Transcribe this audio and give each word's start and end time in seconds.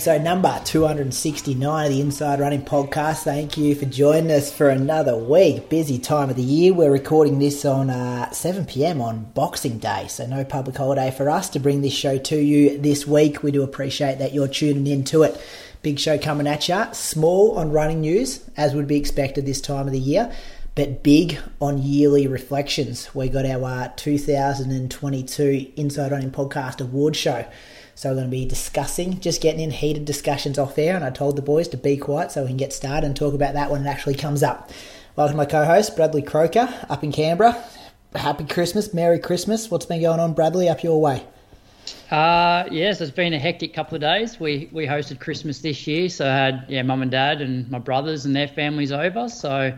episode 0.00 0.22
number 0.22 0.58
269 0.64 1.84
of 1.84 1.92
the 1.92 2.00
Inside 2.00 2.40
Running 2.40 2.62
Podcast. 2.62 3.22
Thank 3.22 3.58
you 3.58 3.74
for 3.74 3.84
joining 3.84 4.30
us 4.30 4.50
for 4.50 4.70
another 4.70 5.14
week. 5.14 5.68
Busy 5.68 5.98
time 5.98 6.30
of 6.30 6.36
the 6.36 6.42
year. 6.42 6.72
We're 6.72 6.90
recording 6.90 7.38
this 7.38 7.66
on 7.66 7.90
uh, 7.90 8.30
7 8.30 8.64
pm 8.64 9.02
on 9.02 9.24
Boxing 9.34 9.76
Day, 9.78 10.06
so 10.08 10.24
no 10.24 10.42
public 10.42 10.78
holiday 10.78 11.10
for 11.10 11.28
us 11.28 11.50
to 11.50 11.58
bring 11.58 11.82
this 11.82 11.92
show 11.92 12.16
to 12.16 12.36
you 12.38 12.78
this 12.78 13.06
week. 13.06 13.42
We 13.42 13.50
do 13.50 13.62
appreciate 13.62 14.18
that 14.20 14.32
you're 14.32 14.48
tuning 14.48 14.86
in 14.86 15.04
to 15.04 15.22
it. 15.24 15.38
Big 15.82 15.98
show 15.98 16.16
coming 16.16 16.46
at 16.46 16.66
you. 16.66 16.82
Small 16.94 17.58
on 17.58 17.70
running 17.70 18.00
news, 18.00 18.48
as 18.56 18.74
would 18.74 18.88
be 18.88 18.96
expected 18.96 19.44
this 19.44 19.60
time 19.60 19.86
of 19.86 19.92
the 19.92 20.00
year, 20.00 20.32
but 20.76 21.02
big 21.02 21.38
on 21.60 21.76
yearly 21.76 22.26
reflections. 22.26 23.14
We 23.14 23.28
got 23.28 23.44
our 23.44 23.82
uh, 23.82 23.92
2022 23.96 25.72
Inside 25.76 26.10
Running 26.10 26.30
Podcast 26.30 26.80
Award 26.80 27.16
Show. 27.16 27.44
So 28.00 28.08
we're 28.08 28.14
going 28.14 28.28
to 28.28 28.30
be 28.30 28.46
discussing, 28.46 29.20
just 29.20 29.42
getting 29.42 29.60
in 29.60 29.70
heated 29.70 30.06
discussions 30.06 30.58
off 30.58 30.78
air, 30.78 30.96
and 30.96 31.04
I 31.04 31.10
told 31.10 31.36
the 31.36 31.42
boys 31.42 31.68
to 31.68 31.76
be 31.76 31.98
quiet 31.98 32.32
so 32.32 32.40
we 32.40 32.48
can 32.48 32.56
get 32.56 32.72
started 32.72 33.06
and 33.06 33.14
talk 33.14 33.34
about 33.34 33.52
that 33.52 33.70
when 33.70 33.84
it 33.84 33.86
actually 33.86 34.14
comes 34.14 34.42
up. 34.42 34.70
Welcome 35.16 35.36
my 35.36 35.44
co-host 35.44 35.96
Bradley 35.96 36.22
Croker 36.22 36.72
up 36.88 37.04
in 37.04 37.12
Canberra. 37.12 37.62
Happy 38.14 38.44
Christmas, 38.44 38.94
Merry 38.94 39.18
Christmas. 39.18 39.70
What's 39.70 39.84
been 39.84 40.00
going 40.00 40.18
on, 40.18 40.32
Bradley, 40.32 40.70
up 40.70 40.82
your 40.82 40.98
way? 40.98 41.26
Uh, 42.10 42.64
yes, 42.70 43.02
it's 43.02 43.10
been 43.10 43.34
a 43.34 43.38
hectic 43.38 43.74
couple 43.74 43.96
of 43.96 44.00
days. 44.00 44.40
We 44.40 44.70
we 44.72 44.86
hosted 44.86 45.20
Christmas 45.20 45.58
this 45.58 45.86
year, 45.86 46.08
so 46.08 46.26
I 46.26 46.34
had 46.34 46.64
yeah, 46.70 46.80
mum 46.80 47.02
and 47.02 47.10
dad 47.10 47.42
and 47.42 47.70
my 47.70 47.80
brothers 47.80 48.24
and 48.24 48.34
their 48.34 48.48
families 48.48 48.92
over. 48.92 49.28
So, 49.28 49.76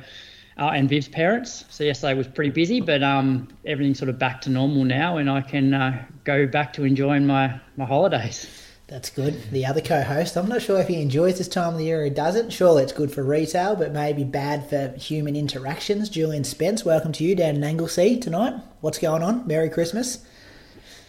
uh, 0.58 0.70
and 0.75 0.89
Viv's 0.89 1.08
parents. 1.08 1.64
So 1.69 1.84
yesterday 1.84 2.14
was 2.14 2.28
pretty 2.28 2.50
busy, 2.50 2.81
but 2.81 3.03
um, 3.03 3.48
everything's 3.64 3.98
sort 3.98 4.08
of 4.08 4.19
back 4.19 4.41
to 4.42 4.50
normal 4.50 4.84
now, 4.84 5.17
and 5.17 5.31
I 5.31 5.41
can 5.41 5.75
uh, 5.75 6.05
go 6.25 6.47
back 6.47 6.72
to 6.75 6.84
enjoying 6.84 7.27
my 7.27 7.61
my 7.77 7.84
holidays. 7.84 8.48
That's 8.92 9.09
good. 9.09 9.50
The 9.50 9.64
other 9.64 9.81
co-host, 9.81 10.36
I'm 10.36 10.50
not 10.50 10.61
sure 10.61 10.78
if 10.78 10.89
he 10.89 11.00
enjoys 11.00 11.39
this 11.39 11.48
time 11.48 11.72
of 11.72 11.78
the 11.78 11.86
year 11.86 12.05
or 12.05 12.11
doesn't. 12.11 12.50
Surely 12.50 12.83
it's 12.83 12.92
good 12.92 13.11
for 13.11 13.22
retail, 13.22 13.75
but 13.75 13.91
maybe 13.91 14.22
bad 14.22 14.69
for 14.69 14.88
human 14.99 15.34
interactions. 15.34 16.10
Julian 16.10 16.44
Spence, 16.44 16.84
welcome 16.84 17.10
to 17.12 17.25
you 17.25 17.34
down 17.34 17.56
in 17.56 17.65
Anglesea 17.65 18.21
tonight. 18.21 18.53
What's 18.82 18.98
going 18.98 19.22
on? 19.22 19.47
Merry 19.47 19.71
Christmas. 19.71 20.27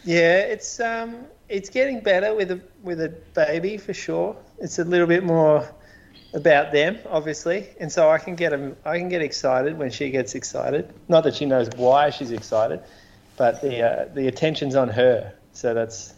Yeah, 0.05 0.39
it's 0.39 0.79
um, 0.79 1.25
it's 1.49 1.69
getting 1.69 1.99
better 1.99 2.33
with 2.33 2.51
a 2.51 2.61
with 2.83 3.01
a 3.01 3.09
baby 3.33 3.75
for 3.75 3.93
sure. 3.93 4.37
It's 4.59 4.79
a 4.79 4.85
little 4.85 5.07
bit 5.07 5.25
more 5.25 5.69
about 6.33 6.71
them, 6.71 6.97
obviously, 7.09 7.67
and 7.79 7.91
so 7.91 8.09
I 8.09 8.17
can 8.17 8.35
get 8.35 8.53
'em- 8.53 8.75
I 8.85 8.97
can 8.97 9.09
get 9.09 9.21
excited 9.21 9.77
when 9.77 9.91
she 9.91 10.09
gets 10.09 10.35
excited. 10.35 10.91
Not 11.07 11.23
that 11.25 11.35
she 11.35 11.45
knows 11.45 11.69
why 11.75 12.09
she's 12.09 12.31
excited, 12.31 12.79
but 13.37 13.61
the 13.61 13.81
uh, 13.81 14.05
the 14.13 14.27
attention's 14.27 14.75
on 14.75 14.89
her, 14.89 15.33
so 15.53 15.73
that's 15.73 16.13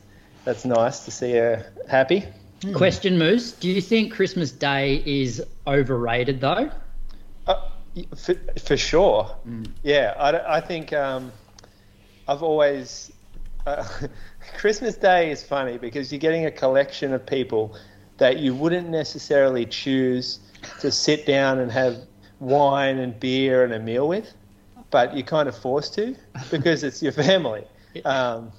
that's 0.46 0.64
nice 0.66 1.06
to 1.06 1.12
see 1.12 1.34
her 1.34 1.66
happy. 1.88 2.26
Question, 2.74 3.18
Moose. 3.18 3.52
Do 3.52 3.70
you 3.70 3.82
think 3.82 4.14
Christmas 4.14 4.52
Day 4.52 5.04
is 5.06 5.44
overrated 5.68 6.40
though? 6.42 6.72
Uh, 7.46 7.56
for, 8.16 8.36
for 8.64 8.78
sure. 8.78 9.36
Yeah, 9.84 10.14
I, 10.18 10.58
I 10.58 10.62
think 10.62 10.94
um, 10.94 11.32
I've 12.28 12.42
always. 12.44 13.12
Uh, 13.68 13.84
Christmas 14.58 14.96
Day 14.96 15.32
is 15.32 15.44
funny 15.44 15.78
because 15.78 16.12
you're 16.12 16.20
getting 16.20 16.46
a 16.46 16.52
collection 16.52 17.14
of 17.14 17.26
people 17.26 17.76
that 18.18 18.38
you 18.38 18.56
wouldn't 18.56 18.90
necessarily 18.90 19.66
choose 19.66 20.40
to 20.80 20.92
sit 20.92 21.26
down 21.26 21.60
and 21.60 21.72
have 21.72 21.98
wine 22.40 23.00
and 23.00 23.20
beer 23.20 23.64
and 23.64 23.74
a 23.74 23.80
meal 23.80 24.08
with, 24.08 24.34
but 24.92 25.16
you're 25.16 25.26
kind 25.26 25.50
of 25.50 25.58
forced 25.58 25.94
to 25.96 26.16
because 26.52 26.84
it's 26.84 27.02
your 27.02 27.12
family. 27.12 27.66
Um, 28.04 28.52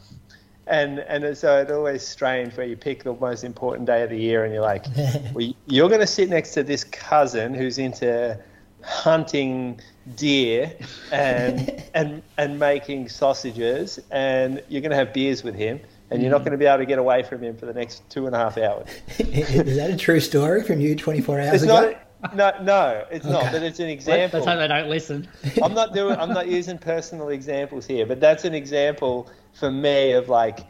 and 0.67 0.99
and 1.01 1.37
so 1.37 1.61
it's 1.61 1.71
always 1.71 2.07
strange 2.07 2.57
where 2.57 2.67
you 2.67 2.77
pick 2.77 3.05
the 3.05 3.15
most 3.15 3.45
important 3.45 3.87
day 3.87 4.03
of 4.03 4.11
the 4.11 4.19
year 4.19 4.45
and 4.45 4.53
you're 4.53 4.63
like, 4.63 4.85
well, 5.35 5.53
you're 5.67 5.89
going 5.89 6.01
to 6.01 6.07
sit 6.07 6.29
next 6.29 6.53
to 6.55 6.63
this 6.63 6.83
cousin 6.85 7.55
who's 7.55 7.79
into 7.79 8.39
hunting 8.83 9.81
deer 10.17 10.73
and 11.13 11.83
and 11.95 12.23
and 12.39 12.59
making 12.59 13.09
sausages, 13.09 14.01
and 14.11 14.63
you're 14.69 14.83
going 14.83 14.91
to 14.91 14.97
have 14.97 15.13
beers 15.13 15.45
with 15.45 15.55
him, 15.55 15.81
and 16.11 16.23
you're 16.23 16.31
not 16.31 16.39
going 16.41 16.53
to 16.53 16.59
be 16.59 16.67
able 16.67 16.79
to 16.79 16.87
get 16.87 16.99
away 16.99 17.23
from 17.23 17.43
him 17.43 17.57
for 17.57 17.67
the 17.67 17.75
next 17.75 18.09
two 18.11 18.27
and 18.27 18.35
a 18.35 18.39
half 18.39 18.59
hours. 18.59 18.89
is 19.19 19.77
that 19.77 19.91
a 19.91 19.97
true 19.97 20.21
story 20.21 20.63
from 20.63 20.81
you 20.81 20.95
24 20.95 21.41
hours 21.41 21.55
It's 21.55 21.65
ago? 21.65 21.91
not. 21.91 22.35
No, 22.35 22.53
no, 22.63 23.05
it's 23.11 23.27
not. 23.27 23.53
But 23.53 23.63
it's 23.63 23.79
an 23.79 23.89
Let's 23.89 24.01
example. 24.07 24.45
hope 24.45 24.59
they 24.59 24.69
don't 24.69 24.89
listen. 24.89 25.29
I'm 25.63 25.75
not 25.75 25.93
doing. 25.95 26.17
I'm 26.17 26.33
not 26.33 26.49
using 26.49 26.79
personal 26.79 27.29
examples 27.29 27.87
here, 27.87 28.07
but 28.07 28.21
that's 28.21 28.45
an 28.45 28.55
example 28.55 29.31
for 29.53 29.71
me 29.71 30.13
of 30.13 30.29
like 30.29 30.61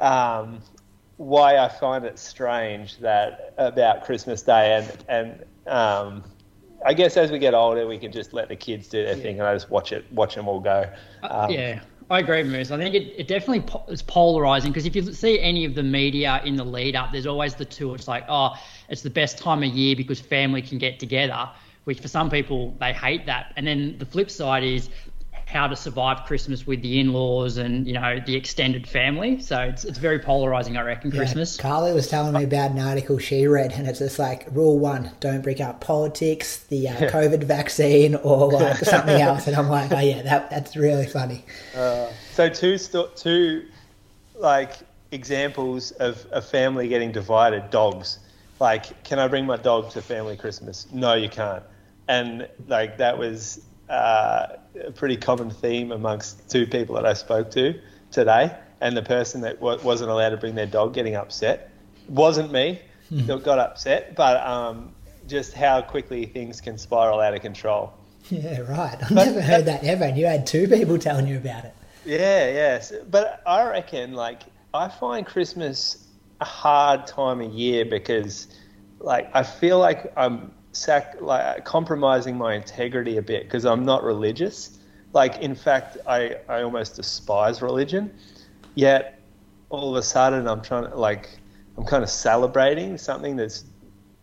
um, 0.00 0.60
why 1.16 1.58
I 1.58 1.68
find 1.68 2.04
it 2.04 2.18
strange 2.18 2.98
that 2.98 3.54
about 3.56 4.04
Christmas 4.04 4.42
Day, 4.42 4.74
and 4.74 5.04
and 5.08 5.72
um, 5.72 6.24
I 6.84 6.92
guess 6.92 7.16
as 7.16 7.30
we 7.30 7.38
get 7.38 7.54
older, 7.54 7.86
we 7.86 7.98
can 7.98 8.10
just 8.12 8.32
let 8.32 8.48
the 8.48 8.56
kids 8.56 8.88
do 8.88 9.04
their 9.04 9.14
thing, 9.16 9.38
and 9.38 9.48
I 9.48 9.54
just 9.54 9.70
watch 9.70 9.92
it, 9.92 10.10
watch 10.12 10.34
them 10.34 10.48
all 10.48 10.60
go. 10.60 10.90
Um, 11.22 11.50
yeah, 11.50 11.80
I 12.08 12.20
agree, 12.20 12.44
Moose. 12.44 12.70
I 12.70 12.76
think 12.76 12.94
it, 12.94 13.14
it 13.18 13.26
definitely 13.26 13.62
po- 13.62 13.84
is 13.88 14.00
polarizing 14.00 14.70
because 14.70 14.86
if 14.86 14.94
you 14.94 15.02
see 15.12 15.40
any 15.40 15.64
of 15.64 15.74
the 15.74 15.82
media 15.82 16.40
in 16.44 16.54
the 16.54 16.64
lead 16.64 16.94
up, 16.94 17.10
there's 17.10 17.26
always 17.26 17.56
the 17.56 17.64
two. 17.64 17.94
It's 17.94 18.06
like, 18.06 18.24
oh, 18.28 18.54
it's 18.88 19.02
the 19.02 19.10
best 19.10 19.38
time 19.38 19.64
of 19.64 19.70
year 19.70 19.96
because 19.96 20.20
family 20.20 20.62
can 20.62 20.78
get 20.78 21.00
together, 21.00 21.50
which 21.84 22.00
for 22.00 22.06
some 22.06 22.30
people 22.30 22.76
they 22.78 22.92
hate 22.92 23.26
that. 23.26 23.52
And 23.56 23.66
then 23.66 23.98
the 23.98 24.06
flip 24.06 24.30
side 24.30 24.62
is 24.62 24.88
how 25.46 25.68
to 25.68 25.76
survive 25.76 26.24
Christmas 26.26 26.66
with 26.66 26.82
the 26.82 26.98
in-laws 26.98 27.56
and 27.56 27.86
you 27.86 27.92
know 27.92 28.20
the 28.26 28.34
extended 28.34 28.86
family. 28.86 29.40
So 29.40 29.58
it's 29.60 29.84
it's 29.84 29.96
very 29.96 30.18
polarizing, 30.18 30.76
I 30.76 30.82
reckon. 30.82 31.12
Yeah, 31.12 31.18
Christmas. 31.18 31.56
Carly 31.56 31.92
was 31.92 32.08
telling 32.08 32.34
me 32.34 32.42
about 32.44 32.72
an 32.72 32.80
article 32.80 33.18
she 33.18 33.46
read, 33.46 33.72
and 33.72 33.86
it's 33.86 34.00
just 34.00 34.18
like 34.18 34.46
rule 34.50 34.78
one: 34.78 35.12
don't 35.20 35.42
bring 35.42 35.62
up 35.62 35.80
politics, 35.80 36.64
the 36.64 36.88
uh, 36.88 36.94
COVID 37.10 37.44
vaccine, 37.44 38.16
or 38.16 38.52
like 38.52 38.76
something 38.84 39.20
else. 39.20 39.46
And 39.46 39.56
I'm 39.56 39.68
like, 39.68 39.92
oh 39.92 40.00
yeah, 40.00 40.22
that 40.22 40.50
that's 40.50 40.76
really 40.76 41.06
funny. 41.06 41.44
So 42.32 42.48
two 42.52 42.76
sto- 42.76 43.10
two 43.14 43.66
like 44.34 44.72
examples 45.12 45.92
of 45.92 46.26
a 46.32 46.42
family 46.42 46.88
getting 46.88 47.12
divided. 47.12 47.70
Dogs. 47.70 48.18
Like, 48.58 49.04
can 49.04 49.18
I 49.18 49.28
bring 49.28 49.46
my 49.46 49.58
dog 49.58 49.90
to 49.90 50.02
family 50.02 50.36
Christmas? 50.36 50.88
No, 50.90 51.14
you 51.14 51.28
can't. 51.28 51.62
And 52.08 52.48
like 52.68 52.98
that 52.98 53.16
was 53.16 53.60
uh, 53.88 54.46
a 54.84 54.90
pretty 54.92 55.16
common 55.16 55.50
theme 55.50 55.92
amongst 55.92 56.48
two 56.50 56.66
people 56.66 56.94
that 56.96 57.06
I 57.06 57.14
spoke 57.14 57.50
to 57.52 57.80
today. 58.10 58.56
And 58.80 58.96
the 58.96 59.02
person 59.02 59.40
that 59.42 59.60
w- 59.60 59.82
wasn't 59.82 60.10
allowed 60.10 60.30
to 60.30 60.36
bring 60.36 60.54
their 60.54 60.66
dog 60.66 60.92
getting 60.94 61.16
upset 61.16 61.70
wasn't 62.08 62.52
me. 62.52 62.80
that 63.10 63.42
got 63.44 63.58
upset, 63.58 64.16
but 64.16 64.44
um, 64.46 64.92
just 65.28 65.54
how 65.54 65.80
quickly 65.80 66.26
things 66.26 66.60
can 66.60 66.76
spiral 66.76 67.20
out 67.20 67.34
of 67.34 67.40
control. 67.42 67.92
Yeah, 68.28 68.58
right. 68.62 69.00
I've 69.04 69.12
never 69.12 69.40
heard 69.40 69.66
that 69.66 69.84
ever, 69.84 70.02
and 70.02 70.18
you 70.18 70.26
had 70.26 70.48
two 70.48 70.66
people 70.66 70.98
telling 70.98 71.28
you 71.28 71.36
about 71.36 71.64
it. 71.64 71.72
Yeah, 72.04 72.48
yes. 72.50 72.92
But 73.08 73.40
I 73.46 73.62
reckon, 73.70 74.14
like, 74.14 74.42
I 74.74 74.88
find 74.88 75.24
Christmas 75.24 76.08
a 76.40 76.44
hard 76.44 77.06
time 77.06 77.40
of 77.40 77.52
year 77.52 77.84
because, 77.84 78.48
like, 78.98 79.30
I 79.32 79.44
feel 79.44 79.78
like 79.78 80.12
I'm 80.16 80.50
sac- 80.76 81.20
like 81.20 81.64
compromising 81.64 82.36
my 82.36 82.54
integrity 82.54 83.16
a 83.16 83.22
bit 83.22 83.44
because 83.44 83.64
I'm 83.64 83.84
not 83.84 84.04
religious. 84.04 84.78
Like, 85.12 85.38
in 85.38 85.54
fact, 85.54 85.96
I, 86.06 86.36
I 86.48 86.62
almost 86.62 86.96
despise 86.96 87.62
religion. 87.62 88.12
Yet, 88.74 89.20
all 89.70 89.90
of 89.90 89.96
a 89.96 90.02
sudden, 90.02 90.46
I'm 90.46 90.62
trying 90.62 90.90
to, 90.90 90.96
like, 90.96 91.38
I'm 91.78 91.84
kind 91.84 92.02
of 92.02 92.10
celebrating 92.10 92.98
something 92.98 93.36
that's 93.36 93.64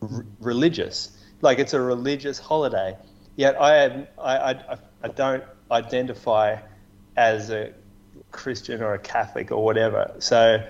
r- 0.01 0.25
religious. 0.39 1.17
Like, 1.41 1.57
it's 1.57 1.73
a 1.73 1.81
religious 1.81 2.37
holiday. 2.37 2.95
Yet, 3.35 3.59
I, 3.59 4.05
I, 4.19 4.51
I, 4.51 4.77
I 5.01 5.07
don't 5.07 5.43
identify 5.71 6.57
as 7.15 7.49
a 7.49 7.73
Christian 8.31 8.83
or 8.83 8.93
a 8.93 8.99
Catholic 8.99 9.51
or 9.51 9.63
whatever. 9.63 10.13
So 10.19 10.63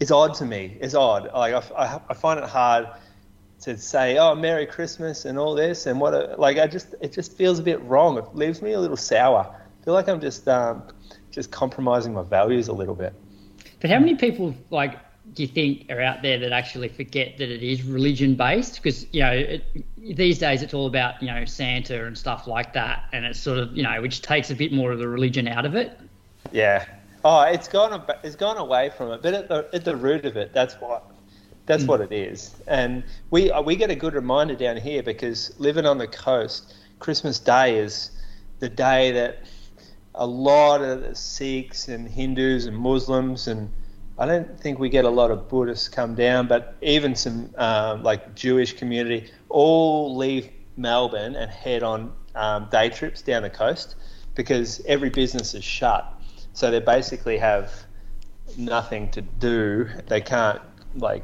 it's 0.00 0.10
odd 0.10 0.34
to 0.34 0.44
me. 0.44 0.76
It's 0.80 0.94
odd. 0.94 1.30
Like 1.34 1.54
I, 1.54 1.62
I, 1.76 2.00
I 2.08 2.14
find 2.14 2.38
it 2.38 2.48
hard 2.48 2.88
to 3.62 3.76
say, 3.76 4.18
"Oh, 4.18 4.34
Merry 4.34 4.66
Christmas" 4.66 5.24
and 5.24 5.38
all 5.38 5.54
this, 5.54 5.86
and 5.86 6.00
what. 6.00 6.14
A, 6.14 6.36
like 6.38 6.58
I 6.58 6.66
just, 6.66 6.94
it 7.00 7.12
just 7.12 7.32
feels 7.36 7.58
a 7.58 7.62
bit 7.62 7.80
wrong. 7.82 8.18
It 8.18 8.34
leaves 8.34 8.62
me 8.62 8.72
a 8.72 8.80
little 8.80 8.96
sour. 8.96 9.54
I 9.54 9.84
feel 9.84 9.94
like 9.94 10.08
I'm 10.08 10.20
just, 10.20 10.46
um, 10.48 10.82
just 11.30 11.50
compromising 11.50 12.14
my 12.14 12.22
values 12.22 12.68
a 12.68 12.72
little 12.72 12.94
bit. 12.94 13.14
But 13.80 13.90
how 13.90 13.98
many 13.98 14.16
people 14.16 14.54
like 14.70 14.98
do 15.34 15.42
you 15.42 15.48
think 15.48 15.90
are 15.90 16.00
out 16.00 16.22
there 16.22 16.38
that 16.38 16.52
actually 16.52 16.88
forget 16.88 17.38
that 17.38 17.48
it 17.50 17.62
is 17.62 17.82
religion 17.82 18.34
based? 18.34 18.76
Because 18.76 19.06
you 19.12 19.20
know 19.20 19.32
it, 19.32 19.64
these 19.96 20.38
days 20.38 20.62
it's 20.62 20.74
all 20.74 20.86
about 20.86 21.22
you 21.22 21.28
know 21.28 21.44
Santa 21.44 22.06
and 22.06 22.16
stuff 22.16 22.46
like 22.46 22.72
that, 22.72 23.04
and 23.12 23.24
it's 23.24 23.38
sort 23.38 23.58
of 23.58 23.76
you 23.76 23.82
know 23.82 24.00
which 24.00 24.22
takes 24.22 24.50
a 24.50 24.54
bit 24.54 24.72
more 24.72 24.92
of 24.92 24.98
the 24.98 25.08
religion 25.08 25.48
out 25.48 25.66
of 25.66 25.74
it. 25.74 25.98
Yeah. 26.52 26.84
Oh, 27.24 27.42
it's 27.42 27.68
gone. 27.68 28.04
It's 28.22 28.36
gone 28.36 28.56
away 28.56 28.90
from 28.90 29.12
it, 29.12 29.22
but 29.22 29.34
at 29.34 29.48
the 29.48 29.68
at 29.72 29.84
the 29.84 29.96
root 29.96 30.24
of 30.24 30.36
it, 30.36 30.52
that's 30.52 30.74
what 30.74 31.04
that's 31.68 31.84
mm. 31.84 31.88
what 31.88 32.00
it 32.00 32.12
is. 32.12 32.56
And 32.66 33.04
we 33.30 33.52
we 33.64 33.76
get 33.76 33.90
a 33.90 33.94
good 33.94 34.14
reminder 34.14 34.56
down 34.56 34.78
here 34.78 35.02
because 35.02 35.54
living 35.60 35.86
on 35.86 35.98
the 35.98 36.08
coast, 36.08 36.74
Christmas 36.98 37.38
Day 37.38 37.78
is 37.78 38.10
the 38.58 38.68
day 38.68 39.12
that 39.12 39.44
a 40.16 40.26
lot 40.26 40.82
of 40.82 41.02
the 41.02 41.14
Sikhs 41.14 41.86
and 41.86 42.08
Hindus 42.08 42.66
and 42.66 42.76
Muslims 42.76 43.46
and 43.46 43.70
I 44.18 44.26
don't 44.26 44.58
think 44.58 44.80
we 44.80 44.88
get 44.88 45.04
a 45.04 45.10
lot 45.10 45.30
of 45.30 45.48
Buddhists 45.48 45.88
come 45.88 46.16
down, 46.16 46.48
but 46.48 46.74
even 46.82 47.14
some 47.14 47.54
um, 47.56 48.02
like 48.02 48.34
Jewish 48.34 48.72
community 48.72 49.30
all 49.48 50.16
leave 50.16 50.50
Melbourne 50.76 51.36
and 51.36 51.48
head 51.48 51.84
on 51.84 52.12
um, 52.34 52.66
day 52.68 52.88
trips 52.88 53.22
down 53.22 53.42
the 53.42 53.50
coast 53.50 53.94
because 54.34 54.80
every 54.86 55.10
business 55.10 55.54
is 55.54 55.62
shut. 55.62 56.04
So 56.52 56.68
they 56.72 56.80
basically 56.80 57.38
have 57.38 57.72
nothing 58.56 59.08
to 59.12 59.20
do. 59.20 59.88
They 60.08 60.20
can't 60.20 60.60
like 60.96 61.22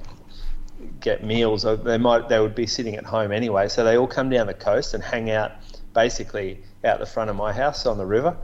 get 1.00 1.24
meals. 1.24 1.62
They 1.62 1.98
might 1.98 2.28
they 2.28 2.40
would 2.40 2.54
be 2.54 2.66
sitting 2.66 2.96
at 2.96 3.04
home 3.04 3.32
anyway. 3.32 3.68
So 3.68 3.84
they 3.84 3.96
all 3.96 4.06
come 4.06 4.30
down 4.30 4.46
the 4.46 4.54
coast 4.54 4.94
and 4.94 5.02
hang 5.02 5.30
out 5.30 5.52
basically 5.94 6.62
out 6.84 6.98
the 6.98 7.06
front 7.06 7.30
of 7.30 7.36
my 7.36 7.52
house 7.52 7.86
on 7.86 7.98
the 7.98 8.06
river. 8.06 8.36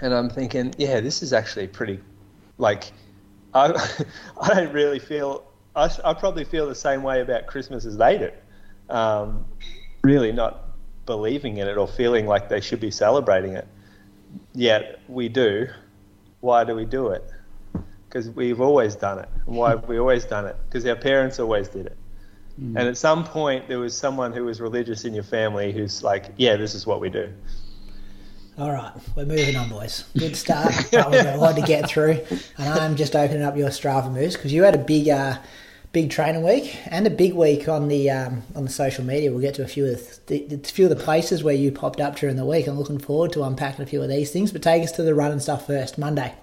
And 0.00 0.12
I'm 0.12 0.30
thinking, 0.30 0.74
yeah, 0.78 1.00
this 1.00 1.22
is 1.22 1.32
actually 1.32 1.68
pretty 1.68 2.00
like 2.58 2.92
I, 3.54 3.72
I 4.40 4.54
don't 4.54 4.72
really 4.72 4.98
feel. 4.98 5.44
I, 5.74 5.88
I, 6.04 6.14
probably 6.14 6.44
feel 6.44 6.68
the 6.68 6.74
same 6.74 7.02
way 7.02 7.20
about 7.20 7.46
Christmas 7.46 7.84
as 7.84 7.96
they 7.96 8.18
do. 8.18 8.30
Um, 8.92 9.44
really, 10.02 10.32
not 10.32 10.64
believing 11.06 11.58
in 11.58 11.68
it 11.68 11.76
or 11.76 11.86
feeling 11.86 12.26
like 12.26 12.48
they 12.48 12.60
should 12.60 12.80
be 12.80 12.90
celebrating 12.90 13.52
it. 13.52 13.66
Yet 14.52 15.00
we 15.08 15.28
do. 15.28 15.68
Why 16.40 16.64
do 16.64 16.74
we 16.74 16.84
do 16.84 17.08
it? 17.08 17.28
Because 18.10 18.28
we've 18.28 18.60
always 18.60 18.96
done 18.96 19.20
it. 19.20 19.28
And 19.46 19.56
why 19.56 19.70
have 19.70 19.88
we 19.88 19.98
always 19.98 20.24
done 20.24 20.44
it? 20.44 20.56
Because 20.68 20.84
our 20.84 20.96
parents 20.96 21.38
always 21.38 21.68
did 21.68 21.86
it. 21.86 21.96
Mm. 22.60 22.76
And 22.76 22.88
at 22.88 22.98
some 22.98 23.24
point, 23.24 23.68
there 23.68 23.78
was 23.78 23.96
someone 23.96 24.32
who 24.32 24.44
was 24.44 24.60
religious 24.60 25.04
in 25.04 25.14
your 25.14 25.22
family 25.24 25.72
who's 25.72 26.02
like, 26.02 26.32
"Yeah, 26.36 26.56
this 26.56 26.74
is 26.74 26.86
what 26.86 27.00
we 27.00 27.08
do." 27.08 27.32
All 28.58 28.72
right, 28.72 28.92
we're 29.16 29.24
moving 29.24 29.56
on, 29.56 29.70
boys. 29.70 30.04
Good 30.18 30.36
start, 30.36 30.74
we've 30.82 30.90
got 30.90 31.14
a 31.14 31.38
lot 31.38 31.56
to 31.56 31.62
get 31.62 31.88
through. 31.88 32.20
And 32.58 32.68
I'm 32.68 32.96
just 32.96 33.16
opening 33.16 33.42
up 33.42 33.56
your 33.56 33.70
Strava 33.70 34.12
Moose 34.12 34.34
because 34.34 34.52
you 34.52 34.64
had 34.64 34.74
a 34.74 34.78
big, 34.78 35.08
uh, 35.08 35.38
big 35.92 36.10
training 36.10 36.42
week 36.42 36.78
and 36.86 37.06
a 37.06 37.10
big 37.10 37.32
week 37.32 37.68
on 37.68 37.88
the 37.88 38.10
um, 38.10 38.42
on 38.54 38.64
the 38.64 38.70
social 38.70 39.04
media. 39.04 39.30
We'll 39.30 39.40
get 39.40 39.54
to 39.54 39.62
a 39.62 39.68
few 39.68 39.86
of 39.86 40.26
the, 40.26 40.44
the, 40.46 40.58
few 40.58 40.84
of 40.84 40.90
the 40.90 41.02
places 41.02 41.42
where 41.42 41.54
you 41.54 41.72
popped 41.72 42.00
up 42.00 42.16
during 42.16 42.36
the 42.36 42.44
week. 42.44 42.66
I'm 42.66 42.78
looking 42.78 42.98
forward 42.98 43.32
to 43.32 43.44
unpacking 43.44 43.82
a 43.82 43.86
few 43.86 44.02
of 44.02 44.10
these 44.10 44.30
things. 44.30 44.52
But 44.52 44.62
take 44.62 44.82
us 44.82 44.92
to 44.92 45.02
the 45.02 45.14
running 45.14 45.40
stuff 45.40 45.66
first. 45.66 45.96
Monday. 45.96 46.34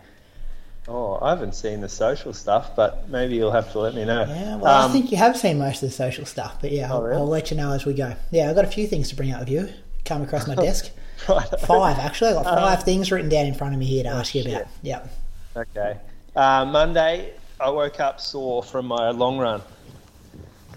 Oh, 0.88 1.20
I 1.22 1.30
haven't 1.30 1.54
seen 1.54 1.82
the 1.82 1.90
social 1.90 2.32
stuff, 2.32 2.76
but 2.76 3.10
maybe 3.10 3.36
you'll 3.36 3.52
have 3.52 3.72
to 3.74 3.80
let 3.80 3.94
me 3.94 4.06
know. 4.06 4.26
Yeah, 4.26 4.56
well, 4.56 4.84
um, 4.84 4.90
I 4.90 4.94
think 4.94 5.12
you 5.12 5.18
have 5.18 5.36
seen 5.36 5.60
most 5.60 5.84
of 5.84 5.90
the 5.90 5.96
social 5.96 6.26
stuff, 6.26 6.62
but 6.62 6.72
yeah, 6.72 6.88
oh, 6.90 6.96
I'll, 6.96 7.02
really? 7.04 7.18
I'll 7.18 7.28
let 7.28 7.52
you 7.52 7.58
know 7.58 7.74
as 7.74 7.86
we 7.86 7.94
go. 7.94 8.16
Yeah, 8.32 8.50
I've 8.50 8.56
got 8.56 8.64
a 8.64 8.70
few 8.70 8.88
things 8.88 9.10
to 9.10 9.16
bring 9.16 9.32
up 9.34 9.42
with 9.42 9.50
you. 9.50 9.70
Come 10.06 10.22
across 10.22 10.48
my 10.48 10.56
desk. 10.64 10.92
Right. 11.28 11.48
Five, 11.62 11.98
actually. 11.98 12.30
I've 12.30 12.44
got 12.44 12.60
five 12.60 12.80
um, 12.80 12.86
things 12.86 13.12
written 13.12 13.30
down 13.30 13.48
in 13.48 13.54
front 13.54 13.74
of 13.74 13.80
me 13.80 13.86
here 13.86 14.04
to 14.04 14.10
ask 14.10 14.34
you 14.34 14.44
about. 14.44 14.68
Yep. 14.84 15.14
Okay. 15.58 15.98
Uh, 16.36 16.64
Monday, 16.66 17.34
I 17.60 17.70
woke 17.70 18.00
up 18.00 18.22
sore 18.22 18.64
from 18.64 18.86
my 18.86 19.10
long 19.10 19.38
run. 19.40 19.62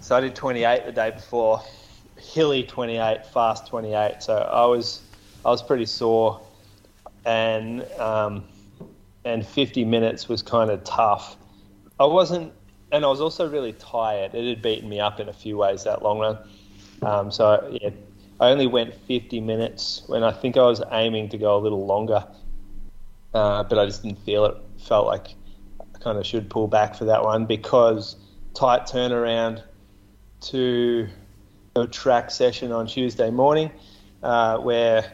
So 0.00 0.16
I 0.16 0.20
did 0.20 0.34
28 0.34 0.86
the 0.86 0.92
day 0.92 1.10
before, 1.10 1.62
hilly 2.18 2.64
28, 2.64 3.26
fast 3.26 3.68
28. 3.68 4.22
So 4.22 4.34
I 4.38 4.64
was, 4.64 5.02
I 5.44 5.50
was 5.50 5.62
pretty 5.62 5.84
sore, 5.86 6.40
and 7.26 7.82
um, 7.98 8.44
and 9.24 9.46
50 9.46 9.84
minutes 9.84 10.28
was 10.28 10.42
kind 10.42 10.70
of 10.70 10.82
tough. 10.84 11.36
I 11.98 12.06
wasn't, 12.06 12.52
and 12.92 13.04
I 13.04 13.08
was 13.08 13.20
also 13.20 13.48
really 13.48 13.72
tired. 13.74 14.34
It 14.34 14.48
had 14.48 14.62
beaten 14.62 14.88
me 14.88 15.00
up 15.00 15.20
in 15.20 15.28
a 15.28 15.32
few 15.32 15.56
ways 15.56 15.84
that 15.84 16.02
long 16.02 16.18
run. 16.18 16.38
Um, 17.02 17.30
so 17.30 17.76
yeah, 17.80 17.90
I 18.40 18.50
only 18.50 18.66
went 18.66 18.94
50 18.94 19.40
minutes 19.40 20.02
when 20.06 20.24
I 20.24 20.32
think 20.32 20.56
I 20.56 20.62
was 20.62 20.82
aiming 20.90 21.28
to 21.30 21.38
go 21.38 21.56
a 21.56 21.60
little 21.60 21.86
longer, 21.86 22.26
uh, 23.34 23.64
but 23.64 23.78
I 23.78 23.86
just 23.86 24.02
didn't 24.02 24.20
feel 24.20 24.44
it. 24.46 24.56
Felt 24.78 25.06
like 25.06 25.34
I 25.80 25.98
kind 25.98 26.18
of 26.18 26.26
should 26.26 26.48
pull 26.48 26.66
back 26.66 26.94
for 26.94 27.04
that 27.06 27.22
one 27.22 27.46
because 27.46 28.16
tight 28.54 28.86
turnaround 28.86 29.62
to 30.40 31.08
a 31.76 31.86
track 31.86 32.30
session 32.30 32.72
on 32.72 32.86
Tuesday 32.86 33.30
morning 33.30 33.70
uh, 34.22 34.58
where 34.58 35.12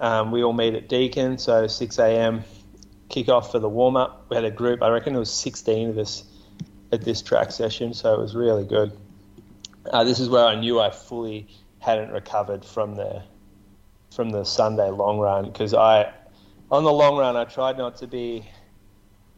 um, 0.00 0.30
we 0.30 0.42
all 0.42 0.52
meet 0.52 0.74
at 0.74 0.88
Deakin, 0.88 1.38
so 1.38 1.66
6 1.66 1.98
a.m. 1.98 2.44
kick 3.10 3.28
off 3.28 3.50
for 3.50 3.58
the 3.58 3.68
warm 3.68 3.96
up. 3.96 4.26
We 4.30 4.36
had 4.36 4.44
a 4.44 4.50
group, 4.50 4.82
I 4.82 4.88
reckon 4.88 5.14
it 5.14 5.18
was 5.18 5.32
16 5.32 5.90
of 5.90 5.98
us 5.98 6.24
at 6.92 7.02
this 7.02 7.20
track 7.20 7.52
session, 7.52 7.92
so 7.92 8.14
it 8.14 8.18
was 8.18 8.34
really 8.34 8.64
good. 8.64 8.96
Uh, 9.90 10.04
this 10.04 10.20
is 10.20 10.28
where 10.28 10.46
I 10.46 10.54
knew 10.54 10.80
I 10.80 10.90
fully 10.90 11.48
hadn't 11.80 12.10
recovered 12.10 12.64
from 12.64 12.94
the 12.94 13.22
from 14.14 14.30
the 14.30 14.44
Sunday 14.44 14.90
long 14.90 15.18
run 15.18 15.46
because 15.46 15.72
I 15.72 16.12
on 16.70 16.84
the 16.84 16.92
long 16.92 17.16
run 17.16 17.36
I 17.36 17.44
tried 17.44 17.78
not 17.78 17.96
to 17.98 18.06
be 18.06 18.44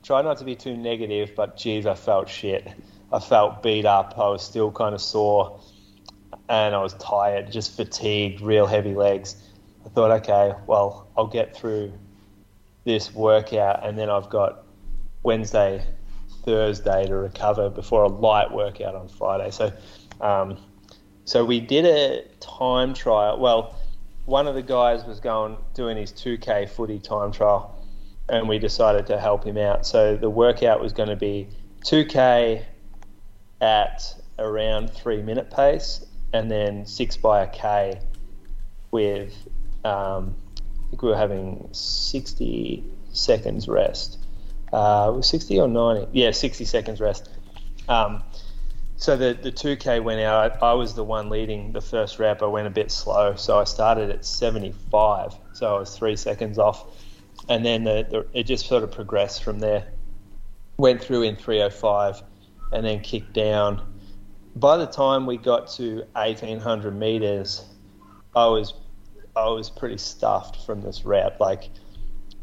tried 0.03 0.23
not 0.23 0.39
to 0.39 0.45
be 0.45 0.57
too 0.57 0.77
negative, 0.77 1.35
but 1.37 1.57
geez, 1.57 1.87
I 1.87 1.95
felt 1.95 2.29
shit. 2.29 2.67
I 3.13 3.21
felt 3.21 3.63
beat 3.63 3.85
up. 3.85 4.15
I 4.19 4.29
was 4.29 4.43
still 4.43 4.71
kind 4.73 4.95
of 4.95 5.01
sore, 5.01 5.61
and 6.49 6.75
I 6.75 6.83
was 6.83 6.95
tired, 6.95 7.53
just 7.53 7.77
fatigued, 7.77 8.41
real 8.41 8.67
heavy 8.67 8.95
legs. 8.95 9.37
I 9.85 9.89
thought, 9.91 10.11
okay, 10.23 10.55
well, 10.67 11.09
I'll 11.17 11.27
get 11.27 11.57
through 11.57 11.93
this 12.85 13.15
workout, 13.15 13.87
and 13.87 13.99
then 13.99 14.11
I've 14.11 14.29
got 14.29 14.65
Wednesday, 15.23 15.85
Thursday 16.45 17.07
to 17.07 17.15
recover 17.17 17.71
before 17.71 18.05
a 18.05 18.09
light 18.09 18.53
workout 18.53 18.95
on 18.95 19.09
Friday. 19.09 19.51
So. 19.51 19.73
Um, 20.21 20.59
so 21.25 21.45
we 21.45 21.61
did 21.61 21.85
a 21.85 22.25
time 22.41 22.95
trial. 22.95 23.39
Well, 23.39 23.77
one 24.25 24.47
of 24.47 24.55
the 24.55 24.63
guys 24.63 25.05
was 25.05 25.21
going 25.21 25.57
doing 25.75 25.97
his 25.97 26.13
2K 26.13 26.69
footy 26.69 26.99
time 26.99 27.33
trial, 27.33 27.79
and 28.29 28.49
we 28.49 28.59
decided 28.59 29.07
to 29.07 29.19
help 29.19 29.45
him 29.45 29.57
out. 29.57 29.87
So 29.87 30.17
the 30.17 30.31
workout 30.31 30.81
was 30.81 30.93
going 30.93 31.09
to 31.09 31.17
be 31.17 31.49
2K 31.85 32.65
at 33.61 34.15
around 34.39 34.91
three 34.91 35.23
minute 35.23 35.51
pace, 35.51 36.05
and 36.33 36.51
then 36.51 36.87
six 36.87 37.17
by 37.17 37.43
a 37.43 37.49
K 37.49 38.01
with 38.91 39.35
um, 39.85 40.35
think 40.93 41.01
we 41.01 41.09
were 41.09 41.17
having 41.17 41.67
60 41.73 42.85
seconds 43.13 43.67
rest. 43.67 44.19
Uh, 44.75 45.11
was 45.17 45.27
60 45.27 45.59
or 45.59 45.67
90? 45.67 46.09
Yeah, 46.13 46.33
60 46.33 46.67
seconds 46.67 47.01
rest. 47.01 47.31
Um, 47.89 48.23
so 48.97 49.17
the 49.17 49.33
the 49.33 49.51
2K 49.51 50.05
went 50.05 50.21
out. 50.21 50.63
I, 50.63 50.67
I, 50.67 50.73
was 50.75 50.95
the 50.95 51.03
one 51.03 51.31
leading 51.31 51.73
the 51.73 51.81
first 51.81 52.19
rep. 52.19 52.43
I 52.43 52.47
went 52.47 52.67
a 52.67 52.71
bit 52.71 52.91
slow, 52.91 53.35
so 53.37 53.59
I 53.59 53.65
started 53.65 54.11
at 54.11 54.25
75. 54.25 55.35
So 55.55 55.77
I 55.77 55.79
was 55.79 55.97
three 55.97 56.15
seconds 56.15 56.59
off, 56.59 56.85
and 57.49 57.65
then 57.65 57.85
the, 57.85 58.07
the, 58.09 58.39
it 58.39 58.45
just 58.45 58.67
sort 58.67 58.85
of 58.85 58.93
progressed 58.93 59.43
from 59.43 59.61
there. 59.61 59.89
Went 60.77 61.03
through 61.03 61.23
in 61.23 61.37
305, 61.37 62.23
and 62.71 62.85
then 62.85 63.01
kicked 63.01 63.33
down. 63.33 63.81
By 64.57 64.77
the 64.77 64.87
time 64.87 65.25
we 65.25 65.39
got 65.39 65.69
to 65.73 66.05
1800 66.13 66.95
meters, 66.95 67.65
I 68.37 68.47
was 68.47 68.75
I 69.35 69.49
was 69.49 69.71
pretty 69.71 69.99
stuffed 69.99 70.65
from 70.65 70.83
this 70.83 71.05
rep. 71.05 71.41
Like 71.41 71.71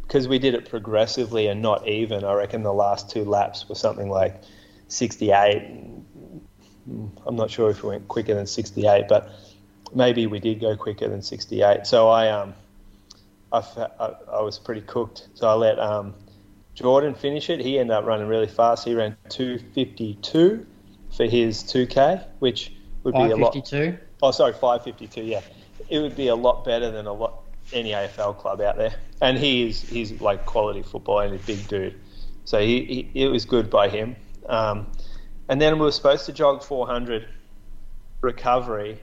because 0.02 0.28
we 0.28 0.40
did 0.40 0.56
it 0.56 0.70
progressively 0.70 1.48
and 1.48 1.62
not 1.62 1.88
even. 1.88 2.24
I 2.24 2.34
reckon 2.34 2.64
the 2.64 2.74
last 2.74 3.12
two 3.12 3.24
laps 3.24 3.70
were 3.70 3.76
something 3.76 4.10
like 4.10 4.42
68 4.88 6.00
I'm 7.28 7.36
not 7.36 7.52
sure 7.52 7.70
if 7.70 7.84
we 7.84 7.90
went 7.90 8.08
quicker 8.08 8.34
than 8.34 8.48
68, 8.48 9.08
but 9.08 9.30
maybe 9.94 10.28
we 10.28 10.40
did 10.40 10.60
go 10.60 10.76
quicker 10.76 11.08
than 11.08 11.22
68. 11.22 11.86
So 11.86 12.10
I 12.10 12.30
um 12.30 12.54
I, 13.52 13.60
I, 14.00 14.06
I 14.34 14.42
was 14.42 14.60
pretty 14.60 14.82
cooked. 14.82 15.28
So 15.34 15.48
I 15.48 15.54
let 15.54 15.80
um, 15.80 16.14
Jordan 16.76 17.16
finish 17.16 17.50
it. 17.50 17.60
He 17.60 17.80
ended 17.80 17.96
up 17.96 18.06
running 18.06 18.28
really 18.28 18.48
fast. 18.48 18.86
He 18.86 18.94
ran 18.94 19.18
252 19.30 20.66
for 21.16 21.26
his 21.26 21.64
2K, 21.64 22.26
which 22.40 22.74
would 23.04 23.16
be 23.16 23.22
a 23.22 23.36
lot. 23.36 23.54
552. 23.54 23.98
Oh, 24.22 24.30
sorry, 24.30 24.54
552. 24.54 25.24
Yeah, 25.24 25.42
it 25.90 26.00
would 26.00 26.16
be 26.16 26.28
a 26.28 26.36
lot 26.36 26.64
better 26.66 26.92
than 26.92 27.06
a 27.06 27.14
lot 27.14 27.44
any 27.74 27.92
AFL 27.92 28.38
club 28.38 28.62
out 28.62 28.78
there. 28.78 28.96
And 29.22 29.38
he 29.38 29.68
is 29.68 29.82
he's 29.82 30.20
like 30.22 30.46
quality 30.46 30.82
football 30.82 31.20
and 31.20 31.36
a 31.36 31.38
big 31.40 31.68
dude. 31.68 32.00
So 32.46 32.60
he, 32.60 33.10
he 33.14 33.24
it 33.24 33.30
was 33.30 33.46
good 33.46 33.70
by 33.70 33.90
him. 33.90 34.16
Um, 34.48 34.88
and 35.48 35.60
then 35.60 35.76
we 35.76 35.82
were 35.82 35.92
supposed 35.92 36.26
to 36.28 36.34
jog 36.34 36.64
400 36.64 37.28
recovery, 38.22 39.00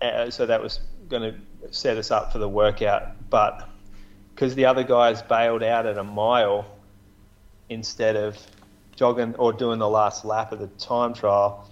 uh, 0.00 0.30
so 0.30 0.46
that 0.46 0.62
was 0.62 0.80
going 1.08 1.22
to 1.22 1.72
set 1.72 1.96
us 1.96 2.10
up 2.10 2.32
for 2.32 2.38
the 2.38 2.48
workout. 2.48 3.30
But 3.30 3.68
because 4.34 4.54
the 4.54 4.64
other 4.66 4.82
guys 4.82 5.22
bailed 5.22 5.62
out 5.62 5.86
at 5.86 5.98
a 5.98 6.04
mile, 6.04 6.66
instead 7.68 8.16
of 8.16 8.36
jogging 8.96 9.34
or 9.36 9.52
doing 9.52 9.78
the 9.78 9.88
last 9.88 10.24
lap 10.24 10.52
of 10.52 10.58
the 10.58 10.66
time 10.66 11.14
trial, 11.14 11.68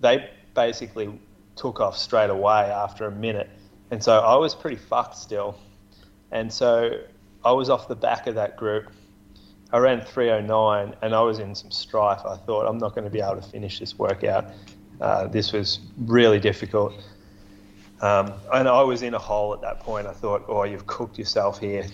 they 0.00 0.30
basically 0.54 1.18
took 1.56 1.80
off 1.80 1.96
straight 1.96 2.30
away 2.30 2.62
after 2.62 3.06
a 3.06 3.10
minute. 3.10 3.50
And 3.90 4.02
so 4.02 4.20
I 4.20 4.36
was 4.36 4.54
pretty 4.54 4.76
fucked 4.76 5.16
still. 5.16 5.58
And 6.30 6.52
so 6.52 7.00
I 7.44 7.52
was 7.52 7.70
off 7.70 7.88
the 7.88 7.96
back 7.96 8.26
of 8.26 8.34
that 8.36 8.56
group. 8.56 8.90
I 9.72 9.78
ran 9.78 10.00
309 10.00 10.94
and 11.02 11.14
I 11.14 11.20
was 11.20 11.38
in 11.38 11.54
some 11.54 11.70
strife. 11.70 12.20
I 12.24 12.36
thought, 12.36 12.66
I'm 12.66 12.78
not 12.78 12.94
going 12.94 13.04
to 13.04 13.10
be 13.10 13.20
able 13.20 13.40
to 13.40 13.48
finish 13.48 13.78
this 13.78 13.98
workout. 13.98 14.46
Uh, 15.00 15.26
this 15.26 15.52
was 15.52 15.80
really 15.98 16.38
difficult. 16.38 16.92
Um, 18.00 18.32
and 18.52 18.68
I 18.68 18.82
was 18.82 19.02
in 19.02 19.14
a 19.14 19.18
hole 19.18 19.52
at 19.54 19.60
that 19.62 19.80
point. 19.80 20.06
I 20.06 20.12
thought, 20.12 20.44
oh, 20.48 20.64
you've 20.64 20.86
cooked 20.86 21.18
yourself 21.18 21.58
here. 21.58 21.86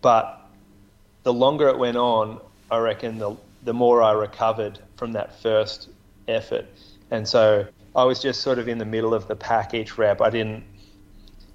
But 0.00 0.48
the 1.22 1.32
longer 1.32 1.68
it 1.68 1.78
went 1.78 1.96
on, 1.96 2.40
I 2.70 2.78
reckon 2.78 3.18
the, 3.18 3.36
the 3.64 3.74
more 3.74 4.02
I 4.02 4.12
recovered 4.12 4.78
from 4.96 5.12
that 5.12 5.40
first 5.40 5.90
effort. 6.28 6.66
And 7.10 7.26
so 7.26 7.66
I 7.94 8.04
was 8.04 8.20
just 8.20 8.40
sort 8.42 8.58
of 8.58 8.68
in 8.68 8.78
the 8.78 8.84
middle 8.84 9.12
of 9.12 9.28
the 9.28 9.36
pack 9.36 9.74
each 9.74 9.98
rep. 9.98 10.20
I 10.20 10.30
didn't 10.30 10.64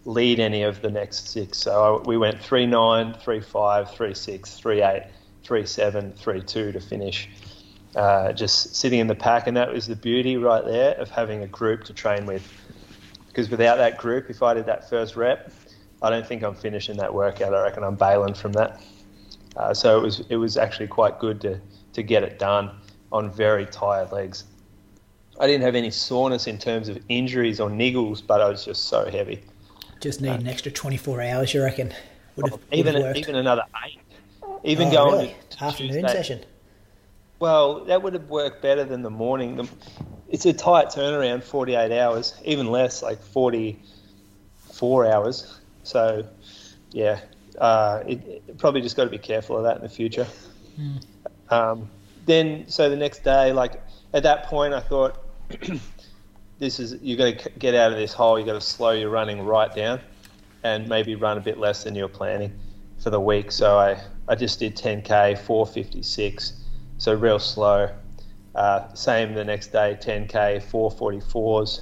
lead 0.08 0.40
any 0.40 0.64
of 0.64 0.82
the 0.82 0.90
next 0.90 1.28
six. 1.28 1.58
So 1.58 2.02
we 2.06 2.18
went 2.18 2.42
3 2.42 2.66
9, 2.66 3.14
3 3.14 3.40
5, 3.42 3.92
3 3.92 4.14
6, 4.14 4.56
3 4.56 4.82
8, 4.82 5.04
3 5.44 5.66
7, 5.66 6.14
3 6.14 6.42
2 6.42 6.72
to 6.72 6.80
finish. 6.80 7.30
Uh, 7.96 8.32
just 8.32 8.76
sitting 8.76 9.00
in 9.00 9.08
the 9.08 9.16
pack. 9.16 9.48
And 9.48 9.58
that 9.58 9.72
was 9.72 9.86
the 9.86 9.96
beauty 9.96 10.38
right 10.38 10.64
there 10.64 10.96
of 10.96 11.10
having 11.10 11.44
a 11.44 11.48
group 11.48 11.84
to 11.86 11.94
train 11.94 12.26
with. 12.26 12.50
Because 13.28 13.50
without 13.50 13.78
that 13.78 13.98
group, 13.98 14.30
if 14.30 14.42
I 14.42 14.54
did 14.54 14.66
that 14.66 14.90
first 14.90 15.16
rep, 15.16 15.52
I 16.02 16.10
don't 16.10 16.26
think 16.26 16.42
I'm 16.42 16.56
finishing 16.56 16.98
that 16.98 17.14
workout. 17.14 17.54
I 17.54 17.64
reckon 17.64 17.84
I'm 17.84 17.96
bailing 17.96 18.34
from 18.34 18.54
that. 18.54 18.82
Uh, 19.58 19.74
so 19.74 19.98
it 20.00 20.02
was 20.02 20.20
it 20.30 20.38
was 20.38 20.58
actually 20.58 20.88
quite 20.88 21.20
good 21.20 21.42
to 21.42 21.60
to 21.94 22.04
get 22.04 22.24
it 22.24 22.40
done 22.40 22.72
on 23.12 23.32
very 23.32 23.66
tired 23.66 24.12
legs. 24.12 24.46
I 25.40 25.48
didn't 25.48 25.64
have 25.64 25.76
any 25.76 25.92
soreness 25.92 26.48
in 26.48 26.58
terms 26.58 26.88
of 26.90 26.98
injuries 27.10 27.60
or 27.60 27.70
niggles, 27.70 28.26
but 28.26 28.42
I 28.42 28.50
was 28.50 28.64
just 28.64 28.86
so 28.86 29.10
heavy. 29.10 29.44
Just 30.08 30.22
need 30.22 30.40
an 30.40 30.48
extra 30.48 30.72
24 30.72 31.22
hours, 31.22 31.54
you 31.54 31.62
reckon? 31.62 31.94
Would 32.38 32.52
have, 32.52 32.60
even 32.72 32.94
would 32.94 33.04
have 33.04 33.18
even 33.18 33.36
another 33.36 33.64
eight. 33.86 34.00
Even 34.64 34.88
oh, 34.88 34.92
going 34.92 35.12
really? 35.12 35.36
to 35.50 35.64
afternoon 35.66 35.92
Tuesday- 35.96 36.08
session. 36.08 36.46
Well, 37.40 37.84
that 37.84 38.02
would 38.02 38.14
have 38.14 38.30
worked 38.30 38.62
better 38.62 38.86
than 38.86 39.02
the 39.02 39.10
morning. 39.10 39.58
The, 39.58 39.68
it's 40.30 40.46
a 40.46 40.54
tight 40.54 40.88
turnaround, 40.88 41.44
48 41.44 41.92
hours, 41.92 42.40
even 42.46 42.68
less, 42.68 43.04
like 43.04 43.22
44 43.22 45.12
hours. 45.12 45.60
So, 45.84 46.26
yeah, 46.92 47.20
uh, 47.58 48.04
it, 48.08 48.44
it 48.48 48.58
probably 48.58 48.80
just 48.80 48.96
got 48.96 49.04
to 49.04 49.10
be 49.10 49.18
careful 49.18 49.58
of 49.58 49.64
that 49.64 49.76
in 49.76 49.82
the 49.82 49.90
future. 49.90 50.26
Um, 51.50 51.90
then, 52.26 52.70
so 52.70 52.90
the 52.90 52.96
next 52.96 53.26
day, 53.26 53.52
like 53.52 53.84
at 54.14 54.24
that 54.24 54.46
point, 54.46 54.74
I 54.74 54.80
thought, 54.80 55.22
this 56.60 56.80
is 56.80 56.96
you 57.02 57.16
got 57.16 57.38
to 57.38 57.50
get 57.60 57.76
out 57.76 57.92
of 57.92 57.98
this 57.98 58.14
hole. 58.14 58.40
You 58.40 58.46
got 58.46 58.54
to 58.54 58.62
slow 58.62 58.92
your 58.92 59.10
running 59.10 59.42
right 59.46 59.74
down, 59.74 60.00
and 60.64 60.88
maybe 60.88 61.16
run 61.16 61.38
a 61.38 61.42
bit 61.42 61.58
less 61.58 61.84
than 61.84 61.96
you're 61.96 62.08
planning 62.08 62.58
for 63.00 63.10
the 63.10 63.20
week. 63.20 63.52
So 63.52 63.78
I 63.78 64.02
I 64.28 64.36
just 64.36 64.60
did 64.60 64.76
10k, 64.76 65.38
456, 65.38 66.64
so 66.98 67.14
real 67.14 67.40
slow. 67.40 67.90
Uh, 68.56 68.92
same 68.94 69.34
the 69.36 69.44
next 69.44 69.68
day, 69.68 69.98
10k, 70.02 70.64
444s, 70.64 71.82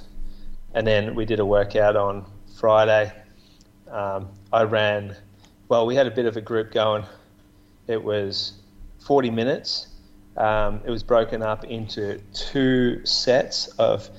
and 0.74 0.86
then 0.86 1.14
we 1.14 1.24
did 1.24 1.40
a 1.40 1.46
workout 1.46 1.96
on 1.96 2.26
Friday. 2.58 3.12
Um, 3.90 4.28
I 4.52 4.62
ran. 4.62 5.16
Well, 5.68 5.86
we 5.86 5.94
had 5.96 6.06
a 6.06 6.10
bit 6.10 6.26
of 6.26 6.36
a 6.36 6.40
group 6.40 6.72
going. 6.72 7.04
It 7.86 8.02
was 8.02 8.54
40 9.06 9.30
minutes. 9.30 9.88
Um, 10.36 10.82
it 10.84 10.90
was 10.90 11.02
broken 11.02 11.42
up 11.42 11.64
into 11.64 12.18
two 12.34 13.04
sets 13.06 13.68
of 13.78 14.10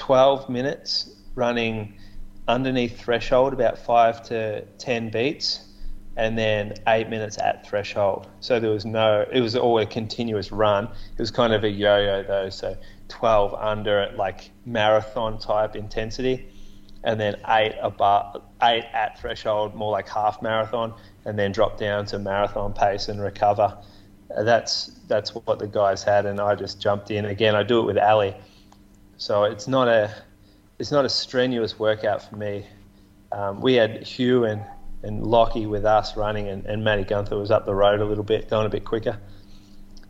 12 0.00 0.48
minutes 0.48 1.10
running 1.34 1.92
underneath 2.48 2.98
threshold, 2.98 3.52
about 3.52 3.78
five 3.78 4.22
to 4.22 4.62
10 4.78 5.10
beats, 5.10 5.66
and 6.16 6.38
then 6.38 6.72
eight 6.88 7.10
minutes 7.10 7.36
at 7.36 7.68
threshold. 7.68 8.26
So 8.40 8.58
there 8.58 8.70
was 8.70 8.86
no, 8.86 9.26
it 9.30 9.42
was 9.42 9.54
all 9.54 9.78
a 9.78 9.84
continuous 9.84 10.50
run. 10.52 10.84
It 10.84 11.18
was 11.18 11.30
kind 11.30 11.52
of 11.52 11.64
a 11.64 11.68
yo 11.68 11.98
yo 11.98 12.22
though, 12.22 12.48
so 12.48 12.78
12 13.08 13.52
under 13.52 14.00
at 14.00 14.16
like 14.16 14.50
marathon 14.64 15.38
type 15.38 15.76
intensity, 15.76 16.48
and 17.04 17.20
then 17.20 17.36
eight 17.48 17.74
above, 17.82 18.42
eight 18.62 18.86
at 18.94 19.20
threshold, 19.20 19.74
more 19.74 19.92
like 19.92 20.08
half 20.08 20.40
marathon, 20.40 20.94
and 21.26 21.38
then 21.38 21.52
drop 21.52 21.78
down 21.78 22.06
to 22.06 22.18
marathon 22.18 22.72
pace 22.72 23.08
and 23.08 23.20
recover. 23.20 23.76
That's 24.30 24.92
that's 25.08 25.34
what 25.34 25.58
the 25.58 25.66
guys 25.66 26.02
had, 26.02 26.24
and 26.24 26.40
I 26.40 26.54
just 26.54 26.80
jumped 26.80 27.10
in. 27.10 27.26
Again, 27.26 27.54
I 27.54 27.64
do 27.64 27.80
it 27.80 27.84
with 27.84 27.98
Ali, 27.98 28.34
so 29.20 29.44
it's 29.44 29.68
not 29.68 29.86
a 29.86 30.10
it's 30.78 30.90
not 30.90 31.04
a 31.04 31.08
strenuous 31.10 31.78
workout 31.78 32.22
for 32.22 32.36
me. 32.36 32.64
Um, 33.30 33.60
we 33.60 33.74
had 33.74 34.02
Hugh 34.02 34.44
and, 34.44 34.64
and 35.02 35.26
Lockie 35.26 35.66
with 35.66 35.84
us 35.84 36.16
running, 36.16 36.48
and, 36.48 36.64
and 36.64 36.82
Matty 36.82 37.04
Gunther 37.04 37.36
was 37.36 37.50
up 37.50 37.66
the 37.66 37.74
road 37.74 38.00
a 38.00 38.04
little 38.06 38.24
bit, 38.24 38.48
going 38.48 38.64
a 38.64 38.70
bit 38.70 38.86
quicker. 38.86 39.18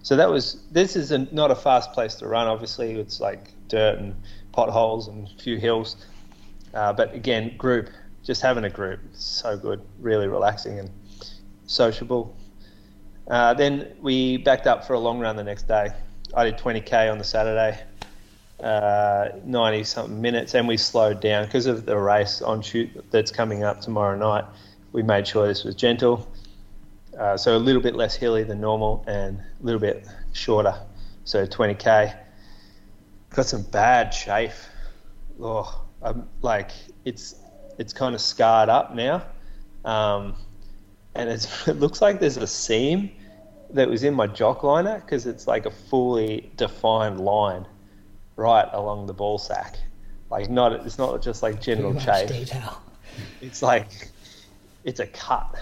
So 0.05 0.15
that 0.15 0.31
was 0.31 0.63
this 0.71 0.95
is 0.95 1.11
a, 1.11 1.19
not 1.35 1.51
a 1.51 1.57
fast 1.57 1.93
place 1.93 2.15
to 2.17 2.29
run. 2.29 2.47
Obviously, 2.47 3.01
it's 3.01 3.19
like 3.19 3.53
dirt 3.67 3.99
and 3.99 4.15
potholes 4.53 5.09
and 5.09 5.27
a 5.27 5.43
few 5.43 5.59
hills. 5.59 5.97
Uh, 6.73 6.93
but 6.93 7.13
again, 7.13 7.57
group, 7.57 7.91
just 8.23 8.41
having 8.41 8.63
a 8.63 8.71
group, 8.71 9.01
so 9.13 9.57
good, 9.57 9.83
really 9.99 10.29
relaxing 10.29 10.79
and 10.79 10.89
sociable. 11.67 12.37
Uh, 13.29 13.55
then 13.55 13.93
we 14.01 14.37
backed 14.37 14.69
up 14.69 14.85
for 14.85 14.93
a 14.93 15.01
long 15.01 15.19
run 15.19 15.35
the 15.35 15.43
next 15.43 15.67
day. 15.67 15.89
I 16.33 16.45
did 16.45 16.59
20k 16.59 17.11
on 17.11 17.19
the 17.19 17.25
Saturday, 17.25 17.83
uh, 18.63 19.31
90 19.45 19.85
something 19.85 20.21
minutes, 20.21 20.55
and 20.55 20.69
we 20.69 20.77
slowed 20.77 21.21
down 21.21 21.45
because 21.47 21.67
of 21.67 21.87
the 21.87 21.97
race 21.97 22.43
on 22.43 22.63
shoot 22.63 22.91
that's 23.11 23.31
coming 23.31 23.65
up 23.65 23.81
tomorrow 23.81 24.17
night. 24.17 24.45
We 24.93 25.03
made 25.03 25.27
sure 25.27 25.47
this 25.47 25.65
was 25.65 25.75
gentle, 25.75 26.29
uh, 27.19 27.37
so 27.37 27.57
a 27.57 27.59
little 27.59 27.83
bit 27.83 27.95
less 27.95 28.15
hilly 28.15 28.45
than 28.45 28.61
normal 28.61 29.05
and 29.07 29.39
a 29.39 29.65
little 29.65 29.81
bit 29.81 30.07
shorter. 30.33 30.75
So 31.25 31.47
20k. 31.47 32.17
Got 33.31 33.47
some 33.47 33.63
bad 33.63 34.11
chafe. 34.11 34.69
Oh, 35.41 35.85
I'm, 36.03 36.29
like 36.43 36.73
it's 37.05 37.37
it's 37.79 37.93
kind 37.93 38.15
of 38.15 38.21
scarred 38.21 38.69
up 38.69 38.95
now, 38.95 39.25
um, 39.85 40.35
and 41.15 41.31
it 41.67 41.75
looks 41.75 42.03
like 42.03 42.21
there's 42.21 42.37
a 42.37 42.47
seam 42.47 43.11
that 43.73 43.89
was 43.89 44.03
in 44.03 44.13
my 44.13 44.27
jock 44.27 44.65
liner 44.65 45.01
because 45.01 45.27
it's 45.27 45.47
like 45.47 45.67
a 45.67 45.71
fully 45.71 46.51
defined 46.57 47.21
line 47.21 47.65
right 48.41 48.69
along 48.73 49.07
the 49.07 49.13
ball 49.13 49.39
sack. 49.39 49.79
Like 50.31 50.49
not 50.49 50.73
it's 50.73 50.99
not 50.99 51.21
just 51.23 51.43
like 51.43 51.61
general 51.61 51.93
much 51.93 52.27
detail. 52.27 52.81
It's 53.43 53.63
like 53.63 54.09
it's 54.85 55.01
a 55.01 55.07
cut. 55.07 55.55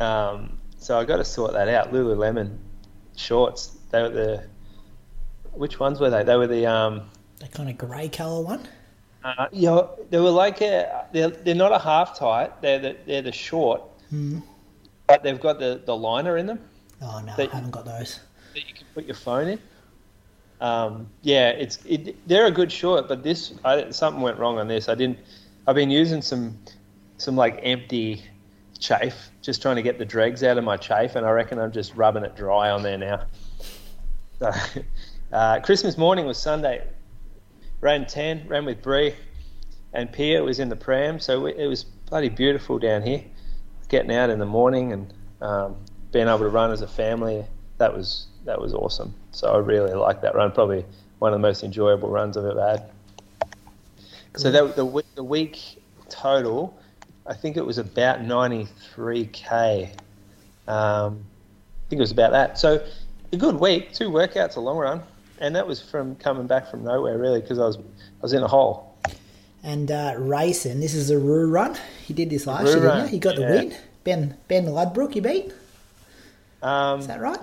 Um, 0.00 0.58
so 0.78 0.98
I 0.98 1.04
got 1.04 1.16
to 1.18 1.24
sort 1.24 1.52
that 1.52 1.68
out. 1.68 1.92
Lululemon 1.92 2.56
shorts. 3.16 3.76
They 3.90 4.00
were 4.02 4.08
the 4.08 4.44
which 5.52 5.78
ones 5.78 6.00
were 6.00 6.10
they? 6.10 6.22
They 6.24 6.36
were 6.36 6.46
the 6.46 6.66
um, 6.66 7.02
The 7.38 7.48
kind 7.48 7.68
of 7.68 7.76
grey 7.76 8.08
colour 8.08 8.42
one. 8.42 8.66
uh, 9.24 9.48
you 9.52 9.66
know, 9.66 9.90
they 10.08 10.18
were 10.20 10.30
like 10.30 10.62
a, 10.62 11.04
they're, 11.12 11.28
they're 11.28 11.54
not 11.54 11.72
a 11.72 11.78
half 11.78 12.16
tight. 12.18 12.62
They're 12.62 12.78
the, 12.78 12.96
they're 13.04 13.20
the 13.22 13.32
short, 13.32 13.82
but 15.08 15.22
they've 15.22 15.40
got 15.40 15.58
the, 15.58 15.82
the 15.84 15.94
liner 15.94 16.36
in 16.38 16.46
them 16.46 16.60
Oh 17.02 17.20
no, 17.26 17.32
I 17.36 17.48
haven't 17.52 17.72
got 17.72 17.84
those. 17.84 18.20
that 18.54 18.66
you 18.68 18.72
can 18.74 18.86
put 18.94 19.04
your 19.04 19.16
phone 19.16 19.48
in. 19.48 19.58
Um, 20.60 21.08
yeah, 21.22 21.50
it's 21.50 21.78
it, 21.86 22.16
they're 22.28 22.46
a 22.46 22.50
good 22.50 22.70
short, 22.70 23.08
but 23.08 23.22
this 23.22 23.54
I, 23.64 23.90
something 23.90 24.22
went 24.22 24.38
wrong 24.38 24.58
on 24.58 24.68
this. 24.68 24.88
I 24.88 24.94
didn't. 24.94 25.18
I've 25.66 25.74
been 25.74 25.90
using 25.90 26.20
some 26.22 26.58
some 27.16 27.36
like 27.36 27.60
empty 27.62 28.22
chafe, 28.78 29.30
just 29.42 29.62
trying 29.62 29.76
to 29.76 29.82
get 29.82 29.98
the 29.98 30.04
dregs 30.04 30.42
out 30.42 30.58
of 30.58 30.64
my 30.64 30.76
chafe, 30.76 31.16
and 31.16 31.24
I 31.26 31.30
reckon 31.30 31.58
I'm 31.58 31.72
just 31.72 31.94
rubbing 31.94 32.24
it 32.24 32.36
dry 32.36 32.70
on 32.70 32.82
there 32.82 32.98
now. 32.98 33.24
Uh, 35.32 35.60
Christmas 35.60 35.96
morning 35.96 36.26
was 36.26 36.38
Sunday. 36.38 36.84
Ran 37.80 38.04
ten, 38.04 38.48
ran 38.48 38.64
with 38.64 38.82
Bree, 38.82 39.14
and 39.92 40.12
Pia 40.12 40.42
was 40.42 40.58
in 40.58 40.68
the 40.68 40.74
pram, 40.74 41.20
so 41.20 41.46
it 41.46 41.66
was 41.68 41.84
bloody 41.84 42.28
beautiful 42.28 42.80
down 42.80 43.02
here. 43.02 43.24
Getting 43.88 44.12
out 44.12 44.28
in 44.28 44.40
the 44.40 44.46
morning 44.46 44.92
and 44.92 45.14
um, 45.40 45.76
being 46.10 46.26
able 46.26 46.40
to 46.40 46.48
run 46.48 46.72
as 46.72 46.82
a 46.82 46.88
family, 46.88 47.44
that 47.78 47.94
was 47.94 48.26
that 48.44 48.60
was 48.60 48.74
awesome. 48.74 49.14
So 49.32 49.52
I 49.52 49.58
really 49.58 49.94
liked 49.94 50.22
that 50.22 50.34
run. 50.34 50.52
Probably 50.52 50.84
one 51.18 51.32
of 51.32 51.38
the 51.38 51.46
most 51.46 51.62
enjoyable 51.62 52.08
runs 52.08 52.36
I've 52.36 52.44
ever 52.46 52.68
had. 52.68 52.90
So 54.36 54.50
that 54.50 54.76
the 54.76 54.84
we- 54.84 55.02
the 55.14 55.24
week 55.24 55.82
total, 56.08 56.78
I 57.26 57.34
think 57.34 57.56
it 57.56 57.66
was 57.66 57.78
about 57.78 58.20
93k. 58.22 59.90
Um, 60.68 61.24
I 61.86 61.88
think 61.90 61.98
it 61.98 62.00
was 62.00 62.12
about 62.12 62.32
that. 62.32 62.58
So 62.58 62.84
a 63.32 63.36
good 63.36 63.56
week, 63.56 63.92
two 63.92 64.08
workouts, 64.10 64.56
a 64.56 64.60
long 64.60 64.78
run, 64.78 65.02
and 65.40 65.54
that 65.56 65.66
was 65.66 65.80
from 65.80 66.14
coming 66.16 66.46
back 66.46 66.70
from 66.70 66.84
nowhere 66.84 67.18
really 67.18 67.40
because 67.40 67.58
I 67.58 67.66
was 67.66 67.76
I 67.76 68.22
was 68.22 68.32
in 68.32 68.42
a 68.42 68.48
hole. 68.48 68.86
And 69.62 69.90
uh, 69.90 70.14
racing, 70.16 70.80
this 70.80 70.94
is 70.94 71.10
a 71.10 71.18
Roo 71.18 71.50
run. 71.50 71.76
He 72.06 72.14
did 72.14 72.30
this 72.30 72.46
last 72.46 72.62
Roo 72.64 72.70
year, 72.70 72.76
didn't 72.76 72.88
run, 72.88 73.00
you? 73.02 73.08
He 73.08 73.18
got 73.18 73.36
the 73.36 73.42
win. 73.42 73.74
Ben 74.04 74.36
Ben 74.48 74.64
Ludbrook, 74.66 75.14
you 75.14 75.22
beat. 75.22 75.52
Um, 76.62 77.00
Is 77.00 77.06
that 77.08 77.20
right? 77.20 77.40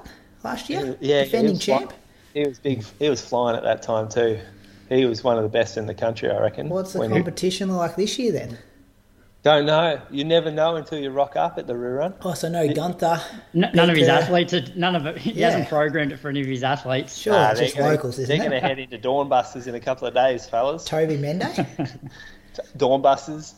Last 0.48 0.70
year, 0.70 0.98
yeah, 1.01 1.25
defending 1.25 1.48
he 1.48 1.54
was 1.58 1.66
fly- 1.66 1.77
champ. 1.80 1.94
He 2.34 2.44
was 2.48 2.60
big. 2.60 2.84
He 3.00 3.10
was 3.10 3.20
flying 3.22 3.58
at 3.58 3.63
that 3.63 3.82
time 3.82 4.08
too. 4.08 4.39
He 4.88 5.06
was 5.06 5.22
one 5.22 5.36
of 5.36 5.44
the 5.44 5.50
best 5.50 5.75
in 5.75 5.88
the 5.88 5.94
country, 5.94 6.32
I 6.32 6.39
reckon. 6.39 6.70
What's 6.70 6.94
the 6.94 7.00
when 7.00 7.12
he- 7.12 7.18
competition 7.18 7.70
like 7.75 7.98
this 7.98 8.18
year 8.18 8.32
then? 8.32 8.58
Don't 9.44 9.66
know. 9.66 10.01
You 10.10 10.24
never 10.24 10.50
know 10.50 10.77
until 10.77 11.00
you 11.00 11.10
rock 11.10 11.36
up 11.36 11.58
at 11.58 11.68
the 11.68 11.75
Roo 11.75 11.98
Run. 11.98 12.13
Oh, 12.22 12.34
so 12.34 12.48
no 12.50 12.68
Gunther. 12.74 13.22
N- 13.56 13.72
none 13.74 13.89
of 13.89 13.96
his 13.98 14.08
athletes, 14.08 14.54
are, 14.54 14.62
none 14.75 14.96
of 14.96 15.06
it. 15.06 15.18
He 15.18 15.32
Yeah. 15.34 15.48
hasn't 15.51 15.68
programmed 15.70 16.12
it 16.13 16.18
for 16.18 16.30
any 16.30 16.42
of 16.42 16.48
his 16.48 16.63
athletes. 16.63 17.18
Sure, 17.18 17.34
Nah, 17.34 17.54
just 17.54 17.75
gonna- 17.77 17.89
locals, 17.92 18.18
isn't 18.20 18.27
They're 18.30 18.50
going 18.50 18.62
to 18.62 18.66
head 18.66 18.80
into 18.80 18.98
Dawnbusters 18.98 19.68
in 19.68 19.75
a 19.75 19.80
couple 19.80 20.08
of 20.08 20.13
days, 20.13 20.46
fellas. 20.48 20.86
Toby 20.86 21.18
Mende. 21.18 21.46
Dawnbusters. 22.77 23.53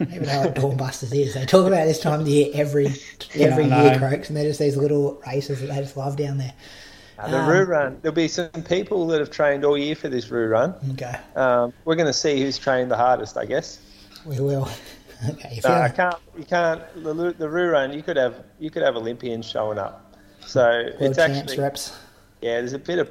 Even 0.00 0.22
know 0.22 0.40
what 0.42 0.54
Dawnbusters 0.54 1.14
is. 1.14 1.34
They 1.34 1.44
talk 1.46 1.66
about 1.66 1.84
this 1.86 2.00
time 2.00 2.20
of 2.20 2.26
the 2.26 2.32
year 2.32 2.50
every 2.54 2.86
every 3.38 3.70
I 3.70 3.82
year, 3.82 3.92
know. 3.92 3.98
Croaks, 3.98 4.28
and 4.28 4.36
they're 4.36 4.44
just 4.48 4.60
these 4.60 4.76
little 4.76 5.20
races 5.26 5.60
that 5.60 5.66
they 5.68 5.76
just 5.76 5.96
love 5.96 6.16
down 6.16 6.38
there. 6.38 6.52
Uh, 7.18 7.28
the 7.30 7.38
Um, 7.40 7.48
Roo 7.48 7.64
Run. 7.64 7.98
There'll 8.02 8.14
be 8.14 8.28
some 8.28 8.48
people 8.50 9.06
that 9.08 9.20
have 9.20 9.30
trained 9.30 9.64
all 9.64 9.76
year 9.78 9.94
for 9.94 10.08
this 10.08 10.28
Roo 10.30 10.48
Run. 10.48 10.74
Okay, 10.92 11.14
Um, 11.36 11.72
we're 11.84 11.94
going 11.96 12.06
to 12.06 12.12
see 12.12 12.40
who's 12.40 12.58
trained 12.58 12.90
the 12.90 12.96
hardest, 12.96 13.36
I 13.36 13.44
guess. 13.46 13.78
we 14.24 14.40
will. 14.40 14.68
Okay, 15.30 15.58
if 15.58 15.62
No, 15.62 15.70
I 15.70 15.82
you're- 15.86 15.90
can't. 15.96 16.16
You 16.36 16.44
can't. 16.44 17.04
The, 17.04 17.14
Roo- 17.14 17.32
the 17.32 17.48
Roo 17.48 17.70
Run. 17.70 17.92
You 17.92 18.02
could 18.02 18.16
have. 18.16 18.42
You 18.58 18.70
could 18.70 18.82
have 18.82 18.96
Olympians 18.96 19.48
showing 19.48 19.78
up. 19.78 20.16
So 20.44 20.62
world 20.64 20.94
it's 21.00 21.16
champs 21.16 21.38
actually. 21.38 21.58
reps. 21.58 21.96
Yeah, 22.40 22.54
there's 22.58 22.72
a 22.72 22.78
bit 22.80 22.98
of. 22.98 23.08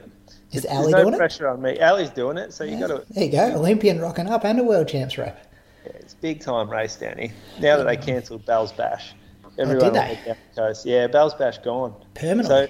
Is 0.51 0.63
there's 0.63 0.65
Ali 0.75 0.91
no 0.91 1.01
doing 1.01 1.13
it? 1.13 1.17
pressure 1.17 1.47
on 1.47 1.61
me. 1.61 1.79
Ali's 1.79 2.09
doing 2.09 2.37
it, 2.37 2.53
so 2.53 2.63
you 2.63 2.79
got 2.79 2.87
to. 2.87 3.03
There 3.09 3.23
you 3.25 3.31
go, 3.31 3.55
Olympian 3.55 3.99
rocking 3.99 4.27
up 4.27 4.43
and 4.45 4.59
a 4.59 4.63
world 4.63 4.87
champs 4.87 5.17
rep. 5.17 5.47
Yeah, 5.85 5.91
it's 5.95 6.13
big 6.13 6.41
time 6.41 6.69
race 6.69 6.95
Danny. 6.95 7.31
Now 7.59 7.77
that 7.77 7.85
they 7.85 7.97
cancelled 7.97 8.45
Bell's 8.45 8.71
Bash, 8.73 9.13
everyone 9.57 9.83
Oh, 9.85 9.91
did 9.91 9.93
they? 9.93 10.19
the 10.27 10.37
coast. 10.55 10.85
Yeah, 10.85 11.07
Bell's 11.07 11.33
Bash 11.33 11.57
gone. 11.59 11.93
Permanently. 12.15 12.67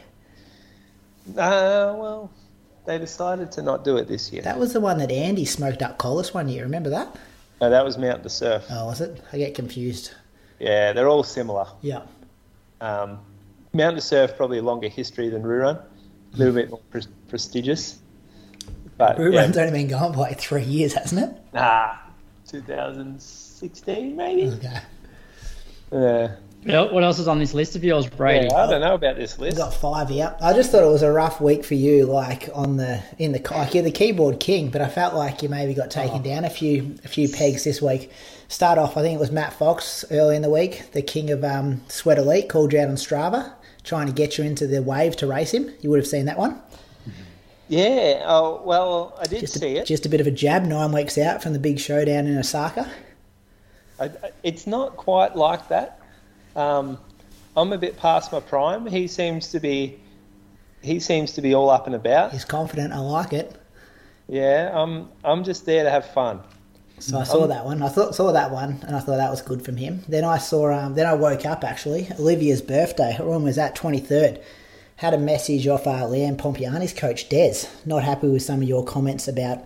So, 1.36 1.42
uh, 1.42 1.96
well, 1.98 2.32
they 2.86 2.98
decided 2.98 3.52
to 3.54 3.62
not 3.62 3.84
do 3.84 3.98
it 3.98 4.08
this 4.08 4.32
year. 4.32 4.42
That 4.42 4.60
was 4.60 4.74
the 4.74 4.80
one 4.80 4.98
that 5.00 5.12
Andy 5.12 5.46
smoked 5.46 5.82
up 5.82 5.98
Collis 5.98 6.34
one 6.34 6.50
year. 6.50 6.64
Remember 6.64 6.90
that? 6.90 7.16
No, 7.62 7.70
that 7.70 7.86
was 7.86 7.98
Mount 7.98 8.24
de 8.24 8.30
Surf. 8.30 8.66
Oh, 8.72 8.86
was 8.88 9.02
it? 9.02 9.22
I 9.32 9.38
get 9.38 9.54
confused. 9.54 10.12
Yeah, 10.60 10.94
they're 10.94 11.10
all 11.10 11.24
similar. 11.24 11.68
Yeah. 11.82 12.02
Um, 12.82 13.20
Mount 13.74 13.96
de 13.96 14.02
Surf 14.02 14.36
probably 14.36 14.58
a 14.58 14.64
longer 14.64 14.88
history 14.90 15.30
than 15.30 15.44
Roo 15.44 15.60
Run, 15.62 15.80
a 16.34 16.38
little 16.38 16.54
bit 16.54 16.70
more 16.70 16.80
pre- 16.90 17.02
prestigious. 17.30 18.00
But 18.98 19.16
Brew 19.18 19.34
yeah, 19.34 19.42
Run's 19.42 19.58
only 19.58 19.72
been 19.72 19.88
going 19.88 20.14
for 20.14 20.20
like 20.20 20.40
three 20.40 20.64
years, 20.64 20.94
hasn't 20.94 21.22
it? 21.24 21.36
nah, 21.54 21.96
2016 22.48 24.16
maybe. 24.16 24.48
Okay. 24.50 24.78
Yeah, 25.92 26.36
What 26.84 26.94
what 26.94 27.04
else 27.04 27.20
is 27.20 27.28
on 27.28 27.40
this 27.40 27.54
list 27.54 27.76
of 27.76 27.84
yours, 27.84 28.08
Brady? 28.08 28.48
yeah, 28.50 28.56
I 28.64 28.70
don't 28.70 28.82
know 28.82 28.94
about 28.94 29.16
this 29.18 29.32
list. 29.38 29.40
We've 29.40 29.48
list. 29.48 29.58
got 29.58 29.74
five 29.74 30.10
here. 30.10 30.36
I 30.42 30.54
just 30.54 30.72
thought 30.72 30.84
it 30.84 30.92
was 30.92 31.02
a 31.02 31.12
rough 31.12 31.42
week 31.42 31.66
for 31.66 31.74
you, 31.74 32.06
like 32.06 32.50
on 32.54 32.78
the 32.78 33.02
in 33.18 33.32
the 33.34 33.42
like 33.52 33.74
you're 33.74 33.84
the 33.84 33.92
keyboard 33.92 34.40
king, 34.40 34.70
but 34.70 34.82
I 34.82 34.88
felt 34.88 35.16
like 35.16 35.42
you 35.44 35.50
maybe 35.50 35.74
got 35.74 35.92
taken 35.92 36.20
Oh. 36.20 36.24
down 36.24 36.46
a 36.46 36.50
few 36.50 36.96
a 37.04 37.08
few 37.08 37.28
pegs 37.28 37.64
this 37.66 37.82
week. 37.82 38.12
Start 38.48 38.78
off, 38.78 38.96
I 38.96 39.02
think 39.02 39.16
it 39.16 39.20
was 39.20 39.32
Matt 39.32 39.54
Fox 39.54 40.06
early 40.12 40.36
in 40.36 40.42
the 40.44 40.50
week, 40.50 40.92
the 40.92 41.02
king 41.02 41.30
of 41.32 41.44
um, 41.44 41.82
Sweat 41.88 42.18
Elite, 42.18 42.48
called 42.50 42.72
you 42.74 42.80
out 42.80 42.90
on 42.90 42.96
Strava, 42.96 43.54
trying 43.84 44.08
to 44.08 44.14
get 44.14 44.38
you 44.38 44.44
into 44.44 44.68
the 44.68 44.82
wave 44.82 45.16
to 45.18 45.28
race 45.28 45.52
him. 45.54 45.72
You 45.82 45.90
would 45.90 46.00
have 46.00 46.08
seen 46.08 46.26
that 46.26 46.38
one. 46.38 46.62
Yeah, 47.68 48.24
oh 48.26 48.62
well, 48.66 49.18
I 49.20 49.26
did 49.26 49.40
Just 49.42 49.60
see 49.60 49.78
a, 49.78 49.82
it. 49.82 49.86
just 49.88 50.06
a 50.06 50.10
bit 50.10 50.20
of 50.20 50.28
a 50.28 50.32
jab, 50.32 50.64
nine 50.64 50.92
weeks 50.92 51.18
out 51.18 51.42
from 51.42 51.54
the 51.54 51.60
big 51.60 51.80
showdown 51.80 52.28
in 52.28 52.38
Osaka. 52.38 52.90
I, 54.00 54.06
I- 54.06 54.32
it's 54.44 54.68
not 54.68 54.98
quite 54.98 55.36
like 55.38 55.70
that. 55.70 56.00
Um, 56.56 56.98
I'm 57.56 57.72
a 57.72 57.78
bit 57.78 57.98
past 57.98 58.32
my 58.34 58.42
prime. 58.42 58.86
He 58.86 59.08
seems 59.08 59.50
to 59.52 59.60
be, 59.62 60.00
he 60.82 61.00
seems 61.00 61.32
to 61.34 61.42
be 61.42 61.54
all 61.56 61.70
up 61.70 61.86
and 61.86 61.96
about. 61.96 62.32
He's 62.34 62.44
confident. 62.46 62.92
I 62.94 63.00
like 63.00 63.32
it. 63.32 63.56
Yeah, 64.28 64.72
I'm, 64.74 65.08
I'm 65.24 65.44
just 65.44 65.66
there 65.66 65.84
to 65.84 65.90
have 65.90 66.06
fun. 66.12 66.42
So 67.02 67.18
I 67.20 67.24
saw 67.24 67.44
Um, 67.44 67.50
that 67.50 67.66
one. 67.66 67.82
I 67.82 67.90
thought 67.90 68.16
saw 68.16 68.32
that 68.32 68.52
one, 68.52 68.80
and 68.88 68.96
I 68.96 69.00
thought 69.00 69.18
that 69.18 69.32
was 69.32 69.42
good 69.42 69.64
from 69.64 69.78
him. 69.78 70.04
Then 70.08 70.24
I 70.24 70.38
saw. 70.38 70.72
Um, 70.72 70.94
then 70.96 71.06
I 71.08 71.14
woke 71.14 71.46
up 71.46 71.64
actually. 71.64 72.08
Olivia's 72.20 72.62
birthday. 72.62 73.18
When 73.20 73.44
was 73.44 73.56
that? 73.56 73.76
Twenty 73.76 74.00
third. 74.00 74.40
Had 74.98 75.14
a 75.16 75.18
message 75.18 75.68
off 75.68 75.88
uh, 75.88 76.04
Leanne 76.04 76.38
Pompiani's 76.38 76.94
coach 76.94 77.28
Des. 77.28 77.66
Not 77.88 78.04
happy 78.04 78.28
with 78.28 78.44
some 78.44 78.62
of 78.62 78.68
your 78.68 78.86
comments 78.86 79.28
about 79.28 79.64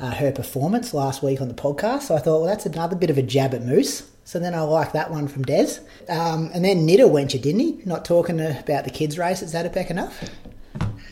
uh, 0.00 0.10
her 0.10 0.32
performance 0.32 0.92
last 0.92 1.22
week 1.22 1.40
on 1.40 1.46
the 1.46 1.54
podcast. 1.54 2.02
So 2.02 2.16
I 2.16 2.18
thought, 2.18 2.40
well, 2.40 2.48
that's 2.48 2.66
another 2.66 2.96
bit 2.96 3.08
of 3.10 3.16
a 3.16 3.22
jab 3.22 3.54
at 3.54 3.62
Moose. 3.62 4.02
So 4.24 4.40
then 4.40 4.52
I 4.52 4.62
like 4.62 4.92
that 4.92 5.12
one 5.12 5.28
from 5.28 5.42
Des. 5.44 5.78
Um, 6.08 6.50
and 6.52 6.64
then 6.64 6.88
Nitter 6.88 7.08
went 7.08 7.34
you, 7.34 7.38
didn't 7.40 7.60
he? 7.60 7.78
Not 7.84 8.04
talking 8.04 8.40
about 8.40 8.82
the 8.84 8.90
kids' 8.90 9.16
race 9.16 9.42
at 9.44 9.48
Zatopek 9.50 9.90
enough. 9.90 10.24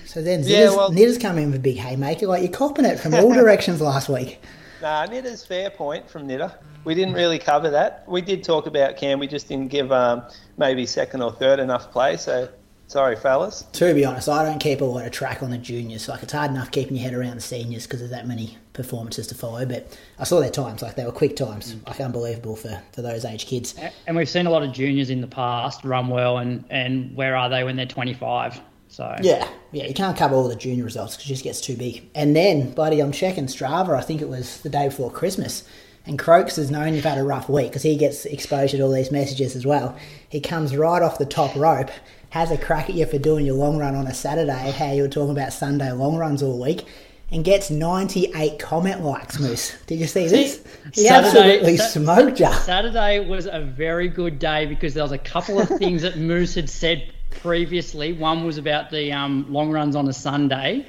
So 0.07 0.23
then 0.23 0.43
Yeah, 0.43 0.63
Nitter's, 0.67 0.77
well- 0.77 0.91
Nitter's 0.91 1.19
come 1.19 1.39
in 1.39 1.47
with 1.53 1.57
a 1.61 1.63
big 1.63 1.77
haymaker. 1.77 2.27
Like 2.27 2.43
you're 2.43 2.51
copping 2.51 2.85
it 2.85 2.99
from 2.99 3.15
all 3.15 3.33
directions 3.43 3.81
last 3.81 4.09
week. 4.09 4.41
Nah, 4.83 5.07
Nitter's 5.07 5.45
fair 5.45 5.71
point 5.71 6.11
from 6.11 6.27
Nitter. 6.27 6.53
We 6.83 6.97
didn't 6.97 7.15
really 7.15 7.39
cover 7.39 7.71
that. 7.71 8.03
We 8.09 8.21
did 8.21 8.43
talk 8.43 8.67
about 8.67 8.97
Cam. 8.97 9.21
We 9.21 9.29
just 9.29 9.47
didn't 9.47 9.69
give 9.69 9.93
um, 9.93 10.25
maybe 10.59 10.87
second 10.87 11.23
or 11.23 11.31
third 11.31 11.61
enough 11.61 11.93
play. 11.93 12.17
So 12.17 12.49
sorry, 12.89 13.15
fellas. 13.15 13.65
To 13.75 13.95
be 13.95 14.05
honest, 14.05 14.29
I 14.29 14.45
don't 14.45 14.59
keep 14.59 14.81
a 14.81 14.85
lot 14.85 15.07
of 15.07 15.13
track 15.13 15.41
on 15.41 15.51
the 15.51 15.59
juniors. 15.59 16.09
Like 16.09 16.25
it's 16.25 16.33
hard 16.33 16.51
enough 16.51 16.73
keeping 16.73 16.97
your 16.97 17.05
head 17.05 17.15
around 17.15 17.37
the 17.37 17.43
seniors 17.43 17.87
because 17.87 18.01
there's 18.01 18.11
that 18.11 18.27
many 18.27 18.59
performances 18.73 19.29
to 19.29 19.37
follow. 19.37 19.65
But 19.65 19.97
I 20.19 20.25
saw 20.25 20.41
their 20.41 20.51
times; 20.51 20.83
like 20.83 20.97
they 20.97 21.05
were 21.05 21.13
quick 21.13 21.37
times, 21.37 21.77
like 21.87 22.01
unbelievable 22.01 22.57
for, 22.57 22.83
for 22.91 23.03
those 23.03 23.25
age 23.25 23.47
kids. 23.47 23.77
And 24.09 24.17
we've 24.17 24.29
seen 24.29 24.47
a 24.47 24.51
lot 24.51 24.65
of 24.65 24.73
juniors 24.73 25.11
in 25.11 25.21
the 25.21 25.29
past 25.29 25.85
run 25.85 26.09
well, 26.09 26.39
and, 26.39 26.65
and 26.71 27.15
where 27.15 27.37
are 27.37 27.49
they 27.49 27.63
when 27.63 27.77
they're 27.77 27.87
25? 27.87 28.61
So 28.93 29.17
Yeah, 29.23 29.49
yeah, 29.73 29.87
you 29.87 29.95
can't 29.95 30.17
cover 30.17 30.35
all 30.35 30.49
the 30.49 30.55
junior 30.55 30.85
results 30.85 31.17
because 31.17 31.27
it 31.27 31.33
just 31.35 31.45
gets 31.45 31.63
too 31.63 31.77
big. 31.77 32.11
And 32.15 32.37
then, 32.37 32.73
buddy, 32.73 33.01
I'm 33.01 33.11
checking 33.11 33.47
Strava. 33.47 33.97
I 33.97 34.03
think 34.03 34.21
it 34.21 34.29
was 34.29 34.61
the 34.61 34.69
day 34.69 34.89
before 34.89 35.11
Christmas. 35.11 35.65
And 36.05 36.19
Croaks 36.19 36.57
has 36.57 36.71
known 36.71 36.93
you've 36.95 37.05
had 37.05 37.17
a 37.17 37.23
rough 37.23 37.49
week 37.49 37.69
because 37.69 37.83
he 37.83 37.97
gets 37.97 38.27
exposure 38.27 38.77
to 38.77 38.83
all 38.83 38.93
these 38.93 39.11
messages 39.11 39.57
as 39.57 39.65
well. 39.65 39.97
He 40.29 40.41
comes 40.41 40.77
right 40.77 41.01
off 41.01 41.17
the 41.17 41.25
top 41.25 41.57
rope, 41.57 41.91
has 42.31 42.51
a 42.51 42.59
crack 42.59 42.91
at 42.91 42.95
you 42.95 43.07
for 43.07 43.19
doing 43.19 43.47
your 43.47 43.55
long 43.55 43.79
run 43.79 43.95
on 43.95 44.07
a 44.07 44.13
Saturday, 44.15 44.73
how 44.73 44.93
you 44.93 45.03
were 45.03 45.09
talking 45.09 45.31
about 45.31 45.55
Sunday 45.55 45.91
long 45.93 46.17
runs 46.17 46.43
all 46.43 46.61
week, 46.61 46.85
and 47.31 47.47
gets 47.47 47.71
98 47.71 48.59
comment 48.59 49.03
likes, 49.03 49.39
Moose. 49.39 49.75
Did 49.87 50.01
you 50.01 50.07
see 50.07 50.27
this? 50.29 50.63
He 50.93 51.07
Saturday- 51.07 51.29
absolutely 51.29 51.77
Sa- 51.79 51.85
smoked 51.87 52.41
you. 52.41 52.53
Saturday 52.53 53.27
was 53.27 53.47
a 53.47 53.61
very 53.61 54.09
good 54.09 54.39
day 54.39 54.67
because 54.67 54.93
there 54.93 55.05
was 55.05 55.13
a 55.13 55.19
couple 55.19 55.59
of 55.61 55.69
things 55.79 56.03
that 56.03 56.19
Moose 56.19 56.57
had 56.57 56.69
said 56.69 57.11
previously. 57.41 58.13
One 58.13 58.45
was 58.45 58.59
about 58.59 58.91
the 58.91 59.13
um, 59.13 59.47
long 59.53 59.71
runs 59.71 59.97
on 59.97 60.09
a 60.09 60.13
Sunday, 60.13 60.87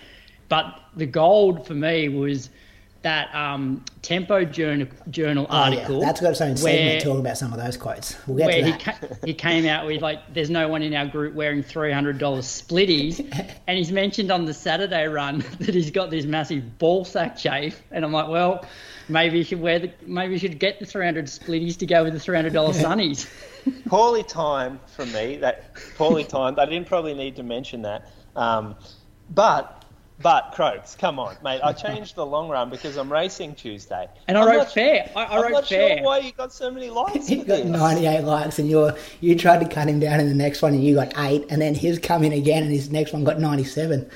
but 0.49 0.79
the 0.95 1.05
gold 1.05 1.65
for 1.67 1.73
me 1.73 2.09
was 2.09 2.49
that 3.01 3.35
um, 3.35 3.83
Tempo 4.01 4.45
Journal, 4.45 4.87
journal 5.09 5.45
Oh, 5.49 5.53
yeah, 5.53 5.75
article. 5.79 5.99
that's 5.99 6.21
got 6.21 6.31
its 6.31 6.39
own 6.39 6.55
segment 6.55 7.01
talking 7.03 7.19
about 7.19 7.37
some 7.37 7.51
of 7.51 7.59
those 7.59 7.75
quotes. 7.75 8.15
We'll 8.25 8.37
get 8.37 8.45
where 8.47 8.61
to 8.61 8.65
he, 8.71 8.71
ca- 8.77 8.97
he 9.25 9.33
came 9.33 9.65
out 9.65 9.85
with 9.85 10.01
like, 10.01 10.33
"There's 10.33 10.49
no 10.49 10.69
one 10.69 10.81
in 10.83 10.93
our 10.93 11.05
group 11.05 11.33
wearing 11.33 11.63
three 11.63 11.91
hundred 11.91 12.17
dollars 12.17 12.45
splitties," 12.45 13.19
and 13.67 13.77
he's 13.77 13.91
mentioned 13.91 14.31
on 14.31 14.45
the 14.45 14.53
Saturday 14.53 15.05
run 15.07 15.39
that 15.59 15.73
he's 15.75 15.91
got 15.91 16.11
this 16.11 16.23
massive 16.25 16.77
ball 16.79 17.03
sack 17.03 17.35
chafe, 17.37 17.81
and 17.91 18.05
I'm 18.05 18.13
like, 18.13 18.29
well, 18.29 18.65
maybe 19.09 19.37
you 19.39 19.43
should 19.43 19.59
wear 19.59 19.79
the, 19.79 19.91
maybe 20.07 20.33
you 20.35 20.39
should 20.39 20.57
get 20.57 20.79
the 20.79 20.85
three 20.85 21.03
hundred 21.03 21.25
splitties 21.25 21.75
to 21.79 21.85
go 21.85 22.05
with 22.05 22.13
the 22.13 22.21
three 22.21 22.37
hundred 22.37 22.53
dollars 22.53 22.77
sunnies. 22.81 23.27
Poorly 23.87 24.23
timed 24.23 24.79
from 24.87 25.11
me. 25.11 25.37
That 25.37 25.73
poorly 25.97 26.23
timed. 26.23 26.59
I 26.59 26.65
didn't 26.65 26.87
probably 26.87 27.13
need 27.13 27.35
to 27.37 27.43
mention 27.43 27.81
that. 27.83 28.09
Um, 28.35 28.75
but 29.31 29.79
but 30.21 30.51
Croaks, 30.53 30.95
come 30.95 31.19
on, 31.19 31.35
mate. 31.43 31.59
I 31.63 31.73
changed 31.73 32.15
the 32.15 32.25
long 32.25 32.47
run 32.47 32.69
because 32.69 32.97
I'm 32.97 33.11
racing 33.11 33.55
Tuesday. 33.55 34.07
And 34.27 34.37
I 34.37 34.41
I'm 34.41 34.47
wrote 34.47 34.57
not- 34.59 34.71
fair. 34.71 35.11
I, 35.15 35.23
I 35.23 35.35
I'm 35.37 35.41
wrote 35.43 35.51
not 35.51 35.67
fair. 35.67 35.97
sure 35.97 36.05
why 36.05 36.19
you 36.19 36.31
got 36.31 36.53
so 36.53 36.71
many 36.71 36.89
likes. 36.89 37.27
He 37.27 37.39
for 37.41 37.45
got 37.45 37.65
98 37.65 38.21
likes, 38.21 38.59
and 38.59 38.69
you 38.69 38.91
you 39.21 39.35
tried 39.37 39.59
to 39.67 39.67
cut 39.67 39.87
him 39.87 39.99
down 39.99 40.19
in 40.19 40.27
the 40.29 40.35
next 40.35 40.61
one, 40.61 40.73
and 40.73 40.83
you 40.83 40.95
got 40.95 41.13
eight, 41.17 41.45
and 41.49 41.61
then 41.61 41.73
his 41.75 41.99
come 41.99 42.23
in 42.23 42.31
again, 42.31 42.63
and 42.63 42.71
his 42.71 42.89
next 42.91 43.11
one 43.11 43.23
got 43.23 43.39
97. 43.39 44.09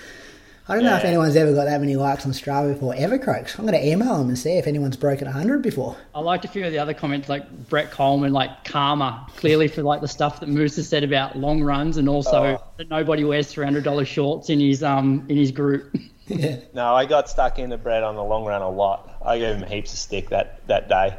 I 0.69 0.75
don't 0.75 0.83
know 0.83 0.97
if 0.97 1.05
anyone's 1.05 1.35
ever 1.37 1.53
got 1.53 1.63
that 1.65 1.79
many 1.79 1.95
likes 1.95 2.25
on 2.25 2.33
Strava 2.33 2.73
before, 2.73 2.93
ever, 2.97 3.17
Croaks. 3.17 3.57
I'm 3.57 3.65
going 3.65 3.79
to 3.81 3.87
email 3.87 4.17
them 4.17 4.27
and 4.27 4.37
see 4.37 4.57
if 4.57 4.67
anyone's 4.67 4.97
broken 4.97 5.25
100 5.25 5.61
before. 5.61 5.95
I 6.13 6.19
liked 6.19 6.43
a 6.43 6.49
few 6.49 6.65
of 6.65 6.71
the 6.73 6.79
other 6.79 6.93
comments, 6.93 7.29
like 7.29 7.49
Brett 7.69 7.89
Coleman, 7.91 8.33
like 8.33 8.65
karma, 8.65 9.25
clearly 9.37 9.69
for 9.69 9.81
like 9.81 10.01
the 10.01 10.09
stuff 10.09 10.41
that 10.41 10.49
Moose 10.49 10.75
has 10.75 10.89
said 10.89 11.05
about 11.05 11.37
long 11.37 11.63
runs, 11.63 11.95
and 11.95 12.09
also 12.09 12.43
Oh. 12.57 12.63
that 12.77 12.89
nobody 12.89 13.23
wears 13.23 13.47
three 13.47 13.63
hundred 13.63 13.85
dollars 13.85 14.09
shorts 14.09 14.49
in 14.49 14.59
his 14.59 14.83
um 14.83 15.25
in 15.29 15.37
his 15.37 15.51
group. 15.51 15.95
yeah. 16.27 16.57
No, 16.73 16.93
I 16.93 17.05
got 17.05 17.29
stuck 17.29 17.59
in 17.59 17.69
the 17.69 17.77
bread 17.77 18.03
on 18.03 18.15
the 18.15 18.23
long 18.23 18.43
run 18.43 18.61
a 18.61 18.69
lot. 18.69 19.17
I 19.25 19.39
gave 19.39 19.55
him 19.55 19.67
heaps 19.69 19.93
of 19.93 19.99
stick 19.99 20.29
that, 20.29 20.67
that 20.67 20.89
day. 20.89 21.15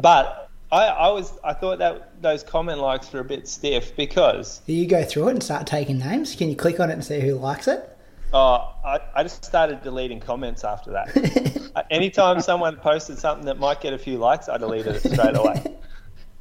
But 0.00 0.50
I, 0.72 0.86
I 0.86 1.10
was 1.10 1.32
I 1.44 1.52
thought 1.54 1.78
that 1.78 2.20
those 2.20 2.42
comment 2.42 2.80
likes 2.80 3.12
were 3.12 3.20
a 3.20 3.24
bit 3.24 3.46
stiff 3.48 3.94
because 3.96 4.58
Do 4.66 4.72
you 4.72 4.86
go 4.86 5.04
through 5.04 5.28
it 5.28 5.32
and 5.32 5.42
start 5.42 5.66
taking 5.68 5.98
names? 5.98 6.34
Can 6.34 6.48
you 6.50 6.56
click 6.56 6.80
on 6.80 6.90
it 6.90 6.94
and 6.94 7.04
see 7.04 7.20
who 7.20 7.34
likes 7.34 7.68
it? 7.68 7.96
Oh, 8.32 8.74
I, 8.84 9.00
I 9.14 9.22
just 9.22 9.44
started 9.44 9.82
deleting 9.82 10.20
comments 10.20 10.64
after 10.64 10.92
that. 10.92 11.58
Uh, 11.76 11.82
Anytime 11.90 12.40
someone 12.40 12.76
posted 12.76 13.18
something 13.18 13.44
that 13.44 13.58
might 13.58 13.80
get 13.82 13.92
a 13.92 13.98
few 13.98 14.16
likes, 14.16 14.48
I 14.48 14.56
deleted 14.56 14.96
it 14.96 15.12
straight 15.12 15.36
away. 15.36 15.62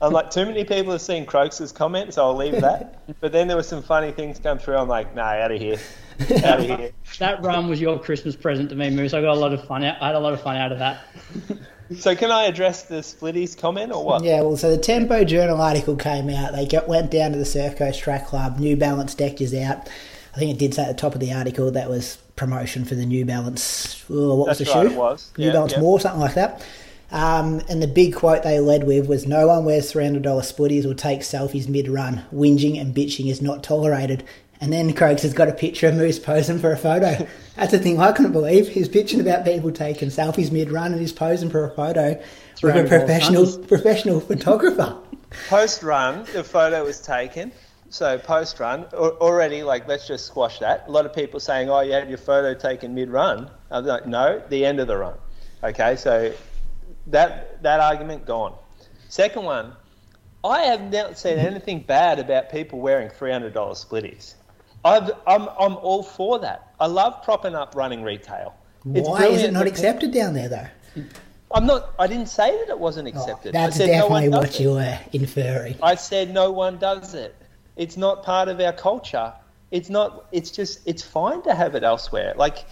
I'm 0.02 0.14
like, 0.14 0.32
too 0.32 0.46
many 0.46 0.64
people 0.64 0.94
have 0.94 1.02
seen 1.02 1.26
Croaks' 1.26 1.72
comment, 1.74 2.14
so 2.14 2.24
I'll 2.24 2.36
leave 2.36 2.62
that. 2.62 3.02
but 3.20 3.34
then 3.34 3.48
there 3.48 3.58
were 3.58 3.62
some 3.64 3.84
funny 3.84 4.12
things 4.12 4.40
come 4.40 4.58
through. 4.58 4.78
I'm 4.78 4.88
like, 4.88 5.14
nah, 5.16 5.24
out 5.24 5.52
of 5.52 5.60
here, 5.60 5.78
out 6.46 6.60
of 6.60 6.66
here. 6.66 6.92
That 7.20 7.44
run 7.44 7.68
was 7.68 7.82
your 7.82 8.00
Christmas 8.00 8.36
present 8.36 8.70
to 8.70 8.76
me, 8.76 8.90
Moose. 8.90 9.14
I 9.14 9.22
got 9.22 9.36
a 9.36 9.40
lot 9.40 9.54
of 9.54 9.66
fun. 9.66 9.84
Out, 9.84 10.02
I 10.02 10.08
had 10.08 10.16
a 10.16 10.20
lot 10.20 10.34
of 10.34 10.42
fun 10.42 10.56
out 10.56 10.72
of 10.72 10.80
that. 10.80 11.04
So 11.96 12.16
can 12.18 12.32
I 12.32 12.44
address 12.44 12.84
the 12.84 12.96
Splitties 12.96 13.58
comment 13.58 13.94
or 13.94 14.04
what? 14.04 14.22
Yeah, 14.22 14.42
well, 14.42 14.58
so 14.58 14.70
the 14.70 14.78
Tempo 14.78 15.24
Journal 15.24 15.62
article 15.62 15.96
came 15.96 16.30
out. 16.30 16.52
They 16.52 16.66
got, 16.66 16.90
went 16.90 17.12
down 17.12 17.32
to 17.32 17.38
the 17.38 17.46
Surf 17.46 17.78
Coast 17.78 18.02
Track 18.02 18.28
Club. 18.28 18.60
New 18.60 18.76
Balance 18.76 19.16
decked 19.16 19.40
us 19.40 19.54
out. 19.54 19.88
I 20.38 20.40
think 20.40 20.52
it 20.52 20.60
did 20.60 20.76
say 20.76 20.84
at 20.84 20.88
the 20.90 20.94
top 20.94 21.16
of 21.16 21.20
the 21.20 21.34
article 21.34 21.72
that 21.72 21.90
was 21.90 22.20
promotion 22.36 22.86
for 22.86 22.94
the 22.94 23.08
New 23.08 23.26
Balance. 23.26 24.06
Oh, 24.08 24.36
what 24.36 24.50
was 24.50 24.60
the 24.60 24.66
right, 24.66 24.88
shoe? 24.88 24.94
it 24.94 24.96
was. 24.96 25.32
New 25.36 25.48
Yeah, 25.48 25.54
Balance 25.54 25.72
yeah. 25.72 25.80
More, 25.80 26.00
something 26.00 26.22
like 26.22 26.36
that. 26.36 26.64
Um, 27.12 27.60
and 27.68 27.82
the 27.82 27.88
big 27.88 28.14
quote 28.14 28.44
they 28.44 28.60
led 28.60 28.84
with 28.84 29.08
was 29.08 29.26
No 29.26 29.48
one 29.48 29.66
wears 29.66 29.92
$300 29.92 30.22
splitties 30.22 30.86
or 30.86 30.94
takes 30.94 31.26
selfies 31.28 31.68
mid 31.68 31.88
run. 31.88 32.24
Whinging 32.32 32.80
and 32.80 32.94
bitching 32.94 33.32
is 33.32 33.42
not 33.42 33.64
tolerated. 33.64 34.26
And 34.62 34.72
then 34.72 34.94
Croaks 34.94 35.24
has 35.24 35.34
got 35.34 35.50
a 35.50 35.54
picture 35.54 35.88
of 35.88 35.96
Moose 35.96 36.20
posing 36.20 36.60
for 36.60 36.72
a 36.72 36.78
photo. 36.78 37.28
That's 37.56 37.72
the 37.72 37.80
thing 37.80 38.00
I 38.00 38.12
couldn't 38.12 38.32
believe. 38.32 38.68
He's 38.68 38.88
bitching 38.88 39.20
about 39.20 39.44
people 39.44 39.72
taking 39.72 40.10
selfies 40.10 40.52
mid 40.52 40.72
run 40.72 40.92
and 40.92 41.02
he's 41.02 41.14
posing 41.14 41.50
for 41.50 41.66
a 41.66 41.72
photo 41.72 42.22
with 42.62 42.76
a 42.76 42.88
professional 42.88 43.58
professional 43.58 44.20
photographer. 44.20 44.98
Post 45.50 45.82
run, 45.82 46.26
the 46.34 46.44
photo 46.44 46.84
was 46.84 47.02
taken. 47.02 47.52
So 47.90 48.18
post 48.18 48.60
run, 48.60 48.84
already 48.94 49.64
like 49.64 49.88
let's 49.88 50.08
just 50.08 50.26
squash 50.26 50.60
that. 50.60 50.86
A 50.88 50.92
lot 50.92 51.06
of 51.06 51.14
people 51.14 51.40
saying, 51.40 51.70
"Oh, 51.70 51.80
you 51.82 51.94
had 51.94 52.10
your 52.10 52.18
photo 52.18 52.54
taken 52.54 52.94
mid 52.94 53.10
run." 53.10 53.50
I'm 53.72 53.86
like, 53.86 54.06
no, 54.06 54.42
the 54.50 54.66
end 54.66 54.80
of 54.80 54.88
the 54.88 54.98
run. 54.98 55.16
Okay, 55.64 55.96
so 55.96 56.34
that 57.08 57.62
that 57.64 57.80
argument 57.80 58.26
gone. 58.26 58.54
Second 59.10 59.44
one, 59.44 59.74
I 60.44 60.64
have 60.64 60.92
not 60.92 61.18
seen 61.18 61.38
anything 61.40 61.80
bad 61.80 62.20
about 62.20 62.52
people 62.52 62.80
wearing 62.80 63.10
three 63.10 63.32
hundred 63.32 63.54
dollars 63.54 63.84
splitties. 63.84 64.34
I've, 64.84 65.10
I'm 65.26 65.48
I'm 65.60 65.78
all 65.78 66.04
for 66.04 66.40
that. 66.40 66.74
I 66.80 66.88
love 66.88 67.24
propping 67.24 67.56
up 67.56 67.74
running 67.76 68.04
retail. 68.04 68.54
It's 68.94 69.08
Why 69.08 69.28
is 69.28 69.44
it 69.44 69.52
not 69.54 69.66
accepted 69.68 70.12
down 70.12 70.34
there 70.34 70.50
though? 70.50 71.04
I'm 71.52 71.66
not. 71.66 71.94
I 71.98 72.08
didn't 72.08 72.28
say 72.28 72.52
that 72.52 72.70
it 72.70 72.80
wasn't 72.80 73.08
Oh, 73.08 73.12
accepted. 73.20 73.54
that's 73.56 73.76
I 73.76 73.86
said 73.86 73.98
no 73.98 74.08
one 74.08 74.24
definitely 74.24 74.30
does 74.30 74.40
what 74.52 74.60
it. 74.60 74.64
you 74.64 74.72
were 74.74 75.00
inferring. 75.14 75.76
I 75.82 75.96
said 75.96 76.34
no 76.34 76.52
one 76.52 76.78
does 76.78 77.14
it. 77.14 77.34
It's 77.78 77.98
not 77.98 78.24
part 78.24 78.50
of 78.50 78.60
our 78.60 78.74
culture. 78.74 79.34
It's 79.72 79.90
not. 79.90 80.26
It's 80.32 80.52
just. 80.52 80.80
It's 80.86 81.04
fine 81.04 81.42
to 81.44 81.54
have 81.56 81.76
it 81.76 81.84
elsewhere. 81.84 82.34
Like, 82.38 82.66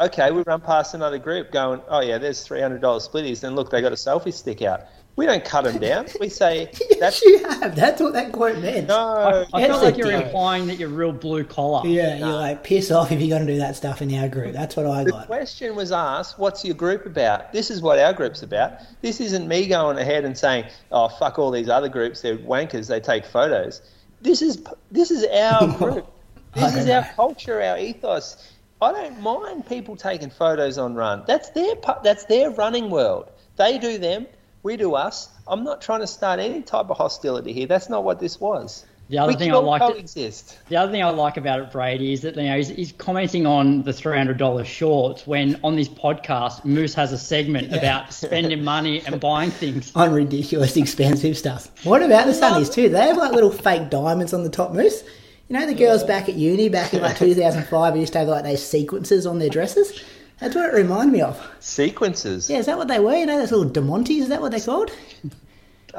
okay, 0.00 0.30
we 0.30 0.42
run 0.42 0.60
past 0.60 0.94
another 0.94 1.18
group 1.18 1.50
going, 1.52 1.80
oh 1.88 2.00
yeah, 2.00 2.18
there's 2.18 2.42
three 2.44 2.60
hundred 2.60 2.80
dollars 2.80 3.08
splitties, 3.08 3.44
and 3.44 3.56
look, 3.56 3.70
they 3.70 3.80
got 3.80 3.92
a 3.92 3.96
selfie 3.96 4.32
stick 4.32 4.62
out. 4.62 4.82
We 5.16 5.26
don't 5.26 5.44
cut 5.44 5.64
them 5.64 5.78
down. 5.80 6.06
We 6.20 6.28
say 6.42 6.70
Yes, 6.90 7.00
that's 7.00 7.22
you 7.22 7.38
have. 7.42 7.74
That's 7.74 8.00
what 8.00 8.12
that 8.12 8.30
quote 8.30 8.58
meant. 8.58 8.86
no. 8.86 9.44
I 9.52 9.58
Yes, 9.58 9.70
felt 9.70 9.82
like 9.82 9.96
you're 9.96 10.12
did. 10.12 10.26
implying 10.26 10.68
that 10.68 10.76
you're 10.78 10.88
real 10.88 11.10
blue 11.10 11.42
collar. 11.42 11.84
Yeah, 11.88 12.18
you're 12.18 12.28
like 12.28 12.62
piss 12.62 12.92
off 12.92 13.10
if 13.10 13.18
you're 13.20 13.28
going 13.36 13.44
to 13.44 13.52
do 13.52 13.58
that 13.58 13.74
stuff 13.74 14.00
in 14.00 14.14
our 14.14 14.28
group. 14.28 14.52
That's 14.52 14.76
what 14.76 14.86
I 14.86 14.90
like. 14.90 15.06
The 15.06 15.12
got. 15.12 15.26
question 15.26 15.74
was 15.74 15.90
asked, 15.90 16.38
what's 16.38 16.64
your 16.64 16.76
group 16.76 17.04
about? 17.04 17.52
This 17.52 17.68
is 17.68 17.82
what 17.82 17.98
our 17.98 18.12
group's 18.12 18.44
about. 18.44 18.74
This 19.02 19.20
isn't 19.20 19.48
me 19.48 19.66
going 19.66 19.98
ahead 19.98 20.24
and 20.24 20.38
saying, 20.38 20.66
oh, 20.92 21.08
fuck 21.08 21.36
all 21.40 21.50
these 21.50 21.68
other 21.68 21.88
groups, 21.88 22.20
they're 22.20 22.36
wankers, 22.38 22.86
they 22.86 23.00
take 23.00 23.24
photos. 23.26 23.82
This 24.20 24.42
is 24.42 24.62
this 24.90 25.10
is 25.10 25.24
our 25.24 25.68
group. 25.78 26.06
This 26.54 26.76
is 26.76 26.88
our 26.88 27.04
culture, 27.14 27.62
our 27.62 27.78
ethos. 27.78 28.52
I 28.80 28.92
don't 28.92 29.20
mind 29.20 29.66
people 29.66 29.96
taking 29.96 30.30
photos 30.30 30.78
on 30.78 30.94
run. 30.94 31.24
That's 31.26 31.50
their 31.50 31.74
that's 32.02 32.24
their 32.24 32.50
running 32.50 32.90
world. 32.90 33.30
They 33.56 33.78
do 33.78 33.98
them, 33.98 34.26
we 34.62 34.76
do 34.76 34.94
us. 34.94 35.28
I'm 35.46 35.64
not 35.64 35.80
trying 35.80 36.00
to 36.00 36.06
start 36.06 36.40
any 36.40 36.62
type 36.62 36.90
of 36.90 36.96
hostility 36.96 37.52
here. 37.52 37.66
That's 37.66 37.88
not 37.88 38.04
what 38.04 38.20
this 38.20 38.40
was. 38.40 38.84
The 39.10 39.16
other 39.18 39.32
we 39.32 39.38
thing 39.38 39.50
I 39.52 39.54
all 39.54 39.62
liked 39.62 39.84
it- 39.84 39.92
coexist. 39.94 40.58
The 40.68 40.76
other 40.76 40.92
thing 40.92 41.02
I 41.02 41.08
like 41.08 41.38
about 41.38 41.60
it, 41.60 41.72
Brady, 41.72 42.12
is 42.12 42.20
that 42.20 42.36
you 42.36 42.42
know 42.42 42.56
he's, 42.56 42.68
he's 42.68 42.92
commenting 42.92 43.46
on 43.46 43.82
the 43.82 43.92
three 43.92 44.16
hundred 44.16 44.36
dollars 44.36 44.68
shorts 44.68 45.26
when 45.26 45.58
on 45.64 45.76
this 45.76 45.88
podcast 45.88 46.64
Moose 46.66 46.92
has 46.94 47.12
a 47.12 47.18
segment 47.18 47.74
about 47.74 48.12
spending 48.12 48.62
money 48.62 49.00
and 49.06 49.18
buying 49.18 49.50
things. 49.50 49.92
On 49.96 50.12
ridiculous 50.12 50.76
expensive 50.76 51.38
stuff. 51.38 51.70
What 51.84 52.02
about 52.02 52.26
the 52.26 52.32
sunnies 52.32 52.70
too? 52.72 52.90
They 52.90 53.00
have 53.06 53.16
like 53.16 53.32
little 53.32 53.50
fake 53.50 53.88
diamonds 53.88 54.34
on 54.34 54.42
the 54.44 54.50
top 54.50 54.72
moose. 54.72 55.02
You 55.48 55.58
know 55.58 55.64
the 55.64 55.74
girls 55.74 56.04
back 56.04 56.28
at 56.28 56.34
uni 56.34 56.68
back 56.68 56.92
in 56.92 57.00
like 57.00 57.16
2005 57.18 57.96
used 57.96 58.12
to 58.12 58.18
have 58.18 58.28
like 58.28 58.44
those 58.44 58.62
sequences 58.66 59.26
on 59.26 59.38
their 59.38 59.48
dresses. 59.48 60.04
That's 60.40 60.54
what 60.54 60.66
it 60.72 60.76
reminded 60.76 61.12
me 61.14 61.22
of. 61.22 61.42
Sequences. 61.60 62.50
Yeah, 62.50 62.58
is 62.58 62.66
that 62.66 62.76
what 62.76 62.88
they 62.88 63.00
were? 63.00 63.16
You 63.16 63.24
know 63.26 63.38
those 63.38 63.50
little 63.52 63.70
diamantes? 63.70 64.18
Is 64.20 64.28
that 64.28 64.40
what 64.42 64.50
they're 64.52 64.60
called? 64.60 64.90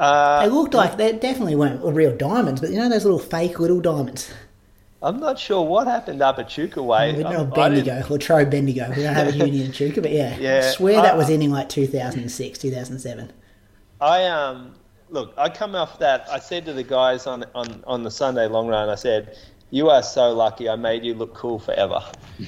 Uh, 0.00 0.40
They 0.42 0.48
looked 0.48 0.72
like 0.74 0.96
they 0.96 1.12
definitely 1.12 1.56
weren't 1.56 1.84
real 1.84 2.16
diamonds, 2.16 2.60
but 2.60 2.70
you 2.70 2.76
know 2.78 2.88
those 2.88 3.04
little 3.04 3.18
fake 3.18 3.60
little 3.60 3.80
diamonds. 3.80 4.32
I'm 5.02 5.20
not 5.20 5.38
sure 5.38 5.62
what 5.64 5.86
happened 5.86 6.20
up 6.22 6.38
at 6.38 6.48
Chuka 6.48 6.82
Way. 6.84 7.14
We 7.16 7.22
don't 7.22 7.34
Um, 7.36 7.46
have 7.50 7.58
I 7.58 7.68
didn't- 7.68 7.86
Bendigo, 7.86 8.08
Latrobe 8.14 8.50
Bendigo. 8.50 8.92
We 8.96 9.02
don't 9.02 9.14
have 9.14 9.28
a 9.28 9.32
union 9.36 9.66
in 9.66 9.72
Chuka, 9.72 10.00
but 10.02 10.10
yeah. 10.10 10.36
Yeah, 10.40 10.58
I 10.64 10.70
swear 10.72 11.00
that 11.02 11.16
was 11.16 11.28
in 11.30 11.42
in 11.42 11.50
like 11.50 11.68
2006, 11.68 12.58
2007. 12.58 13.30
I 14.00 14.24
um 14.26 14.72
look, 15.10 15.34
I 15.36 15.48
come 15.50 15.74
off 15.74 15.98
that. 15.98 16.26
I 16.30 16.38
said 16.38 16.64
to 16.66 16.72
the 16.72 16.82
guys 16.82 17.26
on 17.26 17.44
on 17.54 17.82
on 17.86 18.02
the 18.02 18.10
Sunday 18.10 18.46
long 18.46 18.68
run, 18.68 18.88
I 18.88 18.94
said, 18.94 19.36
"You 19.70 19.90
are 19.90 20.02
so 20.02 20.32
lucky. 20.32 20.68
I 20.68 20.76
made 20.76 21.04
you 21.04 21.14
look 21.14 21.34
cool 21.34 21.58
forever. 21.58 22.00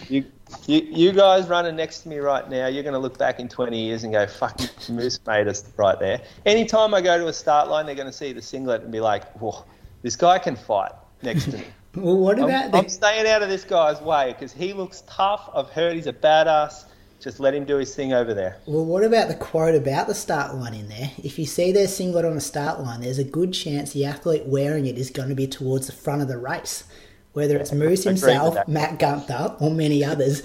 You 0.09 0.25
you 0.67 0.81
you 0.81 1.12
guys 1.12 1.49
running 1.49 1.77
next 1.77 2.01
to 2.01 2.09
me 2.09 2.19
right 2.19 2.49
now, 2.49 2.67
you're 2.67 2.83
going 2.83 2.95
to 2.95 2.99
look 2.99 3.19
back 3.19 3.41
in 3.41 3.49
20 3.49 3.79
years 3.79 4.05
and 4.05 4.12
go, 4.12 4.27
"Fuck, 4.27 4.61
Moose 4.88 5.19
made 5.27 5.49
us 5.49 5.65
right 5.77 5.99
there." 5.99 6.21
Anytime 6.47 6.95
I 6.95 7.01
go 7.01 7.19
to 7.19 7.27
a 7.27 7.33
start 7.33 7.69
line, 7.69 7.87
they're 7.87 7.95
going 7.95 8.07
to 8.07 8.12
see 8.12 8.33
the 8.33 8.43
singlet 8.43 8.83
and 8.83 8.93
be 8.93 9.01
like, 9.01 9.31
"Whoa, 9.41 9.65
this 10.03 10.17
guy 10.17 10.38
can 10.38 10.57
fight 10.57 10.93
next 11.23 11.47
to 11.47 11.59
me." 11.59 11.65
Well, 11.95 12.17
what 12.17 12.38
I'm, 12.38 12.45
about 12.45 12.75
I'm 12.75 12.88
staying 12.88 13.27
out 13.27 13.43
of 13.43 13.51
this 13.51 13.65
guy's 13.65 14.01
way 14.01 14.33
because 14.33 14.51
he 14.51 14.73
looks 14.73 15.03
tough. 15.07 15.51
I've 15.55 15.69
heard 15.69 15.95
he's 15.95 16.07
a 16.07 16.12
badass. 16.15 16.87
Just 17.21 17.38
let 17.38 17.55
him 17.55 17.67
do 17.67 17.77
his 17.77 17.95
thing 17.95 18.15
over 18.15 18.35
there. 18.35 18.57
well, 18.67 18.85
what 18.85 19.05
about 19.05 19.29
the 19.29 19.35
quote 19.35 19.75
about 19.75 20.07
the 20.07 20.15
start 20.15 20.55
line 20.55 20.75
in 20.75 20.88
there? 20.88 21.11
If 21.23 21.38
you 21.38 21.45
see 21.45 21.71
their 21.71 21.87
singlet 21.87 22.25
on 22.25 22.35
a 22.37 22.41
start 22.41 22.81
line, 22.81 23.03
there's 23.03 23.19
a 23.19 23.25
good 23.25 23.53
chance 23.53 23.93
the 23.93 24.07
athlete 24.07 24.47
wearing 24.47 24.87
it 24.87 24.97
is 24.97 25.11
going 25.11 25.29
to 25.29 25.35
be 25.35 25.47
towards 25.47 25.87
the 25.87 25.93
front 25.93 26.23
of 26.23 26.29
the 26.29 26.38
race. 26.38 26.85
Whether 27.33 27.57
it's 27.57 27.73
Moose 27.73 28.05
himself. 28.05 28.57
Matt 28.68 28.99
Gunther, 28.99 29.57
or 29.61 29.71
many 29.71 30.05
others, 30.05 30.42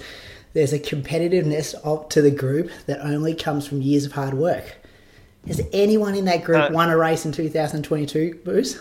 there's 0.54 0.72
a 0.72 0.78
competitiveness 0.78 1.74
of, 1.84 2.08
to 2.10 2.22
the 2.22 2.30
group 2.30 2.70
that 2.86 3.00
only 3.00 3.34
comes 3.34 3.66
from 3.66 3.82
years 3.82 4.04
of 4.06 4.12
hard 4.12 4.34
work. 4.34 4.76
Has 5.46 5.60
anyone 5.72 6.14
in 6.14 6.24
that 6.26 6.44
group 6.44 6.70
Uh, 6.70 6.72
won 6.72 6.90
a 6.90 6.96
race 6.96 7.24
in 7.24 7.32
2022, 7.32 8.40
Bruce? 8.44 8.78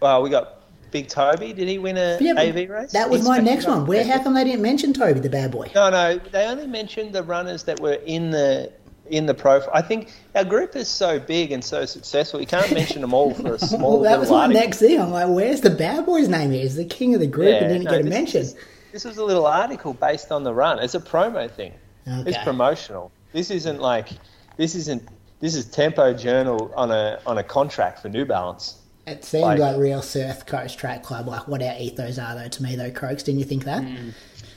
Well, 0.00 0.22
we 0.22 0.30
got 0.30 0.62
Big 0.90 1.08
Toby. 1.08 1.52
Did 1.52 1.66
he 1.66 1.78
win 1.78 1.96
a 1.96 2.18
Yeah, 2.20 2.38
AV 2.38 2.68
race? 2.70 2.92
That 2.92 3.10
was 3.10 3.20
He's 3.22 3.28
my 3.28 3.38
next 3.38 3.66
one. 3.66 3.86
Where? 3.86 4.04
How 4.04 4.22
come 4.22 4.34
they 4.34 4.44
didn't 4.44 4.62
mention 4.62 4.92
Toby, 4.92 5.20
the 5.20 5.30
bad 5.30 5.50
boy? 5.50 5.70
No, 5.74 5.90
no. 5.90 6.18
They 6.30 6.46
only 6.46 6.66
mentioned 6.66 7.12
the 7.14 7.22
runners 7.22 7.64
that 7.64 7.80
were 7.80 7.98
in 8.06 8.30
the 8.30 8.70
in 9.10 9.26
the 9.26 9.34
profile. 9.34 9.70
I 9.74 9.82
think 9.82 10.12
our 10.34 10.44
group 10.44 10.76
is 10.76 10.88
so 10.88 11.18
big 11.20 11.52
and 11.52 11.62
so 11.62 11.84
successful. 11.84 12.40
You 12.40 12.46
can't 12.46 12.72
mention 12.72 13.00
them 13.02 13.12
all 13.12 13.34
for 13.34 13.54
a 13.54 13.58
small 13.72 14.00
Well, 14.00 14.02
that 14.02 14.18
was 14.18 14.30
little 14.30 14.38
my 14.38 14.42
article. 14.44 14.60
next 14.62 14.78
thing. 14.78 15.00
I'm 15.00 15.10
like, 15.10 15.28
where's 15.28 15.60
the 15.60 15.70
bad 15.70 16.06
boy's 16.06 16.28
name? 16.28 16.50
Here? 16.52 16.62
He's 16.62 16.76
the 16.76 16.84
king 16.84 17.14
of 17.14 17.20
the 17.20 17.26
group 17.26 17.54
and 17.60 17.68
didn't 17.68 17.84
no, 17.84 17.90
get 17.90 18.00
a 18.00 18.02
this 18.04 18.10
mention. 18.12 18.40
is- 18.42 18.56
this 18.92 19.04
was 19.04 19.18
a 19.18 19.24
little 19.24 19.46
article 19.46 19.92
based 19.92 20.30
on 20.30 20.44
the 20.44 20.54
run. 20.54 20.78
It's 20.78 20.94
a 20.94 21.00
promo 21.00 21.50
thing. 21.50 21.72
It's 22.06 22.38
promotional. 22.44 23.10
This 23.32 23.50
isn't 23.50 23.80
like 23.80 24.10
this 24.56 24.74
isn't 24.76 25.02
this 25.40 25.56
is 25.56 25.64
Tempo 25.66 26.14
Journal 26.14 26.72
on 26.76 26.92
a 26.92 27.18
on 27.26 27.38
a 27.38 27.42
contract 27.42 27.98
for 28.00 28.08
New 28.08 28.24
Balance. 28.24 28.76
It 29.06 29.24
seemed 29.24 29.42
Like- 29.44 29.58
like 29.58 29.76
real 29.78 30.00
Surf 30.00 30.46
Coast 30.46 30.78
Track 30.78 31.02
Club, 31.02 31.26
like 31.26 31.48
what 31.48 31.60
our 31.62 31.74
ethos 31.76 32.18
are, 32.18 32.36
though. 32.36 32.46
To 32.48 32.62
me, 32.62 32.76
though, 32.76 32.90
Croaks, 32.92 33.22
didn't 33.24 33.40
you 33.40 33.44
think 33.44 33.64
that? 33.64 33.82
Mm. 33.82 34.12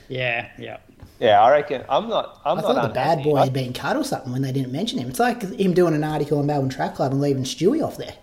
Yeah, 0.08 0.48
yeah. 0.56 0.76
Yeah, 1.20 1.42
I 1.42 1.50
reckon. 1.50 1.84
I'm 1.88 2.08
not. 2.08 2.40
I'm 2.44 2.58
I 2.58 2.62
not 2.62 2.74
thought 2.74 2.88
the 2.88 2.94
bad 2.94 3.22
boy 3.24 3.36
I- 3.38 3.44
had 3.44 3.52
been 3.52 3.72
cut 3.72 3.96
or 3.96 4.04
something 4.04 4.32
when 4.32 4.42
they 4.42 4.52
didn't 4.52 4.72
mention 4.72 4.98
him. 4.98 5.08
It's 5.08 5.18
like 5.18 5.42
him 5.42 5.74
doing 5.74 5.94
an 5.94 6.04
article 6.04 6.38
on 6.38 6.46
Melbourne 6.46 6.68
Track 6.70 6.94
Club 6.94 7.12
and 7.12 7.20
leaving 7.20 7.42
Stewie 7.44 7.84
off 7.84 7.96
there. 7.96 8.14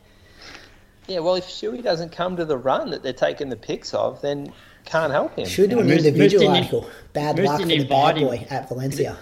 Yeah, 1.08 1.20
well, 1.20 1.36
if 1.36 1.46
Stewie 1.46 1.84
doesn't 1.84 2.12
come 2.12 2.36
to 2.38 2.46
the 2.46 2.58
run 2.58 2.90
that 2.92 3.04
they're 3.04 3.14
taking 3.14 3.50
the 3.50 3.56
pics 3.58 3.94
of, 3.94 4.22
then 4.22 4.52
can't 4.86 5.12
help 5.12 5.36
him. 5.38 5.46
Should 5.46 5.70
do 5.72 5.80
an 5.80 5.86
Moose- 5.88 5.98
Moose 5.98 6.06
individual 6.08 6.42
didn't- 6.46 6.56
article. 6.58 6.90
Bad 7.14 7.38
Moose 7.38 7.48
luck 7.48 7.62
for 7.62 7.68
the 7.68 7.84
bad 7.84 8.18
invite 8.18 8.18
him. 8.18 8.28
boy 8.28 8.48
at 8.50 8.70
Valencia. 8.70 9.18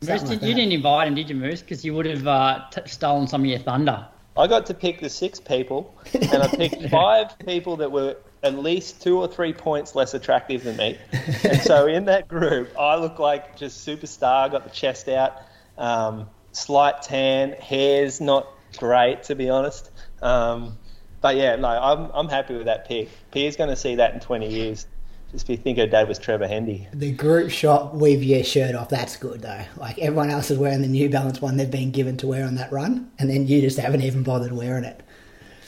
Moose, 0.00 0.22
like 0.24 0.42
you 0.42 0.54
didn't 0.54 0.72
invite 0.72 1.06
him, 1.06 1.14
did 1.14 1.28
you, 1.28 1.36
Moose? 1.36 1.60
Because 1.60 1.84
you 1.84 1.94
would 1.94 2.06
have 2.06 2.26
uh, 2.26 2.60
t- 2.72 2.80
stolen 2.86 3.28
some 3.28 3.42
of 3.42 3.46
your 3.46 3.58
thunder. 3.60 4.04
I 4.36 4.46
got 4.46 4.66
to 4.66 4.74
pick 4.74 5.00
the 5.00 5.10
six 5.10 5.38
people, 5.38 5.94
and 6.14 6.42
I 6.42 6.48
picked 6.48 6.82
five 6.90 7.38
people 7.40 7.76
that 7.76 7.92
were 7.92 8.16
at 8.42 8.58
least 8.58 9.02
two 9.02 9.18
or 9.18 9.28
three 9.28 9.52
points 9.52 9.94
less 9.94 10.14
attractive 10.14 10.64
than 10.64 10.76
me. 10.76 10.98
And 11.44 11.60
so 11.60 11.86
in 11.86 12.06
that 12.06 12.28
group, 12.28 12.70
I 12.78 12.96
look 12.96 13.18
like 13.18 13.56
just 13.56 13.86
superstar. 13.86 14.50
Got 14.50 14.64
the 14.64 14.70
chest 14.70 15.08
out, 15.08 15.42
um, 15.78 16.28
slight 16.52 17.02
tan, 17.02 17.52
hair's 17.52 18.20
not 18.20 18.48
great 18.78 19.22
to 19.24 19.34
be 19.34 19.48
honest. 19.48 19.90
Um, 20.20 20.78
but 21.20 21.36
yeah, 21.36 21.56
no, 21.56 21.68
I'm 21.68 22.10
I'm 22.12 22.28
happy 22.28 22.54
with 22.54 22.66
that 22.66 22.86
pick. 22.86 23.08
Pia's 23.30 23.56
going 23.56 23.70
to 23.70 23.76
see 23.76 23.96
that 23.96 24.14
in 24.14 24.20
20 24.20 24.50
years. 24.50 24.86
Just 25.30 25.46
be 25.46 25.56
think 25.56 25.78
her 25.78 25.86
dad 25.86 26.08
was 26.08 26.18
Trevor 26.18 26.46
Hendy. 26.46 26.86
The 26.92 27.12
group 27.12 27.50
shot 27.50 27.94
with 27.94 28.22
your 28.22 28.44
shirt 28.44 28.74
off, 28.74 28.90
that's 28.90 29.16
good 29.16 29.40
though. 29.40 29.62
Like 29.78 29.98
everyone 29.98 30.28
else 30.28 30.50
is 30.50 30.58
wearing 30.58 30.82
the 30.82 30.88
New 30.88 31.08
Balance 31.08 31.40
one 31.40 31.56
they've 31.56 31.70
been 31.70 31.90
given 31.90 32.18
to 32.18 32.26
wear 32.26 32.44
on 32.44 32.56
that 32.56 32.70
run, 32.70 33.10
and 33.18 33.30
then 33.30 33.46
you 33.46 33.60
just 33.62 33.78
haven't 33.78 34.02
even 34.02 34.24
bothered 34.24 34.52
wearing 34.52 34.84
it. 34.84 35.02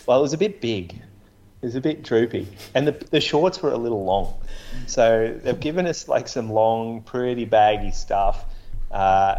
Well, 0.07 0.19
it 0.19 0.23
was 0.23 0.35
a 0.35 0.39
bit 0.39 0.61
big. 0.61 1.01
It 1.65 1.69
was 1.69 1.77
a 1.77 1.81
bit 1.81 2.03
droopy, 2.03 2.47
and 2.75 2.87
the 2.87 2.93
the 3.11 3.23
shorts 3.23 3.63
were 3.63 3.71
a 3.71 3.79
little 3.79 4.05
long. 4.05 4.35
So 4.87 5.35
they've 5.43 5.59
given 5.59 5.87
us 5.87 6.09
like 6.09 6.29
some 6.29 6.53
long, 6.53 7.01
pretty 7.01 7.47
baggy 7.47 7.91
stuff. 7.91 8.45
Uh, 8.91 9.37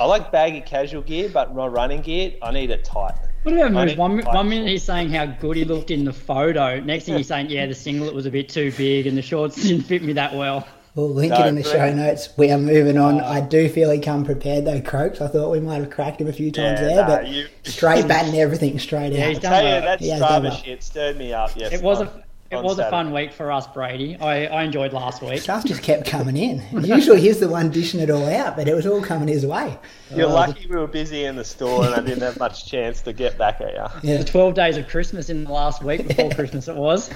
I 0.00 0.04
like 0.06 0.32
baggy 0.32 0.62
casual 0.62 1.02
gear, 1.02 1.28
but 1.28 1.54
my 1.54 1.66
running 1.66 2.00
gear, 2.00 2.32
I 2.40 2.52
need 2.52 2.70
it 2.70 2.86
tight. 2.86 3.18
What 3.42 3.54
about 3.54 3.72
Moose? 3.72 3.98
One, 3.98 4.18
one 4.24 4.48
minute 4.48 4.68
he's 4.68 4.82
saying 4.82 5.10
how 5.10 5.26
good 5.26 5.58
he 5.58 5.66
looked 5.66 5.90
in 5.90 6.06
the 6.06 6.12
photo. 6.14 6.80
Next 6.80 7.04
thing 7.04 7.18
he's 7.18 7.28
saying, 7.28 7.50
yeah, 7.50 7.66
the 7.66 7.74
singlet 7.74 8.14
was 8.14 8.24
a 8.24 8.30
bit 8.30 8.48
too 8.48 8.72
big 8.72 9.06
and 9.06 9.14
the 9.14 9.20
shorts 9.20 9.56
didn't 9.62 9.82
fit 9.82 10.02
me 10.02 10.14
that 10.14 10.34
well. 10.34 10.66
We'll 10.98 11.10
link 11.14 11.30
No, 11.32 11.44
it 11.44 11.46
in 11.46 11.54
the 11.54 11.62
show 11.62 11.94
notes. 11.94 12.30
We 12.36 12.50
are 12.50 12.58
moving 12.58 12.98
on. 12.98 13.20
Oh. 13.20 13.24
I 13.24 13.40
do 13.40 13.68
feel 13.68 13.88
he 13.92 14.00
come 14.00 14.24
prepared 14.24 14.64
though, 14.64 14.80
Croaks. 14.80 15.20
I 15.20 15.28
thought 15.28 15.52
we 15.52 15.60
might 15.60 15.76
have 15.80 15.90
cracked 15.90 16.20
him 16.20 16.26
a 16.26 16.32
few 16.32 16.50
times 16.50 16.80
Yeah, 16.80 16.88
there, 16.88 16.96
nah, 17.02 17.06
but 17.06 17.28
you- 17.28 17.46
straight 17.62 18.08
batting 18.08 18.34
everything 18.34 18.76
straight 18.80 19.12
Yeah, 19.12 19.26
out. 19.26 19.28
he's 19.28 19.38
done 19.38 19.52
Tell 19.52 19.62
well. 19.62 19.80
that 19.82 20.02
Yeah, 20.02 20.18
done 20.18 20.28
Strava 20.28 20.42
well. 20.48 20.56
shit 20.56 20.82
stirred 20.82 21.16
me 21.16 21.32
up. 21.32 21.52
Yes, 21.54 21.72
It 21.72 21.82
was 21.82 22.00
a 22.00 22.24
it 22.50 22.56
on 22.56 22.64
was 22.64 22.80
a 22.80 22.90
fun 22.90 23.12
week 23.12 23.32
for 23.32 23.52
us, 23.52 23.68
Brady. 23.68 24.16
I, 24.16 24.46
I 24.46 24.62
enjoyed 24.64 24.92
last 24.92 25.22
week. 25.22 25.40
Stuff 25.42 25.66
just 25.66 25.82
kept 25.84 26.04
coming 26.06 26.36
in. 26.36 26.64
Usually 26.82 27.20
he's 27.20 27.38
the 27.38 27.48
one 27.48 27.70
dishing 27.70 28.00
it 28.00 28.10
all 28.10 28.26
out, 28.26 28.56
but 28.56 28.66
it 28.66 28.74
was 28.74 28.84
all 28.86 29.00
coming 29.02 29.28
his 29.28 29.46
way. 29.46 29.78
You're 30.12 30.26
oh, 30.30 30.32
lucky 30.34 30.66
we 30.66 30.74
were 30.74 30.86
busy 30.88 31.26
in 31.26 31.36
the 31.36 31.44
store 31.44 31.84
and 31.84 31.94
I 31.94 32.00
didn't 32.00 32.22
have 32.22 32.40
much 32.40 32.66
chance 32.66 33.02
to 33.02 33.12
get 33.12 33.38
back 33.38 33.60
at 33.60 33.72
you. 33.74 34.10
Yeah. 34.10 34.16
The 34.16 34.24
12 34.24 34.54
days 34.54 34.76
of 34.78 34.88
Christmas 34.88 35.28
in 35.30 35.44
the 35.44 35.52
last 35.52 35.84
week 35.84 36.08
before 36.08 36.30
Christmas 36.34 36.66
it 36.66 36.74
was. 36.74 37.08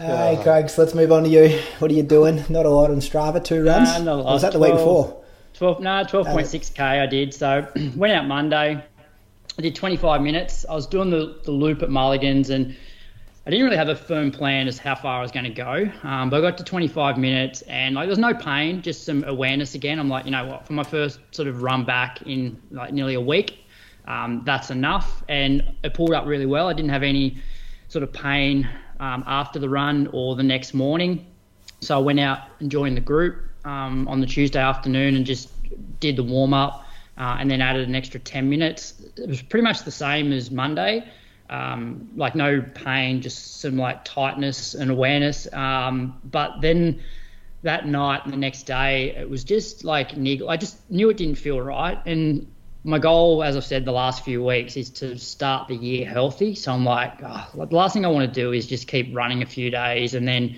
Hey, 0.00 0.40
Croaks, 0.42 0.78
let's 0.78 0.94
move 0.94 1.12
on 1.12 1.24
to 1.24 1.28
you. 1.28 1.60
What 1.78 1.90
are 1.90 1.94
you 1.94 2.02
doing? 2.02 2.42
Not 2.48 2.64
a 2.64 2.70
lot 2.70 2.90
on 2.90 3.00
Strava, 3.00 3.44
two 3.44 3.62
runs. 3.62 3.90
Nah, 3.90 3.98
not 3.98 4.12
a 4.14 4.22
lot. 4.22 4.32
was 4.32 4.40
that 4.42 4.52
the 4.54 4.58
week 4.58 4.72
before? 4.72 5.22
12 5.52 5.80
no 5.80 6.04
12.6k 6.04 6.80
I 6.80 7.04
did 7.04 7.34
so 7.34 7.66
went 7.96 8.14
out 8.14 8.26
Monday 8.26 8.82
I 9.58 9.62
did 9.62 9.74
25 9.74 10.22
minutes 10.22 10.64
I 10.66 10.74
was 10.74 10.86
doing 10.86 11.10
the, 11.10 11.38
the 11.44 11.50
loop 11.50 11.82
at 11.82 11.90
Mulligan's 11.90 12.48
and 12.48 12.74
I 13.46 13.50
didn't 13.50 13.66
really 13.66 13.76
have 13.76 13.90
a 13.90 13.96
firm 13.96 14.30
plan 14.30 14.68
as 14.68 14.78
how 14.78 14.94
far 14.94 15.18
I 15.18 15.22
was 15.22 15.32
going 15.32 15.44
to 15.44 15.50
go 15.50 15.90
um, 16.02 16.30
but 16.30 16.38
I 16.38 16.40
got 16.40 16.56
to 16.58 16.64
25 16.64 17.18
minutes 17.18 17.60
and 17.62 17.94
like 17.94 18.04
there 18.04 18.10
was 18.10 18.18
no 18.18 18.32
pain 18.32 18.80
just 18.80 19.04
some 19.04 19.22
awareness 19.24 19.74
again 19.74 19.98
I'm 19.98 20.08
like 20.08 20.24
you 20.24 20.30
know 20.30 20.46
what 20.46 20.66
for 20.66 20.72
my 20.72 20.84
first 20.84 21.20
sort 21.32 21.46
of 21.46 21.62
run 21.62 21.84
back 21.84 22.22
in 22.22 22.58
like 22.70 22.94
nearly 22.94 23.14
a 23.14 23.20
week 23.20 23.66
um, 24.06 24.40
that's 24.46 24.70
enough 24.70 25.22
and 25.28 25.62
it 25.84 25.92
pulled 25.92 26.14
up 26.14 26.24
really 26.24 26.46
well 26.46 26.68
I 26.68 26.72
didn't 26.72 26.90
have 26.92 27.02
any 27.02 27.36
sort 27.88 28.02
of 28.02 28.14
pain 28.14 28.66
um, 29.00 29.24
after 29.26 29.58
the 29.58 29.68
run 29.68 30.08
or 30.12 30.36
the 30.36 30.42
next 30.44 30.74
morning 30.74 31.26
so 31.80 31.96
I 31.96 31.98
went 32.00 32.20
out 32.20 32.40
and 32.60 32.70
joined 32.70 32.96
the 32.96 33.02
group 33.02 33.42
um, 33.64 34.06
on 34.08 34.20
the 34.20 34.26
Tuesday 34.26 34.60
afternoon 34.60 35.16
and 35.16 35.24
just 35.24 35.48
did 35.98 36.16
the 36.16 36.22
warm 36.22 36.52
up 36.54 36.84
uh, 37.16 37.36
and 37.38 37.50
then 37.50 37.60
added 37.62 37.88
an 37.88 37.94
extra 37.94 38.20
10 38.20 38.48
minutes. 38.48 39.02
It 39.16 39.28
was 39.28 39.42
pretty 39.42 39.64
much 39.64 39.84
the 39.84 39.90
same 39.90 40.32
as 40.32 40.50
Monday. 40.50 41.08
Um, 41.48 42.10
like 42.16 42.34
no 42.34 42.62
pain, 42.62 43.22
just 43.22 43.60
some 43.60 43.76
like 43.76 44.04
tightness 44.04 44.74
and 44.74 44.90
awareness. 44.90 45.52
Um, 45.52 46.20
but 46.24 46.60
then 46.60 47.02
that 47.62 47.86
night 47.86 48.24
and 48.24 48.32
the 48.32 48.38
next 48.38 48.64
day, 48.64 49.16
it 49.16 49.28
was 49.28 49.42
just 49.42 49.84
like 49.84 50.16
niggle. 50.16 50.48
I 50.48 50.56
just 50.56 50.88
knew 50.90 51.10
it 51.10 51.16
didn't 51.16 51.36
feel 51.36 51.60
right. 51.60 51.98
And 52.06 52.46
my 52.82 52.98
goal, 52.98 53.42
as 53.42 53.56
I've 53.56 53.64
said 53.64 53.84
the 53.84 53.92
last 53.92 54.24
few 54.24 54.42
weeks, 54.42 54.76
is 54.76 54.90
to 54.90 55.18
start 55.18 55.68
the 55.68 55.76
year 55.76 56.06
healthy. 56.06 56.54
So 56.54 56.72
I'm 56.72 56.84
like, 56.84 57.20
oh, 57.22 57.46
the 57.54 57.76
last 57.76 57.92
thing 57.92 58.04
I 58.04 58.08
want 58.08 58.32
to 58.32 58.40
do 58.40 58.52
is 58.52 58.66
just 58.66 58.88
keep 58.88 59.14
running 59.14 59.42
a 59.42 59.46
few 59.46 59.70
days 59.70 60.14
and 60.14 60.26
then 60.26 60.56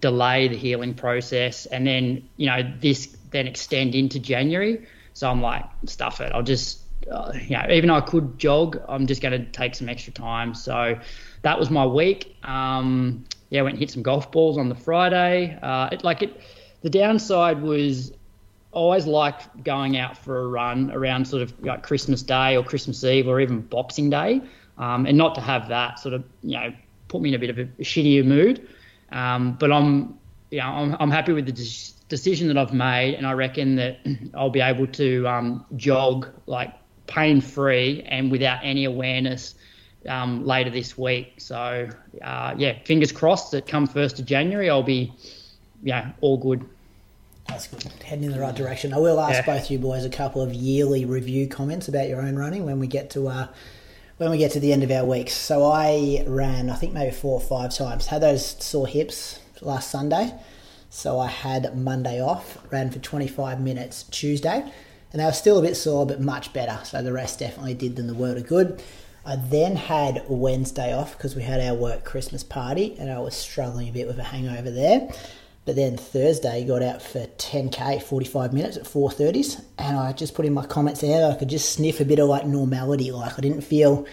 delay 0.00 0.48
the 0.48 0.56
healing 0.56 0.94
process 0.94 1.66
and 1.66 1.86
then 1.86 2.26
you 2.38 2.46
know 2.46 2.62
this 2.80 3.16
then 3.30 3.46
extend 3.46 3.94
into 3.94 4.18
January. 4.18 4.86
So 5.12 5.30
I'm 5.30 5.40
like, 5.40 5.64
stuff 5.86 6.20
it. 6.20 6.32
I'll 6.32 6.42
just 6.42 6.80
uh, 7.10 7.32
you 7.34 7.56
know 7.56 7.66
even 7.70 7.88
though 7.88 7.96
I 7.96 8.00
could 8.00 8.38
jog, 8.38 8.80
I'm 8.88 9.06
just 9.06 9.22
going 9.22 9.32
to 9.32 9.50
take 9.52 9.74
some 9.74 9.88
extra 9.88 10.12
time. 10.12 10.54
So 10.54 10.98
that 11.42 11.58
was 11.58 11.70
my 11.70 11.86
week. 11.86 12.36
Um, 12.42 13.24
yeah, 13.50 13.60
I 13.60 13.62
went 13.62 13.74
and 13.74 13.80
hit 13.80 13.90
some 13.90 14.02
golf 14.02 14.32
balls 14.32 14.58
on 14.58 14.68
the 14.68 14.74
Friday. 14.74 15.58
Uh, 15.62 15.88
it, 15.92 16.02
like 16.02 16.22
it, 16.22 16.40
the 16.82 16.90
downside 16.90 17.62
was 17.62 18.12
always 18.72 19.06
like 19.06 19.64
going 19.64 19.96
out 19.96 20.16
for 20.16 20.40
a 20.40 20.46
run 20.46 20.90
around 20.92 21.26
sort 21.26 21.42
of 21.42 21.64
like 21.64 21.82
Christmas 21.82 22.22
Day 22.22 22.56
or 22.56 22.64
Christmas 22.64 23.02
Eve 23.04 23.28
or 23.28 23.40
even 23.40 23.60
Boxing 23.60 24.10
Day, 24.10 24.40
um, 24.78 25.06
and 25.06 25.16
not 25.16 25.34
to 25.34 25.40
have 25.40 25.68
that 25.68 25.98
sort 25.98 26.14
of 26.14 26.24
you 26.42 26.56
know 26.56 26.72
put 27.08 27.20
me 27.20 27.30
in 27.30 27.34
a 27.34 27.38
bit 27.38 27.50
of 27.50 27.58
a 27.58 27.64
shittier 27.82 28.24
mood. 28.24 28.68
Um, 29.12 29.56
but 29.58 29.72
I'm, 29.72 30.18
you 30.50 30.58
know, 30.58 30.66
I'm, 30.66 30.96
I'm 31.00 31.10
happy 31.10 31.32
with 31.32 31.46
the 31.46 31.52
de- 31.52 32.08
decision 32.08 32.48
that 32.48 32.56
I've 32.56 32.72
made, 32.72 33.14
and 33.14 33.26
I 33.26 33.32
reckon 33.32 33.76
that 33.76 33.98
I'll 34.34 34.50
be 34.50 34.60
able 34.60 34.86
to 34.86 35.26
um, 35.26 35.66
jog 35.76 36.28
like 36.46 36.72
pain 37.06 37.40
free 37.40 38.02
and 38.06 38.30
without 38.30 38.60
any 38.62 38.84
awareness 38.84 39.56
um, 40.08 40.46
later 40.46 40.70
this 40.70 40.96
week. 40.96 41.34
So 41.38 41.88
uh, 42.22 42.54
yeah, 42.56 42.78
fingers 42.84 43.12
crossed 43.12 43.50
that 43.50 43.66
come 43.66 43.86
first 43.86 44.18
of 44.18 44.26
January 44.26 44.70
I'll 44.70 44.82
be, 44.82 45.12
yeah, 45.82 46.12
all 46.20 46.38
good. 46.38 46.64
That's 47.50 47.66
good. 47.68 47.82
Heading 48.04 48.24
in 48.24 48.32
the 48.32 48.40
right 48.40 48.54
direction. 48.54 48.92
I 48.94 48.98
will 48.98 49.20
ask 49.20 49.46
Yeah. 49.46 49.56
both 49.58 49.70
you 49.70 49.78
boys 49.78 50.04
a 50.04 50.08
couple 50.10 50.40
of 50.40 50.54
yearly 50.54 51.04
review 51.04 51.46
comments 51.46 51.88
about 51.88 52.08
your 52.08 52.20
own 52.22 52.36
running 52.36 52.64
when 52.64 52.78
we 52.78 52.86
get 52.86 53.10
to 53.10 53.28
uh, 53.28 53.46
when 54.18 54.30
we 54.30 54.38
get 54.38 54.52
to 54.52 54.60
the 54.60 54.72
end 54.72 54.82
of 54.82 54.90
our 54.90 55.04
weeks. 55.04 55.32
So 55.32 55.64
I 55.64 56.24
ran, 56.26 56.68
I 56.70 56.74
think 56.76 56.92
maybe 56.92 57.10
four 57.10 57.34
or 57.34 57.40
five 57.40 57.74
times. 57.74 58.06
Had 58.08 58.20
those 58.22 58.44
sore 58.62 58.86
hips 58.86 59.38
last 59.62 59.90
Sunday, 59.90 60.34
so 60.90 61.18
I 61.18 61.28
had 61.28 61.76
Monday 61.76 62.20
off. 62.22 62.58
Ran 62.70 62.90
for 62.90 62.98
25 62.98 63.60
minutes 63.60 64.02
Tuesday, 64.04 64.62
and 65.12 65.20
they 65.20 65.24
were 65.24 65.32
still 65.32 65.58
a 65.58 65.62
bit 65.62 65.74
sore, 65.76 66.06
but 66.06 66.20
much 66.20 66.52
better. 66.52 66.78
So 66.84 67.02
the 67.02 67.12
rest 67.12 67.38
definitely 67.38 67.74
did 67.74 67.96
them 67.96 68.06
the 68.06 68.14
world 68.14 68.36
of 68.36 68.46
good. 68.46 68.82
I 69.24 69.36
then 69.36 69.76
had 69.76 70.24
Wednesday 70.28 70.94
off 70.94 71.16
because 71.16 71.34
we 71.36 71.42
had 71.42 71.60
our 71.60 71.74
work 71.74 72.04
Christmas 72.04 72.42
party, 72.42 72.96
and 72.98 73.10
I 73.10 73.18
was 73.20 73.34
struggling 73.34 73.88
a 73.88 73.92
bit 73.92 74.06
with 74.06 74.18
a 74.18 74.24
hangover 74.24 74.70
there. 74.70 75.10
But 75.66 75.76
then 75.76 75.96
Thursday 75.96 76.64
got 76.64 76.82
out 76.82 77.02
for 77.02 77.26
10k, 77.26 78.02
45 78.02 78.52
minutes 78.52 78.76
at 78.76 78.84
4:30s, 78.84 79.62
and 79.78 79.98
I 79.98 80.12
just 80.12 80.34
put 80.34 80.46
in 80.46 80.54
my 80.54 80.66
comments 80.66 81.02
there. 81.02 81.30
I 81.30 81.34
could 81.34 81.48
just 81.48 81.72
sniff 81.72 82.00
a 82.00 82.04
bit 82.04 82.18
of 82.18 82.28
like 82.28 82.46
normality. 82.46 83.10
Like 83.12 83.38
I 83.38 83.42
didn't 83.42 83.60
feel 83.60 84.06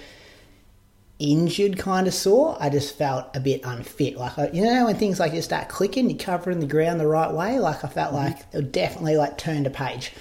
injured, 1.19 1.77
kind 1.77 2.05
of 2.05 2.13
sore. 2.13 2.57
I 2.59 2.69
just 2.69 2.95
felt 2.97 3.35
a 3.35 3.39
bit 3.39 3.61
unfit. 3.63 4.17
Like 4.17 4.37
I, 4.37 4.49
you 4.49 4.63
know 4.63 4.85
when 4.85 4.97
things 4.97 5.19
like 5.19 5.31
just 5.31 5.47
start 5.47 5.69
clicking, 5.69 6.09
you're 6.09 6.19
covering 6.19 6.59
the 6.59 6.67
ground 6.67 6.99
the 6.99 7.07
right 7.07 7.31
way. 7.31 7.59
Like 7.59 7.83
I 7.83 7.87
felt 7.87 8.13
like 8.13 8.39
it 8.39 8.55
would 8.55 8.71
definitely 8.71 9.17
like 9.17 9.37
turned 9.37 9.67
a 9.67 9.71
page, 9.71 10.11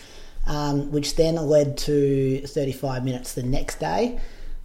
um, 0.47 0.93
which 0.93 1.17
then 1.17 1.35
led 1.37 1.77
to 1.79 2.43
35 2.47 3.05
minutes 3.05 3.35
the 3.35 3.43
next 3.43 3.81
day. 3.81 4.21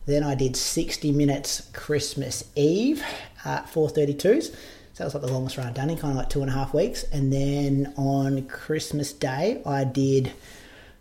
Then 0.06 0.24
I 0.24 0.36
did 0.36 0.56
60 0.56 1.12
minutes 1.12 1.69
Christmas 1.74 2.43
Eve 2.56 3.04
at 3.45 3.67
432s. 3.67 4.56
That 5.02 5.06
was 5.06 5.16
like 5.16 5.24
the 5.24 5.34
longest 5.34 5.58
run 5.58 5.66
I've 5.66 5.74
done 5.74 5.90
in 5.90 5.98
kind 5.98 6.12
of 6.12 6.18
like 6.18 6.30
two 6.30 6.42
and 6.42 6.50
a 6.52 6.54
half 6.54 6.76
weeks. 6.76 7.02
And 7.12 7.34
then 7.34 7.92
on 7.98 8.44
Christmas 8.48 9.12
Day, 9.12 9.60
I 9.66 9.84
did 9.84 10.32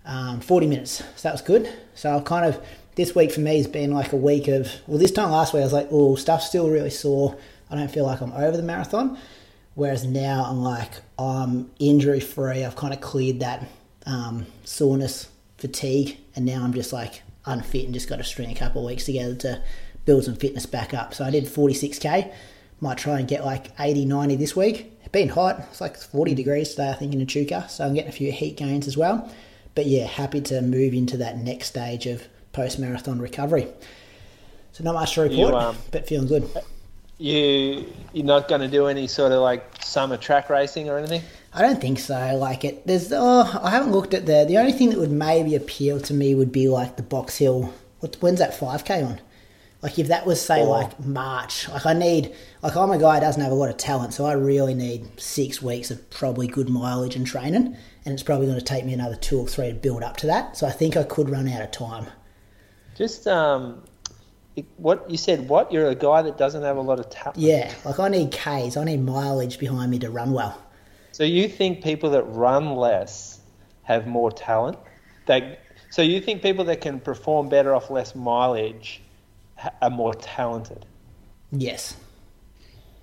um, 0.07 0.41
40 0.41 0.69
minutes. 0.69 1.05
So 1.17 1.29
that 1.29 1.33
was 1.33 1.43
good. 1.43 1.71
So 1.95 2.17
I've 2.17 2.25
kind 2.25 2.47
of, 2.47 2.65
this 2.95 3.15
week 3.15 3.31
for 3.31 3.41
me 3.41 3.59
has 3.59 3.67
been 3.67 3.91
like 3.91 4.15
a 4.15 4.17
week 4.17 4.49
of, 4.49 4.73
well, 4.87 4.97
this 4.97 5.11
time 5.11 5.31
last 5.31 5.53
week 5.53 5.61
I 5.61 5.65
was 5.65 5.75
like, 5.75 5.89
oh, 5.91 6.15
stuff's 6.15 6.47
still 6.47 6.71
really 6.71 6.89
sore. 6.89 7.37
I 7.71 7.77
don't 7.77 7.91
feel 7.91 8.07
like 8.07 8.23
I'm 8.23 8.33
over 8.33 8.57
the 8.57 8.63
marathon. 8.63 9.19
Whereas 9.75 10.03
now 10.03 10.47
I'm 10.49 10.63
like, 10.63 10.93
I'm 11.19 11.71
injury 11.79 12.21
free. 12.21 12.65
I've 12.65 12.77
kind 12.77 12.95
of 12.95 13.03
cleared 13.03 13.41
that 13.41 13.69
um, 14.07 14.47
soreness, 14.65 15.29
fatigue, 15.59 16.17
and 16.35 16.47
now 16.47 16.65
I'm 16.65 16.73
just 16.73 16.95
like 16.95 17.21
unfit 17.45 17.85
and 17.85 17.93
just 17.93 18.09
got 18.09 18.17
to 18.17 18.25
string 18.25 18.51
a 18.51 18.55
couple 18.55 18.81
of 18.81 18.87
weeks 18.87 19.05
together 19.05 19.35
to 19.35 19.63
build 20.07 20.25
some 20.25 20.37
fitness 20.37 20.65
back 20.65 20.95
up. 20.95 21.13
So 21.13 21.23
I 21.23 21.31
did 21.31 21.45
46k. 21.45 22.33
Might 22.81 22.99
try 22.99 23.19
and 23.19 23.29
get 23.29 23.45
like 23.45 23.67
80, 23.79 24.07
90 24.07 24.37
this 24.37 24.57
week. 24.57 24.93
It's 25.01 25.09
been 25.09 25.29
hot. 25.29 25.61
It's 25.71 25.81
like 25.81 25.97
40 25.97 26.35
degrees 26.35 26.71
today, 26.71 26.91
I 26.91 26.95
think, 26.95 27.13
in 27.13 27.21
Echuca. 27.21 27.67
So 27.69 27.85
I'm 27.85 27.95
getting 27.95 28.09
a 28.09 28.13
few 28.13 28.33
heat 28.33 28.57
gains 28.57 28.87
as 28.87 28.97
well. 28.97 29.31
But 29.75 29.87
yeah, 29.87 30.07
happy 30.07 30.41
to 30.43 30.63
move 30.63 30.95
into 30.95 31.17
that 31.19 31.39
next 31.39 31.69
stage 31.69 32.07
of 32.07 32.27
post 32.53 32.79
marathon 32.79 33.21
recovery. 33.21 33.69
So 34.73 34.85
not 34.85 34.95
much 34.95 35.15
to 35.15 35.23
report, 35.23 35.39
You, 35.53 35.57
um, 35.57 35.77
but 35.91 36.07
feeling 36.07 36.29
good. 36.29 36.49
You 37.19 37.87
you're 38.15 38.25
not 38.25 38.49
going 38.49 38.63
to 38.63 38.69
do 38.69 38.87
any 38.87 39.07
sort 39.07 39.33
of 39.33 39.43
like 39.43 39.65
summer 39.83 40.17
track 40.17 40.49
racing 40.49 40.89
or 40.89 40.97
anything? 40.97 41.23
I 41.53 41.63
don't 41.63 41.81
think 41.81 41.99
so. 41.99 42.37
Like 42.37 42.65
it, 42.65 42.87
there's. 42.87 43.13
Oh, 43.13 43.61
I 43.63 43.71
haven't 43.71 43.93
looked 43.93 44.15
at 44.15 44.27
the. 44.27 44.45
The 44.49 44.57
only 44.57 44.73
thing 44.73 44.91
that 44.91 44.99
would 44.99 45.11
maybe 45.11 45.55
appeal 45.55 46.01
to 46.01 46.15
me 46.15 46.35
would 46.35 46.53
be 46.53 46.69
like 46.69 46.97
the 46.97 47.03
Box 47.03 47.37
Hill. 47.37 47.73
What, 47.99 48.17
when's 48.21 48.39
that 48.39 48.55
five 48.55 48.85
k 48.85 49.03
on? 49.03 49.21
Like 49.83 49.99
if 49.99 50.09
that 50.09 50.27
was 50.27 50.41
say 50.41 50.61
Oh. 50.63 50.69
like 50.71 51.01
March. 51.01 51.69
Like 51.69 51.87
I 51.87 51.93
need. 51.95 52.35
Like 52.63 52.77
I'm 52.77 52.91
a 52.91 52.99
guy 52.99 53.15
who 53.15 53.21
doesn't 53.23 53.43
have 53.43 53.53
a 53.53 53.55
lot 53.55 53.71
of 53.71 53.79
talent, 53.79 54.13
so 54.13 54.27
I 54.27 54.33
really 54.33 54.75
need 54.75 55.19
six 55.19 55.63
weeks 55.63 55.91
of 55.91 56.09
probably 56.11 56.47
good 56.47 56.69
mileage 56.69 57.17
and 57.17 57.27
training, 57.27 57.77
and 58.05 58.13
it's 58.13 58.23
probably 58.23 58.47
going 58.47 58.59
to 58.59 58.65
take 58.65 58.85
me 58.85 58.93
another 58.93 59.17
two 59.17 59.39
or 59.39 59.47
three 59.47 59.69
to 59.69 59.75
build 59.75 60.03
up 60.03 60.19
to 60.19 60.27
that. 60.27 60.57
So 60.59 60.67
I 60.67 60.71
think 60.71 60.97
I 60.97 61.03
could 61.05 61.31
run 61.31 61.49
out 61.49 61.63
of 61.63 61.71
time. 61.71 62.07
Just 62.95 63.27
um, 63.27 63.83
what 64.77 65.11
you 65.11 65.17
said. 65.17 65.49
What 65.49 65.73
you're 65.73 65.89
a 65.89 65.95
guy 65.95 66.21
that 66.23 66.37
doesn't 66.37 66.63
have 66.63 66.77
a 66.77 66.83
lot 66.83 67.01
of 67.01 67.09
talent. 67.09 67.39
Yeah, 67.39 67.73
like 67.87 67.99
I 67.99 68.09
need 68.09 68.33
K's. 68.33 68.77
I 68.77 68.85
need 68.85 69.01
mileage 69.01 69.59
behind 69.59 69.91
me 69.91 69.99
to 70.01 70.11
run 70.11 70.33
well. 70.33 70.61
So 71.13 71.25
you 71.25 71.49
think 71.49 71.83
people 71.83 72.11
that 72.11 72.25
run 72.25 72.77
less 72.77 73.41
have 73.85 74.07
more 74.07 74.31
talent? 74.31 74.79
They, 75.27 75.59
so 75.91 76.03
you 76.03 76.21
think 76.21 76.43
people 76.43 76.65
that 76.67 76.81
can 76.83 77.01
perform 77.01 77.49
better 77.49 77.75
off 77.75 77.91
less 77.91 78.15
mileage 78.15 79.01
are 79.83 79.91
more 79.91 80.15
talented. 80.15 80.87
Yes. 81.53 81.97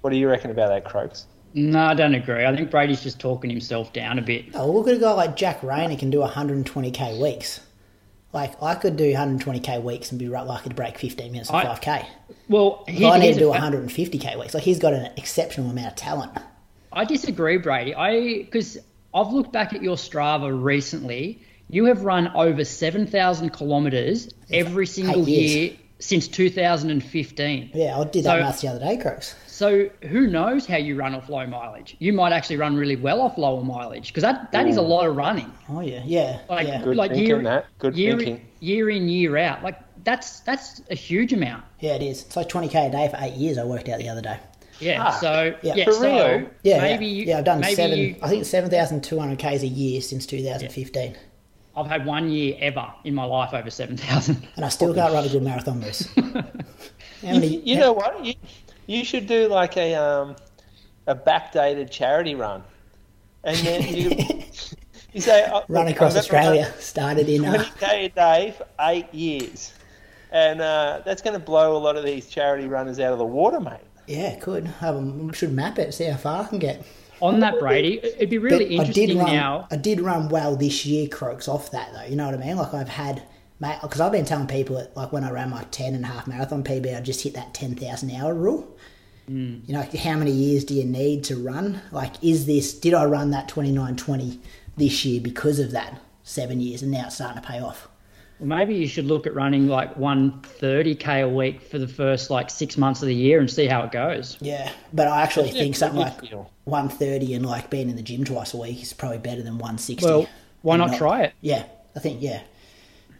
What 0.02 0.12
do 0.12 0.18
you 0.18 0.30
reckon 0.30 0.52
about 0.52 0.70
that, 0.70 0.86
Croaks? 0.86 1.26
No, 1.54 1.80
I 1.80 1.94
don't 1.94 2.14
agree. 2.16 2.46
I 2.46 2.56
think 2.56 2.70
Brady's 2.70 3.02
just 3.02 3.20
talking 3.20 3.50
himself 3.50 3.92
down 3.94 4.20
a 4.20 4.22
bit. 4.22 4.46
Oh, 4.54 4.72
look 4.72 4.88
at 4.88 4.96
a 4.96 5.00
guy 5.00 5.12
like 5.12 5.36
Jack 5.36 5.64
Rayner 5.64 5.96
can 5.98 6.10
do 6.10 6.20
120k 6.20 7.20
weeks. 7.22 7.62
Like 8.34 8.62
I 8.62 8.76
could 8.76 8.98
do 8.98 9.12
120k 9.14 9.82
weeks 9.82 10.12
and 10.12 10.20
be 10.20 10.28
right 10.28 10.46
lucky 10.46 10.70
to 10.70 10.76
break 10.76 10.98
15 10.98 11.32
minutes 11.32 11.50
of 11.50 11.56
5k. 11.56 12.06
Well, 12.50 12.84
But 12.86 13.10
I 13.12 13.18
need 13.20 13.34
to 13.34 13.40
do 13.40 13.54
a- 13.54 13.58
150k 13.58 14.38
weeks. 14.40 14.54
Like 14.54 14.64
he's 14.64 14.80
got 14.80 14.94
an 14.94 15.12
exceptional 15.18 15.70
amount 15.72 15.88
of 15.88 15.96
talent. 15.96 16.32
I 16.92 17.06
disagree, 17.06 17.58
Brady. 17.58 17.96
I 17.96 18.44
because 18.44 18.78
I've 19.14 19.32
looked 19.32 19.52
back 19.54 19.74
at 19.74 19.82
your 19.82 19.96
Strava 19.96 20.52
recently. 20.62 21.42
You 21.70 21.86
have 21.86 22.04
run 22.04 22.28
over 22.36 22.64
seven 22.66 23.08
thousand 23.08 23.52
kilometers 23.52 24.30
every 24.52 24.86
single 24.88 25.28
years. 25.28 25.56
year 25.56 25.72
since 26.00 26.28
2015. 26.28 27.72
Yeah, 27.74 27.98
I 28.00 28.04
did 28.06 28.24
that 28.26 28.38
So- 28.38 28.40
maths 28.44 28.62
the 28.62 28.68
other 28.70 28.80
day, 28.80 28.98
Croaks. 28.98 29.36
So 29.48 29.90
who 30.04 30.28
knows 30.28 30.68
how 30.68 30.78
you 30.78 30.96
run 30.96 31.16
off 31.16 31.30
low 31.30 31.46
mileage? 31.48 31.96
You 31.98 32.14
might 32.14 32.32
actually 32.32 32.58
run 32.58 32.76
really 32.76 32.96
well 32.96 33.22
off 33.22 33.40
lower 33.40 33.64
mileage 33.64 34.08
because 34.10 34.22
that, 34.22 34.52
that 34.52 34.68
is 34.68 34.78
a 34.78 34.82
lot 34.84 35.08
of 35.08 35.16
running. 35.16 35.52
Oh 35.68 35.80
yeah, 35.82 36.04
yeah, 36.06 36.40
Like, 36.48 36.68
yeah, 36.68 36.84
Good 36.84 36.96
like 36.96 37.10
thinking, 37.12 37.28
year, 37.28 37.40
Matt. 37.40 37.66
Good 37.80 37.98
year, 37.98 38.16
thinking. 38.18 38.46
year 38.60 38.90
in 38.92 39.10
year 39.10 39.36
out. 39.38 39.64
Like 39.64 39.80
that's 40.04 40.42
that's 40.42 40.84
a 40.92 40.96
huge 40.96 41.34
amount. 41.34 41.64
yeah. 41.80 41.96
It 41.96 42.04
is. 42.04 42.22
It's 42.22 42.36
like 42.36 42.50
20k 42.50 42.88
a 42.90 42.92
day 42.92 43.10
for 43.10 43.18
eight 43.20 43.34
years. 43.34 43.58
I 43.58 43.64
worked 43.64 43.90
out 43.90 43.98
the 43.98 44.10
other 44.10 44.22
day. 44.22 44.38
Yeah. 44.80 45.06
Ah, 45.08 45.12
so 45.20 45.56
yeah. 45.64 45.74
yeah. 45.76 45.86
For 45.86 45.94
so 45.94 46.02
real? 46.38 46.50
Yeah, 46.62 46.82
maybe 46.82 47.08
yeah. 47.08 47.12
you, 47.14 47.26
yeah. 47.26 47.38
I've 47.40 47.46
done 47.46 47.64
seven. 47.64 47.98
You, 47.98 48.16
I 48.22 48.30
think 48.30 48.46
7,200 48.46 49.40
k's 49.40 49.64
a 49.64 49.68
year 49.68 50.02
since 50.02 50.28
2015, 50.28 51.16
I've 51.78 51.88
had 51.88 52.06
one 52.06 52.30
year 52.30 52.56
ever 52.60 52.92
in 53.04 53.14
my 53.14 53.24
life 53.24 53.54
over 53.54 53.70
seven 53.70 53.96
thousand. 53.98 54.48
and 54.56 54.66
I 54.66 54.70
still 54.70 54.94
can't 54.94 55.14
run 55.14 55.24
a 55.26 55.30
good 55.30 55.44
marathon 55.44 55.80
race. 55.82 56.10
How 56.16 57.34
many? 57.34 57.58
You 57.58 57.78
know 57.78 57.94
what? 57.94 58.26
You, 58.26 58.34
you 58.88 59.06
should 59.06 59.28
do 59.28 59.48
like 59.48 59.78
a 59.78 59.94
um, 59.96 60.36
a 61.06 61.16
backdated 61.16 61.92
charity 61.92 62.36
run, 62.36 62.64
and 63.44 63.58
then 63.58 63.96
you 63.96 64.10
you 65.14 65.22
say 65.22 65.48
"Oh, 65.54 65.64
run 65.68 65.88
across 65.88 66.12
I'm 66.12 66.16
gonna 66.16 66.20
Australia. 66.20 66.74
Started 66.80 67.30
in. 67.30 67.44
run 67.44 67.56
Uh, 67.56 67.64
20k 67.64 68.06
a 68.06 68.10
day 68.10 68.54
for 68.58 68.68
eight 68.82 69.14
years, 69.14 69.74
and 70.32 70.62
uh, 70.62 71.02
that's 71.06 71.22
going 71.22 71.34
to 71.34 71.46
blow 71.46 71.78
a 71.78 71.80
lot 71.80 71.96
of 71.96 72.04
these 72.04 72.28
charity 72.28 72.68
runners 72.68 73.00
out 73.00 73.14
of 73.14 73.20
the 73.20 73.26
water, 73.26 73.60
mate. 73.60 73.80
yeah, 74.08 74.36
could. 74.40 74.74
Um, 74.82 75.32
should 75.34 75.54
map 75.54 75.78
it. 75.80 75.94
See 75.94 76.06
how 76.06 76.18
far 76.18 76.44
I 76.44 76.48
can 76.48 76.60
get. 76.60 76.84
On 77.22 77.40
that, 77.40 77.60
Brady, 77.60 78.00
it'd 78.04 78.30
be 78.30 78.38
really 78.38 78.66
But 78.66 78.72
interesting 78.72 79.08
did 79.08 79.18
run. 79.18 79.32
now. 79.32 79.68
I 79.72 79.76
did 79.76 80.00
run 80.02 80.30
well 80.30 80.56
this 80.56 80.86
year, 80.86 81.08
Croaks, 81.08 81.48
off 81.48 81.72
that 81.72 81.92
though. 81.94 82.04
You 82.04 82.16
know 82.16 82.26
what 82.26 82.36
I 82.36 82.38
mean? 82.38 82.58
Like 82.58 82.74
I've 82.74 82.90
had, 82.90 83.24
because 83.60 84.00
I've 84.02 84.12
been 84.12 84.26
telling 84.26 84.48
people 84.48 84.76
that 84.78 84.96
like 84.96 85.12
when 85.12 85.24
I 85.24 85.32
ran 85.32 85.50
my 85.50 85.64
10 85.72 85.96
and 85.96 86.04
a 86.04 86.08
half 86.08 86.28
marathon 86.28 86.64
PB, 86.64 86.96
I 86.96 87.02
just 87.02 87.22
hit 87.24 87.34
that 87.34 87.54
10,000 87.54 88.12
hour 88.12 88.34
rule. 88.34 88.78
Mm. 89.30 89.68
You 89.68 89.74
know, 89.74 89.82
how 89.82 90.16
many 90.16 90.32
years 90.32 90.64
do 90.64 90.74
you 90.74 90.86
need 90.86 91.24
to 91.26 91.36
run? 91.36 91.82
Like, 91.92 92.24
is 92.24 92.46
this, 92.46 92.74
did 92.74 92.94
I 92.94 93.06
run 93.06 93.32
that 93.32 93.48
2920 93.50 94.40
this 94.78 95.04
year 95.04 95.20
because 95.22 95.60
of 95.60 95.72
that 95.72 96.00
seven 96.24 96.62
years 96.62 96.82
and 96.82 96.92
now 96.92 97.06
it's 97.08 97.16
starting 97.16 97.42
to 97.42 97.48
pay 97.48 97.60
off? 97.60 97.90
Maybe 98.40 98.76
you 98.76 98.88
should 98.88 99.06
look 99.06 99.26
at 99.26 99.34
running 99.34 99.68
like 99.68 99.96
130k 99.96 101.24
a 101.24 101.30
week 101.30 101.62
for 101.62 101.80
the 101.80 101.88
first 101.88 102.30
like 102.30 102.50
six 102.50 102.78
months 102.78 103.02
of 103.02 103.08
the 103.08 103.16
year 103.16 103.40
and 103.40 103.50
see 103.50 103.66
how 103.66 103.84
it 103.84 103.92
goes. 103.92 104.38
Yeah, 104.42 104.72
but 104.94 105.08
I 105.08 105.22
actually 105.22 105.52
think 105.52 105.76
something 105.76 106.00
like 106.00 106.22
Midfield. 106.22 106.48
130 106.66 107.34
and 107.34 107.46
like 107.46 107.70
being 107.70 107.90
in 107.90 107.96
the 107.96 108.02
gym 108.02 108.26
twice 108.26 108.54
a 108.54 108.58
week 108.58 108.82
is 108.82 108.94
probably 108.94 109.18
better 109.18 109.42
than 109.42 109.54
160. 109.54 110.06
Well, 110.06 110.28
why 110.62 110.76
And 110.76 110.92
not 110.92 110.98
try 110.98 111.24
it? 111.24 111.34
Yeah, 111.42 111.66
I 111.96 112.00
think 112.00 112.22
yeah, 112.22 112.42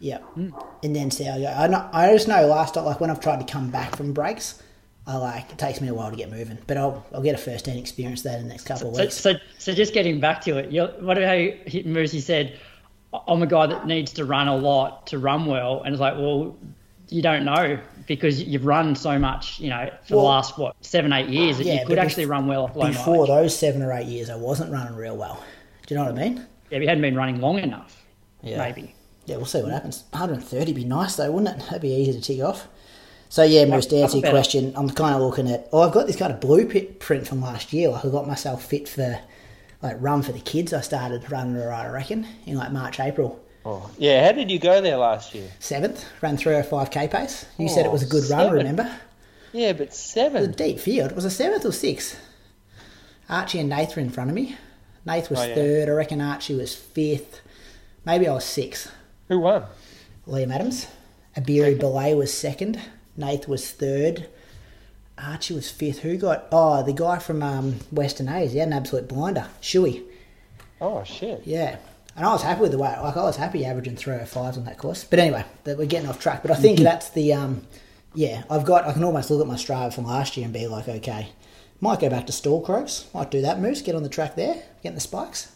yeah, 0.00 0.18
hmm. 0.18 0.50
and 0.82 0.94
then 0.94 1.10
see 1.10 1.24
how 1.24 1.34
I 1.34 1.40
go. 1.40 1.46
I 1.46 1.66
know, 1.66 1.88
I 1.92 2.12
just 2.12 2.28
know 2.28 2.46
last 2.46 2.74
time, 2.74 2.84
like 2.84 3.00
when 3.00 3.10
I've 3.10 3.20
tried 3.20 3.40
to 3.44 3.52
come 3.52 3.70
back 3.70 3.96
from 3.96 4.12
breaks, 4.12 4.62
I 5.08 5.16
like 5.16 5.50
it 5.50 5.58
takes 5.58 5.80
me 5.80 5.88
a 5.88 5.94
while 5.94 6.10
to 6.10 6.16
get 6.16 6.30
moving, 6.30 6.58
but 6.66 6.76
I'll 6.76 7.04
I'll 7.14 7.22
get 7.22 7.34
a 7.34 7.38
first 7.38 7.66
hand 7.66 7.78
experience 7.78 8.22
that 8.22 8.38
in 8.38 8.42
the 8.42 8.50
next 8.50 8.64
couple 8.64 8.88
of 8.90 8.96
weeks. 8.96 9.16
so, 9.16 9.34
so 9.56 9.72
just 9.72 9.94
getting 9.94 10.20
back 10.20 10.42
to 10.42 10.58
it, 10.58 10.70
you're, 10.70 10.88
what 11.00 11.16
about 11.16 11.38
how 11.38 11.80
Mercy 11.86 12.20
said, 12.20 12.58
I'm 13.26 13.42
a 13.42 13.46
guy 13.46 13.66
that 13.66 13.86
needs 13.86 14.12
to 14.14 14.24
run 14.24 14.48
a 14.48 14.56
lot 14.56 15.06
to 15.08 15.18
run 15.18 15.46
well. 15.46 15.82
And 15.82 15.94
it's 15.94 16.00
like, 16.00 16.14
well, 16.14 16.56
you 17.08 17.22
don't 17.22 17.44
know 17.44 17.78
because 18.06 18.42
you've 18.42 18.66
run 18.66 18.94
so 18.94 19.18
much, 19.18 19.58
you 19.60 19.70
know, 19.70 19.90
for 20.06 20.16
Well, 20.16 20.24
the 20.24 20.28
last, 20.30 20.58
what, 20.58 20.76
seven, 20.82 21.12
eight 21.12 21.28
years 21.28 21.58
that 21.58 21.66
yeah, 21.66 21.80
you 21.80 21.86
could 21.86 21.98
actually 21.98 22.26
run 22.26 22.46
well 22.46 22.64
off 22.64 22.76
low 22.76 22.88
Before 22.88 23.14
mileage. 23.14 23.28
those 23.28 23.58
seven 23.58 23.82
or 23.82 23.92
eight 23.92 24.06
years, 24.06 24.28
I 24.30 24.36
wasn't 24.36 24.72
running 24.72 24.94
real 24.94 25.16
well. 25.16 25.42
Do 25.86 25.94
you 25.94 25.98
know 26.00 26.10
what 26.10 26.18
I 26.18 26.22
mean? 26.28 26.36
Yeah, 26.70 26.76
if 26.78 26.82
you 26.82 26.88
hadn't 26.88 27.02
been 27.02 27.16
running 27.16 27.40
long 27.40 27.58
enough, 27.58 28.02
Yeah. 28.42 28.58
maybe. 28.58 28.94
Yeah, 29.24 29.36
we'll 29.36 29.46
see 29.46 29.62
what 29.62 29.72
happens. 29.72 30.04
130 30.10 30.66
would 30.72 30.74
be 30.76 30.84
nice 30.84 31.16
though, 31.16 31.30
wouldn't 31.30 31.56
it? 31.56 31.64
That'd 31.66 31.82
be 31.82 31.94
easy 31.94 32.12
to 32.12 32.20
tick 32.20 32.42
off. 32.42 32.68
So 33.30 33.42
yeah, 33.42 33.66
Moose, 33.66 33.84
to 33.86 33.96
answer 33.96 34.16
your 34.16 34.22
better. 34.22 34.32
question, 34.34 34.72
I'm 34.74 34.88
kind 34.88 35.14
of 35.14 35.20
looking 35.20 35.50
at. 35.50 35.68
Oh, 35.70 35.80
I've 35.82 35.92
got 35.92 36.06
this 36.06 36.16
kind 36.16 36.32
of 36.32 36.40
blueprint 36.40 36.98
print 36.98 37.26
from 37.26 37.42
last 37.42 37.74
year. 37.74 37.90
Like 37.90 38.04
I 38.06 38.08
got 38.08 38.26
myself 38.26 38.64
fit 38.64 38.88
for 38.88 39.18
like 39.82 39.96
run 40.00 40.22
for 40.22 40.32
the 40.32 40.40
kids. 40.40 40.72
I 40.72 40.80
started 40.80 41.30
running 41.30 41.56
alright, 41.60 41.86
I 41.86 41.90
reckon, 41.90 42.26
in 42.46 42.56
like 42.56 42.72
March, 42.72 43.00
April. 43.00 43.40
Oh, 43.64 43.90
yeah. 43.98 44.24
How 44.24 44.32
did 44.32 44.50
you 44.50 44.58
go 44.58 44.80
there 44.80 44.96
last 44.96 45.34
year? 45.34 45.50
Seventh, 45.58 46.04
ran 46.22 46.36
305k 46.36 47.10
pace. 47.10 47.44
You 47.58 47.68
said 47.68 47.84
it 47.84 47.88
Oh, 47.88 47.92
was 47.92 48.02
a 48.02 48.06
oh, 48.06 48.08
good 48.08 48.30
run, 48.30 48.52
remember? 48.52 48.90
Yeah, 49.52 49.72
but 49.72 49.88
It 49.88 50.32
The 50.32 50.46
deep 50.48 50.78
field. 50.80 51.12
Was 51.12 51.24
a 51.24 51.30
seventh 51.30 51.64
or 51.64 51.72
sixth? 51.72 52.18
Archie 53.28 53.58
and 53.60 53.68
Nath 53.68 53.94
were 53.96 54.02
in 54.02 54.10
front 54.10 54.30
of 54.30 54.36
me. 54.36 54.56
Nath 55.04 55.30
was 55.30 55.40
Oh, 55.40 55.44
yeah. 55.44 55.54
third. 55.54 55.88
I 55.88 55.92
reckon 55.92 56.20
Archie 56.20 56.54
was 56.54 56.74
fifth. 56.74 57.40
Maybe 58.04 58.26
I 58.28 58.34
was 58.34 58.44
sixth. 58.44 58.90
Who 59.28 59.40
won? 59.40 59.64
Liam 60.26 60.54
Adams. 60.54 60.86
Abiri 61.36 61.78
Belay 61.80 62.14
was 62.14 62.32
second. 62.32 62.80
Nath 63.16 63.48
was 63.48 63.70
third. 63.70 64.28
Archie 65.22 65.54
was 65.54 65.70
fifth. 65.70 66.00
Who 66.00 66.16
got? 66.16 66.46
Oh, 66.52 66.82
the 66.82 66.92
guy 66.92 67.18
from 67.18 67.42
um, 67.42 67.74
Western 67.90 68.28
A's. 68.28 68.52
He 68.52 68.58
had 68.58 68.68
an 68.68 68.74
absolute 68.74 69.08
blinder. 69.08 69.46
Shuey. 69.60 70.04
Oh 70.80 71.04
shit. 71.04 71.42
Yeah. 71.44 71.76
And 72.16 72.26
I 72.26 72.32
was 72.32 72.42
happy 72.42 72.62
with 72.62 72.72
the 72.72 72.78
way. 72.78 72.96
Like 73.00 73.16
I 73.16 73.22
was 73.22 73.36
happy 73.36 73.64
averaging 73.64 73.96
three 73.96 74.14
or 74.14 74.26
fives 74.26 74.56
on 74.56 74.64
that 74.64 74.78
course. 74.78 75.04
But 75.04 75.18
anyway, 75.18 75.44
that 75.64 75.78
we're 75.78 75.86
getting 75.86 76.08
off 76.08 76.20
track. 76.20 76.42
But 76.42 76.50
I 76.50 76.54
think 76.54 76.80
that's 76.80 77.10
the 77.10 77.32
um, 77.34 77.62
yeah. 78.14 78.44
I've 78.50 78.64
got. 78.64 78.86
I 78.86 78.92
can 78.92 79.04
almost 79.04 79.30
look 79.30 79.40
at 79.40 79.46
my 79.46 79.54
Strava 79.54 79.92
from 79.92 80.04
last 80.04 80.36
year 80.36 80.44
and 80.44 80.52
be 80.52 80.66
like, 80.66 80.88
okay, 80.88 81.28
might 81.80 82.00
go 82.00 82.10
back 82.10 82.26
to 82.26 82.32
Stawell 82.32 82.60
croaks. 82.60 83.06
Might 83.14 83.30
do 83.30 83.42
that. 83.42 83.60
Moose, 83.60 83.82
get 83.82 83.94
on 83.94 84.02
the 84.02 84.08
track 84.08 84.34
there, 84.34 84.62
getting 84.82 84.94
the 84.94 85.00
spikes. 85.00 85.52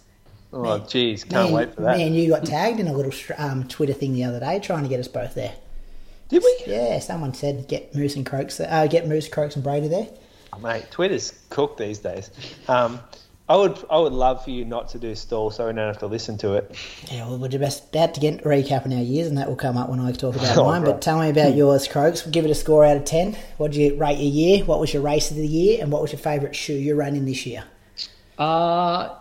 Oh 0.53 0.79
jeez, 0.81 1.29
can't 1.29 1.49
me, 1.49 1.55
wait 1.55 1.75
for 1.75 1.81
that. 1.83 1.97
Me 1.97 2.07
and 2.07 2.15
you 2.15 2.29
got 2.29 2.45
tagged 2.45 2.79
in 2.79 2.87
a 2.87 2.93
little 2.93 3.13
um, 3.39 3.67
Twitter 3.69 3.95
thing 3.95 4.13
the 4.13 4.25
other 4.25 4.39
day, 4.39 4.59
trying 4.59 4.83
to 4.83 4.89
get 4.89 5.01
us 5.01 5.09
both 5.09 5.35
there. 5.35 5.55
Did 6.33 6.43
we? 6.43 6.73
Yeah, 6.73 6.99
someone 6.99 7.35
said 7.35 7.69
get 7.69 7.95
Moose 7.95 8.17
and 8.17 8.25
Croaks, 8.27 8.59
uh, 8.59 8.87
get 8.91 9.07
Moose, 9.07 9.29
Croaks 9.29 9.55
and 9.55 9.63
Brady 9.63 9.87
there. 9.89 10.09
Oh, 10.55 10.59
mate, 10.59 10.87
Twitter's 10.91 11.33
cooked 11.51 11.79
these 11.79 11.99
days. 11.99 12.31
Um, 12.69 13.01
I 13.49 13.57
would, 13.57 13.79
I 13.91 13.99
would 13.99 14.15
love 14.15 14.43
for 14.43 14.51
you 14.51 14.65
not 14.65 14.89
to 14.91 14.99
do 14.99 15.15
Stawell, 15.15 15.51
so 15.51 15.67
we 15.67 15.75
don't 15.75 15.87
have 15.87 15.99
to 15.99 16.07
listen 16.07 16.39
to 16.39 16.55
it. 16.55 16.75
Yeah, 17.11 17.27
well, 17.29 17.37
we're 17.39 17.49
just 17.49 17.89
about 17.95 18.15
to 18.15 18.21
get 18.21 18.41
a 18.41 18.45
recap 18.45 18.87
in 18.87 18.95
our 18.95 19.03
years, 19.03 19.29
and 19.29 19.37
that 19.37 19.47
will 19.49 19.57
come 19.57 19.77
up 19.77 19.91
when 19.91 20.01
I 20.01 20.11
talk 20.13 20.35
about 20.37 20.57
Oh, 20.57 20.65
mine. 20.69 20.83
right. 20.83 20.93
But 20.93 21.03
tell 21.03 21.21
me 21.21 21.29
about 21.29 21.55
yours, 21.55 21.87
Croaks. 21.87 22.25
We'll 22.25 22.33
give 22.33 22.47
it 22.47 22.51
a 22.51 22.55
score 22.55 22.83
out 22.85 22.97
of 22.97 23.05
10. 23.05 23.37
What 23.59 23.73
did 23.73 23.81
you 23.81 23.97
rate 23.99 24.17
your 24.19 24.31
year? 24.33 24.65
What 24.65 24.81
was 24.81 24.95
your 24.95 25.03
race 25.03 25.31
of 25.31 25.37
the 25.37 25.47
year? 25.47 25.83
And 25.83 25.93
what 25.93 26.01
was 26.01 26.13
your 26.13 26.19
favourite 26.19 26.57
shoe 26.57 26.73
you 26.75 26.95
ran 26.95 27.15
in 27.15 27.27
this 27.27 27.45
year? 27.45 27.65
Uh, 28.39 29.15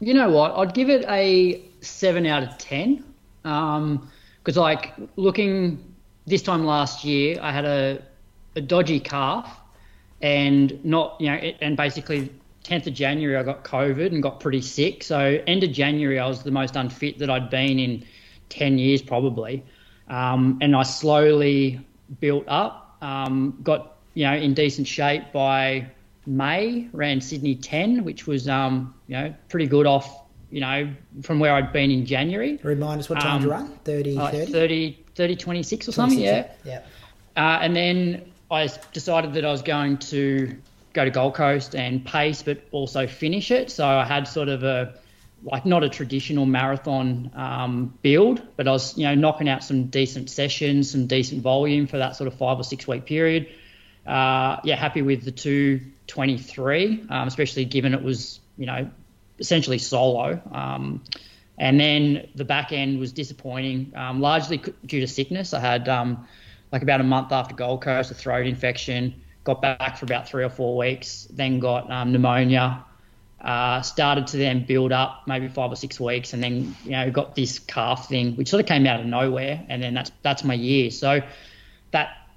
you 0.00 0.14
know 0.14 0.30
what? 0.30 0.52
I'd 0.56 0.74
give 0.74 0.88
it 0.88 1.04
a 1.08 1.60
seven 1.80 2.26
out 2.26 2.44
of 2.44 2.56
ten. 2.58 3.02
Because 3.42 4.56
like 4.56 4.92
looking 5.16 5.87
this 6.28 6.42
time 6.42 6.64
last 6.64 7.04
year, 7.04 7.38
I 7.40 7.52
had 7.52 7.64
a 7.64 8.02
a 8.56 8.60
dodgy 8.60 9.00
calf, 9.00 9.60
and 10.20 10.82
not 10.84 11.16
you 11.20 11.28
know, 11.30 11.36
it, 11.36 11.56
and 11.60 11.76
basically 11.76 12.30
10th 12.64 12.86
of 12.88 12.94
January 12.94 13.36
I 13.36 13.42
got 13.42 13.64
COVID 13.64 14.06
and 14.12 14.22
got 14.22 14.40
pretty 14.40 14.60
sick. 14.60 15.02
So 15.02 15.40
end 15.46 15.62
of 15.64 15.72
January 15.72 16.18
I 16.18 16.26
was 16.26 16.42
the 16.42 16.50
most 16.50 16.76
unfit 16.76 17.18
that 17.18 17.30
I'd 17.30 17.50
been 17.50 17.78
in 17.78 18.04
10 18.48 18.78
years 18.78 19.00
probably, 19.02 19.62
um, 20.08 20.58
and 20.60 20.74
I 20.76 20.82
slowly 20.82 21.80
built 22.20 22.44
up. 22.48 22.96
Um, 23.00 23.58
got 23.62 23.96
you 24.14 24.24
know 24.24 24.34
in 24.34 24.54
decent 24.54 24.86
shape 24.86 25.32
by 25.32 25.86
May. 26.26 26.88
Ran 26.92 27.20
Sydney 27.20 27.54
10, 27.54 28.04
which 28.04 28.26
was 28.26 28.48
um, 28.48 28.94
you 29.06 29.16
know 29.16 29.34
pretty 29.48 29.66
good 29.66 29.86
off 29.86 30.24
you 30.50 30.60
know 30.60 30.90
from 31.22 31.38
where 31.38 31.54
I'd 31.54 31.72
been 31.72 31.90
in 31.90 32.04
January. 32.06 32.58
Remind 32.62 33.00
us 33.00 33.08
what 33.08 33.20
time 33.20 33.36
Um, 33.36 33.42
you 33.44 33.50
run? 33.50 33.68
30, 33.84 34.14
Like 34.14 34.32
30? 34.34 34.52
30, 34.52 35.04
30, 35.18 35.36
26 35.36 35.88
or 35.88 35.92
something. 35.92 36.20
Yeah. 36.20 36.46
Yeah. 36.64 36.82
Uh, 37.36 37.58
and 37.60 37.76
then 37.76 38.32
I 38.50 38.70
decided 38.92 39.34
that 39.34 39.44
I 39.44 39.50
was 39.50 39.62
going 39.62 39.98
to 39.98 40.56
go 40.92 41.04
to 41.04 41.10
Gold 41.10 41.34
Coast 41.34 41.74
and 41.74 42.04
pace, 42.04 42.42
but 42.42 42.62
also 42.70 43.06
finish 43.06 43.50
it. 43.50 43.70
So 43.70 43.86
I 43.86 44.04
had 44.04 44.26
sort 44.26 44.48
of 44.48 44.62
a 44.62 44.94
like 45.44 45.64
not 45.64 45.84
a 45.84 45.88
traditional 45.88 46.46
marathon 46.46 47.30
um, 47.34 47.94
build, 48.02 48.42
but 48.56 48.66
I 48.66 48.70
was 48.72 48.96
you 48.96 49.04
know 49.04 49.14
knocking 49.14 49.48
out 49.48 49.62
some 49.62 49.84
decent 49.86 50.30
sessions, 50.30 50.92
some 50.92 51.06
decent 51.06 51.42
volume 51.42 51.86
for 51.86 51.98
that 51.98 52.16
sort 52.16 52.28
of 52.28 52.34
five 52.34 52.58
or 52.58 52.64
six 52.64 52.86
week 52.88 53.04
period. 53.04 53.48
Uh, 54.06 54.58
yeah, 54.64 54.76
happy 54.76 55.02
with 55.02 55.24
the 55.24 55.30
223, 55.32 57.06
um, 57.10 57.28
especially 57.28 57.64
given 57.64 57.92
it 57.92 58.02
was 58.02 58.40
you 58.56 58.66
know 58.66 58.88
essentially 59.38 59.78
solo. 59.78 60.40
Um, 60.52 61.02
and 61.58 61.78
then 61.78 62.28
the 62.34 62.44
back 62.44 62.72
end 62.72 62.98
was 62.98 63.12
disappointing, 63.12 63.92
um, 63.96 64.20
largely 64.20 64.62
due 64.86 65.00
to 65.00 65.06
sickness. 65.06 65.52
I 65.52 65.60
had 65.60 65.88
um, 65.88 66.26
like 66.72 66.82
about 66.82 67.00
a 67.00 67.04
month 67.04 67.32
after 67.32 67.54
Gold 67.54 67.82
Coast, 67.82 68.10
a 68.10 68.14
throat 68.14 68.46
infection. 68.46 69.14
Got 69.44 69.62
back 69.62 69.96
for 69.96 70.04
about 70.04 70.28
three 70.28 70.44
or 70.44 70.50
four 70.50 70.76
weeks, 70.76 71.26
then 71.30 71.58
got 71.58 71.90
um, 71.90 72.12
pneumonia. 72.12 72.84
Uh, 73.40 73.80
started 73.82 74.26
to 74.26 74.36
then 74.36 74.64
build 74.66 74.90
up 74.90 75.22
maybe 75.26 75.46
five 75.46 75.70
or 75.70 75.76
six 75.76 76.00
weeks, 76.00 76.32
and 76.32 76.42
then 76.42 76.74
you 76.84 76.90
know 76.90 77.10
got 77.10 77.34
this 77.34 77.58
calf 77.58 78.08
thing, 78.08 78.34
which 78.36 78.48
sort 78.48 78.60
of 78.60 78.66
came 78.66 78.86
out 78.86 79.00
of 79.00 79.06
nowhere, 79.06 79.64
and 79.68 79.82
then 79.82 79.94
that's 79.94 80.10
that's 80.22 80.44
my 80.44 80.54
year. 80.54 80.90
So 80.90 81.20
that 81.92 82.28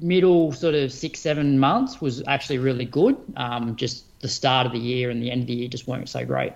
middle 0.00 0.52
sort 0.52 0.74
of 0.74 0.92
six 0.92 1.20
seven 1.20 1.58
months 1.58 2.00
was 2.00 2.22
actually 2.26 2.58
really 2.58 2.84
good. 2.84 3.16
Um, 3.36 3.76
just 3.76 4.04
the 4.20 4.28
start 4.28 4.66
of 4.66 4.72
the 4.72 4.78
year 4.78 5.10
and 5.10 5.22
the 5.22 5.30
end 5.30 5.42
of 5.42 5.46
the 5.46 5.54
year 5.54 5.68
just 5.68 5.88
weren't 5.88 6.08
so 6.08 6.24
great. 6.24 6.52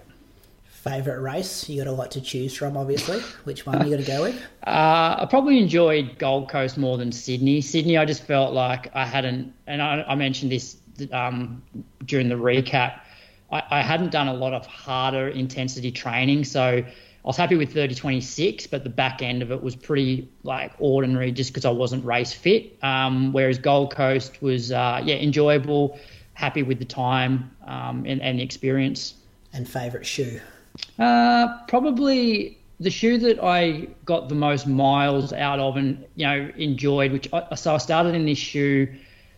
Favorite 0.86 1.20
race? 1.20 1.68
You 1.68 1.82
got 1.82 1.90
a 1.90 1.92
lot 1.92 2.12
to 2.12 2.20
choose 2.20 2.54
from, 2.54 2.76
obviously. 2.76 3.18
Which 3.42 3.66
one 3.66 3.74
are 3.74 3.84
you 3.84 3.90
going 3.90 4.04
to 4.04 4.10
go 4.10 4.22
with? 4.22 4.40
Uh, 4.66 5.20
I 5.20 5.26
probably 5.30 5.60
enjoyed 5.60 6.18
Gold 6.18 6.48
Coast 6.48 6.76
more 6.76 6.98
than 6.98 7.12
Sydney. 7.12 7.60
Sydney, 7.60 7.96
I 7.96 8.04
just 8.04 8.24
felt 8.24 8.52
like 8.52 8.90
I 8.96 9.06
hadn't, 9.06 9.52
and 9.68 9.80
I, 9.80 10.02
I 10.02 10.16
mentioned 10.16 10.50
this 10.50 10.78
um, 11.12 11.62
during 12.04 12.28
the 12.28 12.34
recap. 12.34 12.98
I, 13.52 13.62
I, 13.70 13.80
hadn't 13.80 14.10
done 14.10 14.26
a 14.26 14.34
lot 14.34 14.54
of 14.54 14.66
harder 14.66 15.28
intensity 15.28 15.92
training, 15.92 16.42
so 16.42 16.62
I 16.62 16.84
was 17.22 17.36
happy 17.36 17.54
with 17.54 17.72
30-26, 17.72 18.68
but 18.68 18.82
the 18.82 18.90
back 18.90 19.22
end 19.22 19.40
of 19.40 19.52
it 19.52 19.62
was 19.62 19.76
pretty 19.76 20.28
like 20.42 20.72
ordinary, 20.80 21.30
just 21.30 21.50
because 21.50 21.64
I 21.64 21.70
wasn't 21.70 22.04
race 22.04 22.32
fit. 22.32 22.76
Um, 22.82 23.32
whereas 23.32 23.58
Gold 23.58 23.94
Coast 23.94 24.42
was, 24.42 24.72
uh, 24.72 25.00
yeah, 25.04 25.14
enjoyable, 25.14 25.96
happy 26.34 26.64
with 26.64 26.80
the 26.80 26.84
time 26.84 27.52
um, 27.64 28.04
and, 28.04 28.20
and 28.20 28.40
the 28.40 28.42
experience. 28.42 29.14
And 29.52 29.68
favorite 29.68 30.06
shoe. 30.06 30.40
Uh, 30.98 31.64
probably 31.68 32.58
the 32.80 32.90
shoe 32.90 33.18
that 33.18 33.42
I 33.42 33.88
got 34.04 34.28
the 34.28 34.34
most 34.34 34.66
miles 34.66 35.32
out 35.32 35.58
of 35.58 35.76
and 35.76 36.04
you 36.14 36.26
know 36.26 36.50
enjoyed. 36.56 37.12
Which 37.12 37.32
I, 37.32 37.54
so 37.54 37.74
I 37.74 37.78
started 37.78 38.14
in 38.14 38.26
this 38.26 38.38
shoe 38.38 38.88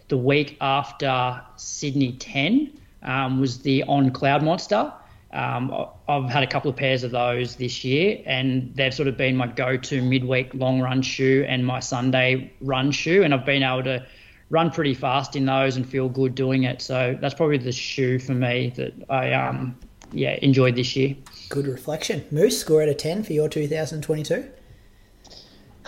the 0.09 0.17
week 0.17 0.57
after 0.61 1.41
Sydney 1.57 2.13
10 2.13 2.73
um, 3.03 3.41
was 3.41 3.59
the 3.59 3.85
On 3.85 4.11
Cloud 4.11 4.43
Monster. 4.43 4.93
Um, 5.31 5.87
I've 6.09 6.31
had 6.31 6.43
a 6.43 6.47
couple 6.47 6.71
of 6.71 6.77
pairs 6.77 7.05
of 7.05 7.11
those 7.11 7.57
this 7.57 7.85
year, 7.85 8.23
and 8.25 8.75
they've 8.75 8.95
sort 8.95 9.09
of 9.09 9.19
been 9.19 9.37
my 9.37 9.47
go-to 9.47 10.01
midweek 10.03 10.55
long 10.55 10.81
run 10.81 11.03
shoe 11.03 11.45
and 11.47 11.67
my 11.67 11.81
Sunday 11.81 12.51
run 12.63 12.91
shoe, 12.91 13.23
and 13.23 13.35
I've 13.35 13.45
been 13.45 13.63
able 13.63 13.83
to 13.85 14.07
run 14.49 14.71
pretty 14.71 14.95
fast 14.95 15.37
in 15.37 15.45
those 15.45 15.77
and 15.77 15.87
feel 15.87 16.09
good 16.09 16.35
doing 16.35 16.63
it. 16.63 16.81
So 16.81 17.17
that's 17.21 17.35
probably 17.35 17.59
the 17.59 17.73
shoe 17.73 18.19
for 18.19 18.33
me 18.33 18.73
that 18.77 18.95
I 19.11 19.33
um, 19.35 19.79
yeah, 20.13 20.39
enjoyed 20.43 20.75
this 20.77 20.97
year. 20.97 21.17
Good 21.49 21.67
reflection. 21.67 22.25
Moose, 22.31 22.59
score 22.59 22.83
out 22.83 22.89
of 22.89 22.97
10 22.97 23.23
for 23.25 23.33
your 23.33 23.49
2022? 23.49 24.49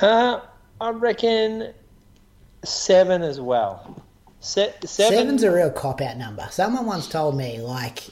Uh, 0.00 0.40
I 0.80 0.90
reckon 0.90 1.72
seven 2.64 3.22
as 3.22 3.40
well. 3.40 4.02
Se- 4.40 4.74
seven. 4.84 5.18
Seven's 5.18 5.42
a 5.42 5.52
real 5.52 5.70
cop 5.70 6.00
out 6.00 6.16
number. 6.16 6.46
Someone 6.50 6.86
once 6.86 7.06
told 7.08 7.36
me, 7.36 7.60
like, 7.60 8.04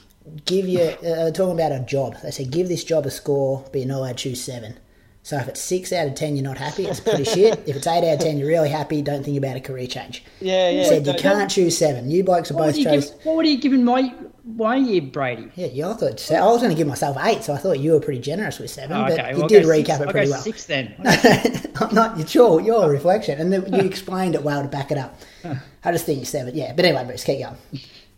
give 0.44 0.68
you, 0.68 0.80
uh, 0.80 1.30
talking 1.30 1.54
about 1.54 1.72
a 1.72 1.80
job, 1.80 2.16
they 2.22 2.30
said, 2.30 2.50
give 2.50 2.68
this 2.68 2.84
job 2.84 3.06
a 3.06 3.10
score, 3.10 3.64
but 3.72 3.78
you're 3.78 3.88
not 3.88 3.98
allowed 3.98 4.18
to 4.18 4.24
choose 4.30 4.42
seven. 4.44 4.78
So 5.22 5.36
if 5.36 5.46
it's 5.48 5.60
six 5.60 5.92
out 5.92 6.06
of 6.06 6.14
ten, 6.14 6.36
you're 6.36 6.44
not 6.44 6.56
happy. 6.56 6.86
It's 6.86 7.00
pretty 7.00 7.24
shit. 7.24 7.62
If 7.66 7.76
it's 7.76 7.86
eight 7.86 7.98
out 8.08 8.14
of 8.14 8.20
ten, 8.20 8.38
you're 8.38 8.48
really 8.48 8.70
happy. 8.70 9.02
Don't 9.02 9.22
think 9.22 9.36
about 9.36 9.56
a 9.56 9.60
career 9.60 9.86
change. 9.86 10.24
Yeah, 10.40 10.70
yeah. 10.70 10.84
Said 10.84 11.06
you 11.06 11.12
can't 11.14 11.50
choose 11.50 11.76
seven. 11.76 12.10
You 12.10 12.24
blokes 12.24 12.50
are 12.50 12.54
what 12.54 12.74
both 12.74 12.82
chose. 12.82 13.10
Give, 13.10 13.24
what 13.26 13.36
would 13.36 13.46
you 13.46 13.58
giving 13.60 13.84
my 13.84 14.14
my 14.56 14.76
you, 14.76 15.02
Brady? 15.02 15.50
Yeah, 15.54 15.66
you 15.66 15.84
I 15.86 15.94
thought 15.94 16.30
I 16.30 16.46
was 16.46 16.60
going 16.62 16.70
to 16.70 16.76
give 16.76 16.86
myself 16.86 17.16
eight, 17.20 17.42
so 17.44 17.52
I 17.52 17.58
thought 17.58 17.78
you 17.78 17.92
were 17.92 18.00
pretty 18.00 18.20
generous 18.20 18.58
with 18.58 18.70
seven. 18.70 18.96
Oh, 18.96 19.04
but 19.04 19.12
okay. 19.18 19.32
you 19.32 19.38
well, 19.38 19.48
did 19.48 19.64
recap 19.64 19.98
six, 19.98 20.00
it 20.00 20.10
pretty 20.10 20.26
I'll 20.26 20.30
well. 20.32 20.40
Six 20.40 20.64
then. 20.66 20.94
I'm 21.80 21.94
not. 21.94 22.18
It's 22.18 22.34
your 22.34 22.60
your 22.60 22.88
reflection, 22.90 23.40
and 23.40 23.52
then 23.52 23.72
you 23.72 23.80
explained 23.80 24.34
it 24.34 24.42
well 24.42 24.62
to 24.62 24.68
back 24.68 24.90
it 24.90 24.98
up. 24.98 25.20
I 25.84 25.92
just 25.92 26.06
think 26.06 26.26
seven. 26.26 26.54
Yeah, 26.54 26.72
but 26.74 26.84
anyway, 26.84 27.04
Bruce, 27.04 27.24
keep 27.24 27.40
going. 27.40 27.56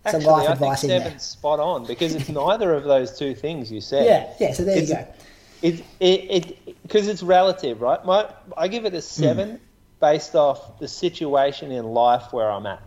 Some 0.06 0.22
Actually, 0.22 0.24
life 0.26 0.48
I 0.48 0.52
advice 0.52 0.80
think 0.80 0.92
in 0.92 0.98
seven's 1.00 1.12
there. 1.12 1.18
spot 1.20 1.60
on 1.60 1.86
because 1.86 2.14
it's 2.14 2.28
neither 2.28 2.74
of 2.74 2.84
those 2.84 3.18
two 3.18 3.34
things 3.34 3.70
you 3.70 3.80
said. 3.80 4.06
Yeah, 4.06 4.32
yeah. 4.48 4.54
So 4.54 4.64
there 4.64 4.78
you 4.78 4.86
go. 4.86 5.06
It 5.62 5.84
it 6.00 6.82
because 6.82 7.06
it's 7.08 7.22
relative, 7.22 7.80
right? 7.82 8.02
My 8.04 8.26
I 8.56 8.68
give 8.68 8.86
it 8.86 8.94
a 8.94 9.02
seven 9.02 9.50
Hmm. 9.50 9.56
based 10.00 10.34
off 10.34 10.78
the 10.78 10.88
situation 10.88 11.70
in 11.70 11.84
life 11.84 12.32
where 12.32 12.50
I'm 12.50 12.64
at, 12.66 12.82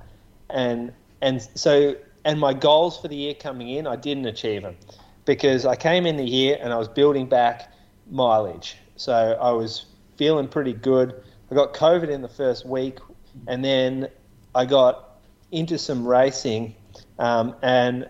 and 0.49 0.91
and 1.21 1.47
so 1.53 1.95
and 2.25 2.39
my 2.39 2.53
goals 2.53 2.99
for 2.99 3.07
the 3.07 3.15
year 3.15 3.33
coming 3.33 3.69
in, 3.69 3.87
I 3.87 3.95
didn't 3.95 4.25
achieve 4.25 4.61
them 4.61 4.77
because 5.25 5.65
I 5.65 5.75
came 5.75 6.05
in 6.05 6.17
the 6.17 6.25
year 6.25 6.57
and 6.59 6.73
I 6.73 6.77
was 6.77 6.87
building 6.87 7.27
back 7.27 7.71
mileage, 8.09 8.77
so 8.95 9.13
I 9.13 9.51
was 9.51 9.85
feeling 10.17 10.47
pretty 10.47 10.73
good. 10.73 11.23
I 11.51 11.55
got 11.55 11.73
COVID 11.73 12.09
in 12.09 12.21
the 12.21 12.29
first 12.29 12.65
week, 12.65 12.99
and 13.47 13.63
then 13.63 14.09
I 14.55 14.65
got 14.65 15.19
into 15.51 15.77
some 15.77 16.07
racing, 16.07 16.75
um, 17.19 17.55
and 17.61 18.09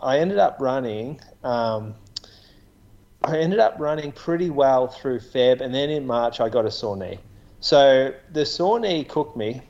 I 0.00 0.18
ended 0.18 0.38
up 0.38 0.56
running. 0.60 1.20
Um, 1.44 1.94
I 3.22 3.38
ended 3.38 3.58
up 3.58 3.76
running 3.78 4.12
pretty 4.12 4.48
well 4.48 4.88
through 4.88 5.20
Feb, 5.20 5.60
and 5.60 5.74
then 5.74 5.90
in 5.90 6.06
March 6.06 6.40
I 6.40 6.48
got 6.48 6.64
a 6.64 6.70
sore 6.70 6.96
knee. 6.96 7.18
So 7.60 8.14
the 8.32 8.46
sore 8.46 8.78
knee 8.78 9.04
cooked 9.04 9.36
me 9.36 9.62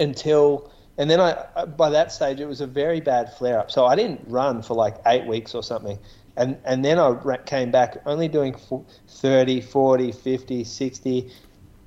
until, 0.00 0.70
and 0.98 1.10
then 1.10 1.20
I 1.20 1.64
by 1.64 1.90
that 1.90 2.12
stage 2.12 2.40
it 2.40 2.46
was 2.46 2.60
a 2.60 2.66
very 2.66 3.00
bad 3.00 3.32
flare 3.34 3.58
up. 3.58 3.70
So 3.70 3.86
I 3.86 3.96
didn't 3.96 4.22
run 4.26 4.62
for 4.62 4.74
like 4.74 4.96
eight 5.06 5.26
weeks 5.26 5.54
or 5.54 5.62
something, 5.62 5.98
and 6.36 6.58
and 6.64 6.84
then 6.84 6.98
I 6.98 7.36
came 7.44 7.70
back 7.70 7.98
only 8.06 8.28
doing 8.28 8.54
f- 8.54 8.82
30, 9.08 9.60
40, 9.60 10.12
50, 10.12 10.64
60, 10.64 11.30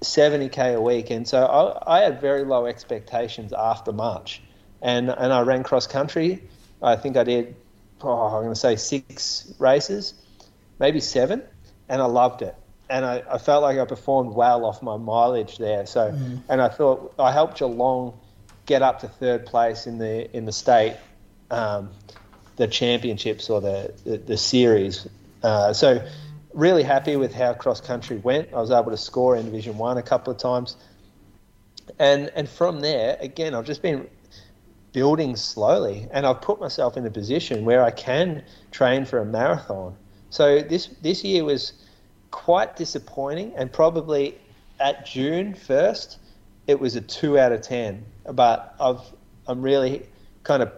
70k 0.01 0.75
a 0.75 0.81
week, 0.81 1.09
and 1.09 1.27
so 1.27 1.45
I, 1.45 1.97
I 1.97 2.03
had 2.03 2.21
very 2.21 2.43
low 2.43 2.65
expectations 2.65 3.53
after 3.53 3.91
March, 3.91 4.41
and 4.81 5.09
and 5.09 5.33
I 5.33 5.41
ran 5.41 5.63
cross 5.63 5.87
country. 5.87 6.43
I 6.81 6.95
think 6.95 7.17
I 7.17 7.23
did, 7.23 7.55
oh, 8.01 8.27
I'm 8.27 8.43
going 8.43 8.49
to 8.49 8.55
say 8.55 8.75
six 8.75 9.53
races 9.59 10.13
maybe 10.79 10.99
seven, 10.99 11.43
and 11.89 12.01
I 12.01 12.05
loved 12.05 12.41
it. 12.41 12.55
And 12.89 13.05
I, 13.05 13.23
I 13.29 13.37
felt 13.37 13.63
like 13.63 13.79
I 13.79 13.85
performed 13.85 14.33
well 14.33 14.65
off 14.65 14.81
my 14.81 14.97
mileage 14.97 15.57
there. 15.57 15.85
So, 15.85 16.11
mm. 16.11 16.41
and 16.49 16.61
I 16.61 16.69
thought 16.69 17.13
I 17.17 17.31
helped 17.31 17.57
Geelong 17.57 18.19
get 18.65 18.81
up 18.81 19.01
to 19.01 19.07
third 19.07 19.45
place 19.45 19.87
in 19.87 19.97
the 19.97 20.35
in 20.35 20.45
the 20.45 20.51
state, 20.51 20.97
um, 21.51 21.89
the 22.55 22.67
championships 22.67 23.49
or 23.49 23.61
the 23.61 23.93
the, 24.03 24.17
the 24.17 24.37
series. 24.37 25.07
Uh, 25.43 25.73
so, 25.73 26.05
really 26.53 26.83
happy 26.83 27.15
with 27.15 27.33
how 27.33 27.53
cross 27.53 27.81
country 27.81 28.17
went. 28.17 28.53
I 28.53 28.57
was 28.57 28.71
able 28.71 28.91
to 28.91 28.97
score 28.97 29.35
in 29.35 29.45
Division 29.45 29.77
One 29.77 29.97
a 29.97 30.03
couple 30.03 30.33
of 30.33 30.39
times, 30.39 30.75
and 31.99 32.31
and 32.35 32.49
from 32.49 32.81
there 32.81 33.17
again, 33.19 33.53
I've 33.53 33.65
just 33.65 33.81
been 33.81 34.07
building 34.93 35.35
slowly, 35.35 36.07
and 36.11 36.25
I've 36.25 36.41
put 36.41 36.59
myself 36.59 36.95
in 36.97 37.05
a 37.05 37.11
position 37.11 37.65
where 37.65 37.83
I 37.83 37.91
can 37.91 38.43
train 38.71 39.05
for 39.05 39.19
a 39.19 39.25
marathon. 39.25 39.95
So 40.29 40.61
this 40.61 40.87
this 41.01 41.23
year 41.23 41.43
was 41.43 41.73
quite 42.31 42.75
disappointing, 42.75 43.53
and 43.55 43.71
probably 43.71 44.35
at 44.79 45.05
June 45.05 45.53
first, 45.53 46.17
it 46.67 46.79
was 46.79 46.95
a 46.95 47.01
two 47.01 47.37
out 47.37 47.51
of 47.51 47.61
ten. 47.61 48.05
But 48.31 48.75
I've 48.79 49.01
I'm 49.47 49.61
really 49.61 50.05
kind 50.43 50.63
of 50.63 50.71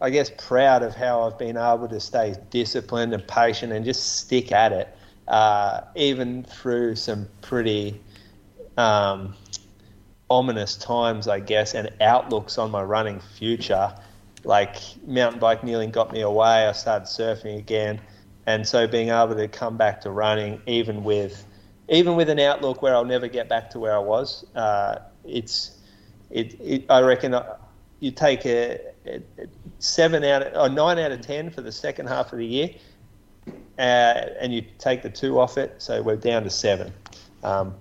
I 0.00 0.10
guess 0.10 0.30
proud 0.38 0.82
of 0.82 0.94
how 0.94 1.22
I've 1.22 1.38
been 1.38 1.56
able 1.56 1.88
to 1.88 2.00
stay 2.00 2.36
disciplined 2.50 3.12
and 3.12 3.26
patient 3.26 3.72
and 3.72 3.84
just 3.84 4.18
stick 4.18 4.52
at 4.52 4.72
it, 4.72 4.96
uh, 5.26 5.80
even 5.96 6.44
through 6.44 6.94
some 6.94 7.28
pretty 7.42 8.00
um, 8.76 9.34
ominous 10.30 10.76
times, 10.76 11.26
I 11.26 11.40
guess, 11.40 11.74
and 11.74 11.90
outlooks 12.00 12.58
on 12.58 12.70
my 12.70 12.82
running 12.82 13.18
future. 13.18 13.92
Like 14.44 14.76
mountain 15.04 15.40
bike 15.40 15.64
nearly 15.64 15.88
got 15.88 16.12
me 16.12 16.20
away. 16.20 16.68
I 16.68 16.72
started 16.72 17.06
surfing 17.06 17.58
again 17.58 18.00
and 18.48 18.66
so 18.66 18.86
being 18.86 19.10
able 19.10 19.34
to 19.34 19.46
come 19.46 19.76
back 19.76 20.00
to 20.00 20.10
running 20.10 20.58
even 20.66 21.04
with 21.04 21.44
even 21.90 22.16
with 22.16 22.30
an 22.30 22.40
outlook 22.40 22.80
where 22.80 22.94
I'll 22.94 23.04
never 23.04 23.28
get 23.28 23.46
back 23.46 23.68
to 23.70 23.78
where 23.78 23.94
I 23.94 23.98
was 23.98 24.46
uh, 24.54 25.00
it's 25.28 25.78
it, 26.30 26.58
it, 26.60 26.84
I 26.90 27.00
reckon 27.00 27.34
you 28.00 28.10
take 28.10 28.44
a, 28.46 28.78
a, 29.06 29.22
seven 29.78 30.24
out 30.24 30.42
of, 30.42 30.54
or 30.54 30.74
nine 30.74 30.98
out 30.98 31.12
of 31.12 31.20
ten 31.20 31.50
for 31.50 31.62
the 31.62 31.72
second 31.72 32.06
half 32.06 32.32
of 32.32 32.38
the 32.38 32.46
year 32.46 32.70
uh, 33.78 34.26
and 34.40 34.52
you 34.52 34.62
take 34.78 35.02
the 35.02 35.10
two 35.10 35.38
off 35.38 35.56
it 35.58 35.74
so 35.78 36.02
we're 36.02 36.16
down 36.16 36.42
to 36.44 36.50
seven. 36.50 36.92
Um, 37.42 37.74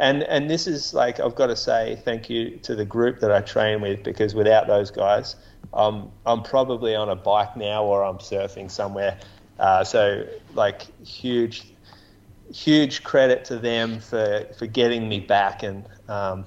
and 0.00 0.24
and 0.24 0.50
this 0.50 0.66
is 0.66 0.92
like 0.92 1.20
I've 1.20 1.36
got 1.36 1.46
to 1.46 1.56
say 1.56 2.00
thank 2.04 2.28
you 2.28 2.56
to 2.58 2.74
the 2.74 2.84
group 2.84 3.20
that 3.20 3.30
I 3.30 3.40
train 3.40 3.80
with 3.80 4.02
because 4.02 4.34
without 4.34 4.66
those 4.66 4.90
guys 4.90 5.36
I'm 5.72 6.10
I'm 6.26 6.42
probably 6.42 6.94
on 6.94 7.08
a 7.08 7.16
bike 7.16 7.56
now 7.56 7.84
or 7.84 8.04
I'm 8.04 8.18
surfing 8.18 8.70
somewhere. 8.70 9.18
Uh, 9.58 9.84
so 9.84 10.26
like 10.54 10.82
huge, 11.06 11.72
huge 12.52 13.02
credit 13.04 13.44
to 13.46 13.58
them 13.58 14.00
for, 14.00 14.46
for 14.58 14.66
getting 14.66 15.08
me 15.08 15.20
back 15.20 15.62
and 15.62 15.84
um, 16.08 16.44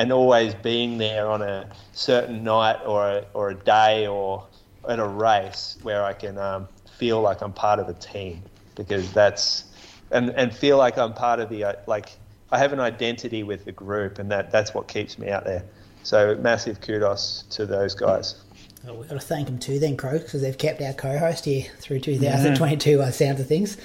and 0.00 0.12
always 0.12 0.54
being 0.54 0.96
there 0.96 1.28
on 1.28 1.42
a 1.42 1.68
certain 1.92 2.42
night 2.42 2.80
or 2.86 3.06
a, 3.06 3.26
or 3.34 3.50
a 3.50 3.54
day 3.54 4.06
or 4.06 4.46
at 4.88 4.98
a 4.98 5.06
race 5.06 5.76
where 5.82 6.02
I 6.02 6.14
can 6.14 6.38
um, 6.38 6.68
feel 6.96 7.20
like 7.20 7.42
I'm 7.42 7.52
part 7.52 7.78
of 7.78 7.90
a 7.90 7.92
team 7.92 8.42
because 8.76 9.12
that's 9.12 9.64
and, 10.10 10.30
and 10.30 10.56
feel 10.56 10.78
like 10.78 10.96
I'm 10.96 11.12
part 11.12 11.38
of 11.38 11.50
the 11.50 11.64
uh, 11.64 11.72
like 11.86 12.12
I 12.50 12.56
have 12.56 12.72
an 12.72 12.80
identity 12.80 13.42
with 13.42 13.66
the 13.66 13.72
group, 13.72 14.18
and 14.18 14.30
that 14.30 14.50
that's 14.50 14.72
what 14.72 14.88
keeps 14.88 15.18
me 15.18 15.28
out 15.28 15.44
there. 15.44 15.64
So 16.02 16.34
massive 16.36 16.80
kudos 16.80 17.44
to 17.50 17.66
those 17.66 17.94
guys. 17.94 18.42
Well, 18.82 18.96
we've 18.96 19.08
got 19.08 19.20
to 19.20 19.26
thank 19.26 19.48
them 19.48 19.58
too, 19.58 19.78
then, 19.78 19.98
Crow, 19.98 20.18
because 20.18 20.40
they've 20.40 20.56
kept 20.56 20.80
our 20.80 20.94
co-host 20.94 21.44
here 21.44 21.66
through 21.78 22.00
2022 22.00 22.96
by 22.96 23.04
the 23.04 23.12
sound 23.12 23.38
of 23.38 23.46
things. 23.46 23.76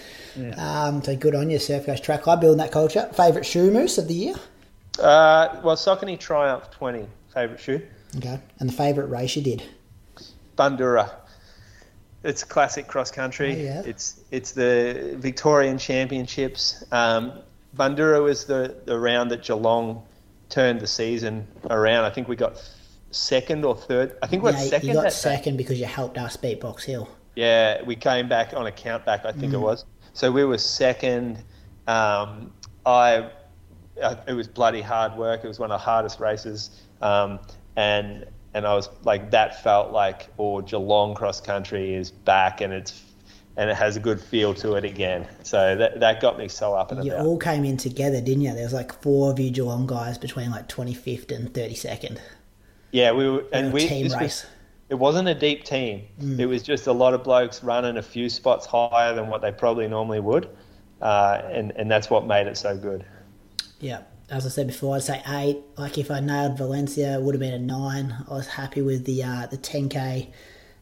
Um, 0.58 1.04
so 1.04 1.18
good 1.18 1.36
on 1.36 1.50
you, 1.50 1.60
Surf 1.60 1.86
Coast 1.86 2.06
Track 2.06 2.22
Club, 2.22 2.40
building 2.40 2.60
that 2.60 2.72
culture. 2.72 3.10
Favourite 3.14 3.46
shoe 3.46 3.70
moose 3.70 3.98
of 3.98 4.08
the 4.08 4.14
year? 4.14 4.36
Uh, 5.00 5.60
well, 5.64 5.76
Saucony 5.76 6.20
Triumph 6.20 6.70
20, 6.72 7.06
favourite 7.34 7.60
shoe. 7.60 7.82
Okay, 8.18 8.40
and 8.60 8.70
the 8.70 8.74
favourite 8.74 9.10
race 9.10 9.36
you 9.36 9.42
did? 9.42 9.64
Bundoora. 10.58 11.12
It's 12.24 12.44
classic 12.44 12.88
cross 12.88 13.12
country. 13.12 13.54
Oh, 13.54 13.64
yeah. 13.64 13.82
It's 13.86 14.22
it's 14.32 14.52
the 14.54 15.16
Victorian 15.18 15.78
Championships. 15.78 16.84
Um, 16.92 17.34
Bundoora 17.76 18.24
was 18.24 18.46
the, 18.46 18.76
the 18.86 18.98
round 18.98 19.30
that 19.32 19.44
Geelong 19.44 20.02
turned 20.50 20.80
the 20.80 20.88
season 20.88 21.46
around. 21.70 22.06
I 22.06 22.10
think 22.10 22.28
we 22.28 22.36
got 22.36 22.64
second 23.12 23.64
or 23.66 23.76
third. 23.76 24.16
I 24.24 24.28
think 24.28 24.44
we 24.44 24.52
got 24.52 24.60
Yeah, 24.64 24.70
second. 24.70 24.88
you 24.88 24.94
got 24.96 25.04
that 25.04 25.10
day. 25.10 25.16
second 25.16 25.58
because 25.58 25.80
you 25.80 25.86
helped 25.86 26.18
us 26.18 26.36
beat 26.38 26.62
Box 26.62 26.84
Hill. 26.86 27.08
Yeah, 27.36 27.82
we 27.84 27.96
came 27.98 28.30
back 28.30 28.54
on 28.56 28.66
a 28.66 28.72
countback, 28.72 29.26
I 29.26 29.32
think 29.34 29.52
Mm. 29.52 29.56
it 29.56 29.60
was. 29.60 29.86
So 30.14 30.32
we 30.32 30.46
were 30.46 30.58
second. 30.58 31.44
Um, 31.86 32.54
I, 32.86 33.30
it 33.98 34.34
was 34.34 34.48
bloody 34.48 34.82
hard 34.82 35.16
work. 35.16 35.44
It 35.44 35.48
was 35.48 35.60
one 35.60 35.72
of 35.72 35.80
the 35.80 35.84
hardest 35.86 36.20
races, 36.20 36.70
um, 37.02 37.40
and 37.76 38.26
and 38.54 38.66
I 38.66 38.74
was 38.74 38.90
like, 39.04 39.32
that 39.32 39.62
felt 39.64 39.92
like, 39.92 40.28
or 40.38 40.62
Geelong 40.62 41.14
cross 41.14 41.42
country 41.42 41.94
is 41.94 42.12
back, 42.12 42.62
and 42.62 42.72
it's 42.74 43.02
and 43.58 43.70
it 43.70 43.76
has 43.76 43.96
a 43.96 44.00
good 44.00 44.20
feel 44.20 44.54
to 44.56 44.74
it 44.76 44.84
again. 44.84 45.28
So 45.44 45.76
that 45.76 46.00
that 46.00 46.22
got 46.22 46.38
me 46.38 46.48
so 46.48 46.74
up 46.74 46.92
and 46.92 47.04
You 47.06 47.14
about. 47.14 47.26
all 47.26 47.38
came 47.38 47.64
in 47.66 47.78
together, 47.78 48.20
didn't 48.22 48.42
you? 48.42 48.54
There 48.54 48.64
was 48.64 48.74
like 48.74 49.02
four 49.02 49.32
of 49.32 49.40
you 49.40 49.50
Geelong 49.50 49.88
guys 49.88 50.18
between 50.18 50.52
like 50.52 50.68
25th 50.68 51.32
and 51.32 51.54
32nd. 51.54 52.20
Yeah, 52.92 53.12
we 53.12 53.30
were, 53.30 53.44
and 53.52 53.74
we 53.74 53.88
team 53.88 54.04
this 54.04 54.14
was- 54.14 54.22
race. 54.22 54.46
it 54.90 54.96
wasn't 54.96 55.28
a 55.28 55.36
deep 55.36 55.64
team. 55.66 56.04
Mm. 56.22 56.40
It 56.40 56.46
was 56.46 56.64
just 56.64 56.88
a 56.88 56.94
lot 56.94 57.14
of 57.14 57.24
blokes 57.24 57.64
running 57.64 57.98
a 57.98 58.02
few 58.02 58.30
spots 58.30 58.66
higher 58.66 59.14
than 59.14 59.28
what 59.28 59.42
they 59.42 59.52
probably 59.52 59.88
normally 59.88 60.20
would, 60.22 60.50
uh, 61.02 61.42
and 61.52 61.72
and 61.76 61.90
that's 61.92 62.10
what 62.10 62.26
made 62.26 62.48
it 62.48 62.58
so 62.58 62.78
good. 62.78 63.06
Yeah, 63.80 64.02
as 64.30 64.46
I 64.46 64.50
said 64.50 64.68
before, 64.68 64.96
I'd 64.96 65.04
say 65.04 65.22
eight. 65.28 65.58
Like 65.78 65.98
if 65.98 66.10
I 66.12 66.20
nailed 66.20 66.58
Valencia, 66.58 67.16
it 67.18 67.22
would 67.22 67.36
have 67.36 67.40
been 67.40 67.54
a 67.54 67.60
nine. 67.60 68.16
I 68.30 68.34
was 68.34 68.48
happy 68.48 68.82
with 68.82 69.06
the 69.06 69.24
uh, 69.24 69.48
the 69.48 69.58
10k 69.58 70.28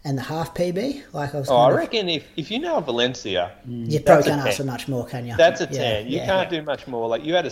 and 0.05 0.17
the 0.17 0.21
half 0.21 0.53
PB. 0.53 1.03
Like 1.13 1.33
I 1.35 1.39
was. 1.39 1.49
Oh, 1.49 1.55
I 1.57 1.63
kind 1.63 1.71
of- 1.73 1.77
reckon 1.79 2.09
if, 2.09 2.25
if 2.37 2.51
you 2.51 2.59
know 2.59 2.79
Valencia, 2.81 3.51
you 3.67 3.99
probably 3.99 4.23
can't 4.25 4.45
ask 4.47 4.57
for 4.57 4.63
much 4.63 4.87
more, 4.87 5.05
can 5.05 5.25
you? 5.25 5.35
that's 5.35 5.61
a 5.61 5.65
Yeah, 5.65 5.69
ten. 5.79 6.07
You 6.07 6.17
yeah. 6.17 6.25
can't 6.25 6.49
do 6.49 6.61
much 6.61 6.87
more. 6.87 7.07
Like 7.07 7.23
you 7.25 7.33
had 7.33 7.45
a 7.47 7.51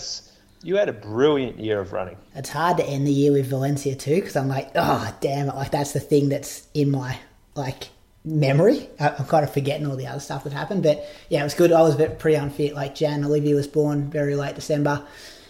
you 0.64 0.76
had 0.76 0.90
a 0.90 0.94
brilliant 0.94 1.60
year 1.60 1.80
of 1.80 1.92
running. 1.92 2.18
It's 2.36 2.50
hard 2.50 2.78
to 2.78 2.86
end 2.86 3.08
the 3.08 3.12
year 3.12 3.32
with 3.32 3.48
Valencia 3.48 3.96
too, 3.96 4.16
because 4.16 4.36
I'm 4.36 4.48
like, 4.48 4.70
oh 4.76 5.14
damn 5.22 5.50
it! 5.50 5.56
Like 5.56 5.72
that's 5.72 5.92
the 5.94 6.00
thing 6.00 6.30
that's 6.30 6.68
in 6.74 6.92
my 6.92 7.18
like 7.56 7.90
memory. 8.24 8.90
I- 9.00 9.16
I'm 9.18 9.26
kind 9.26 9.44
of 9.44 9.54
forgetting 9.54 9.88
all 9.88 9.96
the 9.96 10.08
other 10.08 10.20
stuff 10.20 10.44
that 10.44 10.54
happened, 10.54 10.84
but 10.84 11.04
yeah, 11.30 11.42
it 11.42 11.44
was 11.44 11.54
good. 11.54 11.72
I 11.72 11.82
was 11.82 11.96
a 11.96 11.98
bit 11.98 12.20
pretty 12.20 12.36
unfit. 12.36 12.76
Like 12.76 12.96
Jan 12.96 13.24
Olivia 13.24 13.56
was 13.56 13.68
born 13.68 14.10
very 14.10 14.36
late 14.36 14.56
December, 14.56 15.04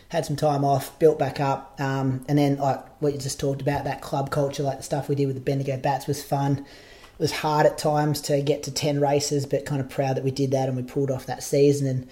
had 0.10 0.26
some 0.26 0.36
time 0.36 0.64
off, 0.64 0.98
built 1.00 1.20
back 1.20 1.40
up, 1.40 1.80
um, 1.80 2.24
and 2.28 2.38
then 2.38 2.58
like 2.58 2.84
what 3.02 3.14
you 3.14 3.20
just 3.20 3.40
talked 3.40 3.62
about, 3.62 3.84
that 3.84 4.02
club 4.02 4.30
culture, 4.32 4.64
like 4.64 4.78
the 4.78 4.84
stuff 4.84 5.10
we 5.10 5.16
did 5.16 5.26
with 5.26 5.36
the 5.36 5.42
Bendigo 5.42 5.78
Bats 5.78 6.08
was 6.08 6.24
fun. 6.24 6.60
It 6.60 7.20
was 7.20 7.32
hard 7.32 7.66
at 7.66 7.78
times 7.78 8.22
to 8.22 8.42
get 8.42 8.64
to 8.64 8.72
ten 8.72 9.00
races, 9.00 9.46
but 9.46 9.66
kind 9.66 9.82
of 9.82 9.90
proud 9.90 10.18
that 10.18 10.24
we 10.24 10.32
did 10.32 10.52
that 10.52 10.68
and 10.68 10.78
we 10.78 10.84
pulled 10.84 11.12
off 11.12 11.26
that 11.26 11.44
season 11.44 11.88
and 11.88 12.08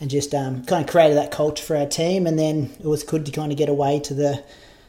and 0.00 0.10
just 0.10 0.34
um, 0.34 0.64
kind 0.64 0.84
of 0.84 0.90
created 0.90 1.16
that 1.16 1.30
culture 1.30 1.62
for 1.62 1.76
our 1.76 1.86
team. 1.86 2.26
And 2.26 2.36
then 2.36 2.72
it 2.80 2.86
was 2.86 3.04
good 3.04 3.24
to 3.26 3.32
kind 3.32 3.52
of 3.52 3.58
get 3.58 3.68
away 3.68 4.00
to 4.00 4.14
the 4.14 4.42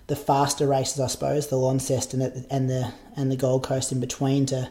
the 0.08 0.16
faster 0.16 0.68
races, 0.68 1.00
I 1.00 1.08
suppose, 1.08 1.48
the 1.48 1.58
Launceston 1.58 2.22
and 2.50 2.70
the 2.70 2.94
and 3.16 3.32
the 3.32 3.36
Gold 3.36 3.64
Coast 3.64 3.92
in 3.92 4.00
between 4.00 4.46
to 4.48 4.70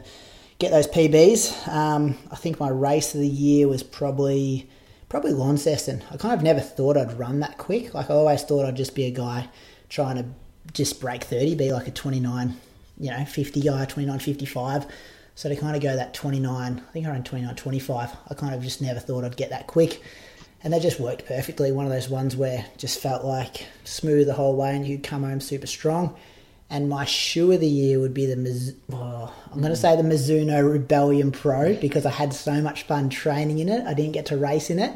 get 0.59 0.71
those 0.71 0.87
PBs. 0.87 1.67
Um, 1.67 2.17
I 2.31 2.35
think 2.35 2.59
my 2.59 2.69
race 2.69 3.13
of 3.13 3.21
the 3.21 3.27
year 3.27 3.67
was 3.67 3.83
probably 3.83 4.69
probably 5.09 5.33
Launceston. 5.33 6.03
I 6.11 6.17
kind 6.17 6.33
of 6.33 6.43
never 6.43 6.59
thought 6.59 6.97
I'd 6.97 7.17
run 7.17 7.39
that 7.39 7.57
quick. 7.57 7.93
Like 7.93 8.09
I 8.09 8.13
always 8.13 8.43
thought 8.43 8.65
I'd 8.65 8.75
just 8.75 8.95
be 8.95 9.05
a 9.05 9.11
guy 9.11 9.49
trying 9.89 10.15
to 10.17 10.25
just 10.73 10.99
break 10.99 11.23
thirty, 11.23 11.55
be 11.55 11.71
like 11.71 11.87
a 11.87 11.91
twenty 11.91 12.19
nine, 12.19 12.57
you 12.99 13.11
know, 13.11 13.25
fifty 13.25 13.61
guy, 13.61 13.85
29, 13.85 14.19
55. 14.19 14.85
So 15.35 15.49
to 15.49 15.55
kind 15.57 15.75
of 15.75 15.81
go 15.81 15.93
that 15.93 16.13
29, 16.13 16.47
I 16.87 16.91
think 16.93 17.05
I 17.05 17.09
ran 17.09 17.21
29, 17.21 17.55
25, 17.55 18.09
I 18.29 18.33
kind 18.35 18.55
of 18.55 18.63
just 18.63 18.81
never 18.81 19.01
thought 19.01 19.25
I'd 19.25 19.35
get 19.35 19.49
that 19.49 19.67
quick. 19.67 20.01
And 20.63 20.71
they 20.71 20.79
just 20.79 20.97
worked 20.97 21.25
perfectly. 21.25 21.73
One 21.73 21.85
of 21.85 21.91
those 21.91 22.07
ones 22.07 22.37
where 22.37 22.65
just 22.77 22.99
felt 23.01 23.25
like 23.25 23.67
smooth 23.83 24.27
the 24.27 24.33
whole 24.33 24.55
way 24.55 24.73
and 24.73 24.87
you'd 24.87 25.03
come 25.03 25.23
home 25.23 25.41
super 25.41 25.67
strong. 25.67 26.15
And 26.69 26.89
my 26.89 27.05
shoe 27.05 27.51
of 27.51 27.59
the 27.59 27.67
year 27.67 27.99
would 27.99 28.13
be 28.13 28.25
the 28.25 28.35
Miz- 28.35 28.75
oh, 28.91 29.31
I'm 29.51 29.59
going 29.59 29.71
to 29.71 29.75
say 29.75 29.95
the 29.95 30.01
Mizuno 30.03 30.67
Rebellion 30.69 31.31
Pro 31.31 31.75
because 31.75 32.05
I 32.05 32.09
had 32.11 32.33
so 32.33 32.59
much 32.61 32.83
fun 32.83 33.09
training 33.09 33.59
in 33.59 33.69
it. 33.69 33.85
I 33.85 33.93
didn't 33.93 34.13
get 34.13 34.25
to 34.27 34.37
race 34.37 34.69
in 34.71 34.79
it, 34.79 34.91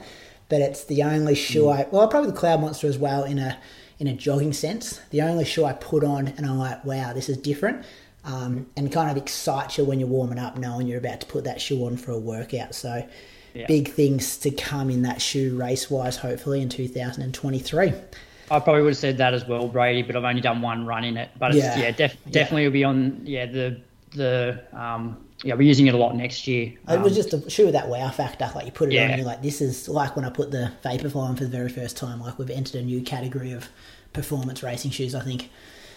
but 0.50 0.62
it's 0.62 0.86
the 0.86 1.04
only 1.04 1.36
shoe 1.36 1.70
I 1.70 1.88
well 1.92 2.08
probably 2.08 2.32
the 2.32 2.38
Cloud 2.38 2.62
Monster 2.62 2.88
as 2.88 2.98
well 2.98 3.24
in 3.24 3.38
a 3.38 3.58
in 4.00 4.08
a 4.08 4.14
jogging 4.14 4.52
sense. 4.54 5.00
The 5.12 5.22
only 5.22 5.46
shoe 5.46 5.64
I 5.66 5.74
put 5.74 6.04
on 6.04 6.30
and 6.30 6.46
I'm 6.46 6.58
like, 6.58 6.84
wow, 6.86 7.14
this 7.14 7.30
is 7.30 7.38
different. 7.38 7.86
Um, 8.26 8.68
and 8.76 8.92
kind 8.92 9.10
of 9.12 9.18
excites 9.18 9.78
you 9.78 9.86
when 9.86 10.00
you're 10.00 10.10
warming 10.10 10.40
up, 10.40 10.58
knowing 10.58 10.88
you're 10.88 10.98
about 10.98 11.22
to 11.22 11.28
put 11.28 11.44
that 11.46 11.62
shoe 11.62 11.86
on 11.86 11.96
for 11.98 12.12
a 12.12 12.18
workout. 12.20 12.76
So, 12.76 13.08
Yeah. 13.54 13.66
big 13.68 13.90
things 13.92 14.38
to 14.40 14.52
come 14.52 14.90
in 14.90 15.04
that 15.04 15.22
shoe 15.22 15.56
race 15.56 15.90
wise, 15.90 16.18
hopefully 16.18 16.62
in 16.62 16.68
2023. 16.70 17.94
I 18.52 18.60
probably 18.60 18.82
would 18.82 18.90
have 18.92 18.98
said 18.98 19.18
that 19.18 19.34
as 19.34 19.46
well, 19.46 19.68
Brady, 19.68 20.02
but 20.02 20.16
I've 20.16 20.24
only 20.24 20.42
done 20.42 20.62
one 20.62 20.86
run 20.86 21.04
in 21.04 21.18
it. 21.18 21.30
But 21.38 21.56
it's, 21.56 21.64
Yeah. 21.64 21.78
yeah, 21.80 21.92
def- 21.92 22.18
definitely 22.32 22.66
will 22.66 22.74
be 22.74 22.84
on. 22.84 23.22
Yeah, 23.26 23.46
the 23.46 23.80
the 24.16 24.60
um, 24.74 25.18
yeah, 25.44 25.54
we're 25.54 25.62
using 25.62 25.88
it 25.88 25.94
a 25.94 25.98
lot 25.98 26.16
next 26.16 26.48
year. 26.48 26.74
It 26.90 27.00
was 27.00 27.12
Um, 27.18 27.24
just 27.24 27.34
a 27.34 27.50
shoe 27.50 27.66
with 27.66 27.74
that 27.74 27.88
wow 27.90 28.10
factor. 28.10 28.50
Like 28.56 28.66
you 28.66 28.72
put 28.72 28.90
it 28.90 28.92
on, 28.92 28.96
Yeah. 28.96 29.08
and 29.10 29.18
you're 29.18 29.28
like, 29.28 29.42
this 29.42 29.62
is 29.62 29.88
like 29.88 30.16
when 30.16 30.26
I 30.26 30.30
put 30.30 30.52
the 30.52 30.72
Vaporfly 30.84 31.16
on 31.16 31.36
for 31.36 31.44
the 31.44 31.50
very 31.50 31.70
first 31.70 31.96
time. 31.96 32.20
Like 32.22 32.40
we've 32.40 32.50
entered 32.50 32.82
a 32.82 32.84
new 32.84 33.02
category 33.02 33.52
of 33.52 33.70
performance 34.14 34.64
racing 34.64 34.92
shoes. 34.92 35.14
I 35.16 35.22
think. 35.22 35.50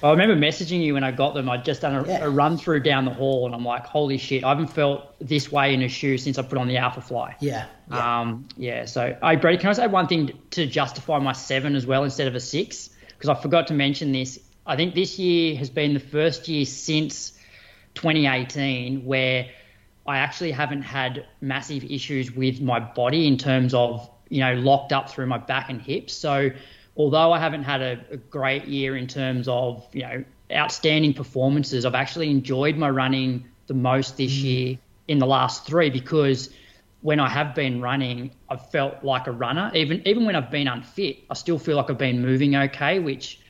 I 0.03 0.11
remember 0.11 0.35
messaging 0.35 0.83
you 0.83 0.95
when 0.95 1.05
I 1.05 1.13
got 1.13 1.35
them. 1.35 1.49
I'd 1.49 1.65
just 1.65 1.81
done 1.83 1.95
a, 1.95 2.07
Yeah. 2.07 2.25
a 2.25 2.31
run 2.31 2.57
through 2.59 2.81
down 2.81 3.05
the 3.05 3.13
hall, 3.13 3.47
and 3.47 3.55
I'm 3.55 3.65
like, 3.65 3.87
holy 3.87 4.19
shit! 4.19 4.43
I 4.45 4.49
haven't 4.49 4.69
felt 4.69 5.15
this 5.21 5.53
way 5.53 5.75
in 5.75 5.83
a 5.83 5.89
shoe 5.89 6.19
since 6.19 6.39
I 6.39 6.43
put 6.43 6.59
on 6.59 6.67
the 6.69 6.77
Alpha 6.79 7.01
Fly. 7.01 7.37
Yeah. 7.41 7.67
yeah. 7.91 8.21
Um, 8.21 8.49
yeah. 8.57 8.85
So, 8.87 9.17
hey, 9.23 9.37
Brady, 9.37 9.59
can 9.59 9.71
I 9.71 9.73
say 9.75 9.87
one 9.87 10.09
thing 10.09 10.33
to 10.51 10.67
justify 10.67 11.19
my 11.19 11.33
seven 11.33 11.77
as 11.77 11.87
well 11.87 12.05
instead 12.05 12.27
of 12.29 12.35
a 12.35 12.41
six? 12.41 12.91
Because 13.09 13.29
I 13.29 13.41
forgot 13.41 13.69
to 13.69 13.75
mention 13.75 14.11
this. 14.13 14.39
I 14.67 14.77
think 14.77 14.95
this 14.95 15.19
year 15.19 15.57
has 15.57 15.71
been 15.71 15.95
the 15.95 16.01
first 16.01 16.49
year 16.49 16.65
since 16.65 17.33
2018 17.95 19.05
where 19.05 19.49
I 20.07 20.19
actually 20.19 20.51
haven't 20.53 20.83
had 20.83 21.27
massive 21.41 21.85
issues 21.85 22.33
with 22.33 22.61
my 22.61 22.81
body 22.81 23.27
in 23.29 23.37
terms 23.39 23.75
of, 23.75 24.09
you 24.29 24.41
know, 24.41 24.55
locked 24.55 24.93
up 24.93 25.11
through 25.11 25.27
my 25.27 25.39
back 25.39 25.71
and 25.71 25.81
hips. 25.81 26.13
So, 26.13 26.51
although 26.97 27.33
I 27.33 27.39
haven't 27.39 27.65
had 27.65 27.81
a, 27.83 28.05
a 28.11 28.17
great 28.17 28.67
year 28.67 28.97
in 28.97 29.07
terms 29.07 29.49
of, 29.49 29.87
you 29.93 30.03
know, 30.03 30.25
outstanding 30.53 31.15
performances, 31.15 31.85
I've 31.85 31.95
actually 31.95 32.31
enjoyed 32.31 32.77
my 32.77 32.91
running 32.91 33.47
the 33.67 33.75
most 33.75 34.17
this 34.17 34.33
year 34.33 34.79
in 35.09 35.19
the 35.19 35.27
last 35.27 35.67
three 35.67 35.91
because 35.91 36.51
when 37.01 37.19
I 37.19 37.29
have 37.29 37.55
been 37.55 37.81
running, 37.81 38.31
I've 38.49 38.71
felt 38.71 39.03
like 39.03 39.27
a 39.27 39.33
runner. 39.33 39.71
Even 39.75 40.07
even 40.07 40.25
when 40.27 40.37
I've 40.37 40.51
been 40.51 40.69
unfit, 40.69 41.19
I 41.31 41.35
still 41.35 41.59
feel 41.59 41.77
like 41.77 41.91
I've 41.91 41.99
been 41.99 42.21
moving 42.23 42.55
okay. 42.55 42.99
Which, 43.01 43.41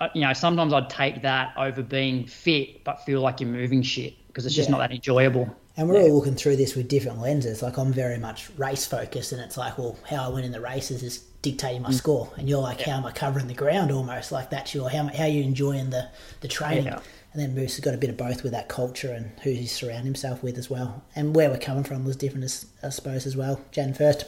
uh, 0.00 0.08
you 0.14 0.22
know, 0.22 0.32
sometimes 0.32 0.72
I'd 0.72 0.90
take 0.90 1.22
that 1.22 1.54
over 1.56 1.82
being 1.82 2.26
fit 2.26 2.84
but 2.84 3.04
feel 3.04 3.20
like 3.20 3.40
you're 3.40 3.50
moving 3.50 3.82
shit 3.82 4.14
because 4.28 4.46
it's 4.46 4.54
just 4.54 4.68
Yeah. 4.68 4.76
not 4.76 4.78
that 4.78 4.92
enjoyable. 4.92 5.54
And 5.76 5.88
we're 5.88 6.00
all 6.00 6.14
looking 6.14 6.34
through 6.34 6.56
this 6.56 6.74
with 6.74 6.88
different 6.88 7.20
lenses. 7.20 7.62
Like 7.62 7.78
I'm 7.78 7.92
very 7.92 8.18
much 8.18 8.50
race 8.56 8.86
focused, 8.86 9.32
and 9.32 9.40
it's 9.40 9.56
like, 9.56 9.78
well, 9.78 9.96
how 10.08 10.24
I 10.24 10.28
went 10.28 10.44
in 10.46 10.52
the 10.52 10.60
races 10.60 11.02
is 11.02 11.24
dictating 11.42 11.82
my 11.82 11.90
score. 11.90 12.30
And 12.36 12.48
you're 12.48 12.60
like, 12.60 12.80
how 12.80 12.92
am 12.92 13.06
I 13.06 13.12
covering 13.12 13.46
the 13.46 13.54
ground? 13.54 13.90
Almost 13.90 14.32
like 14.32 14.50
that's 14.50 14.74
your 14.74 14.90
how 14.90 15.08
how 15.08 15.26
you 15.26 15.42
enjoying 15.42 15.90
the 15.90 16.08
the 16.40 16.48
training. 16.48 16.86
Yeah. 16.86 17.00
And 17.32 17.40
then 17.40 17.54
Moose 17.54 17.76
has 17.76 17.84
got 17.84 17.94
a 17.94 17.98
bit 17.98 18.10
of 18.10 18.16
both 18.16 18.42
with 18.42 18.52
that 18.52 18.68
culture 18.68 19.12
and 19.12 19.30
who 19.42 19.50
he's 19.50 19.70
surround 19.70 20.04
himself 20.04 20.42
with 20.42 20.58
as 20.58 20.68
well. 20.68 21.04
And 21.14 21.34
where 21.34 21.48
we're 21.48 21.58
coming 21.58 21.84
from 21.84 22.04
was 22.04 22.16
different, 22.16 22.42
as, 22.42 22.66
I 22.82 22.88
suppose, 22.88 23.24
as 23.24 23.36
well. 23.36 23.60
Jan 23.70 23.94
first. 23.94 24.24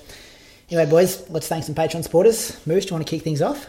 Anyway, 0.70 0.88
boys, 0.88 1.28
let's 1.28 1.48
thank 1.48 1.64
some 1.64 1.74
Patreon 1.74 2.04
supporters. 2.04 2.64
Moose, 2.64 2.84
do 2.84 2.90
you 2.90 2.94
want 2.94 3.06
to 3.06 3.10
kick 3.10 3.24
things 3.24 3.42
off? 3.42 3.66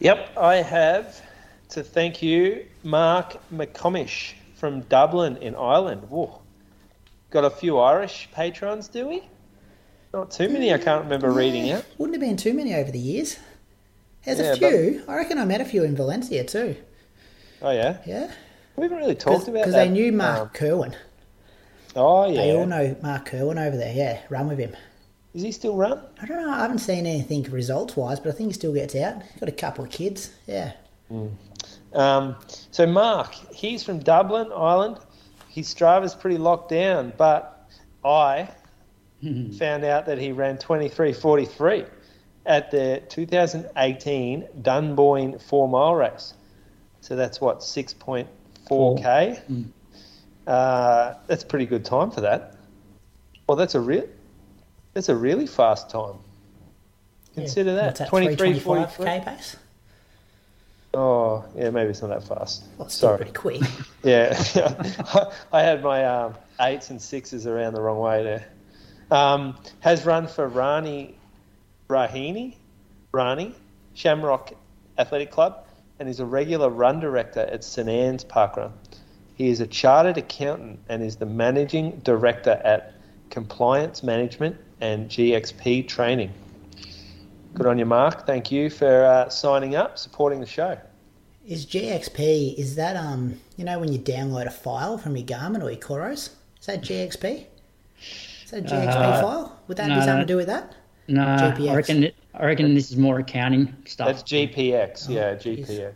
Yep, 0.00 0.36
I 0.36 0.56
have 0.56 1.22
to 1.70 1.82
thank 1.82 2.22
you, 2.22 2.66
Mark 2.84 3.38
McComish 3.50 4.34
from 4.56 4.82
Dublin 4.82 5.38
in 5.38 5.54
Ireland. 5.54 6.02
Whoa. 6.10 6.42
Got 7.30 7.44
a 7.44 7.50
few 7.50 7.78
Irish 7.78 8.28
patrons, 8.30 8.88
do 8.88 9.08
we? 9.08 9.22
Not 10.16 10.30
too 10.30 10.48
many, 10.48 10.72
I 10.72 10.78
can't 10.78 11.04
remember 11.04 11.30
reading 11.30 11.66
it. 11.66 11.84
Wouldn't 11.98 12.14
have 12.14 12.26
been 12.26 12.38
too 12.38 12.54
many 12.54 12.74
over 12.74 12.90
the 12.90 12.98
years. 12.98 13.38
There's 14.24 14.38
Yeah, 14.38 14.52
a 14.52 14.56
few. 14.56 15.02
I 15.06 15.14
reckon 15.16 15.36
I 15.36 15.44
met 15.44 15.60
a 15.60 15.64
few 15.66 15.84
in 15.84 15.94
Valencia 15.94 16.42
too. 16.42 16.74
Oh, 17.60 17.70
yeah? 17.70 17.98
Yeah. 18.06 18.30
We 18.76 18.84
haven't 18.84 18.96
really 18.96 19.14
talked 19.14 19.42
about 19.48 19.52
that. 19.52 19.60
Because 19.66 19.74
they 19.74 19.90
knew 19.90 20.12
Mark 20.12 20.40
Um, 20.40 20.48
Kerwin. 20.54 20.96
oh, 21.94 22.26
yeah. 22.28 22.36
They 22.40 22.56
all 22.56 22.64
know 22.66 22.96
Mark 23.02 23.26
Kerwin 23.26 23.58
over 23.58 23.76
there. 23.76 23.92
Yeah, 23.94 24.20
run 24.30 24.48
with 24.48 24.58
him. 24.58 24.74
Is 25.34 25.42
he 25.42 25.52
still 25.52 25.76
run? 25.76 26.00
I 26.22 26.24
don't 26.24 26.40
know. 26.40 26.50
I 26.50 26.60
haven't 26.60 26.78
seen 26.78 27.04
anything 27.04 27.42
results 27.44 27.94
wise, 27.94 28.18
but 28.18 28.30
I 28.30 28.32
think 28.32 28.48
he 28.48 28.52
still 28.54 28.72
gets 28.72 28.94
out. 28.94 29.16
Got 29.38 29.50
a 29.50 29.52
couple 29.52 29.84
of 29.84 29.90
kids. 29.90 30.30
Yeah. 30.46 30.72
Um, 31.92 32.36
so 32.70 32.86
Mark, 32.86 33.34
he's 33.54 33.82
from 33.82 33.98
Dublin, 33.98 34.50
Ireland. 34.50 34.96
His 35.50 35.72
Strava's 35.74 36.14
pretty 36.14 36.38
locked 36.38 36.70
down, 36.70 37.12
but 37.18 37.68
I 38.02 38.48
found 39.58 39.84
out 39.84 40.06
that 40.06 40.18
he 40.18 40.32
ran 40.32 40.56
23.43 40.58 41.88
at 42.46 42.70
the 42.70 43.02
2018 43.08 44.48
Dunboyne 44.62 45.38
four 45.40 45.68
mile 45.68 45.94
race. 45.94 46.34
So 47.00 47.16
that's 47.16 47.40
what 47.40 47.60
6.4k. 47.60 49.64
Uh, 50.46 51.14
that's 51.26 51.42
a 51.42 51.46
pretty 51.46 51.66
good 51.66 51.84
time 51.84 52.10
for 52.10 52.20
that. 52.20 52.54
Well, 53.48 53.56
that's 53.56 53.74
a 53.74 53.80
real, 53.80 54.06
that's 54.92 55.08
a 55.08 55.16
really 55.16 55.46
fast 55.46 55.90
time. 55.90 56.16
Consider 57.34 57.70
Yeah. 57.70 57.76
that 57.92 57.96
that? 57.96 58.10
23.43. 58.10 58.60
325k 58.88 59.24
pace. 59.24 59.56
Oh, 60.94 61.44
yeah, 61.54 61.68
maybe 61.70 61.90
it's 61.90 62.00
not 62.00 62.08
that 62.08 62.24
fast. 62.24 62.64
Well, 62.78 62.88
Sorry. 62.88 63.16
pretty 63.18 63.32
quick. 63.32 63.62
Yeah, 64.02 64.40
I 65.52 65.62
had 65.62 65.82
my 65.82 66.04
um, 66.04 66.34
eights 66.60 66.90
and 66.90 67.02
sixes 67.02 67.44
around 67.48 67.74
the 67.74 67.80
wrong 67.80 67.98
way 67.98 68.22
there. 68.22 68.46
Um, 69.10 69.56
has 69.80 70.04
run 70.04 70.26
for 70.26 70.48
Rani 70.48 71.16
Raheny, 71.88 72.56
Rani 73.12 73.54
Shamrock 73.94 74.52
Athletic 74.98 75.30
Club, 75.30 75.64
and 75.98 76.08
is 76.08 76.20
a 76.20 76.26
regular 76.26 76.68
run 76.68 77.00
director 77.00 77.40
at 77.40 77.64
St 77.64 77.88
Anne's 77.88 78.24
Parkrun. 78.24 78.72
He 79.36 79.48
is 79.48 79.60
a 79.60 79.66
chartered 79.66 80.18
accountant 80.18 80.80
and 80.88 81.02
is 81.02 81.16
the 81.16 81.26
managing 81.26 82.00
director 82.04 82.60
at 82.64 82.94
Compliance 83.30 84.02
Management 84.02 84.56
and 84.80 85.08
GXP 85.08 85.86
Training. 85.86 86.32
Good 87.54 87.66
on 87.66 87.78
you, 87.78 87.86
Mark. 87.86 88.26
Thank 88.26 88.50
you 88.50 88.70
for 88.70 89.04
uh, 89.04 89.28
signing 89.28 89.76
up, 89.76 89.98
supporting 89.98 90.40
the 90.40 90.46
show. 90.46 90.78
Is 91.46 91.64
GXP, 91.64 92.56
is 92.56 92.74
that, 92.74 92.96
um, 92.96 93.38
you 93.56 93.64
know, 93.64 93.78
when 93.78 93.92
you 93.92 93.98
download 93.98 94.46
a 94.46 94.50
file 94.50 94.98
from 94.98 95.16
your 95.16 95.26
Garmin 95.26 95.62
or 95.62 95.70
your 95.70 95.80
Coros? 95.80 96.30
Is 96.60 96.66
that 96.66 96.82
GXP? 96.82 97.46
Is 98.46 98.52
that 98.52 98.60
a 98.60 98.62
GXP 98.62 98.94
Uh, 98.94 99.20
file? 99.20 99.58
Would 99.66 99.76
that 99.78 99.88
no, 99.88 99.96
be 99.96 100.00
something 100.02 100.18
no. 100.18 100.22
to 100.22 100.26
do 100.26 100.36
with 100.36 100.46
that? 100.46 100.72
No, 101.08 101.22
GPX. 101.22 101.68
I 101.68 101.74
reckon. 101.74 102.04
It, 102.04 102.14
I 102.32 102.46
reckon 102.46 102.74
this 102.74 102.92
is 102.92 102.96
more 102.96 103.18
accounting 103.18 103.74
stuff. 103.86 104.06
That's 104.06 104.22
GPX, 104.22 105.08
yeah, 105.08 105.34
geez. 105.34 105.68
GPX. 105.68 105.94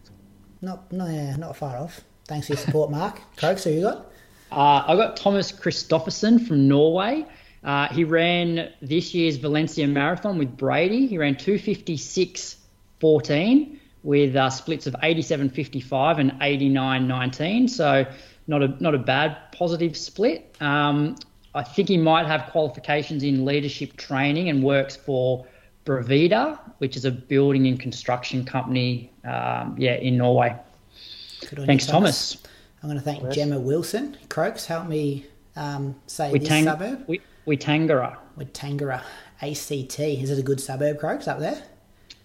Not, 0.60 0.90
no, 0.92 1.06
yeah, 1.06 1.36
not 1.36 1.56
far 1.56 1.76
off. 1.76 2.00
Thanks 2.26 2.48
for 2.48 2.54
your 2.54 2.60
support, 2.60 2.90
Mark. 2.90 3.20
Croaks, 3.36 3.62
who 3.64 3.70
you 3.70 3.82
got? 3.82 4.10
Uh, 4.50 4.82
I 4.84 4.96
got 4.96 5.16
Thomas 5.16 5.52
Christofferson 5.52 6.44
from 6.46 6.66
Norway. 6.66 7.24
Uh, 7.62 7.86
he 7.88 8.02
ran 8.02 8.72
this 8.82 9.14
year's 9.14 9.36
Valencia 9.36 9.86
Marathon 9.86 10.38
with 10.38 10.56
Brady. 10.56 11.06
He 11.06 11.18
ran 11.18 11.36
256.14 11.36 13.78
with 14.02 14.34
uh, 14.34 14.50
splits 14.50 14.88
of 14.88 14.94
87.55 14.94 16.18
and 16.18 16.32
89.19. 16.32 17.70
So 17.70 18.04
not 18.46 18.62
a 18.62 18.68
not 18.82 18.94
a 18.94 18.98
bad 18.98 19.36
positive 19.52 19.94
split. 19.96 20.56
Um, 20.60 21.16
I 21.54 21.62
think 21.62 21.88
he 21.88 21.96
might 21.96 22.26
have 22.26 22.48
qualifications 22.50 23.22
in 23.22 23.44
leadership 23.44 23.96
training 23.96 24.48
and 24.48 24.62
works 24.62 24.94
for 24.96 25.46
Bravida, 25.84 26.58
which 26.78 26.96
is 26.96 27.04
a 27.04 27.10
building 27.10 27.66
and 27.66 27.78
construction 27.80 28.44
company. 28.44 29.10
Um, 29.24 29.74
yeah, 29.78 29.94
in 29.96 30.16
Norway. 30.16 30.56
Good 31.40 31.58
on 31.58 31.60
you, 31.62 31.66
Thanks, 31.66 31.86
Thomas. 31.86 32.36
I'm 32.82 32.88
going 32.88 32.98
to 32.98 33.04
thank 33.04 33.30
Gemma 33.32 33.58
Wilson. 33.58 34.16
Croaks, 34.28 34.64
help 34.66 34.86
me 34.86 35.26
um, 35.56 35.94
say 36.06 36.30
With 36.32 36.46
this 36.48 36.64
suburb. 36.64 37.04
with, 37.08 37.20
with 37.46 37.60
Tangara. 37.60 38.16
With 38.36 38.52
Tangara, 38.52 39.02
ACT. 39.42 39.98
Is 40.00 40.30
it 40.30 40.38
a 40.38 40.42
good 40.42 40.60
suburb, 40.60 40.98
Croaks, 40.98 41.28
up 41.28 41.38
there? 41.40 41.62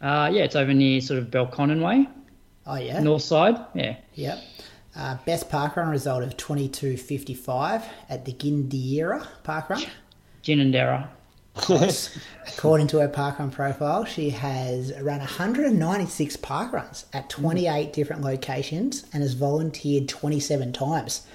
Uh, 0.01 0.29
yeah, 0.31 0.43
it's 0.43 0.55
over 0.55 0.73
near 0.73 1.01
sort 1.01 1.19
of 1.19 1.27
Belconnen 1.31 1.81
way, 1.81 2.07
Oh, 2.67 2.75
yeah. 2.75 2.99
north 2.99 3.23
side. 3.23 3.55
Yeah. 3.73 3.95
Yep. 4.13 4.43
Uh, 4.95 5.17
best 5.25 5.49
parkrun 5.49 5.89
result 5.89 6.23
of 6.23 6.37
22.55 6.37 7.83
at 8.09 8.23
the 8.25 8.31
Gindiera 8.33 9.27
parkrun. 9.43 9.85
Ginninderra. 10.43 11.09
According 12.47 12.87
to 12.87 12.99
her 12.99 13.07
parkrun 13.09 13.51
profile, 13.51 14.05
she 14.05 14.29
has 14.31 14.93
run 15.01 15.19
196 15.19 16.37
parkruns 16.37 17.05
at 17.13 17.29
28 17.29 17.93
different 17.93 18.21
locations 18.21 19.05
and 19.13 19.21
has 19.23 19.33
volunteered 19.33 20.07
27 20.09 20.73
times. 20.73 21.25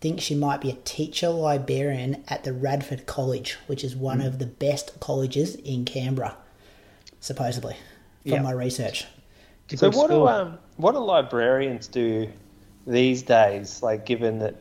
Think 0.00 0.20
she 0.20 0.34
might 0.34 0.60
be 0.62 0.70
a 0.70 0.76
teacher 0.84 1.28
librarian 1.28 2.22
at 2.28 2.44
the 2.44 2.52
Radford 2.54 3.04
College, 3.06 3.58
which 3.66 3.84
is 3.84 3.94
one 3.96 4.20
of 4.22 4.38
the 4.38 4.46
best 4.46 4.98
colleges 5.00 5.56
in 5.56 5.84
Canberra, 5.84 6.36
supposedly, 7.20 7.76
from 8.22 8.32
Yeah. 8.32 8.42
my 8.42 8.52
research. 8.52 9.06
So 9.74 9.90
what 9.90 10.10
do 10.10 10.26
um 10.26 10.58
what 10.76 10.92
do 10.92 10.98
librarians 10.98 11.86
do 11.86 12.28
these 12.90 13.22
days? 13.22 13.82
Like 13.82 14.04
given 14.06 14.38
that 14.40 14.56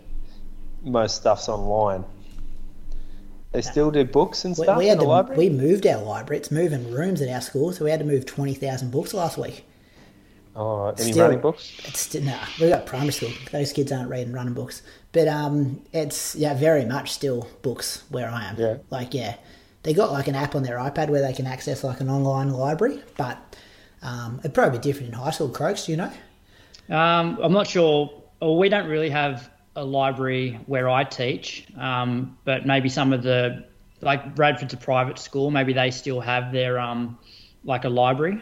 most 0.84 1.16
stuff's 1.18 1.50
online, 1.50 2.04
they 3.52 3.62
still 3.62 3.90
do 3.92 4.04
books 4.06 4.46
and 4.46 4.56
stuff 4.56 4.78
we 4.78 4.86
in 4.86 4.90
had 4.90 5.00
the 5.00 5.04
to, 5.04 5.10
library. 5.10 5.38
we 5.38 5.50
moved 5.50 5.86
our 5.88 6.02
library. 6.04 6.38
It's 6.38 6.52
moving 6.52 6.92
rooms 6.92 7.22
at 7.22 7.30
our 7.30 7.42
school, 7.42 7.74
so 7.74 7.84
we 7.84 7.92
had 7.92 8.00
to 8.00 8.06
move 8.06 8.26
20,000 8.26 8.92
books 8.92 9.14
last 9.14 9.38
week. 9.38 9.66
oh, 10.56 10.90
any 11.00 11.12
Still- 11.12 11.26
running 11.26 11.40
books? 11.42 11.74
It's 11.86 12.00
still 12.02 12.22
nah. 12.24 12.38
We've 12.60 12.70
got 12.70 12.86
primary 12.86 13.12
school. 13.12 13.32
Those 13.52 13.74
kids 13.74 13.92
aren't 13.92 14.10
reading 14.10 14.34
running 14.34 14.54
books, 14.54 14.82
but 15.14 15.28
um, 15.28 15.82
it's 15.94 16.36
yeah, 16.36 16.54
very 16.54 16.86
much 16.86 17.12
still 17.12 17.48
books 17.64 18.04
where 18.10 18.30
I 18.30 18.46
am. 18.46 18.56
Yeah. 18.58 18.78
Like 18.92 19.14
yeah, 19.16 19.36
they 19.84 19.94
got 19.94 20.12
like 20.12 20.28
an 20.28 20.36
app 20.36 20.54
on 20.56 20.62
their 20.64 20.78
iPad 20.78 21.10
where 21.10 21.22
they 21.22 21.34
can 21.34 21.48
access 21.48 21.84
like 21.84 22.02
an 22.02 22.10
online 22.10 22.52
library, 22.52 23.02
but 23.18 23.56
um, 24.04 24.38
it'd 24.40 24.54
probably 24.54 24.78
be 24.78 24.84
different 24.84 25.08
in 25.10 25.14
high 25.20 25.32
school. 25.32 25.50
Croaks, 25.50 25.86
do 25.88 25.94
you 25.94 25.98
know? 25.98 26.12
Um, 26.96 27.38
I'm 27.42 27.54
not 27.54 27.66
sure. 27.68 28.12
Well, 28.42 28.58
we 28.58 28.70
don't 28.70 28.88
really 28.88 29.10
have 29.10 29.50
a 29.76 29.84
library 29.84 30.60
where 30.66 30.90
I 30.90 31.04
teach, 31.04 31.68
um, 31.78 32.38
but 32.46 32.66
maybe 32.66 32.90
some 32.90 33.14
of 33.14 33.24
the 33.24 33.66
like 34.02 34.38
Radford's 34.38 34.74
a 34.74 34.78
private 34.78 35.20
school. 35.20 35.52
Maybe 35.52 35.74
they 35.74 35.92
still 35.92 36.22
have 36.22 36.52
their 36.52 36.80
um, 36.80 37.18
like 37.64 37.84
a 37.86 37.90
library. 37.90 38.42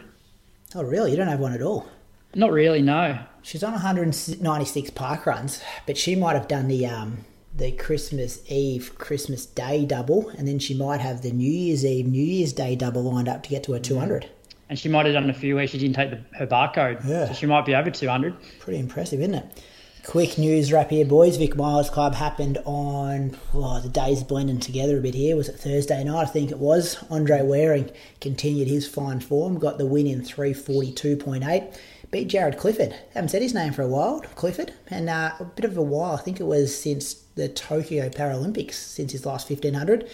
Oh 0.74 0.82
really? 0.82 1.10
You 1.10 1.16
don't 1.16 1.28
have 1.28 1.40
one 1.40 1.52
at 1.52 1.62
all? 1.62 1.88
Not 2.34 2.52
really. 2.52 2.82
No. 2.82 3.18
She's 3.42 3.64
on 3.64 3.72
196 3.72 4.90
park 4.90 5.26
runs, 5.26 5.62
but 5.86 5.96
she 5.96 6.14
might 6.14 6.34
have 6.34 6.48
done 6.48 6.68
the 6.68 6.86
um, 6.86 7.24
the 7.56 7.72
Christmas 7.72 8.40
Eve, 8.50 8.96
Christmas 8.98 9.46
Day 9.46 9.84
double, 9.84 10.28
and 10.30 10.46
then 10.46 10.58
she 10.58 10.74
might 10.74 11.00
have 11.00 11.22
the 11.22 11.32
New 11.32 11.50
Year's 11.50 11.84
Eve, 11.84 12.06
New 12.06 12.22
Year's 12.22 12.52
Day 12.52 12.76
double 12.76 13.02
lined 13.02 13.28
up 13.28 13.42
to 13.44 13.48
get 13.48 13.64
to 13.64 13.72
her 13.72 13.80
200. 13.80 14.28
And 14.68 14.78
she 14.78 14.88
might 14.88 15.06
have 15.06 15.14
done 15.14 15.30
a 15.30 15.34
few 15.34 15.54
where 15.54 15.66
she 15.66 15.78
didn't 15.78 15.96
take 15.96 16.10
the, 16.10 16.36
her 16.36 16.46
barcode. 16.46 17.04
Yeah. 17.06 17.26
So 17.28 17.32
she 17.32 17.46
might 17.46 17.64
be 17.64 17.74
over 17.74 17.90
200. 17.90 18.36
Pretty 18.60 18.78
impressive, 18.78 19.20
isn't 19.20 19.34
it? 19.34 19.62
Quick 20.08 20.38
news 20.38 20.72
wrap 20.72 20.88
here, 20.88 21.04
boys. 21.04 21.36
Vic 21.36 21.52
Milers 21.52 21.92
Club 21.92 22.14
happened 22.14 22.56
on 22.64 23.36
oh, 23.52 23.78
the 23.78 23.90
days 23.90 24.22
blending 24.22 24.58
together 24.58 24.96
a 24.96 25.02
bit 25.02 25.14
here. 25.14 25.36
Was 25.36 25.50
it 25.50 25.56
Thursday 25.58 26.02
night? 26.02 26.22
I 26.22 26.24
think 26.24 26.50
it 26.50 26.56
was. 26.56 26.96
Andre 27.10 27.42
Waring 27.42 27.90
continued 28.18 28.68
his 28.68 28.88
fine 28.88 29.20
form, 29.20 29.58
got 29.58 29.76
the 29.76 29.84
win 29.84 30.06
in 30.06 30.22
342.8. 30.22 31.78
Beat 32.10 32.28
Jaryd 32.28 32.56
Clifford. 32.56 32.96
Haven't 33.12 33.28
said 33.28 33.42
his 33.42 33.52
name 33.52 33.74
for 33.74 33.82
a 33.82 33.86
while, 33.86 34.20
Clifford, 34.34 34.72
and 34.88 35.10
uh, 35.10 35.32
a 35.40 35.44
bit 35.44 35.66
of 35.66 35.76
a 35.76 35.82
while. 35.82 36.14
I 36.14 36.22
think 36.22 36.40
it 36.40 36.44
was 36.44 36.74
since 36.74 37.12
the 37.34 37.50
Tokyo 37.50 38.08
Paralympics, 38.08 38.76
since 38.76 39.12
his 39.12 39.26
last 39.26 39.50
1500. 39.50 40.08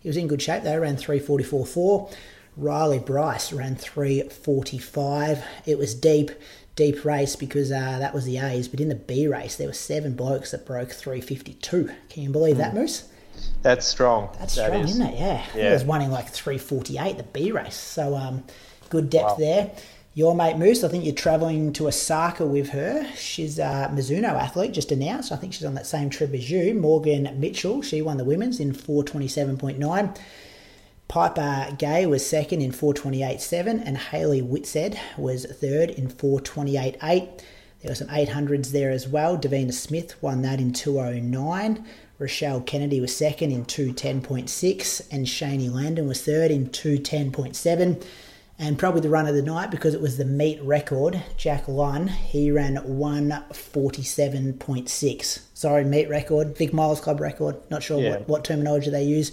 He 0.00 0.10
was 0.10 0.18
in 0.18 0.28
good 0.28 0.42
shape 0.42 0.64
though, 0.64 0.78
ran 0.78 0.98
344.4. 0.98 2.14
Riley 2.58 2.98
Bryce 2.98 3.52
ran 3.52 3.76
345. 3.76 5.42
It 5.64 5.78
was 5.78 5.94
deep, 5.94 6.32
deep 6.78 7.04
race 7.04 7.34
because 7.34 7.72
uh, 7.72 7.98
that 7.98 8.14
was 8.14 8.24
the 8.24 8.38
A's, 8.38 8.68
but 8.68 8.80
in 8.80 8.88
the 8.88 8.94
B 8.94 9.26
race 9.26 9.56
there 9.56 9.66
were 9.66 9.72
seven 9.72 10.14
blokes 10.14 10.52
that 10.52 10.64
broke 10.64 10.92
352. 10.92 11.90
Can 12.08 12.22
you 12.22 12.30
believe 12.30 12.56
that, 12.58 12.72
Moose? 12.72 13.08
That's 13.62 13.84
strong. 13.84 14.30
That's 14.38 14.54
That 14.54 14.66
strong, 14.68 14.84
is. 14.84 14.90
isn't 14.92 15.06
it? 15.06 15.18
Yeah. 15.18 15.44
Yeah. 15.56 15.72
was 15.72 15.84
running 15.84 16.10
like 16.12 16.28
348 16.28 17.16
the 17.16 17.24
B 17.24 17.50
race. 17.50 17.74
So 17.74 18.14
um, 18.14 18.44
good 18.90 19.10
depth 19.10 19.38
there. 19.38 19.72
Your 20.14 20.34
mate 20.34 20.56
Moose, 20.56 20.82
I 20.84 20.88
think 20.88 21.04
you're 21.04 21.14
travelling 21.14 21.72
to 21.74 21.86
Osaka 21.88 22.46
with 22.46 22.70
her. 22.70 23.06
She's 23.16 23.58
a 23.58 23.90
Mizuno 23.92 24.30
athlete, 24.32 24.72
just 24.72 24.90
announced. 24.92 25.30
I 25.32 25.36
think 25.36 25.52
she's 25.52 25.64
on 25.64 25.74
that 25.74 25.86
same 25.86 26.10
trip 26.10 26.32
as 26.32 26.50
you. 26.50 26.74
Morgan 26.74 27.38
Mitchell, 27.38 27.82
she 27.82 28.02
won 28.02 28.16
the 28.16 28.24
women's 28.24 28.58
in 28.60 28.72
427.9. 28.72 30.18
Piper 31.08 31.74
Gay 31.78 32.04
was 32.06 32.26
second 32.26 32.60
in 32.60 32.72
428.7, 32.72 33.82
and 33.84 33.96
Haley 33.96 34.42
Whitsed 34.42 34.98
was 35.16 35.46
third 35.46 35.90
in 35.90 36.08
428.8. 36.08 37.40
There 37.80 37.90
were 37.90 37.94
some 37.94 38.08
800s 38.08 38.72
there 38.72 38.90
as 38.90 39.08
well. 39.08 39.38
Davina 39.38 39.72
Smith 39.72 40.20
won 40.22 40.42
that 40.42 40.60
in 40.60 40.72
209. 40.72 41.84
Rochelle 42.18 42.60
Kennedy 42.60 43.00
was 43.00 43.16
second 43.16 43.52
in 43.52 43.64
210.6, 43.64 45.08
and 45.10 45.26
Shaney 45.26 45.72
Landon 45.72 46.08
was 46.08 46.22
third 46.22 46.50
in 46.50 46.68
210.7. 46.68 48.04
And 48.60 48.76
probably 48.76 49.00
the 49.00 49.08
run 49.08 49.28
of 49.28 49.36
the 49.36 49.42
night 49.42 49.70
because 49.70 49.94
it 49.94 50.00
was 50.00 50.16
the 50.16 50.24
meet 50.24 50.60
record. 50.62 51.22
Jack 51.36 51.68
Lunn, 51.68 52.08
he 52.08 52.50
ran 52.50 52.74
147.6. 52.76 55.38
Sorry, 55.54 55.84
meet 55.84 56.08
record. 56.08 56.58
Vic 56.58 56.72
Milers 56.72 57.00
Club 57.00 57.20
record. 57.20 57.54
Not 57.70 57.84
sure 57.84 58.00
Yeah. 58.02 58.10
what, 58.10 58.28
what 58.28 58.42
terminology 58.44 58.90
they 58.90 59.04
use. 59.04 59.30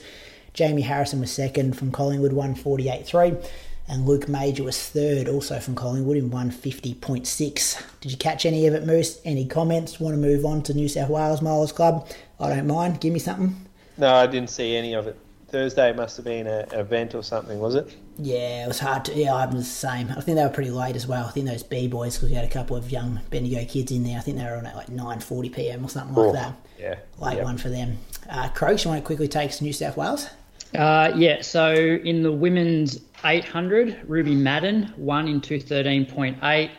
Jamie 0.56 0.82
Harrison 0.82 1.20
was 1.20 1.32
second 1.32 1.78
from 1.78 1.92
Collingwood, 1.92 2.32
148.3. 2.32 3.46
And 3.88 4.08
Luke 4.08 4.28
Major 4.28 4.64
was 4.64 4.82
third, 4.82 5.28
also 5.30 5.60
from 5.60 5.76
Collingwood, 5.76 6.18
in 6.18 6.32
150.6. 6.32 7.84
Did 8.02 8.12
you 8.12 8.18
catch 8.18 8.46
any 8.46 8.66
of 8.66 8.74
it, 8.74 8.84
Moose? 8.86 9.20
Any 9.24 9.46
comments? 9.46 10.00
Want 10.00 10.16
to 10.16 10.20
move 10.20 10.44
on 10.44 10.64
to 10.64 10.74
New 10.74 10.88
South 10.88 11.10
Wales 11.10 11.42
Milers 11.42 11.74
Club? 11.74 12.08
I 12.40 12.50
don't 12.50 12.66
mind. 12.66 13.00
Give 13.00 13.14
me 13.14 13.20
something. 13.20 13.56
No, 13.98 14.12
I 14.14 14.26
didn't 14.26 14.50
see 14.50 14.76
any 14.76 14.94
of 14.94 15.06
it. 15.06 15.18
Thursday 15.50 15.94
must 15.94 16.18
have 16.18 16.26
been 16.26 16.48
an 16.48 16.66
event 16.74 17.14
or 17.14 17.22
something, 17.22 17.60
was 17.60 17.76
it? 17.76 17.96
Yeah, 18.18 18.66
it 18.66 18.68
was 18.68 18.80
hard 18.80 19.06
to. 19.06 19.14
Yeah, 19.14 19.36
I 19.36 19.46
was 19.46 19.56
the 19.58 19.64
same. 19.64 20.10
I 20.10 20.20
think 20.22 20.38
they 20.38 20.44
were 20.44 20.50
pretty 20.50 20.72
late 20.72 20.96
as 20.96 21.06
well. 21.06 21.26
I 21.28 21.32
think 21.32 21.46
those 21.46 21.62
B 21.64 21.88
boys, 21.88 22.16
because 22.16 22.30
we 22.30 22.36
had 22.36 22.44
a 22.44 22.50
couple 22.50 22.76
of 22.76 22.92
young 22.92 23.20
Bendigo 23.30 23.64
kids 23.66 23.92
in 23.92 24.04
there. 24.04 24.18
I 24.18 24.22
think 24.22 24.38
they 24.38 24.44
were 24.46 24.56
on 24.56 24.66
at 24.66 24.76
like 24.76 24.90
nine 24.90 25.20
forty 25.20 25.50
p.m. 25.50 25.86
or 25.86 25.90
something 25.90 26.16
like 26.16 26.30
Oh, 26.30 26.34
that. 26.34 26.56
Yeah. 26.80 26.96
Late 27.20 27.38
yeah. 27.38 27.44
one 27.44 27.58
for 27.58 27.70
them. 27.70 28.00
Uh, 28.30 28.50
Croaks, 28.50 28.84
you 28.84 28.90
want 28.90 29.02
to 29.04 29.06
quickly 29.06 29.28
take 29.28 29.52
to 29.52 29.64
New 29.64 29.72
South 29.72 29.96
Wales? 29.96 30.28
Uh, 30.74 31.12
yeah, 31.16 31.42
so 31.42 31.74
in 31.74 32.24
the 32.24 32.32
women's 32.32 33.00
800, 33.24 34.02
Ruby 34.08 34.34
Madden 34.36 34.94
won 34.98 35.28
in 35.28 35.42
213.8. 35.42 36.72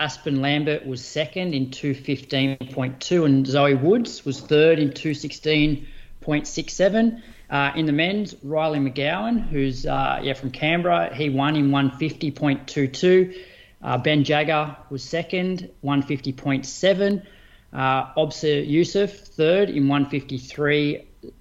Aspen 0.00 0.42
Lambert 0.42 0.86
was 0.86 1.04
second 1.04 1.54
in 1.54 1.66
215.2, 1.68 3.24
and 3.24 3.44
Zoe 3.46 3.74
Woods 3.74 4.24
was 4.24 4.40
third 4.40 4.78
in 4.78 4.90
216.67. 4.90 7.22
Uh, 7.50 7.72
in 7.76 7.86
the 7.86 7.92
men's, 7.92 8.34
Riley 8.42 8.78
McGowan, 8.78 9.46
who's 9.48 9.84
uh, 9.86 10.18
yeah 10.22 10.32
from 10.32 10.50
Canberra, 10.50 11.14
he 11.14 11.28
won 11.28 11.54
in 11.54 11.70
150.22. 11.70 13.36
Uh, 13.82 13.98
ben 13.98 14.24
Jagger 14.24 14.74
was 14.90 15.04
second, 15.04 15.68
150.7. 15.84 17.22
Uh, 17.72 18.12
Obsa 18.14 18.66
Yusuf 18.66 19.10
third 19.10 19.70
in 19.70 19.84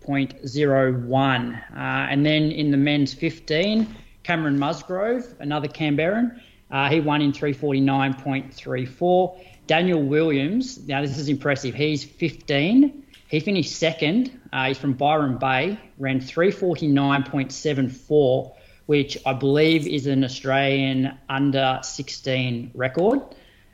153.01. 0.05 1.71
Uh, 1.71 1.75
and 1.75 2.25
then 2.25 2.51
in 2.51 2.71
the 2.71 2.77
men's 2.77 3.13
15, 3.13 3.88
Cameron 4.23 4.57
Musgrove, 4.59 5.36
another 5.39 5.67
Canberran, 5.67 6.39
uh, 6.69 6.89
he 6.89 6.99
won 6.99 7.21
in 7.21 7.32
349.34. 7.32 9.39
Daniel 9.67 10.01
Williams, 10.01 10.79
now 10.88 11.01
this 11.01 11.17
is 11.17 11.29
impressive. 11.29 11.75
He's 11.75 12.03
15. 12.03 13.05
He 13.27 13.39
finished 13.39 13.75
second. 13.75 14.39
Uh, 14.51 14.67
he's 14.67 14.77
from 14.77 14.93
Byron 14.93 15.38
Bay, 15.38 15.79
ran 15.97 16.19
349.74, 16.19 18.53
which 18.86 19.17
I 19.25 19.34
believe 19.34 19.88
is 19.88 20.05
an 20.07 20.23
Australian 20.23 21.17
under 21.29 21.79
16 21.82 22.71
record. 22.73 23.21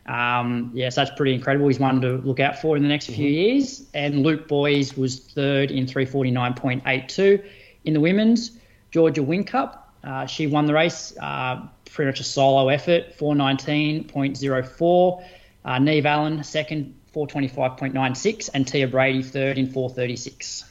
Um, 0.07 0.71
yes, 0.73 0.95
that's 0.95 1.11
pretty 1.11 1.33
incredible. 1.33 1.67
He's 1.67 1.79
one 1.79 1.99
to 2.01 2.17
look 2.19 2.39
out 2.39 2.59
for 2.61 2.77
in 2.77 2.83
the 2.83 2.89
next 2.89 3.07
few 3.07 3.27
years. 3.29 3.83
And 3.93 4.23
Luke 4.23 4.47
Boys 4.47 4.95
was 4.95 5.19
third 5.19 5.71
in 5.71 5.85
349.82. 5.85 7.43
In 7.85 7.93
the 7.93 7.99
women's, 7.99 8.51
Georgia 8.91 9.21
Winkcup, 9.21 9.77
uh, 10.03 10.25
she 10.25 10.47
won 10.47 10.65
the 10.65 10.73
race, 10.73 11.13
uh, 11.21 11.61
pretty 11.91 12.09
much 12.09 12.19
a 12.19 12.23
solo 12.23 12.69
effort, 12.69 13.17
419.04. 13.17 15.23
Uh, 15.65 15.79
Neve 15.79 16.05
Allen, 16.05 16.43
second, 16.43 16.93
425.96. 17.13 18.49
And 18.53 18.67
Tia 18.67 18.87
Brady, 18.87 19.23
third 19.23 19.57
in 19.57 19.67
436. 19.67 20.63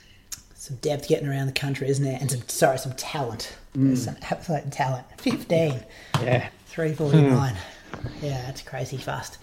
Some 0.55 0.77
depth 0.77 1.09
getting 1.09 1.29
around 1.29 1.47
the 1.47 1.53
country, 1.53 1.89
isn't 1.89 2.05
there? 2.05 2.19
And 2.21 2.31
some, 2.31 2.43
sorry, 2.49 2.79
some 2.79 2.93
talent. 2.95 3.55
There's 3.75 4.05
Some 4.05 4.17
absolute 4.31 4.71
talent. 4.73 5.05
15. 5.19 5.81
Yeah. 6.23 6.49
349. 6.67 7.55
Yeah, 8.23 8.43
that's 8.47 8.63
crazy 8.63 8.97
fast. 8.97 9.39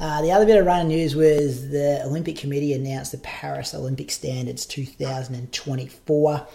Uh, 0.00 0.22
the 0.22 0.32
other 0.32 0.44
bit 0.44 0.58
of 0.58 0.66
running 0.66 0.88
news 0.88 1.14
was 1.14 1.70
the 1.70 2.02
Olympic 2.04 2.36
Committee 2.36 2.72
announced 2.72 3.12
the 3.12 3.18
Paris 3.18 3.74
Olympic 3.74 4.10
Standards 4.10 4.66
2024. 4.66 6.46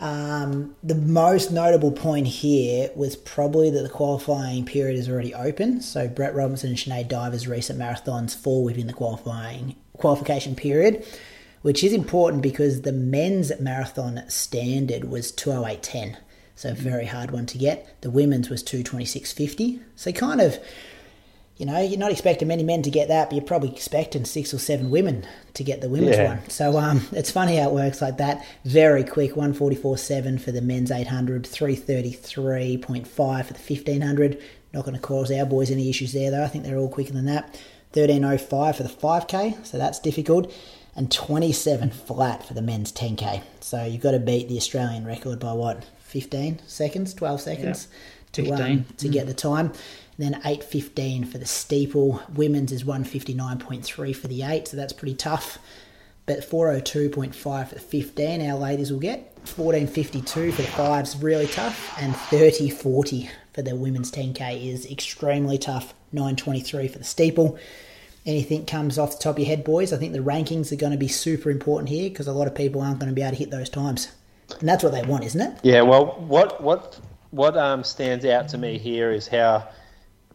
Um, 0.00 0.74
the 0.82 0.94
most 0.94 1.52
notable 1.52 1.92
point 1.92 2.26
here 2.26 2.88
was 2.96 3.16
probably 3.16 3.68
that 3.70 3.82
the 3.82 3.90
qualifying 3.90 4.64
period 4.64 4.98
is 4.98 5.10
already 5.10 5.34
open. 5.34 5.82
So 5.82 6.08
Brett 6.08 6.34
Robinson 6.34 6.70
and 6.70 6.78
Sinead 6.78 7.08
Divers' 7.08 7.46
recent 7.46 7.78
marathons 7.78 8.34
fall 8.34 8.64
within 8.64 8.86
the 8.86 8.94
qualifying 8.94 9.76
qualification 9.98 10.56
period, 10.56 11.04
which 11.60 11.84
is 11.84 11.92
important 11.92 12.42
because 12.42 12.80
the 12.80 12.92
men's 12.92 13.52
marathon 13.60 14.22
standard 14.28 15.04
was 15.04 15.32
208.10. 15.32 16.16
So 16.60 16.68
a 16.72 16.74
very 16.74 17.06
hard 17.06 17.30
one 17.30 17.46
to 17.46 17.56
get. 17.56 18.02
The 18.02 18.10
women's 18.10 18.50
was 18.50 18.62
226.50. 18.62 19.80
So 19.96 20.12
kind 20.12 20.42
of 20.42 20.58
you 21.56 21.64
know, 21.66 21.78
you're 21.80 21.98
not 21.98 22.10
expecting 22.10 22.48
many 22.48 22.62
men 22.62 22.82
to 22.82 22.90
get 22.90 23.08
that, 23.08 23.28
but 23.30 23.36
you're 23.36 23.44
probably 23.44 23.70
expecting 23.70 24.24
six 24.26 24.52
or 24.54 24.58
seven 24.58 24.90
women 24.90 25.26
to 25.54 25.62
get 25.64 25.80
the 25.82 25.88
women's 25.90 26.16
Yeah. 26.16 26.36
one. 26.36 26.48
So 26.50 26.78
um, 26.78 27.06
it's 27.12 27.30
funny 27.30 27.56
how 27.56 27.68
it 27.68 27.74
works 27.74 28.00
like 28.02 28.16
that. 28.18 28.44
Very 28.64 29.04
quick, 29.04 29.32
144.7 29.34 30.38
for 30.40 30.52
the 30.52 30.60
men's 30.62 30.90
800, 30.90 31.44
333.5 31.44 33.06
for 33.06 33.52
the 33.52 33.58
1500. 33.58 34.42
Not 34.72 34.84
going 34.84 34.94
to 34.96 35.00
cause 35.02 35.30
our 35.32 35.44
boys 35.46 35.70
any 35.70 35.88
issues 35.90 36.12
there, 36.12 36.30
though. 36.30 36.44
I 36.44 36.48
think 36.48 36.64
they're 36.64 36.78
all 36.78 36.88
quicker 36.88 37.12
than 37.12 37.26
that. 37.26 37.58
13.05 37.92 38.76
for 38.76 38.82
the 38.82 38.88
5k, 38.88 39.66
so 39.66 39.76
that's 39.78 39.98
difficult. 39.98 40.52
And 40.96 41.10
27 41.10 41.90
flat 41.90 42.46
for 42.46 42.54
the 42.54 42.62
men's 42.62 42.92
10k. 42.92 43.42
So 43.60 43.84
you've 43.84 44.02
got 44.02 44.12
to 44.12 44.18
beat 44.18 44.48
the 44.48 44.56
Australian 44.56 45.04
record 45.04 45.40
by 45.40 45.52
what, 45.52 45.84
15 46.10 46.60
seconds, 46.66 47.14
12 47.14 47.40
seconds 47.40 47.88
to, 48.32 48.50
um, 48.50 48.58
15. 48.58 48.84
to 48.98 49.08
get 49.08 49.26
the 49.26 49.34
time. 49.34 49.72
And 50.18 50.34
then 50.34 50.42
8.15 50.42 51.24
for 51.30 51.38
the 51.38 51.46
steeple. 51.46 52.22
Women's 52.34 52.72
is 52.72 52.84
159.3 52.84 54.14
for 54.14 54.28
the 54.28 54.42
8, 54.42 54.68
so 54.68 54.76
that's 54.76 54.92
pretty 54.92 55.14
tough. 55.14 55.58
But 56.26 56.40
402.5 56.48 57.68
for 57.68 57.74
the 57.74 57.80
15, 57.80 58.48
our 58.48 58.58
ladies 58.58 58.92
will 58.92 59.00
get. 59.00 59.42
14.52 59.46 60.52
for 60.52 60.62
the 60.62 60.68
5's 60.68 61.16
really 61.16 61.46
tough. 61.46 61.96
And 62.00 62.14
30.40 62.14 63.30
for 63.54 63.62
the 63.62 63.74
women's 63.74 64.12
10k 64.12 64.72
is 64.72 64.90
extremely 64.90 65.58
tough. 65.58 65.94
9.23 66.14 66.90
for 66.90 66.98
the 66.98 67.04
steeple. 67.04 67.58
Anything 68.26 68.66
comes 68.66 68.98
off 68.98 69.12
the 69.16 69.22
top 69.22 69.36
of 69.36 69.38
your 69.38 69.48
head, 69.48 69.64
boys? 69.64 69.92
I 69.92 69.96
think 69.96 70.12
the 70.12 70.18
rankings 70.18 70.70
are 70.72 70.76
going 70.76 70.92
to 70.92 70.98
be 70.98 71.08
super 71.08 71.50
important 71.50 71.88
here 71.88 72.10
because 72.10 72.26
a 72.26 72.32
lot 72.32 72.46
of 72.46 72.54
people 72.54 72.82
aren't 72.82 72.98
going 72.98 73.08
to 73.08 73.14
be 73.14 73.22
able 73.22 73.30
to 73.30 73.36
hit 73.36 73.50
those 73.50 73.70
times. 73.70 74.08
And 74.60 74.68
that's 74.68 74.82
what 74.82 74.92
they 74.92 75.02
want, 75.02 75.24
isn't 75.24 75.40
it? 75.40 75.58
Yeah, 75.62 75.82
well, 75.82 76.16
what 76.20 76.60
what 76.60 76.98
what 77.30 77.56
um, 77.56 77.84
stands 77.84 78.24
out 78.24 78.48
to 78.48 78.58
me 78.58 78.78
here 78.78 79.12
is 79.12 79.28
how 79.28 79.68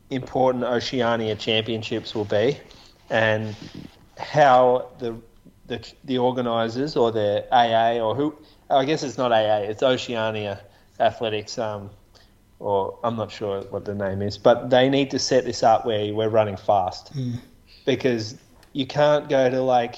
important 0.10 0.64
Oceania 0.64 1.36
Championships 1.36 2.16
will 2.16 2.26
be, 2.26 2.58
and 3.10 3.56
how 4.18 4.90
the 5.00 5.16
the 5.68 5.86
the 6.04 6.18
organisers 6.18 6.96
or 6.96 7.12
the 7.12 7.46
AA 7.52 8.00
or 8.00 8.16
who 8.16 8.36
I 8.70 8.86
guess 8.86 9.04
it's 9.04 9.18
not 9.18 9.32
AA, 9.32 9.70
it's 9.70 9.84
Oceania 9.84 10.62
Athletics. 11.00 11.58
Um, 11.58 11.90
or 12.60 12.98
I'm 13.04 13.16
not 13.16 13.32
sure 13.32 13.62
what 13.64 13.86
the 13.86 13.94
name 13.94 14.22
is, 14.22 14.38
but 14.38 14.70
they 14.70 14.90
need 14.90 15.12
to 15.12 15.20
set 15.20 15.44
this 15.44 15.62
up 15.62 15.86
where 15.86 16.14
we're 16.14 16.30
running 16.30 16.56
fast 16.56 17.12
because 17.86 18.38
you 18.74 18.88
can't 18.88 19.30
go 19.30 19.50
to 19.50 19.62
like 19.62 19.98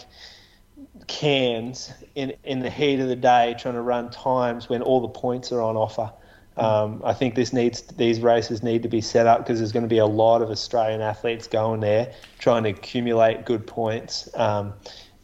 Cairns 1.08 1.92
in 2.16 2.34
in 2.44 2.60
the 2.60 2.70
heat 2.70 3.00
of 3.00 3.08
the 3.08 3.16
day 3.16 3.56
trying 3.58 3.76
to 3.76 3.82
run 3.82 4.10
times 4.12 4.70
when 4.70 4.82
all 4.82 5.02
the 5.02 5.08
points 5.08 5.52
are 5.52 5.62
on 5.62 5.76
offer. 5.76 6.12
Um, 6.58 7.04
I 7.06 7.14
think 7.14 7.36
this 7.36 7.54
needs 7.54 7.82
these 7.82 8.20
races 8.20 8.64
need 8.64 8.82
to 8.84 8.90
be 8.90 9.00
set 9.00 9.28
up 9.28 9.40
because 9.40 9.60
there's 9.60 9.72
going 9.72 9.84
to 9.84 9.90
be 9.90 10.00
a 10.00 10.08
lot 10.08 10.42
of 10.42 10.50
Australian 10.50 11.02
athletes 11.02 11.48
going 11.48 11.82
there 11.82 12.14
trying 12.40 12.64
to 12.64 12.70
accumulate 12.70 13.46
good 13.46 13.68
points 13.68 14.28
um, 14.34 14.74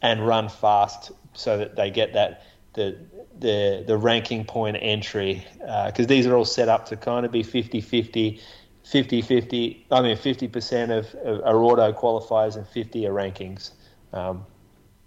and 0.02 0.26
run 0.26 0.48
fast 0.48 1.12
so 1.34 1.58
that 1.58 1.76
they 1.76 1.90
get 1.90 2.14
that 2.14 2.44
the 2.74 2.96
the 3.40 3.84
the 3.88 3.98
ranking 3.98 4.46
point 4.46 4.78
entry 4.80 5.44
because 5.88 6.06
these 6.08 6.28
are 6.28 6.36
all 6.36 6.46
set 6.46 6.70
up 6.70 6.86
to 6.86 6.96
kind 6.96 7.26
of 7.26 7.32
be 7.32 7.44
50-50 7.44 8.40
50-50 8.86 9.84
I 9.92 10.02
mean 10.02 10.18
50% 10.18 10.98
of, 10.98 11.16
of 11.16 11.42
are 11.42 11.64
auto 11.64 11.92
qualifiers 11.94 12.58
and 12.58 12.68
50 12.68 13.08
are 13.08 13.12
rankings 13.12 13.72
um, 14.12 14.46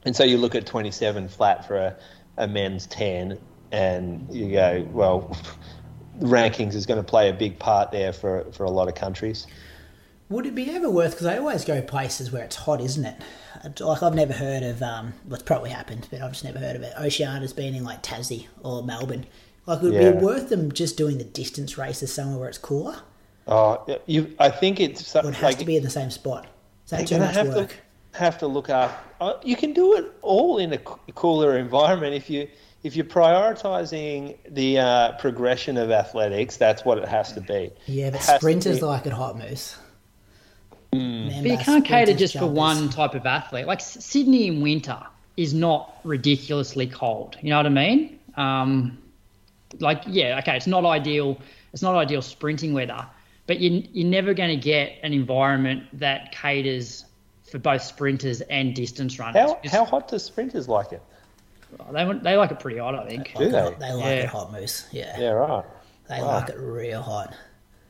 and 0.06 0.16
so 0.16 0.24
you 0.24 0.38
look 0.38 0.56
at 0.56 0.66
27 0.66 1.28
flat 1.28 1.66
for 1.68 1.78
a, 1.78 1.96
a 2.38 2.48
men's 2.48 2.86
10 2.88 3.38
and 3.72 4.26
you 4.30 4.52
go 4.52 4.88
well 4.92 5.36
rankings 6.20 6.74
is 6.74 6.86
going 6.86 6.98
to 6.98 7.04
play 7.04 7.30
a 7.30 7.34
big 7.34 7.58
part 7.58 7.92
there 7.92 8.12
for 8.12 8.46
for 8.52 8.64
a 8.64 8.70
lot 8.70 8.88
of 8.88 8.94
countries 8.96 9.48
Would 10.28 10.46
it 10.46 10.54
be 10.56 10.70
ever 10.70 10.90
worth? 10.90 11.12
Because 11.12 11.26
I 11.26 11.38
always 11.38 11.64
go 11.64 11.80
places 11.82 12.32
where 12.32 12.44
it's 12.44 12.56
hot, 12.56 12.80
isn't 12.80 13.04
it? 13.04 13.22
Like 13.80 14.02
I've 14.02 14.14
never 14.14 14.32
heard 14.32 14.62
of. 14.64 14.82
Um, 14.82 15.14
what's 15.24 15.42
probably 15.44 15.70
happened, 15.70 16.08
but 16.10 16.20
I've 16.20 16.32
just 16.32 16.44
never 16.44 16.58
heard 16.58 16.76
of 16.76 16.82
it. 16.82 16.92
Oceania's 16.98 17.52
been 17.52 17.74
in 17.74 17.84
like 17.84 18.02
Tassie 18.02 18.46
or 18.62 18.82
Melbourne. 18.82 19.26
Like, 19.66 19.82
would 19.82 19.94
it 19.94 19.94
Yeah. 19.94 20.10
be 20.12 20.18
worth 20.18 20.48
them 20.48 20.72
just 20.72 20.96
doing 20.96 21.18
the 21.18 21.24
distance 21.24 21.78
races 21.78 22.12
somewhere 22.12 22.38
where 22.38 22.48
it's 22.48 22.58
cooler? 22.58 23.02
oh 23.46 23.84
you 24.06 24.34
I 24.38 24.50
think 24.50 24.80
it's 24.80 25.14
it 25.14 25.34
has 25.34 25.42
like 25.42 25.58
to 25.58 25.64
be 25.64 25.76
in 25.76 25.82
the 25.82 25.90
same 25.90 26.10
spot? 26.10 26.46
Is 26.84 26.90
that 26.90 27.06
too 27.06 27.18
much 27.18 27.42
work? 27.42 27.70
to 27.70 27.76
have 28.16 28.38
to 28.38 28.46
look 28.46 28.70
up. 28.70 29.04
Uh, 29.20 29.34
you 29.42 29.56
can 29.56 29.72
do 29.72 29.94
it 29.94 30.12
all 30.22 30.58
in 30.58 30.72
a 30.72 30.78
cooler 30.78 31.58
environment 31.58 32.14
if 32.14 32.28
you 32.28 32.48
if 32.82 32.94
you're 32.94 33.04
prioritizing 33.04 34.36
the 34.48 34.78
uh, 34.78 35.12
progression 35.12 35.76
of 35.76 35.90
athletics. 35.90 36.56
That's 36.56 36.84
what 36.84 36.98
it 36.98 37.08
has 37.08 37.32
to 37.32 37.40
be. 37.40 37.70
Yeah, 37.86 38.10
but 38.10 38.22
sprinters 38.22 38.80
be- 38.80 38.86
like 38.86 39.06
it 39.06 39.12
hot 39.12 39.38
moose. 39.38 39.76
Mm. 40.92 41.42
But 41.42 41.50
you 41.50 41.58
can't 41.58 41.84
cater 41.84 42.14
just 42.14 42.38
for 42.38 42.46
one 42.46 42.88
type 42.88 43.14
of 43.14 43.26
athlete. 43.26 43.66
Like 43.66 43.80
Sydney 43.80 44.46
in 44.46 44.60
winter 44.60 45.00
is 45.36 45.52
not 45.52 45.98
ridiculously 46.04 46.86
cold. 46.86 47.36
You 47.42 47.50
know 47.50 47.56
what 47.56 47.66
I 47.66 47.70
mean? 47.70 48.18
Um, 48.36 48.98
like 49.80 50.02
yeah, 50.06 50.38
okay, 50.38 50.56
it's 50.56 50.66
not 50.66 50.84
ideal. 50.84 51.38
It's 51.72 51.82
not 51.82 51.94
ideal 51.94 52.22
sprinting 52.22 52.72
weather, 52.72 53.06
but 53.46 53.58
you 53.58 53.86
you're 53.92 54.08
never 54.08 54.32
going 54.32 54.50
to 54.50 54.62
get 54.62 54.98
an 55.02 55.12
environment 55.12 55.84
that 55.98 56.32
caters 56.32 57.04
for 57.50 57.58
both 57.58 57.82
sprinters 57.82 58.40
and 58.42 58.74
distance 58.74 59.18
runners. 59.18 59.52
How, 59.64 59.78
how 59.78 59.84
hot 59.84 60.08
do 60.08 60.18
sprinters 60.18 60.68
like 60.68 60.92
it? 60.92 61.02
They 61.92 62.04
they 62.22 62.36
like 62.36 62.50
it 62.50 62.60
pretty 62.60 62.78
hot, 62.78 62.94
I 62.94 63.06
think. 63.08 63.34
Do 63.36 63.44
they? 63.44 63.50
They 63.50 63.92
like 63.92 64.04
Yeah. 64.04 64.10
it 64.22 64.26
hot, 64.26 64.52
Moose. 64.52 64.86
Yeah, 64.92 65.18
Yeah, 65.18 65.30
right. 65.30 65.64
they 66.08 66.20
Wow. 66.20 66.26
like 66.38 66.48
it 66.50 66.58
real 66.58 67.02
hot. 67.02 67.34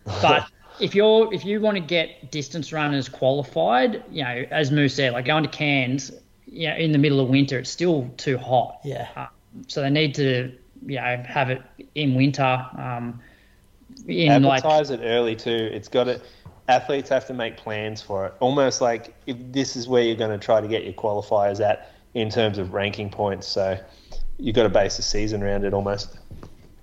But 0.04 0.46
if 0.80 0.94
you're 0.94 1.32
if 1.32 1.44
you 1.44 1.60
want 1.60 1.76
to 1.76 1.82
get 1.82 2.30
distance 2.30 2.72
runners 2.72 3.08
qualified, 3.08 4.02
you 4.10 4.24
know, 4.24 4.44
as 4.50 4.70
Moose 4.70 4.94
said, 4.94 5.12
like 5.12 5.24
going 5.26 5.44
to 5.44 5.50
Cairns, 5.50 6.10
you 6.46 6.68
know, 6.68 6.76
in 6.76 6.92
the 6.92 6.98
middle 6.98 7.20
of 7.20 7.28
winter, 7.28 7.58
it's 7.58 7.70
still 7.70 8.10
too 8.16 8.38
hot. 8.38 8.78
Yeah. 8.84 9.08
Uh, 9.16 9.26
so 9.68 9.82
they 9.82 9.90
need 9.90 10.14
to, 10.16 10.52
you 10.86 10.96
know, 10.96 11.22
have 11.26 11.50
it 11.50 11.62
in 11.94 12.14
winter. 12.14 12.66
Um, 12.76 13.20
in 14.08 14.42
like 14.42 14.64
Advertise 14.64 14.90
it 14.90 15.00
early 15.02 15.36
too. 15.36 15.70
It's 15.72 15.88
got 15.88 16.04
to. 16.04 16.20
Athletes 16.68 17.08
have 17.10 17.26
to 17.26 17.34
make 17.34 17.56
plans 17.56 18.02
for 18.02 18.26
it. 18.26 18.34
Almost 18.40 18.80
like 18.80 19.14
if 19.26 19.36
this 19.52 19.76
is 19.76 19.86
where 19.86 20.02
you're 20.02 20.16
going 20.16 20.38
to 20.38 20.44
try 20.44 20.60
to 20.60 20.68
get 20.68 20.84
your 20.84 20.94
qualifiers 20.94 21.60
at 21.60 21.92
in 22.14 22.30
terms 22.30 22.58
of 22.58 22.72
ranking 22.72 23.10
points. 23.10 23.46
So 23.46 23.78
you've 24.38 24.56
got 24.56 24.64
to 24.64 24.68
base 24.68 24.96
the 24.96 25.02
season 25.02 25.42
around 25.42 25.64
it 25.64 25.74
almost. 25.74 26.18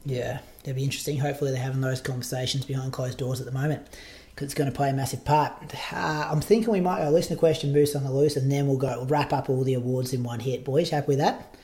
Yeah, 0.05 0.39
it'll 0.63 0.75
be 0.75 0.83
interesting. 0.83 1.17
Hopefully, 1.17 1.51
they're 1.51 1.61
having 1.61 1.81
those 1.81 2.01
conversations 2.01 2.65
behind 2.65 2.93
closed 2.93 3.17
doors 3.17 3.39
at 3.39 3.45
the 3.45 3.51
moment 3.51 3.87
because 4.33 4.45
it's 4.45 4.53
going 4.53 4.69
to 4.69 4.75
play 4.75 4.89
a 4.89 4.93
massive 4.93 5.23
part. 5.25 5.53
Uh, 5.91 6.27
I'm 6.29 6.41
thinking 6.41 6.71
we 6.71 6.81
might 6.81 7.01
go 7.03 7.09
listen 7.09 7.35
to 7.35 7.39
question 7.39 7.73
boost 7.73 7.95
on 7.95 8.03
the 8.03 8.11
loose, 8.11 8.35
and 8.35 8.51
then 8.51 8.67
we'll 8.67 8.77
go 8.77 8.97
we'll 8.97 9.07
wrap 9.07 9.33
up 9.33 9.49
all 9.49 9.63
the 9.63 9.73
awards 9.73 10.13
in 10.13 10.23
one 10.23 10.39
hit. 10.39 10.63
Boys, 10.63 10.89
happy 10.89 11.07
with 11.07 11.19
that? 11.19 11.55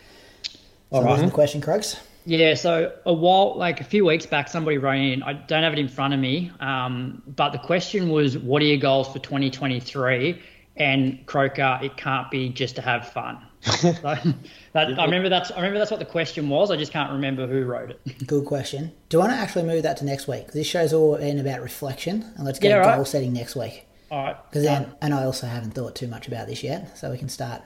All 0.91 1.01
so 1.01 1.07
right. 1.07 1.34
question, 1.34 1.61
Krugs. 1.61 1.99
Yeah, 2.26 2.53
so 2.53 2.91
a 3.05 3.13
while, 3.13 3.57
like 3.57 3.82
a 3.82 3.84
few 3.84 4.05
weeks 4.05 4.26
back, 4.26 4.49
somebody 4.49 4.78
wrote 4.78 4.99
in. 4.99 5.24
I 5.24 5.34
don't 5.34 5.63
have 5.63 5.74
it 5.74 5.80
in 5.80 5.88
front 5.88 6.13
of 6.13 6.20
me, 6.20 6.51
um, 6.59 7.24
but 7.26 7.51
the 7.51 7.57
question 7.57 8.09
was, 8.09 8.38
"What 8.38 8.61
are 8.61 8.65
your 8.65 8.78
goals 8.78 9.07
for 9.11 9.20
2023?" 9.20 10.39
And 10.78 11.26
Croker, 11.26 11.80
it 11.82 11.97
can't 11.97 12.30
be 12.32 12.49
just 12.49 12.76
to 12.76 12.82
have 12.82 13.09
fun. 13.09 13.38
so 13.61 13.91
that, 13.91 14.34
I 14.74 15.03
remember 15.03 15.28
that's 15.28 15.51
I 15.51 15.57
remember 15.57 15.80
that's 15.80 15.91
what 15.91 15.99
the 15.99 16.05
question 16.05 16.47
was. 16.49 16.72
I 16.72 16.78
just 16.78 16.93
can't 16.93 17.11
remember 17.11 17.47
who 17.47 17.65
wrote 17.65 17.91
it. 17.91 17.99
Good 18.28 18.45
question. 18.45 18.91
Do 19.09 19.17
you 19.17 19.20
want 19.20 19.34
to 19.34 19.38
actually 19.38 19.63
move 19.63 19.84
that 19.84 19.97
to 19.97 20.05
next 20.05 20.28
week? 20.28 20.51
this 20.51 20.67
show's 20.67 20.93
all 20.93 21.15
in 21.15 21.39
about 21.39 21.61
reflection, 21.61 22.32
and 22.36 22.45
let's 22.45 22.59
get 22.59 22.70
Yeah, 22.70 22.78
right. 22.78 22.95
goal 22.95 23.05
setting 23.05 23.34
next 23.34 23.55
week. 23.55 23.86
All 24.11 24.24
right. 24.24 24.38
Because 24.49 24.63
then, 24.63 24.93
and 25.01 25.13
I 25.13 25.24
also 25.24 25.47
haven't 25.47 25.72
thought 25.72 25.95
too 25.95 26.07
much 26.07 26.28
about 26.28 26.47
this 26.47 26.63
yet, 26.63 26.97
so 26.97 27.11
we 27.11 27.17
can 27.17 27.30
start 27.30 27.63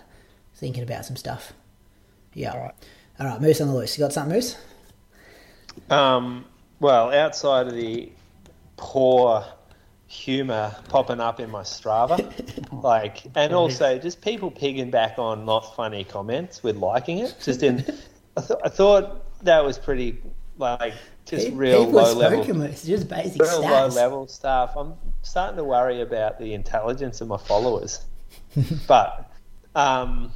thinking 0.55 0.83
about 0.83 1.05
some 1.05 1.15
stuff. 1.15 1.53
Yeah. 2.33 2.51
All 2.53 2.59
right. 2.61 2.75
All 3.23 3.29
right, 3.29 3.41
Moose 3.41 3.61
on 3.61 3.69
the 3.69 3.73
loose. 3.73 3.97
You 3.97 4.03
got 4.03 4.11
something, 4.11 4.35
Moose? 4.35 4.57
Um, 5.89 6.43
well, 6.81 7.09
outside 7.13 7.67
of 7.67 7.73
the 7.73 8.11
poor 8.75 9.45
humour 10.07 10.75
popping 10.89 11.21
up 11.21 11.39
in 11.39 11.49
my 11.49 11.61
Strava, 11.61 12.19
like, 12.83 13.23
and 13.33 13.53
also 13.53 13.97
just 13.97 14.19
people 14.19 14.51
pigging 14.51 14.91
back 14.91 15.17
on 15.19 15.45
not 15.45 15.73
funny 15.73 16.03
comments 16.03 16.63
with 16.63 16.75
liking 16.75 17.19
it. 17.19 17.37
Just 17.41 17.63
in, 17.63 17.79
I, 18.35 18.41
th- 18.41 18.59
I 18.65 18.67
thought 18.67 19.23
that 19.41 19.63
was 19.63 19.79
pretty 19.79 20.21
like 20.57 20.93
just 21.25 21.47
Pe- 21.47 21.53
real 21.53 21.85
People 21.85 22.01
low 22.01 22.07
have 22.09 22.17
level, 22.17 22.43
spoken, 22.43 22.59
Moose. 22.59 22.83
Just 22.83 23.07
basic 23.07 23.41
real 23.41 23.61
low 23.61 23.87
level 23.87 24.27
stuff. 24.27 24.73
I'm 24.75 24.95
starting 25.21 25.55
to 25.55 25.63
worry 25.63 26.01
about 26.01 26.39
the 26.39 26.53
intelligence 26.53 27.21
of 27.21 27.29
my 27.29 27.37
followers, 27.37 28.03
but. 28.87 29.29
Um, 29.75 30.31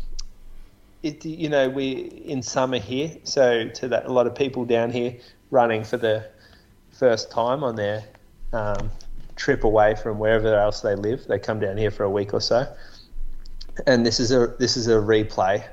it, 1.04 1.26
you 1.26 1.50
know, 1.50 1.70
we're 1.70 2.08
in 2.26 2.41
summer 2.41 2.80
here, 2.80 3.12
so 3.24 3.68
to 3.68 3.88
that, 3.89 4.06
a 4.06 4.12
lot 4.12 4.28
of 4.28 4.36
people 4.36 4.66
down 4.66 4.91
here 4.91 5.16
running 5.52 5.84
for 5.84 5.98
the 5.98 6.28
first 6.91 7.30
time 7.32 7.64
on 7.64 7.76
their 7.76 8.04
um, 8.54 8.89
trip 9.36 9.64
away 9.64 9.95
from 9.95 10.18
wherever 10.18 10.56
else 10.56 10.82
they 10.82 10.95
live. 10.95 11.26
They 11.28 11.39
come 11.39 11.60
down 11.60 11.78
here 11.78 11.91
for 11.91 12.04
a 12.04 12.10
week 12.10 12.34
or 12.34 12.41
so, 12.41 12.68
and 13.86 14.06
this 14.06 14.20
is 14.20 14.32
a 14.32 14.56
this 14.60 14.76
is 14.76 14.88
a 14.88 14.95
replay, 14.95 15.64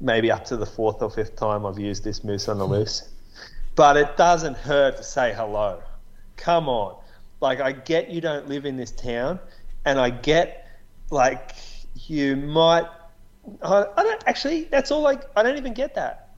maybe 0.00 0.30
up 0.30 0.44
to 0.46 0.56
the 0.56 0.66
fourth 0.66 1.00
or 1.02 1.10
fifth 1.10 1.36
time 1.36 1.64
I've 1.64 1.78
used 1.78 2.02
this 2.02 2.24
moose 2.24 2.48
on 2.48 2.58
the 2.58 2.66
loose, 2.66 3.08
but 3.76 3.96
it 3.96 4.16
doesn't 4.16 4.56
hurt 4.56 4.96
to 4.96 5.04
say 5.04 5.32
hello. 5.32 5.80
Come 6.36 6.68
on, 6.68 6.96
like 7.40 7.60
I 7.60 7.72
get 7.72 8.10
you 8.10 8.20
don't 8.20 8.48
live 8.48 8.66
in 8.66 8.76
this 8.76 8.90
town, 8.90 9.38
and 9.84 10.00
I 10.00 10.10
get 10.10 10.66
like 11.10 11.52
you 11.94 12.34
might 12.34 12.88
I, 13.62 13.86
I 13.96 14.02
don't 14.02 14.22
actually. 14.26 14.64
That's 14.64 14.90
all. 14.90 15.02
Like 15.02 15.22
I 15.36 15.42
don't 15.42 15.56
even 15.56 15.74
get 15.74 15.94
that. 15.94 16.30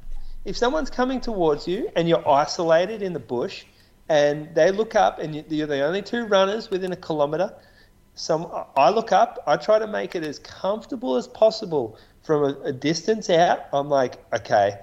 If 0.45 0.57
someone's 0.57 0.91
coming 0.91 1.21
towards 1.21 1.67
you 1.67 1.91
and 1.97 2.09
you're 2.09 2.27
isolated 2.29 3.03
in 3.03 3.13
the 3.13 3.19
bush, 3.21 3.65
and 4.09 4.55
they 4.55 4.71
look 4.71 4.95
up 4.95 5.19
and 5.19 5.35
you- 5.35 5.45
you're 5.49 5.67
the 5.67 5.81
only 5.83 6.03
two 6.03 6.27
runners 6.27 6.71
within 6.71 6.93
a 6.93 6.97
kilometre, 6.97 7.53
some 8.15 8.51
I 8.77 8.91
look 8.91 9.13
up. 9.13 9.43
I 9.47 9.57
try 9.57 9.79
to 9.79 9.87
make 9.87 10.15
it 10.15 10.25
as 10.25 10.39
comfortable 10.39 11.17
as 11.17 11.27
possible 11.29 11.99
from 12.23 12.45
a, 12.45 12.61
a 12.65 12.73
distance 12.73 13.29
out. 13.31 13.61
I'm 13.73 13.89
like, 13.89 14.25
okay, 14.35 14.79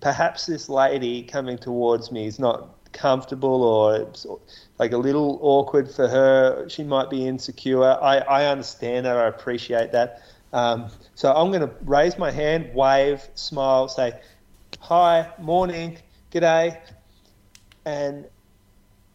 perhaps 0.00 0.46
this 0.46 0.68
lady 0.68 1.22
coming 1.22 1.58
towards 1.58 2.10
me 2.10 2.26
is 2.26 2.38
not 2.38 2.68
comfortable 2.92 3.62
or 3.62 3.96
it's 3.96 4.26
like 4.78 4.92
a 4.92 4.98
little 4.98 5.38
awkward 5.42 5.90
for 5.90 6.08
her. 6.08 6.68
She 6.68 6.84
might 6.84 7.08
be 7.10 7.26
insecure. 7.26 7.82
I, 7.82 8.18
I 8.18 8.46
understand 8.46 9.06
that. 9.06 9.16
I 9.16 9.26
appreciate 9.26 9.92
that. 9.92 10.20
Um, 10.52 10.88
so 11.14 11.32
I'm 11.32 11.50
going 11.50 11.66
to 11.66 11.74
raise 11.84 12.18
my 12.18 12.30
hand, 12.30 12.74
wave, 12.74 13.22
smile, 13.34 13.88
say, 13.88 14.20
hi, 14.80 15.30
morning, 15.38 15.98
g'day. 16.30 16.78
And 17.84 18.26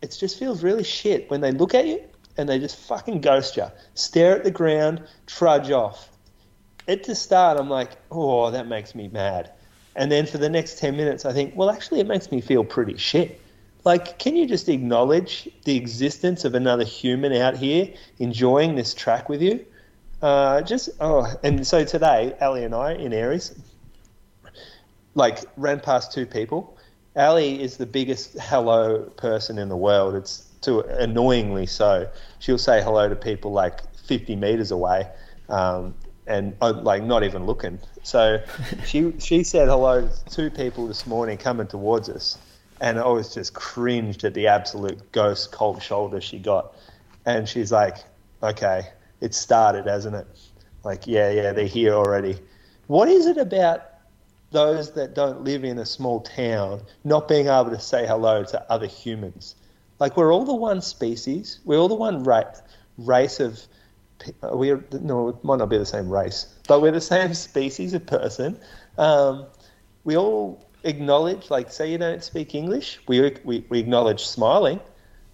it 0.01 0.15
just 0.19 0.39
feels 0.39 0.63
really 0.63 0.83
shit 0.83 1.29
when 1.29 1.41
they 1.41 1.51
look 1.51 1.73
at 1.73 1.85
you 1.85 2.03
and 2.37 2.47
they 2.47 2.59
just 2.59 2.77
fucking 2.77 3.21
ghost 3.21 3.57
you, 3.57 3.65
stare 3.95 4.35
at 4.37 4.43
the 4.43 4.51
ground, 4.51 5.03
trudge 5.25 5.71
off. 5.71 6.09
At 6.87 7.03
the 7.03 7.15
start, 7.15 7.59
I'm 7.59 7.69
like, 7.69 7.91
oh, 8.11 8.51
that 8.51 8.67
makes 8.67 8.95
me 8.95 9.07
mad. 9.07 9.51
And 9.95 10.11
then 10.11 10.25
for 10.25 10.37
the 10.37 10.49
next 10.49 10.77
10 10.77 10.95
minutes, 10.95 11.25
I 11.25 11.33
think, 11.33 11.55
well, 11.55 11.69
actually, 11.69 11.99
it 11.99 12.07
makes 12.07 12.31
me 12.31 12.39
feel 12.39 12.63
pretty 12.63 12.97
shit. 12.97 13.41
Like, 13.83 14.19
can 14.19 14.35
you 14.35 14.45
just 14.45 14.69
acknowledge 14.69 15.49
the 15.63 15.75
existence 15.75 16.45
of 16.45 16.53
another 16.53 16.83
human 16.83 17.33
out 17.33 17.57
here 17.57 17.93
enjoying 18.19 18.75
this 18.75 18.93
track 18.93 19.27
with 19.27 19.41
you? 19.41 19.65
Uh, 20.21 20.61
just, 20.61 20.89
oh, 20.99 21.31
and 21.43 21.65
so 21.65 21.83
today, 21.83 22.33
Ali 22.41 22.63
and 22.63 22.73
I 22.73 22.93
in 22.93 23.11
Aireys, 23.11 23.57
like, 25.13 25.39
ran 25.57 25.79
past 25.79 26.11
two 26.11 26.25
people. 26.25 26.77
Ali 27.15 27.61
is 27.61 27.77
the 27.77 27.85
biggest 27.85 28.37
hello 28.39 29.01
person 29.17 29.57
in 29.57 29.69
the 29.69 29.77
world. 29.77 30.15
It's 30.15 30.47
to 30.61 30.81
annoyingly 30.81 31.65
so. 31.65 32.07
She'll 32.39 32.57
say 32.57 32.81
hello 32.81 33.09
to 33.09 33.15
people 33.15 33.51
like 33.51 33.81
50 33.95 34.35
meters 34.35 34.71
away, 34.71 35.07
um, 35.49 35.95
and 36.27 36.55
uh, 36.61 36.73
like 36.73 37.03
not 37.03 37.23
even 37.23 37.45
looking. 37.45 37.79
So 38.03 38.43
she 38.85 39.13
she 39.19 39.43
said 39.43 39.67
hello 39.67 40.07
to 40.07 40.25
two 40.29 40.49
people 40.49 40.87
this 40.87 41.07
morning 41.07 41.37
coming 41.37 41.67
towards 41.67 42.09
us, 42.09 42.37
and 42.81 42.99
I 42.99 43.07
was 43.07 43.33
just 43.33 43.53
cringed 43.53 44.23
at 44.23 44.33
the 44.33 44.47
absolute 44.47 45.11
ghost 45.11 45.51
cold 45.51 45.81
shoulder 45.81 46.21
she 46.21 46.37
got. 46.37 46.73
And 47.25 47.49
she's 47.49 47.71
like, 47.71 47.97
"Okay, 48.43 48.87
it 49.21 49.33
started, 49.33 49.85
hasn't 49.85 50.15
it? 50.15 50.27
Like, 50.83 51.07
yeah, 51.07 51.31
yeah, 51.31 51.53
they're 51.53 51.65
here 51.65 51.93
already. 51.93 52.39
What 52.87 53.09
is 53.09 53.25
it 53.25 53.37
about 53.37 53.81
those 54.51 54.93
that 54.93 55.13
don't 55.13 55.43
live 55.43 55.63
in 55.63 55.77
a 55.77 55.85
small 55.85 56.21
town 56.21 56.81
not 57.03 57.27
being 57.27 57.47
able 57.47 57.69
to 57.69 57.79
say 57.79 58.07
hello 58.07 58.43
to 58.45 58.71
other 58.71 58.87
humans. 58.87 59.55
Like 59.99 60.15
we're 60.15 60.33
all 60.33 60.45
the 60.45 60.55
one 60.55 60.81
species. 60.81 61.59
We're 61.65 61.79
all 61.79 61.89
the 61.89 61.95
one 61.95 62.23
ra- 62.23 62.43
race 62.97 63.39
of. 63.39 63.61
We're 64.41 64.83
no, 65.01 65.29
it 65.29 65.43
might 65.43 65.57
not 65.57 65.69
be 65.69 65.77
the 65.77 65.85
same 65.85 66.09
race, 66.09 66.47
but 66.67 66.81
we're 66.81 66.91
the 66.91 67.01
same 67.01 67.33
species 67.49 67.93
of 67.93 68.05
person. 68.05 68.57
Um, 68.97 69.45
we 70.05 70.17
all 70.17 70.65
acknowledge, 70.83 71.51
like, 71.51 71.71
say 71.71 71.91
you 71.91 71.97
don't 71.97 72.23
speak 72.23 72.55
English, 72.55 72.99
we 73.07 73.37
we, 73.43 73.65
we 73.69 73.79
acknowledge 73.79 74.25
smiling. 74.25 74.79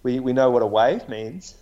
We 0.02 0.20
we 0.20 0.32
know 0.32 0.50
what 0.50 0.62
a 0.62 0.66
wave 0.66 1.08
means. 1.08 1.54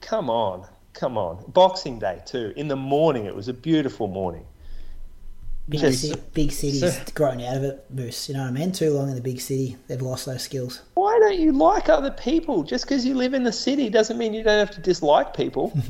Come 0.00 0.28
on, 0.28 0.66
come 0.98 1.16
on. 1.18 1.44
Boxing 1.48 1.98
Day 1.98 2.20
too. 2.26 2.52
In 2.56 2.68
the 2.68 2.76
morning, 2.76 3.26
it 3.26 3.34
was 3.34 3.48
a 3.48 3.52
beautiful 3.54 4.08
morning. 4.08 4.44
Big, 5.68 5.80
Just- 5.80 6.04
ci- 6.04 6.14
big 6.32 6.52
cities 6.52 6.80
So- 6.80 6.92
grown 7.14 7.40
out 7.40 7.56
of 7.56 7.64
it, 7.64 7.84
Moose. 7.90 8.28
You 8.28 8.34
know 8.36 8.42
what 8.42 8.48
I 8.48 8.52
mean? 8.52 8.70
Too 8.72 8.92
long 8.92 9.08
in 9.08 9.16
the 9.16 9.20
big 9.20 9.40
city, 9.40 9.76
they've 9.88 10.00
lost 10.00 10.24
those 10.26 10.42
skills. 10.42 10.82
Why 10.94 11.18
don't 11.20 11.38
you 11.40 11.50
like 11.52 11.88
other 11.88 12.12
people? 12.12 12.62
Just 12.62 12.84
because 12.84 13.04
you 13.04 13.14
live 13.14 13.34
in 13.34 13.42
the 13.42 13.52
city 13.52 13.88
doesn't 13.90 14.16
mean 14.16 14.32
you 14.32 14.44
don't 14.44 14.58
have 14.58 14.70
to 14.76 14.80
dislike 14.80 15.34
people. 15.34 15.72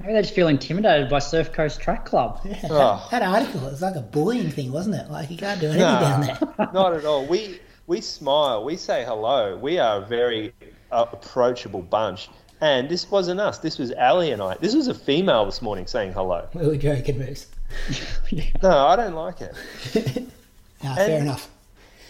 Maybe 0.00 0.12
they 0.14 0.22
just 0.22 0.32
feel 0.34 0.48
intimidated 0.48 1.10
by 1.10 1.18
Surf 1.18 1.52
Coast 1.52 1.80
Track 1.80 2.06
Club. 2.06 2.40
Yeah, 2.44 2.58
Oh. 2.70 3.08
that, 3.10 3.20
that 3.20 3.22
article, 3.22 3.66
it 3.66 3.70
was 3.72 3.82
like 3.82 3.96
a 3.96 4.00
bullying 4.00 4.50
thing, 4.50 4.70
wasn't 4.72 4.94
it? 4.96 5.10
Like 5.10 5.28
you 5.30 5.36
can't 5.36 5.60
do 5.60 5.66
anything 5.66 5.82
Nah, 5.82 6.00
down 6.00 6.20
there. 6.56 6.68
not 6.72 6.94
at 6.94 7.04
all. 7.04 7.26
We 7.26 7.58
we 7.88 8.00
smile. 8.00 8.64
We 8.64 8.76
say 8.76 9.04
hello. 9.04 9.56
We 9.56 9.78
are 9.80 10.00
a 10.02 10.06
very 10.06 10.54
uh, 10.92 11.06
approachable 11.12 11.82
bunch. 11.82 12.30
And 12.60 12.88
this 12.88 13.10
wasn't 13.10 13.40
us. 13.40 13.58
This 13.58 13.78
was 13.78 13.92
Ali 13.92 14.32
and 14.32 14.42
I. 14.42 14.56
This 14.56 14.74
was 14.74 14.88
a 14.88 14.94
female 14.94 15.44
this 15.44 15.62
morning 15.62 15.86
saying 15.86 16.12
hello. 16.12 16.48
We 16.54 16.66
were 16.66 16.76
joking, 16.76 17.18
Moose. 17.18 17.46
No, 18.62 18.86
I 18.86 18.96
don't 18.96 19.14
like 19.14 19.40
it. 19.40 20.24
Nah, 20.80 20.94
fair 20.94 21.22
enough. 21.22 21.50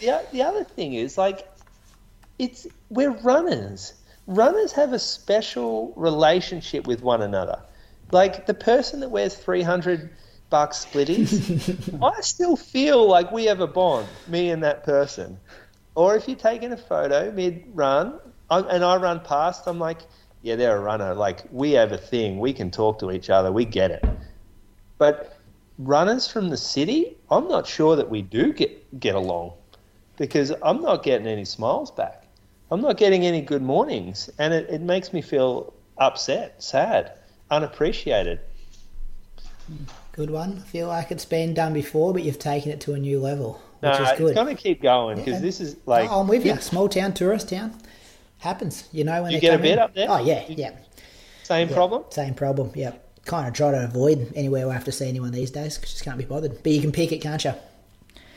the, 0.01 0.23
the 0.31 0.43
other 0.43 0.63
thing 0.63 0.93
is 0.93 1.17
like, 1.17 1.49
it's 2.39 2.67
we're 2.91 3.13
runners. 3.13 3.95
Runners 4.27 4.73
have 4.73 4.93
a 4.93 4.99
special 4.99 5.95
relationship 5.97 6.87
with 6.87 7.03
one 7.03 7.23
another. 7.23 7.59
Like 8.13 8.45
the 8.45 8.53
person 8.53 9.01
that 9.01 9.11
wears 9.11 9.35
three 9.35 9.63
hundred 9.63 10.11
bucks 10.51 10.85
splitties, 10.85 12.03
I 12.03 12.21
still 12.21 12.57
feel 12.57 13.09
like 13.09 13.33
we 13.33 13.47
have 13.47 13.61
a 13.61 13.67
bond, 13.67 14.07
me 14.27 14.51
and 14.51 14.63
that 14.65 14.85
person. 14.85 15.39
Or 15.95 16.15
if 16.15 16.29
you're 16.29 16.37
taking 16.37 16.73
a 16.73 16.77
photo 16.77 17.33
mid 17.33 17.65
run 17.73 18.21
and 18.51 18.85
I 18.85 18.97
run 18.97 19.21
past, 19.21 19.67
I'm 19.67 19.79
like, 19.79 20.01
yeah, 20.43 20.57
they're 20.57 20.77
a 20.77 20.81
runner. 20.81 21.15
Like 21.15 21.45
we 21.51 21.73
have 21.73 21.93
a 21.93 21.99
thing. 21.99 22.39
We 22.39 22.53
can 22.53 22.71
talk 22.71 22.99
to 23.01 23.11
each 23.11 23.31
other. 23.31 23.51
We 23.53 23.65
get 23.65 23.91
it. 23.91 24.05
But 24.99 25.37
runners 25.79 26.27
from 26.29 26.49
the 26.49 26.57
city, 26.57 27.17
I'm 27.31 27.49
not 27.49 27.67
sure 27.67 27.97
that 27.97 28.09
we 28.09 28.23
do 28.23 28.53
get 28.53 29.01
get 29.01 29.15
along 29.15 29.53
because 30.17 30.53
I'm 30.63 30.83
not 30.83 31.03
getting 31.03 31.27
any 31.27 31.45
smiles 31.45 31.91
back. 31.91 32.25
I'm 32.71 32.81
not 32.81 32.97
getting 32.99 33.25
any 33.25 33.41
good 33.41 33.63
mornings, 33.63 34.29
and 34.39 34.53
it, 34.53 34.69
it 34.69 34.83
makes 34.83 35.13
me 35.13 35.23
feel 35.23 35.73
upset, 35.97 36.63
sad, 36.63 37.13
unappreciated. 37.51 38.41
Good 40.13 40.31
one. 40.31 40.59
I 40.65 40.69
feel 40.69 40.89
like 40.89 41.11
it's 41.11 41.25
been 41.25 41.55
done 41.55 41.73
before, 41.73 42.13
but 42.13 42.23
you've 42.25 42.39
taken 42.39 42.71
it 42.73 42.81
to 42.83 42.95
a 42.95 42.99
new 42.99 43.21
level, 43.21 43.63
No, 43.83 43.91
which 43.91 44.01
is 44.01 44.19
good. 44.19 44.27
it's 44.29 44.35
going 44.35 44.55
to 44.55 44.61
keep 44.61 44.83
going 44.83 45.17
because 45.17 45.35
Yeah. 45.35 45.41
this 45.41 45.61
is 45.61 45.77
like 45.87 46.11
oh, 46.11 46.21
I'm 46.21 46.29
with 46.29 46.45
you. 46.45 46.57
Small 46.61 46.89
town, 46.89 47.15
tourist 47.15 47.49
town. 47.51 47.75
Happens. 48.39 48.89
You 48.93 49.05
know 49.05 49.23
when 49.23 49.33
You 49.33 49.39
they 49.39 49.41
get 49.41 49.55
a 49.55 49.63
bed 49.63 49.73
in. 49.73 49.79
up 49.79 49.95
there? 49.95 50.07
Oh 50.09 50.19
yeah, 50.25 50.45
yeah. 50.49 50.73
same 51.43 51.69
Yeah, 51.69 51.75
problem. 51.75 52.05
Same 52.11 52.35
problem. 52.35 52.71
Yeah. 52.75 52.93
Kind 53.25 53.49
of 53.49 53.55
try 53.55 53.71
to 53.73 53.85
avoid 53.85 54.33
anywhere 54.37 54.67
we 54.67 54.73
have 54.73 54.85
to 54.85 54.93
see 54.93 55.09
anyone 55.09 55.33
these 55.33 55.51
days 55.51 55.77
because 55.77 55.93
just 55.93 56.05
can't 56.05 56.17
be 56.19 56.25
bothered. 56.25 56.63
But 56.63 56.73
you 56.73 56.81
can 56.81 56.93
pick 56.93 57.13
it, 57.13 57.19
can't 57.19 57.45
you? 57.45 57.53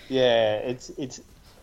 Yeah, 0.09 0.55
it's 0.55 0.89
it's, 0.97 1.21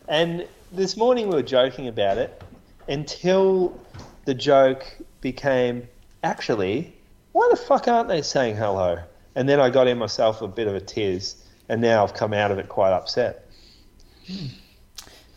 and 0.08 0.46
this 0.72 0.96
morning 0.96 1.28
we 1.28 1.34
were 1.34 1.42
joking 1.42 1.88
about 1.88 2.16
it 2.16 2.42
until 2.88 3.78
the 4.24 4.32
joke 4.34 4.86
became 5.20 5.86
actually, 6.22 6.94
why 7.32 7.46
the 7.50 7.56
fuck 7.56 7.88
aren't 7.88 8.08
they 8.08 8.22
saying 8.22 8.56
hello? 8.56 8.98
And 9.34 9.48
then 9.48 9.60
I 9.60 9.68
got 9.68 9.86
in 9.86 9.98
myself 9.98 10.40
a 10.42 10.48
bit 10.48 10.66
of 10.66 10.74
a 10.74 10.80
tiz, 10.80 11.36
and 11.68 11.80
now 11.82 12.02
I've 12.02 12.14
come 12.14 12.32
out 12.32 12.50
of 12.50 12.58
it 12.58 12.68
quite 12.70 12.92
upset. 12.92 13.46
Hmm. 14.26 14.46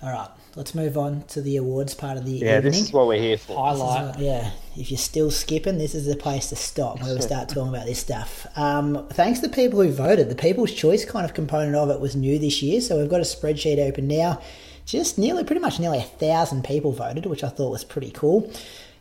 All 0.02 0.12
right. 0.12 0.30
Let's 0.56 0.76
move 0.76 0.98
on 0.98 1.24
to 1.30 1.42
the 1.42 1.56
awards 1.56 1.94
part 1.94 2.18
of 2.18 2.26
the 2.26 2.32
Yeah, 2.34 2.58
evening. 2.58 2.72
this 2.74 2.82
is 2.82 2.92
what 2.92 3.08
we're 3.08 3.22
here 3.22 3.38
for. 3.38 3.56
Highlight. 3.56 4.20
Yeah, 4.20 4.52
if 4.78 4.92
you're 4.92 4.98
still 4.98 5.32
skipping, 5.32 5.78
this 5.78 5.96
is 5.96 6.06
the 6.06 6.18
place 6.18 6.50
to 6.50 6.58
stop 6.58 7.02
where 7.02 7.16
we 7.16 7.22
start 7.22 7.48
talking 7.48 7.70
about 7.74 7.86
this 7.86 8.00
stuff. 8.00 8.46
Um, 8.58 9.08
thanks 9.12 9.40
to 9.40 9.48
the 9.48 9.54
people 9.56 9.82
who 9.82 9.92
voted. 9.92 10.28
The 10.30 10.36
People's 10.36 10.74
Choice 10.74 11.06
kind 11.06 11.24
of 11.24 11.34
component 11.34 11.76
of 11.76 11.90
it 11.90 12.02
was 12.02 12.18
new 12.18 12.38
this 12.38 12.62
year, 12.62 12.82
so 12.82 13.00
we've 13.00 13.10
got 13.10 13.22
a 13.22 13.24
spreadsheet 13.24 13.80
open 13.80 14.10
now. 14.10 14.42
Just 14.86 15.18
nearly, 15.18 15.46
pretty 15.46 15.62
much 15.62 15.80
nearly 15.80 16.00
a 16.00 16.04
thousand 16.04 16.66
people 16.66 16.92
voted, 16.92 17.26
which 17.28 17.46
I 17.46 17.50
thought 17.50 17.72
was 17.72 17.86
pretty 17.86 18.12
cool. 18.12 18.52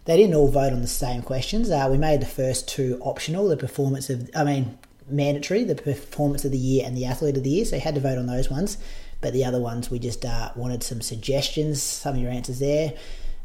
They 0.04 0.16
didn't 0.16 0.36
all 0.36 0.48
vote 0.48 0.72
on 0.72 0.82
the 0.82 0.86
same 0.88 1.22
questions. 1.22 1.68
Uh, 1.68 1.88
we 1.90 1.98
made 1.98 2.22
the 2.22 2.26
first 2.26 2.68
two 2.68 2.96
optional: 3.02 3.48
the 3.48 3.56
performance 3.56 4.08
of, 4.08 4.30
I 4.36 4.44
mean, 4.44 4.78
mandatory, 5.08 5.64
the 5.64 5.74
performance 5.74 6.44
of 6.44 6.52
the 6.52 6.58
year 6.58 6.86
and 6.86 6.96
the 6.96 7.06
athlete 7.06 7.36
of 7.36 7.42
the 7.42 7.50
year. 7.50 7.64
So 7.64 7.74
you 7.74 7.82
had 7.82 7.96
to 7.96 8.00
vote 8.00 8.18
on 8.18 8.26
those 8.26 8.48
ones. 8.48 8.78
But 9.20 9.32
the 9.32 9.44
other 9.44 9.60
ones, 9.60 9.90
we 9.90 9.98
just 9.98 10.24
uh, 10.24 10.50
wanted 10.56 10.82
some 10.82 11.00
suggestions, 11.00 11.82
some 11.82 12.14
of 12.16 12.20
your 12.20 12.30
answers 12.30 12.58
there. 12.58 12.94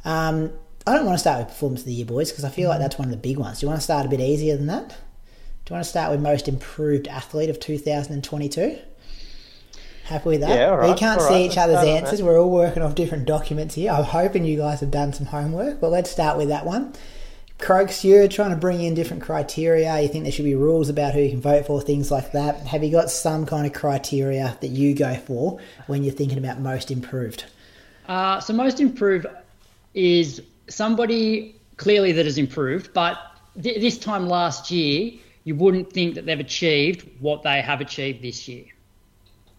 Um, 0.05 0.51
I 0.88 0.93
don't 0.93 1.05
want 1.05 1.15
to 1.15 1.19
start 1.19 1.39
with 1.39 1.47
performance 1.49 1.82
of 1.82 1.88
the 1.88 1.93
year, 1.93 2.05
boys, 2.05 2.32
because 2.32 2.45
I 2.45 2.49
feel 2.49 2.69
like 2.69 2.80
that's 2.80 2.97
one 2.97 3.07
of 3.07 3.11
the 3.11 3.17
big 3.17 3.38
ones. 3.38 3.59
Do 3.59 3.65
you 3.65 3.69
want 3.69 3.80
to 3.80 3.84
start 3.84 4.05
a 4.05 4.09
bit 4.09 4.19
easier 4.19 4.55
than 4.55 4.67
that? 4.67 4.89
Do 4.89 5.71
you 5.71 5.76
want 5.76 5.84
to 5.84 5.89
start 5.89 6.11
with 6.11 6.21
most 6.21 6.47
improved 6.47 7.07
athlete 7.07 7.49
of 7.49 7.59
2022? 7.59 8.78
Happy 10.03 10.30
with 10.30 10.41
that? 10.41 10.55
Yeah, 10.55 10.69
all 10.69 10.78
right, 10.78 10.91
we 10.91 10.95
can't 10.95 11.19
see 11.19 11.30
right, 11.30 11.51
each 11.51 11.57
other's 11.57 11.84
answers. 11.84 12.21
We're 12.21 12.39
all 12.39 12.51
working 12.51 12.84
off 12.84 12.93
different 12.93 13.26
documents 13.26 13.73
here. 13.73 13.91
I'm 13.91 14.03
hoping 14.03 14.45
you 14.45 14.57
guys 14.57 14.82
have 14.82 14.91
done 14.91 15.13
some 15.13 15.26
homework, 15.26 15.82
but 15.82 15.89
let's 15.89 16.11
start 16.11 16.38
with 16.38 16.49
that 16.49 16.67
one. 16.67 16.93
Croaks, 17.58 18.03
you're 18.03 18.28
trying 18.28 18.49
to 18.49 18.58
bring 18.58 18.82
in 18.82 18.95
different 18.95 19.24
criteria. 19.24 19.99
You 20.01 20.08
think 20.10 20.24
there 20.24 20.32
should 20.32 20.45
be 20.45 20.56
rules 20.56 20.89
about 20.89 21.14
who 21.14 21.22
you 21.22 21.30
can 21.30 21.41
vote 21.41 21.66
for, 21.66 21.82
things 21.82 22.12
like 22.12 22.34
that. 22.34 22.58
Have 22.68 22.84
you 22.84 22.91
got 22.91 23.10
some 23.10 23.45
kind 23.45 23.66
of 23.66 23.74
criteria 23.74 24.58
that 24.60 24.68
you 24.68 24.93
go 24.93 25.16
for 25.16 25.60
when 25.88 26.03
you're 26.03 26.14
thinking 26.14 26.38
about 26.38 26.60
most 26.60 26.91
improved? 26.91 27.45
Uh, 28.08 28.39
so 28.41 28.53
most 28.53 28.82
improved 28.82 29.26
is 29.93 30.41
somebody 30.68 31.56
clearly 31.78 32.12
that 32.12 32.26
has 32.26 32.38
improved, 32.38 32.93
but 32.93 33.18
th- 33.62 33.80
this 33.80 33.97
time 33.97 34.28
last 34.28 34.70
year, 34.70 35.14
you 35.45 35.56
wouldn't 35.56 35.91
think 35.93 36.16
that 36.16 36.26
they've 36.26 36.39
achieved 36.39 37.10
what 37.20 37.43
they 37.43 37.62
have 37.62 37.80
achieved 37.80 38.22
this 38.22 38.47
year. 38.47 38.66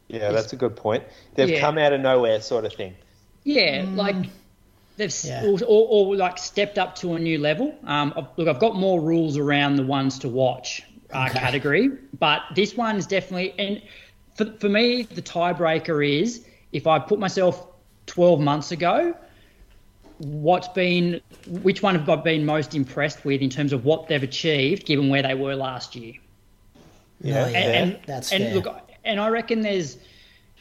Yeah, 0.09 0.31
that's 0.33 0.53
a 0.53 0.57
good 0.57 0.77
point. 0.77 1.03
They've 1.35 1.49
Yeah. 1.49 1.61
come 1.61 1.79
out 1.79 1.93
of 1.93 2.01
nowhere, 2.01 2.41
sort 2.41 2.65
of 2.65 2.73
thing. 2.75 2.95
Yeah, 3.45 3.85
like 3.95 4.17
they've 4.97 5.15
Yeah. 5.25 5.45
or, 5.45 5.59
or, 5.67 5.89
or 6.09 6.17
like 6.17 6.39
stepped 6.39 6.79
up 6.79 6.95
to 6.97 7.15
a 7.15 7.19
new 7.19 7.39
level. 7.39 7.75
Um, 7.85 8.13
I've- 8.17 8.29
look, 8.37 8.49
I've 8.49 8.59
got 8.61 8.77
more 8.77 9.01
rules 9.01 9.37
around 9.37 9.77
the 9.77 9.83
ones 9.83 10.19
to 10.21 10.29
watch 10.29 10.83
uh, 11.15 11.27
Okay. 11.31 11.39
category, 11.39 11.91
but 12.19 12.43
this 12.55 12.77
one 12.77 12.97
is 12.97 13.07
definitely 13.07 13.55
and 13.59 13.81
for 14.37 14.47
for 14.59 14.69
me 14.69 15.03
the 15.03 15.23
tiebreaker 15.23 16.05
is 16.07 16.45
if 16.73 16.87
I 16.87 16.99
put 16.99 17.19
myself 17.21 17.69
12 18.07 18.41
months 18.41 18.73
ago, 18.73 19.15
what's 20.19 20.69
been 20.69 21.21
which 21.47 21.83
one 21.83 21.95
have 21.95 22.09
I 22.09 22.17
been 22.17 22.45
most 22.45 22.75
impressed 22.75 23.25
with 23.25 23.41
in 23.41 23.51
terms 23.51 23.73
of 23.73 23.85
what 23.85 24.09
they've 24.09 24.23
achieved 24.23 24.87
given 24.87 25.09
where 25.09 25.23
they 25.23 25.35
were 25.35 25.55
last 25.55 25.95
year? 25.95 26.15
Yeah, 27.21 27.45
Oh, 27.45 27.49
yeah. 27.51 27.59
and, 27.59 27.93
and 27.93 27.99
That's 28.07 28.33
and 28.33 28.45
fair. 28.45 28.55
look, 28.55 28.81
and 29.05 29.21
I 29.21 29.29
reckon 29.29 29.61
there's 29.61 29.99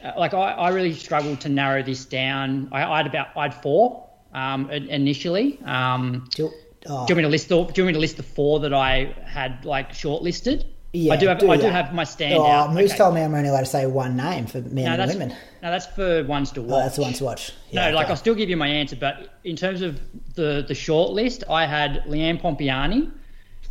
uh, 0.04 0.12
like 0.16 0.32
I, 0.34 0.52
I 0.52 0.68
really 0.70 0.94
struggled 0.94 1.40
to 1.40 1.48
narrow 1.48 1.82
this 1.82 2.04
down. 2.04 2.68
I, 2.72 2.84
I 2.84 2.96
had 2.98 3.06
about 3.06 3.28
I 3.36 3.42
had 3.44 3.54
four 3.62 4.05
um, 4.36 4.70
initially. 4.70 5.58
Um, 5.64 6.28
Do, 6.34 6.52
oh, 6.86 7.06
do 7.06 7.12
you 7.12 7.16
want 7.16 7.16
me 7.16 7.22
to 7.22 7.28
list 7.28 7.48
the 7.48 7.64
Do 7.64 7.80
you 7.80 7.84
want 7.84 7.88
me 7.88 7.92
to 7.94 7.98
list 7.98 8.16
the 8.16 8.22
four 8.22 8.60
that 8.60 8.72
I 8.72 9.14
had 9.24 9.64
like 9.64 9.90
shortlisted? 9.92 10.64
Yeah, 10.92 11.14
I 11.14 11.16
do 11.16 11.26
have 11.26 11.38
do 11.38 11.50
I 11.50 11.56
do 11.56 11.66
have 11.66 11.92
my 11.92 12.02
oh, 12.02 12.04
standout. 12.04 12.72
Moose 12.72 12.90
Okay. 12.90 12.98
told 12.98 13.14
me 13.14 13.22
I'm 13.22 13.34
only 13.34 13.48
allowed 13.48 13.60
to 13.60 13.66
say 13.66 13.86
one 13.86 14.16
name 14.16 14.46
for 14.46 14.60
men 14.60 14.96
no, 14.96 15.02
and 15.02 15.12
women. 15.12 15.28
no, 15.62 15.70
that's 15.70 15.86
for 15.86 16.24
ones 16.24 16.52
to 16.52 16.62
watch. 16.62 16.72
Oh, 16.72 16.78
that's 16.78 16.96
the 16.96 17.02
one 17.02 17.12
to 17.14 17.24
watch. 17.24 17.52
Yeah, 17.70 17.90
no, 17.90 17.96
like 17.96 18.04
okay. 18.04 18.12
I'll 18.12 18.16
still 18.16 18.34
give 18.34 18.48
you 18.48 18.56
my 18.56 18.68
answer, 18.68 18.96
but 18.96 19.30
in 19.44 19.56
terms 19.56 19.82
of 19.82 20.00
the 20.34 20.64
the 20.66 20.74
short 20.74 21.10
list, 21.10 21.44
I 21.50 21.66
had 21.66 22.04
Leanne 22.06 22.40
Pompeani, 22.40 23.10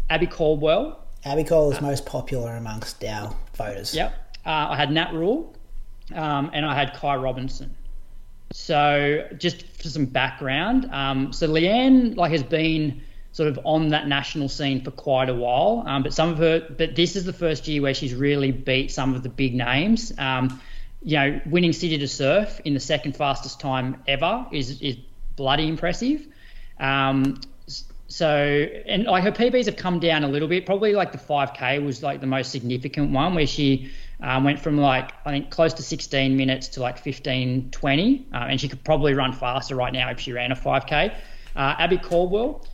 Abby 0.09 0.27
Caldwell, 0.27 1.05
Abby 1.23 1.43
Cole 1.43 1.71
is 1.71 1.81
most 1.81 2.05
popular 2.05 2.55
amongst 2.55 3.03
our 3.03 3.35
voters. 3.55 3.95
Yep. 3.95 4.13
Uh, 4.45 4.49
I 4.69 4.75
had 4.75 4.91
Nat 4.91 5.11
Rule, 5.11 5.55
um, 6.13 6.51
and 6.53 6.65
I 6.65 6.75
had 6.75 6.93
Ky 6.99 7.15
Robinson. 7.15 7.75
So 8.51 9.27
just 9.37 9.65
for 9.81 9.89
some 9.89 10.05
background, 10.05 10.89
um, 10.91 11.33
so 11.33 11.47
Leanne 11.47 12.15
like 12.15 12.31
has 12.31 12.43
been 12.43 13.01
sort 13.31 13.49
of 13.49 13.59
on 13.65 13.89
that 13.89 14.07
national 14.07 14.47
scene 14.47 14.81
for 14.81 14.91
quite 14.91 15.29
a 15.29 15.35
while, 15.35 15.83
um, 15.85 16.03
but 16.03 16.13
some 16.13 16.29
of 16.29 16.37
her, 16.37 16.65
but 16.77 16.95
this 16.95 17.17
is 17.17 17.25
the 17.25 17.33
first 17.33 17.67
year 17.67 17.81
where 17.81 17.93
she's 17.93 18.13
really 18.13 18.51
beat 18.51 18.91
some 18.91 19.13
of 19.13 19.23
the 19.23 19.29
big 19.29 19.53
names. 19.53 20.13
Um, 20.17 20.61
you 21.03 21.17
know, 21.17 21.41
winning 21.45 21.73
City 21.73 21.97
to 21.97 22.07
Surf 22.07 22.61
in 22.63 22.73
the 22.73 22.79
second 22.79 23.15
fastest 23.15 23.59
time 23.59 24.01
ever 24.07 24.45
is 24.51 24.81
is 24.81 24.97
bloody 25.35 25.67
impressive. 25.67 26.25
Um, 26.79 27.41
so 28.07 28.27
and 28.27 29.03
like 29.03 29.23
her 29.23 29.31
PBs 29.31 29.65
have 29.65 29.75
come 29.75 29.99
down 29.99 30.23
a 30.23 30.27
little 30.27 30.47
bit. 30.47 30.65
Probably 30.65 30.93
like 30.93 31.11
the 31.11 31.17
5K 31.17 31.83
was 31.83 32.01
like 32.01 32.21
the 32.21 32.27
most 32.27 32.51
significant 32.51 33.11
one, 33.11 33.35
where 33.35 33.47
she 33.47 33.91
um, 34.21 34.43
went 34.43 34.59
from 34.59 34.77
like 34.77 35.11
I 35.25 35.31
think 35.31 35.49
close 35.49 35.73
to 35.73 35.83
16 35.83 36.35
minutes 36.35 36.67
to 36.69 36.81
like 36.81 36.97
15, 36.97 37.71
20, 37.71 38.27
uh, 38.33 38.37
and 38.37 38.59
she 38.59 38.67
could 38.67 38.83
probably 38.83 39.13
run 39.13 39.33
faster 39.33 39.75
right 39.75 39.93
now 39.93 40.09
if 40.09 40.19
she 40.19 40.33
ran 40.33 40.51
a 40.51 40.55
5K. 40.55 41.13
Uh, 41.55 41.75
Abby 41.79 41.97
Caldwell, 41.97 42.65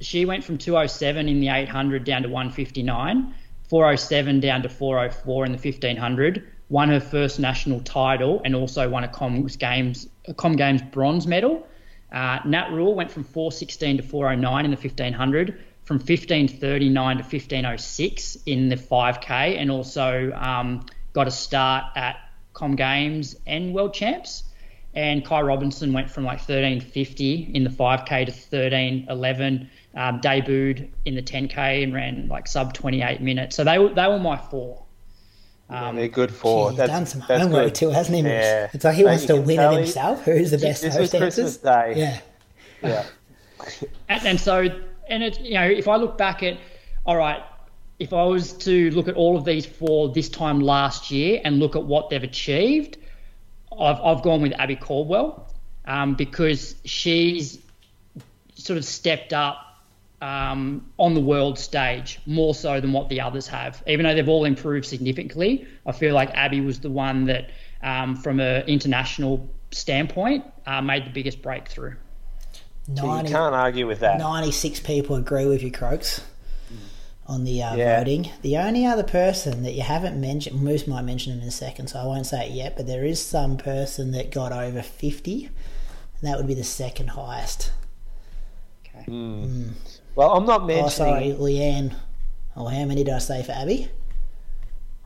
she 0.00 0.24
went 0.24 0.44
from 0.44 0.58
207 0.58 1.28
in 1.28 1.40
the 1.40 1.48
800 1.48 2.04
down 2.04 2.22
to 2.22 2.28
159, 2.28 3.34
407 3.68 4.40
down 4.40 4.62
to 4.62 4.68
404 4.68 5.46
in 5.46 5.52
the 5.52 5.58
1500. 5.58 6.46
Won 6.68 6.88
her 6.88 7.00
first 7.00 7.40
national 7.40 7.80
title 7.80 8.40
and 8.44 8.54
also 8.54 8.88
won 8.88 9.02
a 9.02 9.08
Coms 9.08 9.56
Games 9.56 10.08
a 10.26 10.34
Com 10.34 10.54
Games 10.54 10.82
bronze 10.82 11.26
medal. 11.26 11.66
Uh, 12.12 12.38
Nat 12.44 12.70
Rule 12.72 12.94
went 12.94 13.10
from 13.10 13.24
416 13.24 13.98
to 13.98 14.02
409 14.02 14.64
in 14.64 14.70
the 14.70 14.76
1500, 14.76 15.64
from 15.90 15.96
1539 15.96 17.16
to 17.16 17.22
1506 17.24 18.38
in 18.46 18.68
the 18.68 18.76
5K, 18.76 19.60
and 19.60 19.72
also 19.72 20.30
um, 20.34 20.86
got 21.12 21.26
a 21.26 21.32
start 21.32 21.86
at 21.96 22.16
Com 22.52 22.76
Games 22.76 23.34
and 23.44 23.74
World 23.74 23.92
Champs. 23.92 24.44
And 24.94 25.26
Ky 25.26 25.40
Robinson 25.40 25.92
went 25.92 26.08
from 26.08 26.22
like 26.22 26.38
1350 26.38 27.50
in 27.54 27.64
the 27.64 27.70
5K 27.70 28.06
to 28.06 28.30
1311, 28.30 29.68
um, 29.96 30.20
debuted 30.20 30.90
in 31.06 31.16
the 31.16 31.22
10K 31.22 31.82
and 31.82 31.92
ran 31.92 32.28
like 32.28 32.46
sub 32.46 32.72
28 32.72 33.20
minutes. 33.20 33.56
So 33.56 33.64
they 33.64 33.80
were, 33.80 33.88
they 33.88 34.06
were 34.06 34.20
my 34.20 34.36
four. 34.36 34.84
Yeah, 35.68 35.90
they're 35.90 36.06
good 36.06 36.32
for. 36.32 36.70
He's 36.70 36.78
that's, 36.78 36.92
done 36.92 37.06
some 37.06 37.24
that's 37.26 37.42
homework 37.42 37.64
good. 37.64 37.74
too, 37.74 37.90
hasn't 37.90 38.16
he? 38.16 38.22
Yeah. 38.22 38.70
It's 38.72 38.84
like 38.84 38.94
he 38.94 39.02
Mate, 39.02 39.10
wants 39.10 39.24
to 39.24 39.40
win 39.40 39.58
it 39.58 39.72
himself. 39.72 40.22
Who's 40.22 40.52
the 40.52 40.58
best 40.58 40.82
This 40.82 40.94
host 40.94 41.12
was 41.14 41.20
Christmas 41.20 41.38
answers? 41.38 41.56
Day. 41.56 41.94
Yeah. 41.96 42.20
Yeah. 42.88 43.06
And, 44.08 44.26
and 44.26 44.40
so, 44.40 44.68
and 45.10 45.22
it, 45.22 45.40
you 45.40 45.54
know, 45.54 45.66
if 45.66 45.88
I 45.88 45.96
look 45.96 46.16
back 46.16 46.42
at, 46.42 46.58
all 47.04 47.16
right, 47.16 47.42
if 47.98 48.12
I 48.12 48.24
was 48.24 48.52
to 48.54 48.90
look 48.92 49.08
at 49.08 49.14
all 49.14 49.36
of 49.36 49.44
these 49.44 49.66
for 49.66 50.08
this 50.08 50.28
time 50.28 50.60
last 50.60 51.10
year 51.10 51.40
and 51.44 51.58
look 51.58 51.76
at 51.76 51.84
what 51.84 52.08
they've 52.08 52.22
achieved, 52.22 52.96
I've, 53.78 54.00
I've 54.00 54.22
gone 54.22 54.40
with 54.40 54.52
Abby 54.58 54.76
Caldwell 54.76 55.52
um, 55.84 56.14
because 56.14 56.76
she's 56.84 57.58
sort 58.54 58.78
of 58.78 58.84
stepped 58.84 59.32
up 59.32 59.58
um, 60.22 60.86
on 60.98 61.14
the 61.14 61.20
world 61.20 61.58
stage 61.58 62.20
more 62.26 62.54
so 62.54 62.80
than 62.80 62.92
what 62.92 63.08
the 63.08 63.20
others 63.20 63.46
have. 63.48 63.82
Even 63.86 64.04
though 64.04 64.14
they've 64.14 64.28
all 64.28 64.44
improved 64.44 64.86
significantly, 64.86 65.66
I 65.86 65.92
feel 65.92 66.14
like 66.14 66.30
Abby 66.30 66.60
was 66.60 66.80
the 66.80 66.90
one 66.90 67.26
that, 67.26 67.50
um, 67.82 68.16
from 68.16 68.40
an 68.40 68.66
international 68.66 69.48
standpoint, 69.70 70.44
uh, 70.66 70.80
made 70.80 71.06
the 71.06 71.10
biggest 71.10 71.42
breakthrough. 71.42 71.96
So 72.96 73.06
90, 73.06 73.28
you 73.30 73.34
can't 73.36 73.54
argue 73.54 73.86
with 73.86 74.00
that. 74.00 74.18
96 74.18 74.80
people 74.80 75.16
agree 75.16 75.46
with 75.46 75.62
you, 75.62 75.70
Croaks, 75.70 76.22
on 77.26 77.44
the 77.44 77.62
uh, 77.62 77.76
Yeah. 77.76 77.98
voting. 77.98 78.30
The 78.42 78.56
only 78.56 78.84
other 78.86 79.02
person 79.04 79.62
that 79.62 79.72
you 79.74 79.82
haven't 79.82 80.20
mentioned, 80.20 80.60
Moose 80.60 80.86
might 80.86 81.02
mention 81.02 81.32
him 81.32 81.40
in 81.42 81.48
a 81.48 81.52
second, 81.52 81.88
so 81.88 82.00
I 82.00 82.04
won't 82.06 82.26
say 82.26 82.46
it 82.48 82.52
yet, 82.52 82.76
but 82.76 82.86
there 82.86 83.04
is 83.04 83.20
some 83.24 83.56
person 83.56 84.10
that 84.12 84.30
got 84.32 84.52
over 84.52 84.82
50, 84.82 85.46
and 85.46 85.52
that 86.22 86.36
would 86.36 86.46
be 86.48 86.54
the 86.54 86.64
second 86.64 87.08
highest. 87.10 87.70
Okay. 88.84 89.04
Well, 90.16 90.32
I'm 90.32 90.44
not 90.46 90.62
Oh, 90.62 90.66
mentioning. 90.66 90.90
sorry, 90.90 91.32
Leanne. 91.38 91.94
Oh, 92.56 92.66
how 92.66 92.84
many 92.84 93.04
did 93.04 93.14
I 93.14 93.18
say 93.18 93.42
for 93.42 93.52
Abby? 93.52 93.88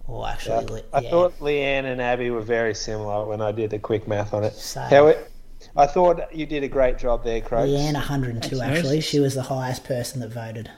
Oh, 0.08 0.24
actually, 0.26 0.64
Yeah. 0.64 0.70
Le- 0.72 0.82
I 0.92 1.00
yeah. 1.00 1.10
thought 1.10 1.38
Leanne 1.40 1.84
and 1.84 2.00
Abby 2.00 2.30
were 2.30 2.40
very 2.40 2.74
similar 2.74 3.26
when 3.26 3.40
I 3.40 3.52
did 3.52 3.70
the 3.70 3.78
quick 3.78 4.08
math 4.08 4.32
on 4.34 4.44
it. 4.44 4.54
Same. 4.54 4.88
How 4.88 5.06
it 5.08 5.30
I 5.76 5.86
thought 5.86 6.34
you 6.34 6.46
did 6.46 6.62
a 6.62 6.68
great 6.68 6.98
job 6.98 7.24
there, 7.24 7.40
Croaks. 7.40 7.68
Leanne 7.68 7.94
102, 7.94 8.56
Thanks, 8.56 8.60
actually. 8.78 8.96
Moose. 8.96 9.04
She 9.04 9.18
was 9.20 9.34
the 9.34 9.42
highest 9.42 9.84
person 9.84 10.20
that 10.20 10.28
voted. 10.32 10.70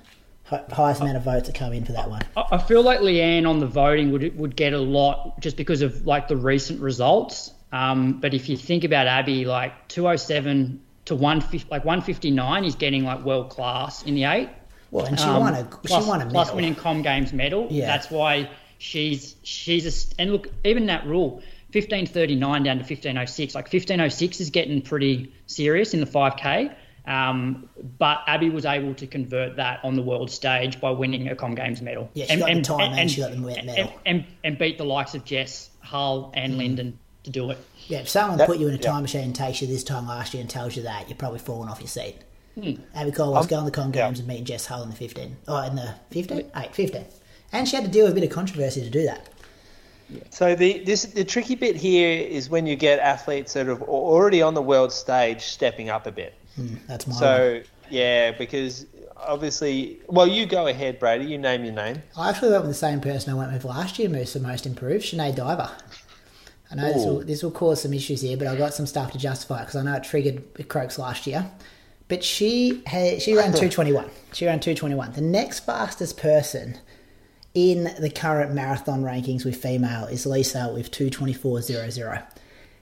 Hi- 0.44 0.62
highest 0.72 1.00
amount 1.00 1.16
of 1.16 1.24
votes 1.24 1.48
that 1.48 1.54
come 1.56 1.72
in 1.72 1.84
for 1.84 1.92
that 1.92 2.08
one. 2.08 2.22
I 2.36 2.44
I 2.52 2.58
feel 2.58 2.82
like 2.82 3.00
Leanne 3.00 3.48
on 3.48 3.58
the 3.58 3.66
voting 3.66 4.12
would 4.12 4.38
would 4.38 4.54
get 4.56 4.72
a 4.72 4.78
lot 4.78 5.40
just 5.40 5.56
because 5.56 5.82
of 5.82 6.06
like 6.06 6.28
the 6.28 6.36
recent 6.36 6.80
results. 6.80 7.52
Um, 7.72 8.20
but 8.20 8.32
if 8.32 8.48
you 8.48 8.56
think 8.56 8.84
about 8.84 9.06
Abby, 9.08 9.44
like 9.44 9.88
207 9.88 10.80
to 11.06 11.14
150, 11.16 11.68
like 11.70 11.84
159 11.84 12.64
is 12.64 12.76
getting 12.76 13.04
like 13.04 13.24
world 13.24 13.50
class 13.50 14.02
in 14.04 14.14
the 14.14 14.24
eight. 14.24 14.48
Well, 14.92 15.04
and 15.06 15.18
she 15.18 15.26
Um, 15.26 15.40
won 15.40 15.54
a 15.54 15.64
plus- 15.64 16.04
she 16.04 16.08
won 16.08 16.22
a 16.22 16.26
plus 16.26 16.52
winning 16.52 16.76
Com 16.76 17.02
Games 17.02 17.32
medal. 17.32 17.66
Yeah. 17.68 17.86
That's 17.86 18.08
why 18.08 18.48
she's 18.78 19.34
she's 19.42 19.84
a 20.16 20.20
and 20.22 20.30
look 20.32 20.48
even 20.64 20.86
Nat 20.86 21.04
Rule 21.06 21.42
1539 21.72 22.62
down 22.62 22.76
to 22.76 22.82
1506 22.82 23.54
like 23.54 23.64
1506 23.64 24.40
is 24.40 24.50
getting 24.50 24.80
pretty 24.82 25.32
serious 25.46 25.94
in 25.94 26.00
the 26.00 26.06
5k 26.06 26.74
um, 27.06 27.68
but 27.98 28.22
Abby 28.26 28.50
was 28.50 28.64
able 28.64 28.92
to 28.94 29.06
convert 29.06 29.56
that 29.56 29.80
on 29.84 29.94
the 29.94 30.02
world 30.02 30.28
stage 30.30 30.80
by 30.80 30.90
winning 30.90 31.28
a 31.28 31.36
Com 31.36 31.54
Games 31.54 31.80
medal. 31.80 32.10
Yeah, 32.14 32.24
she 32.26 32.36
got 32.40 32.52
the 32.52 32.62
time 32.62 32.94
and 32.98 33.08
she 33.08 33.20
got 33.20 33.30
the 33.30 33.36
medal. 33.36 33.64
And, 33.64 33.90
and, 34.04 34.24
and 34.42 34.58
beat 34.58 34.76
the 34.76 34.84
likes 34.84 35.14
of 35.14 35.24
Jess, 35.24 35.70
Hull, 35.82 36.32
and 36.34 36.54
Mm. 36.54 36.58
Linden 36.58 36.98
to 37.22 37.30
do 37.30 37.48
it. 37.52 37.58
Yeah, 37.86 37.98
if 38.00 38.08
someone 38.08 38.38
That- 38.38 38.48
put 38.48 38.58
you 38.58 38.66
in 38.66 38.74
a 38.74 38.78
time 38.78 38.96
yeah. 38.96 39.00
machine 39.02 39.22
and 39.22 39.36
takes 39.36 39.60
you 39.62 39.68
this 39.68 39.84
time 39.84 40.08
last 40.08 40.34
year 40.34 40.40
and 40.40 40.50
tells 40.50 40.74
you 40.76 40.82
that, 40.82 41.08
you're 41.08 41.16
probably 41.16 41.38
falling 41.38 41.68
off 41.68 41.78
your 41.78 41.86
seat. 41.86 42.16
Hmm. 42.60 42.72
Abby 42.92 43.12
Caldwell's 43.12 43.44
Um, 43.46 43.50
going 43.50 43.64
to 43.66 43.70
the 43.70 43.76
Con 43.76 43.92
yeah. 43.94 44.06
Games 44.08 44.18
and 44.18 44.26
meeting 44.26 44.44
Jess 44.44 44.66
Hull 44.66 44.82
in 44.82 44.90
the 44.90 44.96
15. 44.96 45.36
Oh, 45.46 45.62
in 45.62 45.76
the 45.76 45.94
15? 46.10 46.50
8, 46.56 46.74
15. 46.74 47.04
And 47.52 47.68
she 47.68 47.76
had 47.76 47.84
to 47.84 47.90
deal 47.92 48.06
with 48.06 48.14
a 48.14 48.20
bit 48.20 48.24
of 48.24 48.30
controversy 48.30 48.80
to 48.80 48.90
do 48.90 49.04
that. 49.04 49.28
So 50.30 50.54
the 50.54 50.78
this 50.80 51.04
the 51.04 51.24
tricky 51.24 51.54
bit 51.54 51.76
here 51.76 52.20
is 52.20 52.48
when 52.48 52.66
you 52.66 52.76
get 52.76 53.00
athletes 53.00 53.54
that 53.54 53.68
are 53.68 53.80
already 53.82 54.42
on 54.42 54.54
the 54.54 54.62
world 54.62 54.92
stage 54.92 55.42
stepping 55.42 55.90
up 55.90 56.06
a 56.06 56.12
bit. 56.12 56.34
Hmm, 56.54 56.74
that's 56.86 57.06
my 57.06 57.12
one. 57.12 57.20
So 57.20 57.62
yeah, 57.90 58.30
because 58.32 58.86
obviously, 59.16 59.98
well, 60.06 60.26
you 60.26 60.46
go 60.46 60.66
ahead, 60.66 60.98
Brady. 60.98 61.26
You 61.26 61.38
name 61.38 61.64
your 61.64 61.74
name. 61.74 62.02
I 62.16 62.30
actually 62.30 62.50
went 62.50 62.62
with 62.62 62.70
the 62.70 62.74
same 62.74 63.00
person 63.00 63.32
I 63.32 63.36
went 63.36 63.52
with 63.52 63.64
last 63.64 63.98
year, 63.98 64.08
Moose, 64.08 64.32
the 64.32 64.40
most 64.40 64.66
improved, 64.66 65.04
Sinead 65.04 65.36
Diver. 65.36 65.70
I 66.70 66.74
know 66.74 66.92
this 66.92 67.06
will, 67.06 67.20
this 67.20 67.42
will 67.42 67.52
cause 67.52 67.82
some 67.82 67.94
issues 67.94 68.22
here, 68.22 68.36
but 68.36 68.48
I've 68.48 68.58
got 68.58 68.74
some 68.74 68.86
stuff 68.86 69.12
to 69.12 69.18
justify 69.18 69.60
because 69.60 69.76
I 69.76 69.82
know 69.82 69.94
it 69.94 70.02
triggered 70.02 70.68
Croaks 70.68 70.98
last 70.98 71.26
year. 71.26 71.48
But 72.08 72.24
she 72.24 72.82
had, 72.86 73.22
she 73.22 73.34
ran 73.34 73.46
221. 73.52 74.08
She 74.32 74.46
ran 74.46 74.60
221. 74.60 75.12
The 75.12 75.20
next 75.20 75.60
fastest 75.60 76.16
person 76.16 76.78
in 77.56 77.90
the 77.98 78.10
current 78.10 78.52
marathon 78.52 79.02
rankings 79.02 79.42
with 79.42 79.56
female 79.56 80.04
is 80.04 80.26
Lisa 80.26 80.70
with 80.74 80.90
224.00. 80.90 82.22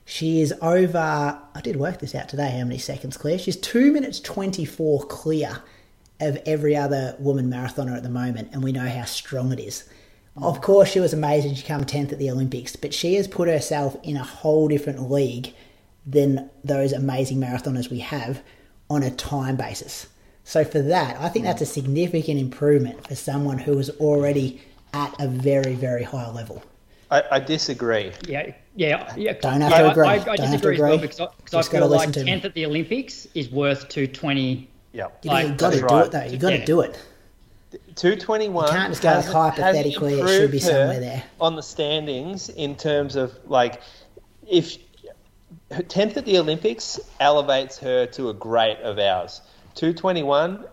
She 0.03 0.41
is 0.41 0.53
over, 0.61 0.99
I 0.99 1.61
did 1.63 1.77
work 1.77 1.99
this 1.99 2.13
out 2.13 2.27
today, 2.27 2.49
how 2.49 2.65
many 2.65 2.77
seconds 2.77 3.15
clear. 3.15 3.39
She's 3.39 3.55
2 3.55 3.93
minutes 3.93 4.19
24 4.19 5.05
clear 5.05 5.63
of 6.19 6.37
every 6.45 6.75
other 6.75 7.15
woman 7.19 7.49
marathoner 7.49 7.95
at 7.95 8.03
the 8.03 8.09
moment, 8.09 8.49
and 8.51 8.61
we 8.61 8.73
know 8.73 8.87
how 8.89 9.05
strong 9.05 9.53
it 9.53 9.61
is. 9.61 9.87
Of 10.35 10.59
course, 10.59 10.91
she 10.91 10.99
was 10.99 11.13
amazing. 11.13 11.55
She 11.55 11.63
came 11.63 11.79
10th 11.79 12.11
at 12.11 12.19
the 12.19 12.29
Olympics, 12.29 12.75
but 12.75 12.93
she 12.93 13.15
has 13.15 13.29
put 13.29 13.47
herself 13.47 13.95
in 14.03 14.17
a 14.17 14.23
whole 14.23 14.67
different 14.67 15.09
league 15.09 15.53
than 16.05 16.49
those 16.65 16.91
amazing 16.91 17.37
marathoners 17.37 17.89
we 17.89 17.99
have 17.99 18.43
on 18.89 19.03
a 19.03 19.11
time 19.11 19.55
basis. 19.55 20.07
So, 20.47 20.63
for 20.63 20.79
that, 20.83 21.19
I 21.19 21.27
think 21.29 21.43
that's 21.45 21.61
a 21.61 21.65
significant 21.65 22.39
improvement 22.39 23.07
for 23.07 23.15
someone 23.15 23.57
who 23.57 23.75
was 23.75 23.89
already 23.99 24.61
at 24.93 25.13
a 25.19 25.27
very, 25.27 25.73
very 25.73 26.03
high 26.03 26.29
level. 26.31 26.61
I, 27.09 27.23
I 27.31 27.39
disagree. 27.39 28.11
Yeah, 28.27 28.51
yeah, 28.75 29.11
yeah. 29.17 29.33
Don't 29.33 29.61
have 29.61 29.71
yeah, 29.71 29.77
to 29.79 29.85
I- 29.87 29.91
agree. 29.91 30.07
I, 30.07 30.13
I, 30.13 30.17
Don't 30.19 30.27
have 30.27 30.37
to 30.37 30.51
disagree 30.51 30.75
as 30.75 30.81
well 30.81 30.97
because 30.99 31.19
I, 31.19 31.27
because 31.43 31.67
I 31.67 31.71
feel 31.71 31.87
like 31.87 32.07
listen 32.09 32.13
to 32.13 32.23
me. 32.25 32.31
10th 32.39 32.45
at 32.45 32.53
the 32.53 32.65
Olympics 32.67 33.27
is 33.33 33.49
worth 33.49 33.89
220. 33.89 34.69
Yeah. 34.93 35.07
You 35.23 35.31
Like, 35.31 35.47
have 35.47 35.57
got 35.57 35.71
to 35.73 35.79
that's 35.79 35.89
do 35.89 35.95
right. 35.95 36.05
it, 36.05 36.11
though. 36.11 36.23
You've 36.25 36.41
got 36.41 36.49
to 36.51 36.57
Yeah. 36.59 36.65
do 36.65 36.81
it. 36.81 36.99
221 37.95 38.69
can't 38.69 38.91
just 38.91 39.01
go 39.01 39.09
has- 39.09 39.25
hypothetically, 39.27 40.19
it 40.19 40.27
should 40.27 40.51
be 40.51 40.59
somewhere 40.59 40.99
there. 40.99 41.23
on 41.41 41.55
the 41.55 41.63
standings 41.63 42.49
in 42.49 42.75
terms 42.75 43.15
of 43.15 43.33
like 43.47 43.81
if 44.49 44.77
her 45.71 45.81
10th 45.83 46.17
at 46.17 46.25
the 46.25 46.37
Olympics 46.37 46.99
elevates 47.19 47.77
her 47.79 48.05
to 48.05 48.29
a 48.29 48.33
great 48.33 48.77
of 48.77 48.99
ours 48.99 49.41
221 49.75 50.65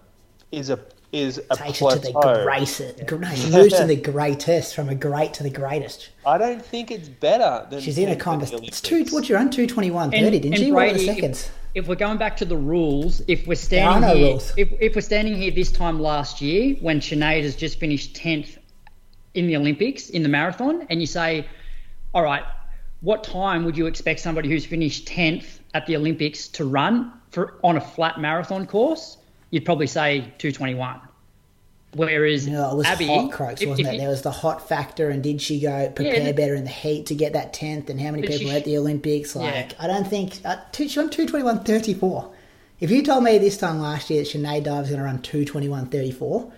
is 0.53 0.71
a 0.71 0.79
is 1.13 1.39
a 1.51 1.57
Takes 1.57 1.81
you 1.81 1.91
to 1.91 1.99
the 1.99 2.13
plateau 2.13 2.45
greatest. 2.45 3.07
Great. 3.07 3.51
Moves 3.51 3.77
to 3.77 3.85
the 3.85 3.97
greatest, 3.97 4.75
from 4.75 4.89
a 4.89 4.95
great 4.95 5.35
to 5.35 5.43
the 5.43 5.51
greatest. 5.51 6.09
I 6.25 6.39
don't 6.39 6.65
think 6.65 6.91
it's 6.91 7.09
better 7.09 7.67
than 7.69 7.83
She's 7.83 7.99
in 7.99 8.09
a 8.09 8.13
10th 8.13 8.13
at 8.13 8.19
the 8.19 8.25
contest. 8.25 8.55
It's 8.63 8.81
two. 8.81 8.95
Olympics. 8.95 9.13
What's 9.13 9.29
your 9.29 9.39
own 9.39 9.51
two 9.51 9.67
twenty 9.67 9.91
one 9.91 10.11
thirty? 10.11 10.39
Didn't 10.39 10.55
and 10.55 10.63
she? 10.63 10.73
What 10.73 10.87
were 10.93 10.93
the 10.95 11.05
seconds? 11.05 11.45
If, 11.75 11.83
if 11.83 11.89
we're 11.89 11.97
going 11.97 12.17
back 12.17 12.37
to 12.39 12.45
the 12.45 12.57
rules, 12.57 13.21
if 13.29 13.47
we're 13.47 13.53
are 13.53 13.57
standing 13.57 14.09
no 14.09 14.15
here, 14.15 14.27
rules. 14.29 14.53
if, 14.57 14.73
if 14.81 14.95
we're 14.95 15.03
standing 15.03 15.37
here 15.37 15.51
this 15.51 15.71
time 15.71 16.01
last 16.01 16.41
year 16.41 16.77
when 16.81 17.01
Sinead 17.01 17.43
has 17.43 17.57
just 17.57 17.79
finished 17.79 18.15
10th 18.15 18.57
in 19.35 19.47
the 19.47 19.57
Olympics 19.57 20.09
in 20.11 20.23
the 20.23 20.29
marathon, 20.29 20.87
and 20.89 21.01
you 21.01 21.07
say, 21.07 21.47
all 22.15 22.23
right, 22.23 22.45
what 23.01 23.25
time 23.25 23.65
would 23.65 23.77
you 23.77 23.87
expect 23.87 24.21
somebody 24.21 24.49
who's 24.49 24.65
finished 24.65 25.07
10th 25.07 25.59
at 25.75 25.87
the 25.87 25.97
Olympics 25.97 26.49
to 26.49 26.65
run 26.65 27.13
for 27.31 27.55
on 27.63 27.77
a 27.77 27.81
flat 27.81 28.21
marathon 28.21 28.67
course? 28.67 29.17
You'd 29.51 29.65
probably 29.65 29.87
say 29.87 30.21
221. 30.39 31.01
Whereas 31.95 32.47
it 32.47 32.53
was 32.53 32.87
Abby, 32.87 33.07
hot 33.07 33.33
croaks, 33.33 33.61
if- 33.61 33.69
wasn't 33.69 33.89
if 33.89 33.95
it? 33.95 33.99
There 33.99 34.09
was 34.09 34.23
the 34.23 34.31
hot 34.31 34.67
factor, 34.67 35.11
and 35.11 35.23
did 35.23 35.43
she 35.43 35.61
go 35.61 35.91
prepare 35.91 36.25
the- 36.25 36.33
better 36.33 36.55
in 36.55 36.65
the 36.65 36.71
heat 36.71 37.05
to 37.07 37.15
get 37.15 37.35
that 37.35 37.53
tenth? 37.53 37.91
And 37.91 38.01
how 38.01 38.11
many 38.13 38.23
people 38.23 38.39
she- 38.39 38.47
were 38.47 38.53
at 38.53 38.65
the 38.65 38.79
Olympics? 38.79 39.37
Like, 39.37 39.53
Yeah. 39.73 39.73
I 39.79 39.87
don't 39.89 40.07
think 40.09 40.41
uh, 40.45 40.57
two, 40.73 40.89
she 40.89 40.99
won 40.99 41.11
two 41.11 41.27
twenty 41.27 41.45
one 41.45 41.63
thirty 41.65 41.93
four. 41.93 42.31
If 42.81 42.91
you 42.91 43.03
told 43.03 43.25
me 43.25 43.37
this 43.39 43.59
time 43.59 43.79
last 43.79 44.09
year 44.09 44.23
that 44.23 44.29
Sinead 44.31 44.65
Diver's 44.65 44.89
going 44.89 44.99
to 45.01 45.05
run 45.05 45.21
two 45.21 45.45
twenty 45.45 45.69
one 45.69 45.87
thirty 45.87 46.11
four, 46.13 46.51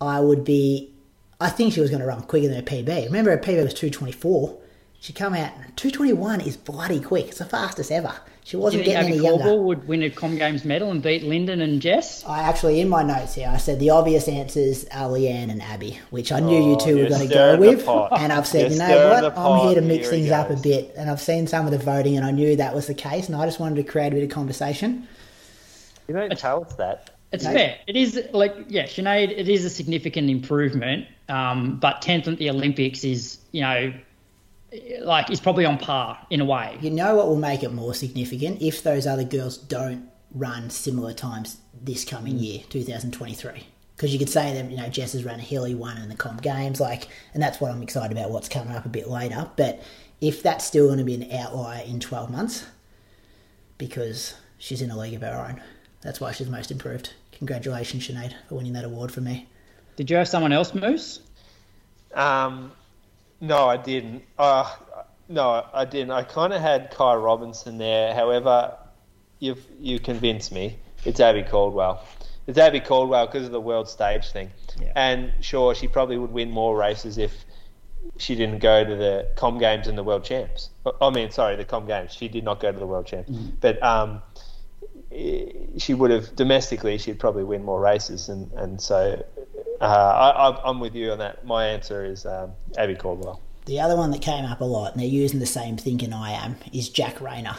I 0.00 0.20
would 0.20 0.44
be. 0.44 0.92
I 1.40 1.50
think 1.50 1.74
she 1.74 1.80
was 1.80 1.90
going 1.90 2.00
to 2.00 2.06
run 2.08 2.22
quicker 2.22 2.48
than 2.48 2.56
her 2.56 2.62
PB. 2.62 3.04
Remember, 3.04 3.30
her 3.32 3.38
PB 3.38 3.62
was 3.62 3.74
two 3.74 3.90
twenty 3.90 4.12
four. 4.12 4.56
She 5.00 5.12
come 5.12 5.34
out 5.34 5.52
two 5.76 5.90
twenty 5.90 6.12
one 6.12 6.40
is 6.40 6.56
bloody 6.56 7.00
quick. 7.00 7.28
It's 7.28 7.38
the 7.38 7.44
fastest 7.44 7.92
ever. 7.92 8.12
She 8.44 8.52
Do 8.52 8.56
you 8.58 8.62
wasn't 8.62 8.84
think 8.84 8.94
getting 8.94 9.12
Abby 9.12 9.18
any 9.18 9.24
younger. 9.26 9.62
Would 9.62 9.86
win 9.86 10.02
a 10.02 10.10
Com 10.10 10.36
Games 10.38 10.64
medal 10.64 10.90
and 10.90 11.02
beat 11.02 11.22
Linden 11.22 11.60
and 11.60 11.82
Jess? 11.82 12.24
I 12.24 12.40
actually, 12.44 12.80
in 12.80 12.88
my 12.88 13.02
notes 13.02 13.34
here, 13.34 13.48
I 13.52 13.58
said 13.58 13.78
the 13.78 13.90
obvious 13.90 14.26
answers 14.26 14.86
are 14.86 15.08
Leanne 15.10 15.50
and 15.50 15.60
Abby, 15.60 16.00
which 16.10 16.32
I 16.32 16.40
knew 16.40 16.58
you 16.70 16.76
two 16.78 16.96
were 17.02 17.08
going 17.10 17.28
to 17.28 17.34
go 17.34 17.58
with. 17.58 17.86
And 17.86 18.32
I've 18.32 18.46
said, 18.46 18.62
You're 18.62 18.70
you 18.72 18.78
know 18.78 19.08
what? 19.10 19.36
I'm 19.38 19.66
here 19.66 19.74
to 19.74 19.86
mix 19.86 20.04
Here 20.04 20.10
things 20.18 20.30
up 20.30 20.48
a 20.50 20.56
bit. 20.56 20.94
And 20.96 21.10
I've 21.10 21.20
seen 21.20 21.46
some 21.46 21.66
of 21.66 21.72
the 21.72 21.78
voting, 21.78 22.16
and 22.16 22.24
I 22.24 22.30
knew 22.30 22.56
that 22.56 22.74
was 22.74 22.86
the 22.86 22.94
case. 22.94 23.26
And 23.28 23.36
I 23.36 23.44
just 23.44 23.60
wanted 23.60 23.76
to 23.76 23.82
create 23.84 24.12
a 24.12 24.16
bit 24.16 24.24
of 24.24 24.30
conversation. 24.30 25.06
you 26.08 26.14
don't 26.14 26.36
tell 26.38 26.64
us 26.64 26.72
that 26.76 27.10
It's 27.32 27.44
No. 27.44 27.52
fair. 27.52 27.76
It 27.86 27.96
is 27.96 28.18
like 28.32 28.54
yeah, 28.68 28.84
Sinead. 28.84 29.30
It 29.30 29.50
is 29.50 29.64
a 29.66 29.70
significant 29.70 30.30
improvement, 30.30 31.06
um, 31.28 31.78
but 31.78 32.00
tenth 32.00 32.26
at 32.28 32.38
the 32.38 32.48
Olympics 32.48 33.04
is 33.04 33.38
you 33.52 33.60
know 33.60 33.92
like 35.00 35.30
is 35.30 35.40
probably 35.40 35.64
on 35.64 35.78
par 35.78 36.18
in 36.30 36.40
a 36.40 36.44
way. 36.44 36.78
You 36.80 36.90
know 36.90 37.16
what 37.16 37.28
will 37.28 37.36
make 37.36 37.62
it 37.62 37.72
more 37.72 37.94
significant 37.94 38.62
if 38.62 38.82
those 38.82 39.06
other 39.06 39.24
girls 39.24 39.56
don't 39.56 40.08
run 40.34 40.70
similar 40.70 41.12
times 41.12 41.58
this 41.80 42.04
coming 42.04 42.38
year, 42.38 42.62
2023. 42.68 43.66
Because 43.96 44.12
you 44.12 44.18
could 44.18 44.28
say 44.28 44.54
that 44.54 44.70
you 44.70 44.76
know 44.76 44.88
Jess 44.88 45.12
has 45.12 45.24
run 45.24 45.40
a 45.40 45.42
hilly 45.42 45.74
one 45.74 45.98
in 45.98 46.08
the 46.08 46.14
comp 46.14 46.42
games, 46.42 46.80
like, 46.80 47.08
and 47.34 47.42
that's 47.42 47.60
what 47.60 47.70
I'm 47.70 47.82
excited 47.82 48.16
about. 48.16 48.30
What's 48.30 48.48
coming 48.48 48.74
up 48.74 48.84
a 48.84 48.90
bit 48.90 49.08
later, 49.08 49.50
but 49.56 49.82
if 50.20 50.42
that's 50.42 50.64
still 50.64 50.86
going 50.86 50.98
to 50.98 51.04
be 51.04 51.14
an 51.14 51.30
outlier 51.32 51.84
in 51.84 52.00
12 52.00 52.30
months, 52.30 52.66
because 53.76 54.34
she's 54.58 54.82
in 54.82 54.90
a 54.90 54.98
league 54.98 55.14
of 55.14 55.22
her 55.22 55.46
own, 55.48 55.60
that's 56.02 56.20
why 56.20 56.32
she's 56.32 56.48
most 56.48 56.70
improved. 56.70 57.12
Congratulations, 57.32 58.06
Sinead, 58.08 58.34
for 58.48 58.56
winning 58.56 58.72
that 58.72 58.84
award 58.84 59.12
for 59.12 59.20
me. 59.20 59.48
Did 59.96 60.10
you 60.10 60.16
have 60.16 60.28
someone 60.28 60.52
else, 60.52 60.74
Moose? 60.74 61.20
Um, 62.14 62.72
no, 63.40 63.66
I 63.66 63.76
didn't. 63.76 64.24
Uh, 64.38 64.74
no, 65.28 65.64
I 65.72 65.84
didn't. 65.84 66.10
I 66.10 66.22
kind 66.22 66.52
of 66.52 66.60
had 66.60 66.90
Ky 66.90 67.14
Robinson 67.16 67.78
there. 67.78 68.14
However, 68.14 68.76
you've 69.38 69.64
you 69.78 69.98
convinced 69.98 70.52
me. 70.52 70.78
It's 71.04 71.20
Abby 71.20 71.42
Caldwell. 71.42 72.04
It's 72.46 72.58
Abby 72.58 72.80
Caldwell 72.80 73.26
because 73.26 73.44
of 73.44 73.52
the 73.52 73.60
world 73.60 73.88
stage 73.88 74.30
thing. 74.30 74.50
Yeah. 74.80 74.92
And 74.96 75.32
sure, 75.40 75.74
she 75.74 75.86
probably 75.86 76.16
would 76.18 76.32
win 76.32 76.50
more 76.50 76.76
races 76.76 77.18
if 77.18 77.32
she 78.16 78.34
didn't 78.34 78.60
go 78.60 78.84
to 78.84 78.96
the 78.96 79.28
Com 79.36 79.58
Games 79.58 79.86
and 79.86 79.98
the 79.98 80.02
World 80.02 80.24
Champs. 80.24 80.70
I 81.00 81.10
mean, 81.10 81.30
sorry, 81.30 81.56
the 81.56 81.64
Com 81.64 81.86
Games. 81.86 82.12
She 82.12 82.28
did 82.28 82.44
not 82.44 82.60
go 82.60 82.72
to 82.72 82.78
the 82.78 82.86
World 82.86 83.06
Champs, 83.06 83.30
but 83.60 83.82
um, 83.82 84.22
she 85.10 85.94
would 85.94 86.10
have 86.10 86.34
domestically. 86.36 86.98
She'd 86.98 87.18
probably 87.18 87.44
win 87.44 87.64
more 87.64 87.80
races, 87.80 88.28
and 88.28 88.50
and 88.52 88.80
so 88.80 89.24
uh, 89.80 89.84
I, 89.84 90.30
I'm- 90.30 90.58
I'm 90.64 90.80
with 90.80 90.94
you 90.94 91.12
on 91.12 91.18
that. 91.18 91.44
My 91.44 91.66
answer 91.66 92.04
is 92.04 92.26
um, 92.26 92.52
Abby 92.76 92.94
Caldwell. 92.94 93.40
The 93.66 93.80
other 93.80 93.96
one 93.96 94.10
that 94.12 94.22
came 94.22 94.44
up 94.44 94.60
a 94.60 94.64
lot, 94.64 94.92
and 94.92 95.00
they're 95.00 95.08
using 95.08 95.40
the 95.40 95.46
same 95.46 95.76
thinking 95.76 96.12
I 96.12 96.30
am, 96.32 96.56
is 96.72 96.88
Jack 96.88 97.20
Rayner. 97.20 97.54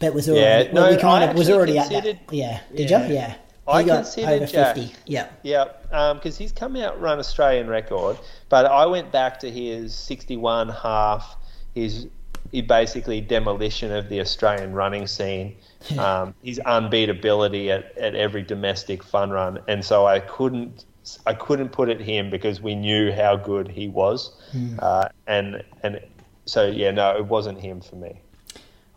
But 0.00 0.12
was 0.12 0.28
already, 0.28 0.66
Yeah, 0.68 0.72
well, 0.74 0.90
we 0.90 0.96
kind 1.00 1.24
I 1.24 1.28
of 1.28 1.36
was 1.38 1.48
already 1.48 1.78
at 1.78 1.88
that. 1.90 2.18
Yeah, 2.32 2.60
did 2.74 2.90
Yeah. 2.90 3.06
you? 3.06 3.14
Yeah, 3.14 3.34
I 3.68 3.82
he 3.82 3.86
got 3.86 4.02
considered 4.02 4.42
over 4.42 4.46
Jack. 4.46 4.76
fifty. 4.76 4.94
Yeah, 5.06 5.28
Yeah, 5.44 5.66
because 6.14 6.36
he's 6.36 6.50
come 6.50 6.74
out 6.76 7.00
run 7.00 7.20
Australian 7.20 7.68
record, 7.68 8.18
but 8.48 8.66
I 8.66 8.86
went 8.86 9.12
back 9.12 9.38
to 9.40 9.50
his 9.50 9.94
61 9.94 10.68
half, 10.70 11.36
his 11.74 12.08
he 12.50 12.60
basically 12.60 13.20
demolition 13.20 13.90
of 13.92 14.08
the 14.08 14.20
Australian 14.20 14.74
running 14.74 15.06
scene, 15.06 15.56
um, 15.98 16.34
his 16.42 16.58
unbeatability 16.66 17.68
at, 17.68 17.96
at 17.96 18.14
every 18.16 18.42
domestic 18.42 19.02
fun 19.02 19.30
run, 19.30 19.60
and 19.68 19.84
so 19.84 20.06
I 20.06 20.18
couldn't 20.20 20.84
I 21.26 21.34
couldn't 21.34 21.70
put 21.70 21.88
it 21.88 22.00
him 22.00 22.30
because 22.30 22.60
we 22.60 22.74
knew 22.74 23.12
how 23.12 23.36
good 23.36 23.68
he 23.68 23.88
was, 23.88 24.32
uh, 24.78 25.08
and 25.26 25.62
and 25.82 26.00
so 26.46 26.66
yeah, 26.66 26.90
no, 26.90 27.16
it 27.16 27.26
wasn't 27.26 27.60
him 27.60 27.80
for 27.80 27.96
me. 27.96 28.20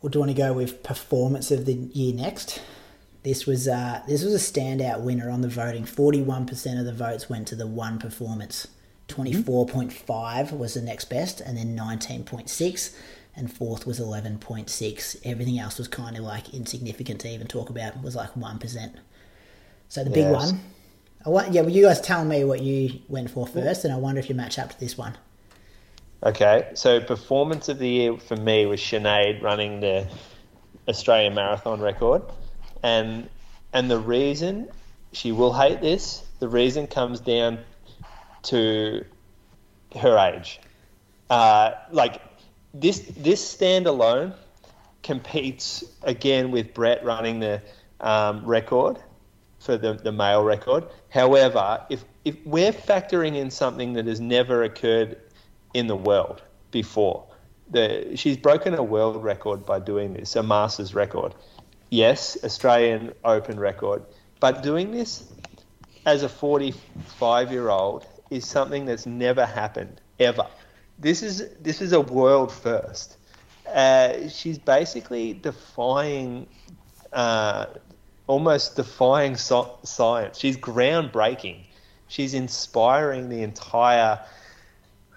Well, 0.01 0.09
do 0.09 0.17
you 0.17 0.21
want 0.21 0.31
to 0.31 0.37
go 0.37 0.53
with 0.53 0.83
performance 0.83 1.51
of 1.51 1.65
the 1.65 1.73
year 1.73 2.13
next? 2.13 2.61
This 3.23 3.45
was 3.45 3.67
uh, 3.67 4.03
this 4.07 4.23
was 4.23 4.33
a 4.33 4.37
standout 4.37 5.01
winner 5.01 5.29
on 5.29 5.41
the 5.41 5.49
voting. 5.49 5.85
Forty 5.85 6.21
one 6.21 6.45
percent 6.45 6.79
of 6.79 6.85
the 6.85 6.93
votes 6.93 7.29
went 7.29 7.47
to 7.49 7.55
the 7.55 7.67
one 7.67 7.99
performance. 7.99 8.67
Twenty 9.07 9.33
four 9.33 9.65
point 9.65 9.91
five 9.91 10.51
was 10.51 10.75
the 10.75 10.81
next 10.81 11.05
best, 11.05 11.41
and 11.41 11.57
then 11.57 11.75
nineteen 11.75 12.23
point 12.23 12.49
six, 12.49 12.95
and 13.35 13.51
fourth 13.51 13.85
was 13.85 13.99
eleven 13.99 14.37
point 14.37 14.69
six. 14.69 15.17
Everything 15.25 15.59
else 15.59 15.77
was 15.77 15.87
kind 15.87 16.15
of 16.15 16.23
like 16.23 16.53
insignificant 16.53 17.19
to 17.21 17.27
even 17.27 17.47
talk 17.47 17.69
about. 17.69 17.95
It 17.95 18.01
was 18.01 18.15
like 18.15 18.35
one 18.37 18.59
percent. 18.59 18.95
So 19.89 20.03
the 20.03 20.09
big 20.09 20.31
one. 20.31 20.61
I 21.25 21.29
want, 21.29 21.51
yeah, 21.51 21.61
well, 21.61 21.71
you 21.71 21.83
guys 21.83 21.99
tell 21.99 22.23
me 22.23 22.43
what 22.43 22.61
you 22.61 23.01
went 23.07 23.29
for 23.29 23.47
first, 23.47 23.83
and 23.83 23.93
I 23.93 23.97
wonder 23.97 24.19
if 24.19 24.29
you 24.29 24.35
match 24.35 24.57
up 24.57 24.69
to 24.69 24.79
this 24.79 24.97
one. 24.97 25.17
Okay, 26.23 26.69
so 26.73 26.99
performance 26.99 27.69
of 27.69 27.79
the 27.79 27.87
year 27.87 28.17
for 28.17 28.35
me 28.35 28.65
was 28.65 28.79
Sinead 28.79 29.41
running 29.41 29.81
the 29.81 30.07
Australian 30.87 31.35
marathon 31.35 31.79
record, 31.79 32.23
and 32.81 33.29
and 33.73 33.91
the 33.91 33.99
reason 33.99 34.69
she 35.11 35.31
will 35.31 35.53
hate 35.53 35.81
this, 35.81 36.23
the 36.39 36.47
reason 36.47 36.87
comes 36.87 37.19
down 37.19 37.59
to 38.43 39.05
her 39.95 40.17
age. 40.17 40.59
Uh, 41.29 41.71
like 41.91 42.21
this 42.73 42.99
this 43.17 43.55
standalone 43.55 44.33
competes 45.03 45.83
again 46.03 46.51
with 46.51 46.73
Brett 46.73 47.03
running 47.03 47.39
the 47.39 47.61
um, 48.01 48.43
record 48.45 48.97
for 49.67 49.77
the, 49.77 49.93
the 49.93 50.13
male 50.13 50.43
record. 50.43 50.85
However, 51.09 51.85
if 51.89 52.05
if 52.23 52.35
we're 52.45 52.71
factoring 52.71 53.35
in 53.35 53.51
something 53.51 53.93
that 53.93 54.05
has 54.07 54.19
never 54.19 54.63
occurred 54.63 55.17
in 55.73 55.87
the 55.87 55.95
world 55.95 56.41
before, 56.71 57.25
the 57.69 58.15
she's 58.15 58.37
broken 58.37 58.73
a 58.73 58.81
world 58.95 59.21
record 59.21 59.65
by 59.65 59.79
doing 59.79 60.13
this, 60.13 60.35
a 60.37 60.41
Masters 60.41 60.95
record. 60.95 61.35
Yes, 61.89 62.37
Australian 62.43 63.13
Open 63.25 63.59
record, 63.59 64.03
but 64.39 64.63
doing 64.63 64.91
this 64.91 65.31
as 66.05 66.23
a 66.23 66.29
45 66.29 67.51
year 67.51 67.69
old 67.69 68.07
is 68.29 68.47
something 68.47 68.85
that's 68.85 69.05
never 69.05 69.45
happened 69.45 69.99
ever. 70.19 70.47
This 70.97 71.21
is 71.21 71.35
this 71.67 71.81
is 71.81 71.91
a 71.91 72.01
world 72.01 72.51
first. 72.53 73.17
Uh, 73.67 74.29
she's 74.29 74.57
basically 74.57 75.33
defying, 75.33 76.47
uh, 77.11 77.65
almost 78.27 78.75
defying 78.75 79.35
so- 79.35 79.77
science. 79.83 80.37
She's 80.37 80.57
groundbreaking. 80.57 81.63
She's 82.07 82.33
inspiring 82.33 83.29
the 83.29 83.41
entire 83.41 84.19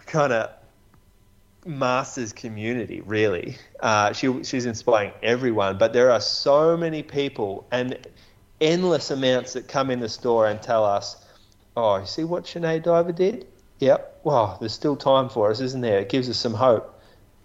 kind 0.06 0.32
of 0.32 0.50
masters 1.66 2.32
community. 2.32 3.00
Really, 3.02 3.58
uh, 3.80 4.12
she 4.12 4.42
she's 4.44 4.66
inspiring 4.66 5.12
everyone. 5.22 5.78
But 5.78 5.92
there 5.92 6.10
are 6.10 6.20
so 6.20 6.76
many 6.76 7.02
people 7.02 7.66
and 7.70 7.98
endless 8.60 9.10
amounts 9.10 9.52
that 9.52 9.68
come 9.68 9.90
in 9.90 10.00
the 10.00 10.08
store 10.08 10.46
and 10.48 10.60
tell 10.60 10.84
us, 10.84 11.16
"Oh, 11.76 11.98
you 11.98 12.06
see 12.06 12.24
what 12.24 12.44
Sinead 12.44 12.82
Diver 12.84 13.12
did? 13.12 13.46
Yep. 13.78 14.20
Well, 14.24 14.56
there's 14.60 14.72
still 14.72 14.96
time 14.96 15.28
for 15.28 15.50
us, 15.50 15.60
isn't 15.60 15.80
there? 15.80 16.00
It 16.00 16.08
gives 16.08 16.28
us 16.28 16.36
some 16.36 16.54
hope." 16.54 16.96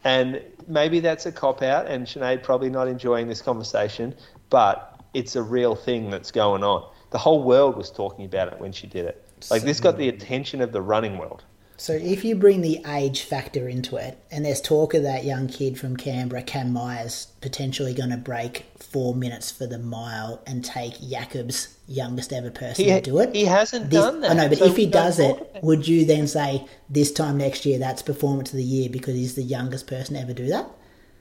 And 0.04 0.42
maybe 0.68 1.00
that's 1.00 1.26
a 1.26 1.32
cop 1.32 1.62
out, 1.62 1.88
and 1.88 2.06
Sinead 2.06 2.44
probably 2.44 2.70
not 2.70 2.88
enjoying 2.88 3.28
this 3.28 3.42
conversation, 3.42 4.16
but 4.50 4.95
it's 5.16 5.36
a 5.36 5.42
real 5.42 5.76
thing 5.76 6.10
that's 6.10 6.32
going 6.32 6.64
on. 6.64 6.88
The 7.12 7.18
whole 7.18 7.42
world 7.44 7.78
was 7.78 7.90
talking 7.90 8.26
about 8.26 8.52
it 8.52 8.60
when 8.60 8.72
she 8.74 8.86
did 8.88 9.06
it. 9.06 9.24
Like 9.50 9.62
this 9.64 9.80
got 9.80 9.98
the 9.98 10.10
attention 10.10 10.62
of 10.62 10.72
the 10.72 10.82
running 10.82 11.18
world. 11.18 11.44
So 11.78 11.92
if 11.92 12.24
you 12.24 12.36
bring 12.36 12.62
the 12.62 12.82
age 12.88 13.24
factor 13.24 13.68
into 13.68 13.98
it, 13.98 14.18
and 14.32 14.46
there's 14.46 14.62
talk 14.62 14.94
of 14.94 15.04
that 15.04 15.26
young 15.26 15.48
kid 15.50 15.78
from 15.78 15.98
Canberra, 15.98 16.42
Cam 16.42 16.72
Myers, 16.72 17.28
potentially 17.42 17.94
going 17.94 18.12
to 18.12 18.18
break 18.18 18.66
four 18.80 19.14
minutes 19.14 19.52
for 19.52 19.68
the 19.68 19.78
mile 19.78 20.42
and 20.48 20.64
take 20.64 20.94
Jakob's 21.02 21.78
youngest 21.88 22.32
ever 22.32 22.50
person 22.50 22.86
He, 22.86 22.92
to 22.92 23.02
do 23.02 23.20
it. 23.20 23.36
he 23.36 23.44
hasn't 23.46 23.90
This- 23.90 24.00
done 24.00 24.22
that. 24.22 24.32
I 24.32 24.34
know, 24.36 24.50
but 24.50 24.60
so 24.60 24.66
if 24.66 24.78
he 24.78 24.86
does 24.86 25.20
it, 25.20 25.36
would 25.62 25.86
you 25.88 26.06
then 26.06 26.28
say 26.28 26.66
this 26.90 27.12
time 27.12 27.38
next 27.38 27.66
year 27.66 27.78
that's 27.78 28.02
performance 28.02 28.52
of 28.52 28.58
the 28.58 28.64
year 28.64 28.90
because 28.90 29.16
he's 29.16 29.36
the 29.36 29.44
youngest 29.44 29.86
person 29.88 30.16
to 30.16 30.22
ever 30.22 30.34
do 30.34 30.48
that? 30.48 30.70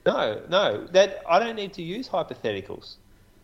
No, 0.05 0.41
no. 0.49 0.87
That 0.87 1.21
I 1.27 1.39
don't 1.39 1.55
need 1.55 1.73
to 1.73 1.81
use 1.81 2.07
hypotheticals. 2.07 2.95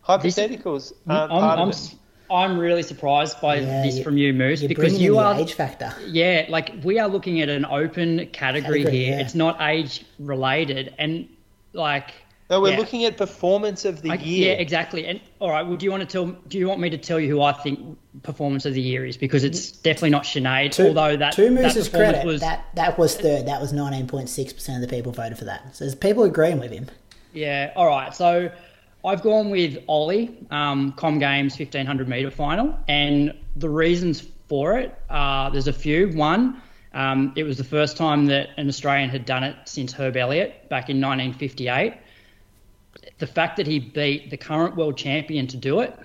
Hypotheticals 0.06 0.92
aren't 1.08 1.32
I'm, 1.32 1.40
part 1.40 1.58
I'm, 1.58 1.68
of 1.68 1.74
it. 1.74 1.94
I'm 2.30 2.58
really 2.58 2.82
surprised 2.82 3.40
by 3.40 3.56
Yeah, 3.56 3.82
this 3.82 3.98
you- 3.98 4.04
from 4.04 4.16
you, 4.16 4.32
Moose, 4.32 4.62
You're 4.62 4.68
because 4.68 4.98
you 5.00 5.18
are 5.18 5.34
the 5.34 5.42
age 5.42 5.52
factor. 5.54 5.92
Yeah, 6.06 6.46
like 6.48 6.72
we 6.82 6.98
are 6.98 7.08
looking 7.08 7.40
at 7.40 7.48
an 7.48 7.64
open 7.66 8.26
category, 8.32 8.80
Category, 8.84 9.04
here. 9.04 9.16
yeah. 9.16 9.20
It's 9.22 9.34
not 9.34 9.60
age 9.60 10.04
related, 10.18 10.94
and 10.98 11.28
like. 11.72 12.10
No, 12.50 12.60
we're 12.60 12.72
yeah. 12.72 12.78
looking 12.80 13.04
at 13.06 13.16
performance 13.16 13.86
of 13.86 14.02
the 14.02 14.10
I- 14.10 14.14
year. 14.16 14.52
yeah, 14.54 14.60
exactly. 14.60 15.06
And 15.06 15.20
all 15.40 15.48
right, 15.50 15.66
well, 15.66 15.76
do 15.76 15.84
you 15.86 15.90
want 15.90 16.02
to 16.02 16.06
tell? 16.06 16.26
Do 16.48 16.58
you 16.58 16.68
want 16.68 16.80
me 16.80 16.90
to 16.90 16.98
tell 16.98 17.18
you 17.20 17.28
who 17.30 17.40
I 17.40 17.52
think 17.52 17.96
performance 18.22 18.66
of 18.66 18.74
the 18.74 18.80
year 18.82 19.06
is? 19.06 19.16
Because 19.16 19.42
it's 19.44 19.70
definitely 19.72 20.10
not 20.10 20.24
Sinead. 20.24 20.72
To, 20.72 20.88
although 20.88 21.16
that 21.16 21.32
to 21.34 21.42
that 21.44 21.50
Moose's 21.50 21.88
performance 21.88 22.12
credit, 22.16 22.26
was 22.26 22.40
that 22.40 22.66
that 22.74 22.98
was 22.98 23.14
third. 23.16 23.46
That 23.46 23.60
was 23.60 23.72
nineteen 23.72 24.06
point 24.06 24.28
six 24.28 24.52
percent 24.52 24.82
of 24.82 24.88
the 24.90 24.94
people 24.94 25.12
voted 25.12 25.38
for 25.38 25.44
that. 25.46 25.74
So 25.76 25.84
there's 25.84 25.94
people 25.94 26.24
agreeing 26.24 26.58
with 26.60 26.72
him. 26.72 26.88
Yeah, 27.32 27.72
all 27.76 27.86
right. 27.86 28.14
So 28.14 28.50
I've 29.04 29.22
gone 29.22 29.50
with 29.50 29.82
Ollie, 29.88 30.36
um, 30.50 30.92
Com 30.92 31.18
Games 31.18 31.58
1500 31.58 32.08
metre 32.08 32.30
final. 32.30 32.78
And 32.86 33.34
the 33.56 33.68
reasons 33.68 34.20
for 34.48 34.78
it, 34.78 34.96
uh, 35.10 35.50
there's 35.50 35.66
a 35.66 35.72
few. 35.72 36.08
One, 36.10 36.62
um, 36.94 37.32
it 37.36 37.42
was 37.42 37.58
the 37.58 37.64
first 37.64 37.96
time 37.96 38.26
that 38.26 38.50
an 38.56 38.68
Australian 38.68 39.10
had 39.10 39.24
done 39.24 39.42
it 39.42 39.56
since 39.64 39.92
Herb 39.92 40.16
Elliott 40.16 40.68
back 40.68 40.88
in 40.88 41.00
1958. 41.00 41.94
The 43.18 43.26
fact 43.26 43.56
that 43.56 43.66
he 43.66 43.80
beat 43.80 44.30
the 44.30 44.36
current 44.36 44.76
world 44.76 44.96
champion 44.96 45.46
to 45.48 45.56
do 45.56 45.80
it, 45.80 45.98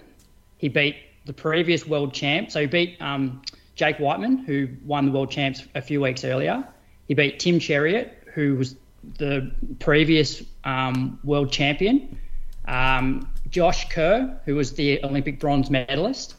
he 0.57 0.67
beat 0.67 0.95
the 1.25 1.33
previous 1.33 1.85
world 1.85 2.13
champ. 2.13 2.49
So 2.49 2.61
he 2.61 2.67
beat 2.67 2.99
um, 2.99 3.43
Jake 3.75 3.99
Wightman, 3.99 4.39
who 4.39 4.69
won 4.85 5.05
the 5.05 5.11
world 5.11 5.29
champs 5.29 5.63
a 5.75 5.81
few 5.81 6.01
weeks 6.01 6.23
earlier. 6.23 6.67
He 7.07 7.13
beat 7.13 7.39
Tim 7.39 7.59
Cheruiyot, 7.59 8.09
who 8.33 8.55
was 8.55 8.75
the 9.19 9.51
previous 9.79 10.41
um, 10.63 11.19
world 11.23 11.51
champion. 11.51 12.19
Um, 12.67 13.31
Josh 13.49 13.89
Kerr, 13.89 14.39
who 14.45 14.55
was 14.55 14.73
the 14.73 15.03
Olympic 15.03 15.39
bronze 15.39 15.69
medalist. 15.69 16.35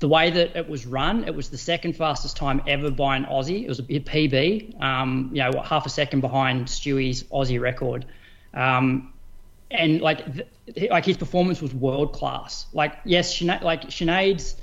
The 0.00 0.08
way 0.08 0.30
that 0.30 0.56
it 0.56 0.68
was 0.68 0.86
run, 0.86 1.24
it 1.24 1.34
was 1.34 1.50
the 1.50 1.58
second 1.58 1.94
fastest 1.94 2.36
time 2.36 2.62
ever 2.66 2.90
by 2.90 3.16
an 3.16 3.24
Aussie. 3.26 3.62
It 3.62 3.68
was 3.68 3.78
a 3.78 3.82
PB, 3.82 4.82
um, 4.82 5.30
you 5.32 5.42
know, 5.42 5.62
half 5.62 5.86
a 5.86 5.88
second 5.90 6.20
behind 6.20 6.66
Stewie's 6.66 7.22
Aussie 7.24 7.60
record. 7.60 8.04
Um, 8.52 9.12
and 9.70 10.00
like 10.00 10.24
like 10.90 11.04
his 11.04 11.16
performance 11.16 11.60
was 11.60 11.74
world 11.74 12.12
class. 12.12 12.66
Like 12.72 12.96
yes, 13.04 13.40
like 13.42 13.88
Sinead's 13.88 14.56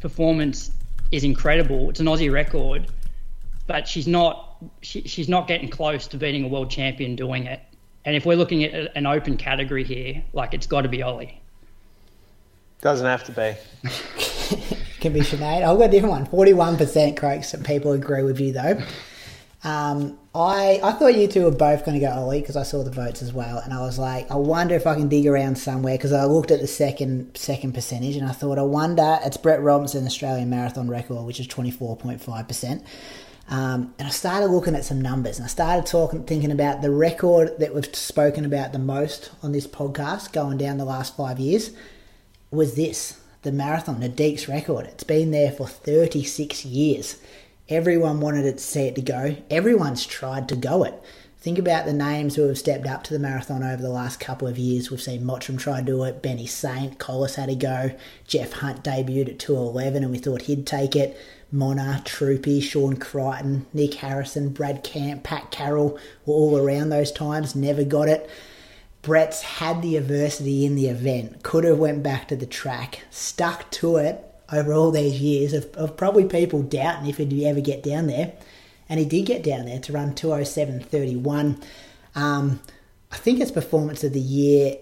performance 0.00 0.70
is 1.10 1.24
incredible. 1.24 1.90
It's 1.90 2.00
an 2.00 2.06
Aussie 2.06 2.32
record, 2.32 2.90
but 3.66 3.88
she's 3.88 4.06
not 4.06 4.56
she, 4.82 5.02
she's 5.02 5.28
not 5.28 5.48
getting 5.48 5.68
close 5.68 6.06
to 6.08 6.16
beating 6.16 6.44
a 6.44 6.48
world 6.48 6.70
champion 6.70 7.16
doing 7.16 7.46
it. 7.46 7.60
And 8.04 8.16
if 8.16 8.24
we're 8.24 8.36
looking 8.36 8.64
at 8.64 8.96
an 8.96 9.06
open 9.06 9.36
category 9.36 9.84
here, 9.84 10.22
like 10.32 10.54
it's 10.54 10.66
got 10.66 10.82
to 10.82 10.88
be 10.88 11.02
Ollie. 11.02 11.40
Doesn't 12.80 13.06
have 13.06 13.24
to 13.24 13.32
be. 13.32 13.88
Can 15.00 15.12
be 15.12 15.20
Sinead. 15.20 15.62
I've 15.62 15.78
got 15.78 15.88
a 15.88 15.90
different 15.90 16.12
one. 16.12 16.26
Forty-one 16.26 16.76
percent, 16.76 17.16
Craig. 17.16 17.44
and 17.52 17.64
people 17.64 17.92
agree 17.92 18.22
with 18.22 18.40
you 18.40 18.52
though. 18.52 18.80
Um, 19.64 20.16
I, 20.34 20.78
I 20.84 20.92
thought 20.92 21.16
you 21.16 21.26
two 21.26 21.44
were 21.44 21.50
both 21.50 21.84
going 21.84 21.98
to 21.98 22.06
go 22.06 22.12
Ollie 22.12 22.40
because 22.40 22.56
I 22.56 22.62
saw 22.62 22.84
the 22.84 22.92
votes 22.92 23.22
as 23.22 23.32
well, 23.32 23.58
and 23.58 23.74
I 23.74 23.80
was 23.80 23.98
like, 23.98 24.30
I 24.30 24.36
wonder 24.36 24.76
if 24.76 24.86
I 24.86 24.94
can 24.94 25.08
dig 25.08 25.26
around 25.26 25.56
somewhere 25.58 25.96
because 25.96 26.12
I 26.12 26.24
looked 26.24 26.52
at 26.52 26.60
the 26.60 26.68
second 26.68 27.36
second 27.36 27.72
percentage 27.74 28.14
and 28.16 28.28
I 28.28 28.32
thought, 28.32 28.58
I 28.58 28.62
wonder 28.62 29.18
it's 29.24 29.36
Brett 29.36 29.60
Robinson 29.60 30.06
Australian 30.06 30.48
marathon 30.48 30.88
record, 30.88 31.24
which 31.26 31.40
is 31.40 31.48
twenty 31.48 31.72
four 31.72 31.96
point 31.96 32.20
five 32.20 32.46
percent. 32.46 32.84
Um, 33.50 33.94
and 33.98 34.06
I 34.06 34.10
started 34.10 34.48
looking 34.48 34.74
at 34.74 34.84
some 34.84 35.00
numbers 35.00 35.38
and 35.38 35.46
I 35.46 35.48
started 35.48 35.86
talking, 35.86 36.24
thinking 36.24 36.52
about 36.52 36.82
the 36.82 36.90
record 36.90 37.58
that 37.58 37.74
we've 37.74 37.94
spoken 37.96 38.44
about 38.44 38.72
the 38.72 38.78
most 38.78 39.30
on 39.42 39.52
this 39.52 39.66
podcast 39.66 40.32
going 40.32 40.58
down 40.58 40.76
the 40.76 40.84
last 40.84 41.16
five 41.16 41.38
years 41.40 41.70
was 42.50 42.74
this 42.74 43.20
the 43.42 43.52
marathon, 43.52 44.00
the 44.00 44.08
Deeks 44.08 44.48
record. 44.48 44.86
It's 44.86 45.04
been 45.04 45.30
there 45.30 45.52
for 45.52 45.66
36 45.66 46.64
years. 46.64 47.16
Everyone 47.68 48.20
wanted 48.20 48.44
it 48.44 48.58
to 48.58 48.64
see 48.64 48.82
it 48.82 48.96
to 48.96 49.02
go. 49.02 49.36
Everyone's 49.48 50.04
tried 50.04 50.48
to 50.48 50.56
go 50.56 50.82
it. 50.84 51.00
Think 51.40 51.58
about 51.58 51.86
the 51.86 51.92
names 51.92 52.34
who 52.34 52.48
have 52.48 52.58
stepped 52.58 52.86
up 52.86 53.04
to 53.04 53.12
the 53.12 53.20
marathon 53.20 53.62
over 53.62 53.80
the 53.80 53.88
last 53.88 54.18
couple 54.18 54.48
of 54.48 54.58
years. 54.58 54.90
We've 54.90 55.00
seen 55.00 55.22
Mottram 55.22 55.56
try 55.56 55.78
to 55.78 55.86
do 55.86 56.02
it, 56.02 56.20
Benny 56.20 56.46
Saint, 56.46 56.98
Collis 56.98 57.36
had 57.36 57.48
to 57.48 57.54
go, 57.54 57.92
Jeff 58.26 58.54
Hunt 58.54 58.82
debuted 58.82 59.28
at 59.28 59.38
211 59.38 60.02
and 60.02 60.10
we 60.10 60.18
thought 60.18 60.42
he'd 60.42 60.66
take 60.66 60.96
it. 60.96 61.16
Mona, 61.50 62.02
Troopy, 62.04 62.60
Sean 62.60 62.96
Crichton, 62.96 63.66
Nick 63.72 63.94
Harrison, 63.94 64.50
Brad 64.50 64.84
Camp, 64.84 65.22
Pat 65.22 65.50
Carroll 65.50 65.98
were 66.26 66.34
all 66.34 66.58
around 66.58 66.90
those 66.90 67.10
times, 67.10 67.54
never 67.54 67.84
got 67.84 68.08
it. 68.08 68.28
Brett's 69.02 69.42
had 69.42 69.80
the 69.80 69.96
adversity 69.96 70.66
in 70.66 70.74
the 70.74 70.88
event, 70.88 71.42
could 71.42 71.64
have 71.64 71.78
went 71.78 72.02
back 72.02 72.28
to 72.28 72.36
the 72.36 72.46
track, 72.46 73.04
stuck 73.10 73.70
to 73.72 73.96
it 73.96 74.24
over 74.52 74.72
all 74.72 74.90
these 74.90 75.20
years 75.20 75.52
of, 75.52 75.64
of 75.74 75.96
probably 75.96 76.24
people 76.24 76.62
doubting 76.62 77.08
if 77.08 77.16
he'd 77.16 77.44
ever 77.44 77.60
get 77.60 77.82
down 77.82 78.06
there. 78.06 78.32
And 78.88 78.98
he 78.98 79.06
did 79.06 79.26
get 79.26 79.42
down 79.42 79.66
there 79.66 79.78
to 79.80 79.92
run 79.92 80.14
207.31. 80.14 81.62
Um, 82.14 82.60
I 83.12 83.16
think 83.16 83.40
it's 83.40 83.50
performance 83.50 84.02
of 84.04 84.12
the 84.12 84.20
year 84.20 84.76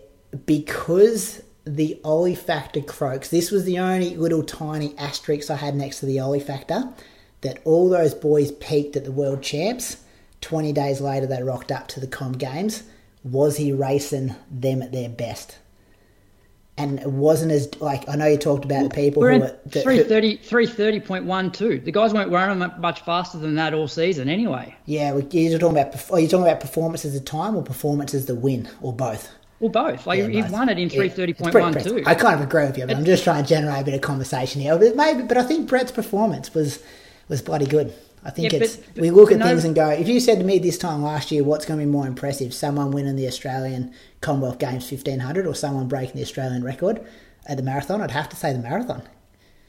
because 0.46 1.42
the 1.66 2.00
Ollie 2.04 2.36
Factor 2.36 2.80
croaks. 2.80 3.28
This 3.28 3.50
was 3.50 3.64
the 3.64 3.78
only 3.78 4.16
little 4.16 4.44
tiny 4.44 4.96
asterisk 4.96 5.50
I 5.50 5.56
had 5.56 5.74
next 5.74 6.00
to 6.00 6.06
the 6.06 6.20
Ollie 6.20 6.40
Factor 6.40 6.88
that 7.40 7.58
all 7.64 7.88
those 7.88 8.14
boys 8.14 8.52
peaked 8.52 8.96
at 8.96 9.04
the 9.04 9.12
World 9.12 9.42
Champs. 9.42 9.98
20 10.42 10.72
days 10.72 11.00
later, 11.00 11.26
they 11.26 11.42
rocked 11.42 11.72
up 11.72 11.88
to 11.88 12.00
the 12.00 12.06
Com 12.06 12.32
Games. 12.32 12.84
Was 13.24 13.56
he 13.56 13.72
racing 13.72 14.36
them 14.50 14.80
at 14.80 14.92
their 14.92 15.08
best? 15.08 15.58
And 16.78 17.00
it 17.00 17.10
wasn't 17.10 17.52
as 17.52 17.74
like 17.80 18.06
I 18.06 18.16
know 18.16 18.26
you 18.26 18.36
talked 18.36 18.66
about 18.66 18.84
the 18.84 18.94
people 18.94 19.22
We're 19.22 19.32
who 19.32 19.40
were 19.40 19.58
the, 19.64 19.80
330, 19.80 20.38
330.12. 20.38 21.84
The 21.84 21.90
guys 21.90 22.12
weren't 22.12 22.30
running 22.30 22.58
mu- 22.58 22.78
much 22.78 23.00
faster 23.00 23.38
than 23.38 23.54
that 23.54 23.72
all 23.72 23.88
season 23.88 24.28
anyway. 24.28 24.76
yeah. 24.84 25.16
You're 25.16 25.58
talking 25.58 25.78
about 25.78 25.94
are 25.94 26.00
oh, 26.10 26.16
you 26.18 26.28
talking 26.28 26.46
about 26.46 26.60
performance 26.60 27.06
as 27.06 27.14
the 27.14 27.20
time 27.20 27.56
or 27.56 27.62
performance 27.62 28.12
as 28.12 28.26
the 28.26 28.34
win 28.34 28.68
or 28.82 28.92
both? 28.92 29.30
Well, 29.60 29.70
both. 29.70 30.06
Like 30.06 30.18
Yeah, 30.18 30.28
he 30.28 30.42
both. 30.42 30.50
won 30.50 30.68
it 30.68 30.78
in 30.78 30.88
Yeah. 30.90 31.02
It's 31.02 31.14
pretty 31.14 31.32
330.12. 31.34 32.06
I 32.06 32.14
kind 32.14 32.34
of 32.38 32.46
agree 32.46 32.64
with 32.66 32.76
you, 32.78 32.86
but 32.86 32.96
I'm 32.96 33.04
just 33.04 33.24
trying 33.24 33.42
to 33.42 33.48
generate 33.48 33.80
a 33.82 33.84
bit 33.84 33.94
of 33.94 34.00
conversation 34.02 34.60
here. 34.60 34.76
But 34.78 34.96
maybe, 34.96 35.22
but 35.22 35.36
I 35.38 35.42
think 35.44 35.68
Brett's 35.68 35.92
performance 35.92 36.52
was 36.54 36.80
was 37.28 37.42
bloody 37.42 37.66
good. 37.66 37.92
I 38.24 38.30
think 38.30 38.52
Yeah, 38.52 38.60
it's 38.62 38.76
but- 38.76 38.94
but 38.96 39.02
we 39.02 39.10
look 39.10 39.30
at 39.32 39.38
no- 39.38 39.46
things 39.46 39.64
and 39.64 39.74
go. 39.74 39.88
If 39.88 40.08
you 40.08 40.20
said 40.20 40.38
to 40.38 40.44
me 40.44 40.58
this 40.58 40.78
time 40.78 41.02
last 41.02 41.30
year, 41.32 41.42
what's 41.44 41.64
going 41.64 41.78
to 41.80 41.86
be 41.86 41.90
more 41.90 42.06
impressive, 42.06 42.52
someone 42.52 42.90
winning 42.90 43.16
the 43.16 43.26
Australian 43.26 43.92
Commonwealth 44.20 44.58
Games 44.58 44.84
1500 44.90 45.46
or 45.46 45.54
someone 45.54 45.86
breaking 45.88 46.16
the 46.16 46.22
Australian 46.22 46.62
record 46.64 47.00
at 47.46 47.56
the 47.56 47.62
marathon, 47.62 48.00
I'd 48.02 48.10
have 48.10 48.28
to 48.30 48.36
say 48.36 48.52
the 48.52 48.58
marathon. 48.58 49.02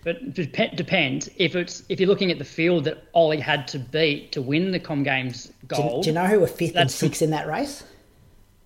But 0.03 0.17
it 0.37 0.75
depends 0.75 1.29
if 1.37 1.55
it's 1.55 1.83
if 1.89 1.99
you're 1.99 2.07
looking 2.09 2.31
at 2.31 2.39
the 2.39 2.45
field 2.45 2.85
that 2.85 3.03
Ollie 3.13 3.39
had 3.39 3.67
to 3.69 3.79
beat 3.79 4.31
to 4.33 4.41
win 4.41 4.71
the 4.71 4.79
Com 4.79 5.03
Games 5.03 5.45
Do, 5.67 5.75
gold. 5.75 6.03
do 6.03 6.09
you 6.09 6.13
know 6.13 6.25
who 6.25 6.39
were 6.39 6.47
fifth 6.47 6.75
and 6.75 6.89
sixth 6.89 7.21
in 7.21 7.29
that 7.31 7.47
race 7.47 7.83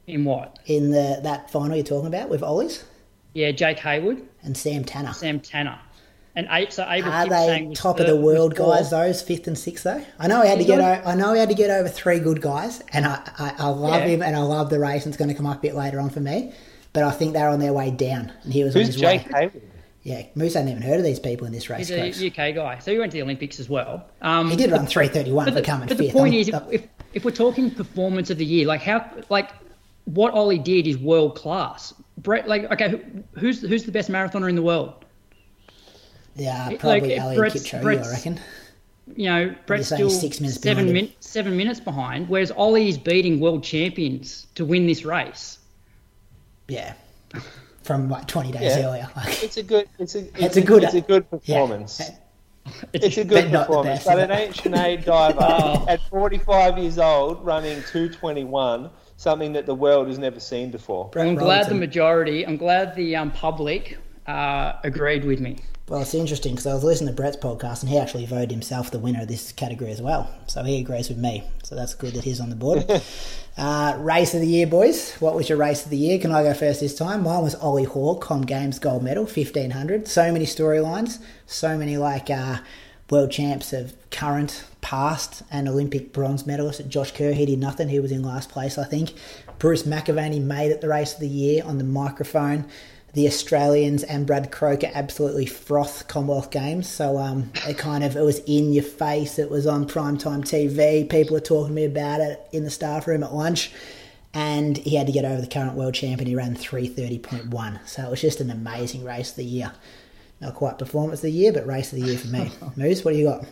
in 0.07 0.25
what? 0.25 0.59
in 0.65 0.91
the 0.91 1.19
that 1.23 1.49
final 1.49 1.75
you're 1.75 1.85
talking 1.85 2.07
about 2.07 2.29
with 2.29 2.41
Ollie's 2.43 2.83
Yeah, 3.33 3.51
Jake 3.51 3.77
Heyward, 3.77 4.21
and 4.43 4.55
Sam 4.57 4.83
Tanner? 4.83 5.13
Sam 5.13 5.39
Tanner, 5.39 5.79
and 6.35 6.47
A- 6.51 6.69
so 6.71 6.85
Abel 6.89 7.11
Are 7.11 7.25
Kipsang 7.25 7.29
they 7.59 7.65
was 7.67 7.79
top 7.79 7.99
of 7.99 8.07
the 8.07 8.15
world 8.15 8.57
was 8.57 8.81
guys? 8.81 8.89
Those 8.89 9.21
fifth 9.21 9.47
and 9.47 9.57
sixth 9.57 9.83
though. 9.83 10.03
I 10.19 10.27
know 10.27 10.41
he 10.41 10.49
had 10.49 10.59
to 10.59 10.65
get. 10.65 10.79
not- 10.79 11.05
O- 11.05 11.09
I 11.09 11.15
know 11.15 11.33
he 11.33 11.39
had 11.39 11.49
to 11.49 11.55
get 11.55 11.69
over 11.69 11.87
three 11.89 12.19
good 12.19 12.41
guys, 12.41 12.81
and 12.93 13.05
I, 13.05 13.21
I, 13.37 13.53
I 13.59 13.67
love 13.69 14.01
Yeah. 14.01 14.07
him, 14.07 14.21
and 14.23 14.35
I 14.35 14.39
love 14.41 14.69
the 14.69 14.79
race. 14.79 15.05
And 15.05 15.13
it's 15.13 15.17
going 15.17 15.29
to 15.29 15.35
come 15.35 15.45
up 15.45 15.57
a 15.59 15.61
bit 15.61 15.75
later 15.75 15.99
on 15.99 16.09
for 16.09 16.19
me, 16.19 16.51
but 16.93 17.03
I 17.03 17.11
think 17.11 17.33
they're 17.33 17.49
on 17.49 17.59
their 17.59 17.73
way 17.73 17.91
down, 17.91 18.31
and 18.43 18.51
he 18.53 18.63
was 18.63 18.75
on 18.75 18.81
Who's 18.81 18.93
his 18.93 18.97
Jake 19.01 19.25
way. 19.31 19.47
Heyward? 19.47 19.61
Yeah, 20.03 20.23
Moose 20.33 20.55
hadn't 20.55 20.69
even 20.69 20.81
heard 20.81 20.97
of 20.97 21.03
these 21.03 21.19
people 21.19 21.45
in 21.45 21.53
this 21.53 21.69
race. 21.69 21.87
He's 21.89 21.91
a 21.91 22.01
Chris. 22.01 22.23
UK 22.23 22.55
guy, 22.55 22.79
so 22.79 22.91
he 22.91 22.97
went 22.97 23.11
to 23.11 23.17
the 23.19 23.21
Olympics 23.21 23.59
as 23.59 23.69
well. 23.69 24.03
Um, 24.23 24.49
He 24.49 24.55
did 24.55 24.71
run 24.71 24.87
three 24.87 25.07
thirty 25.07 25.31
one 25.31 25.45
but 25.45 25.53
for 25.53 25.59
the, 25.61 25.65
coming 25.65 25.87
but 25.87 25.95
fifth. 25.97 26.07
the 26.07 26.13
point 26.19 26.33
I'm- 26.33 26.41
is, 26.41 26.47
if, 26.49 26.63
if 26.71 26.87
if 27.13 27.25
we're 27.25 27.29
talking 27.31 27.69
performance 27.69 28.29
of 28.31 28.39
the 28.39 28.45
year, 28.45 28.65
like 28.65 28.81
how 28.81 29.05
like 29.29 29.51
what 30.05 30.33
Ollie 30.33 30.59
did 30.59 30.87
is 30.87 30.97
world 30.97 31.35
class. 31.35 31.93
Brett, 32.17 32.47
like 32.47 32.65
okay, 32.71 33.01
who's 33.33 33.61
who's 33.61 33.83
the 33.83 33.91
best 33.91 34.09
marathoner 34.09 34.49
in 34.49 34.55
the 34.55 34.61
world? 34.61 34.93
yeah, 36.35 36.67
like, 36.67 36.79
probably 36.79 37.13
if 37.13 37.21
Ali 37.21 37.35
Brett's- 37.35 37.67
Kipchoge, 37.67 38.03
I 38.05 38.09
reckon. 38.11 38.39
You 39.15 39.25
know, 39.29 39.55
Brett's 39.65 39.87
still 39.87 40.09
six 40.09 40.39
minutes 40.39 40.61
seven 40.61 40.93
min- 40.93 41.11
seven 41.19 41.57
minutes 41.57 41.79
behind, 41.79 42.29
whereas 42.29 42.51
Ollie 42.51 42.87
is 42.87 42.97
beating 42.97 43.39
world 43.39 43.63
champions 43.63 44.47
to 44.55 44.63
win 44.63 44.85
this 44.87 45.03
race. 45.03 45.57
Yeah, 46.67 46.93
from 47.83 48.09
like 48.09 48.27
twenty 48.27 48.51
days 48.51 48.77
Yeah. 48.77 48.87
earlier. 48.87 49.09
Like, 49.15 49.43
It's 49.43 49.57
a 49.57 49.63
good. 49.63 49.89
It's 49.99 50.15
a. 50.15 50.19
It's, 50.35 50.39
It's 50.39 50.57
a 50.57 50.61
good- 50.61 50.83
It's 50.83 50.93
a 50.93 51.01
good 51.01 51.25
yeah. 51.31 51.37
performance. 51.57 51.99
It's, 52.93 53.05
It's 53.05 53.17
a 53.17 53.25
good 53.25 53.45
But 53.45 53.51
not 53.51 53.67
the 53.67 53.73
performance. 53.73 54.03
best, 54.05 54.07
But 54.07 54.19
an 54.19 54.31
it? 54.31 54.51
Sinead 54.53 55.03
Diver 55.05 55.37
oh. 55.41 55.85
at 55.89 55.99
45 56.09 56.77
years 56.77 56.99
old 56.99 57.43
running 57.43 57.77
221, 57.91 58.89
something 59.21 59.53
that 59.53 59.67
the 59.67 59.75
world 59.75 60.07
has 60.07 60.17
never 60.17 60.39
seen 60.39 60.71
before. 60.71 61.07
Brett 61.09 61.27
I'm 61.27 61.35
glad 61.35 61.69
the 61.69 61.75
majority, 61.75 62.45
I'm 62.45 62.57
glad 62.57 62.95
the 62.95 63.15
um, 63.15 63.29
public 63.31 63.99
uh, 64.25 64.73
agreed 64.83 65.25
with 65.25 65.39
me. 65.39 65.57
Well, 65.87 66.01
it's 66.01 66.15
interesting 66.15 66.53
because 66.53 66.65
I 66.65 66.73
was 66.73 66.83
listening 66.83 67.13
to 67.13 67.21
Brett's 67.21 67.37
podcast 67.37 67.81
and 67.81 67.89
he 67.89 67.99
actually 67.99 68.25
voted 68.25 68.49
himself 68.49 68.89
the 68.89 68.97
winner 68.97 69.21
of 69.21 69.27
this 69.27 69.51
category 69.51 69.91
as 69.91 70.01
well. 70.01 70.33
So 70.47 70.63
he 70.63 70.79
agrees 70.79 71.09
with 71.09 71.19
me. 71.19 71.43
So 71.63 71.75
that's 71.75 71.93
good 71.93 72.13
that 72.13 72.23
he's 72.23 72.39
on 72.39 72.49
the 72.49 72.55
board. 72.55 72.89
uh, 73.57 73.97
race 73.99 74.33
of 74.33 74.41
the 74.41 74.47
year, 74.47 74.65
boys. 74.65 75.13
What 75.19 75.35
was 75.35 75.49
your 75.49 75.57
race 75.57 75.83
of 75.83 75.91
the 75.91 75.97
year? 75.97 76.17
Can 76.17 76.31
I 76.31 76.41
go 76.41 76.53
first 76.55 76.79
this 76.79 76.95
time? 76.95 77.23
Mine 77.23 77.43
was 77.43 77.53
Ollie 77.55 77.83
Hoare, 77.83 78.15
Com 78.15 78.41
Games 78.41 78.79
gold 78.79 79.03
medal, 79.03 79.25
1500. 79.25 80.07
So 80.07 80.31
many 80.31 80.45
storylines, 80.45 81.19
so 81.45 81.77
many 81.77 81.97
like 81.97 82.29
uh, 82.29 82.59
world 83.11 83.31
champs 83.31 83.73
of 83.73 83.93
current, 84.09 84.65
past, 84.81 85.43
and 85.51 85.67
Olympic 85.67 86.11
bronze 86.11 86.47
medalist. 86.47 86.87
Josh 86.89 87.11
Kerr, 87.11 87.33
he 87.33 87.45
did 87.45 87.59
nothing. 87.59 87.89
He 87.89 87.99
was 87.99 88.11
in 88.11 88.23
last 88.23 88.49
place, 88.49 88.79
I 88.79 88.85
think. 88.85 89.13
Bruce 89.59 89.83
McAvaney 89.83 90.41
made 90.41 90.71
it 90.71 90.81
the 90.81 90.89
race 90.89 91.13
of 91.13 91.19
the 91.19 91.27
year 91.27 91.63
on 91.63 91.77
the 91.77 91.83
microphone 91.83 92.65
the 93.13 93.27
Australians 93.27 94.03
and 94.03 94.25
Brad 94.25 94.51
Croker 94.51 94.89
absolutely 94.93 95.45
froth 95.45 96.07
Commonwealth 96.07 96.49
Games. 96.49 96.87
So 96.87 97.17
um, 97.17 97.51
it 97.67 97.77
kind 97.77 98.03
of 98.03 98.15
it 98.15 98.21
was 98.21 98.39
in 98.39 98.73
your 98.73 98.83
face. 98.83 99.37
It 99.37 99.49
was 99.49 99.67
on 99.67 99.87
primetime 99.87 100.41
TV. 100.41 101.09
People 101.09 101.33
were 101.33 101.41
talking 101.41 101.69
to 101.69 101.73
me 101.73 101.85
about 101.85 102.21
it 102.21 102.41
in 102.51 102.63
the 102.63 102.69
staff 102.69 103.07
room 103.07 103.23
at 103.23 103.33
lunch. 103.33 103.71
And 104.33 104.77
he 104.77 104.95
had 104.95 105.07
to 105.07 105.13
get 105.13 105.25
over 105.25 105.41
the 105.41 105.47
current 105.47 105.75
world 105.75 105.93
champion. 105.93 106.25
He 106.25 106.35
ran 106.35 106.55
330.1. 106.55 107.85
So 107.85 108.03
it 108.03 108.09
was 108.09 108.21
just 108.21 108.39
an 108.39 108.49
amazing 108.49 109.03
race 109.03 109.31
of 109.31 109.35
the 109.35 109.43
year. 109.43 109.73
Not 110.41 110.55
quite 110.55 110.77
performance 110.79 111.19
of 111.19 111.23
the 111.23 111.31
year, 111.31 111.53
but 111.53 111.65
race 111.67 111.93
of 111.93 111.99
the 111.99 112.05
year 112.07 112.17
for 112.17 112.27
me. 112.27 112.51
Moose, 112.75 113.05
what 113.05 113.11
do 113.13 113.17
you 113.19 113.25
got? 113.27 113.45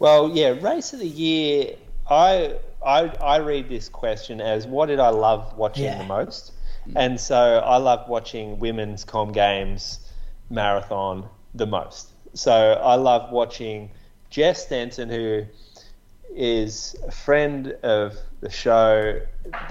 Well, 0.00 0.30
yeah, 0.34 0.48
race 0.60 0.92
of 0.92 0.98
the 1.00 1.06
year. 1.06 1.76
I 2.10 2.56
I 2.84 3.04
I 3.20 3.36
read 3.38 3.68
this 3.68 3.88
question 3.88 4.40
as 4.40 4.66
what 4.66 4.86
did 4.86 5.00
I 5.00 5.08
love 5.08 5.56
watching 5.56 5.84
Yeah. 5.84 5.98
the 5.98 6.04
most, 6.04 6.52
and 6.94 7.18
so 7.20 7.58
I 7.64 7.76
loved 7.78 8.08
watching 8.08 8.58
women's 8.58 9.04
com 9.04 9.32
games 9.32 10.00
marathon 10.50 11.28
the 11.54 11.66
most. 11.66 12.10
So 12.34 12.52
I 12.74 12.96
love 12.96 13.32
watching 13.32 13.90
Jess 14.30 14.66
Stenson, 14.66 15.08
who 15.08 15.44
is 16.34 16.94
a 17.06 17.10
friend 17.10 17.72
of 17.82 18.16
the 18.40 18.50
show, 18.50 19.20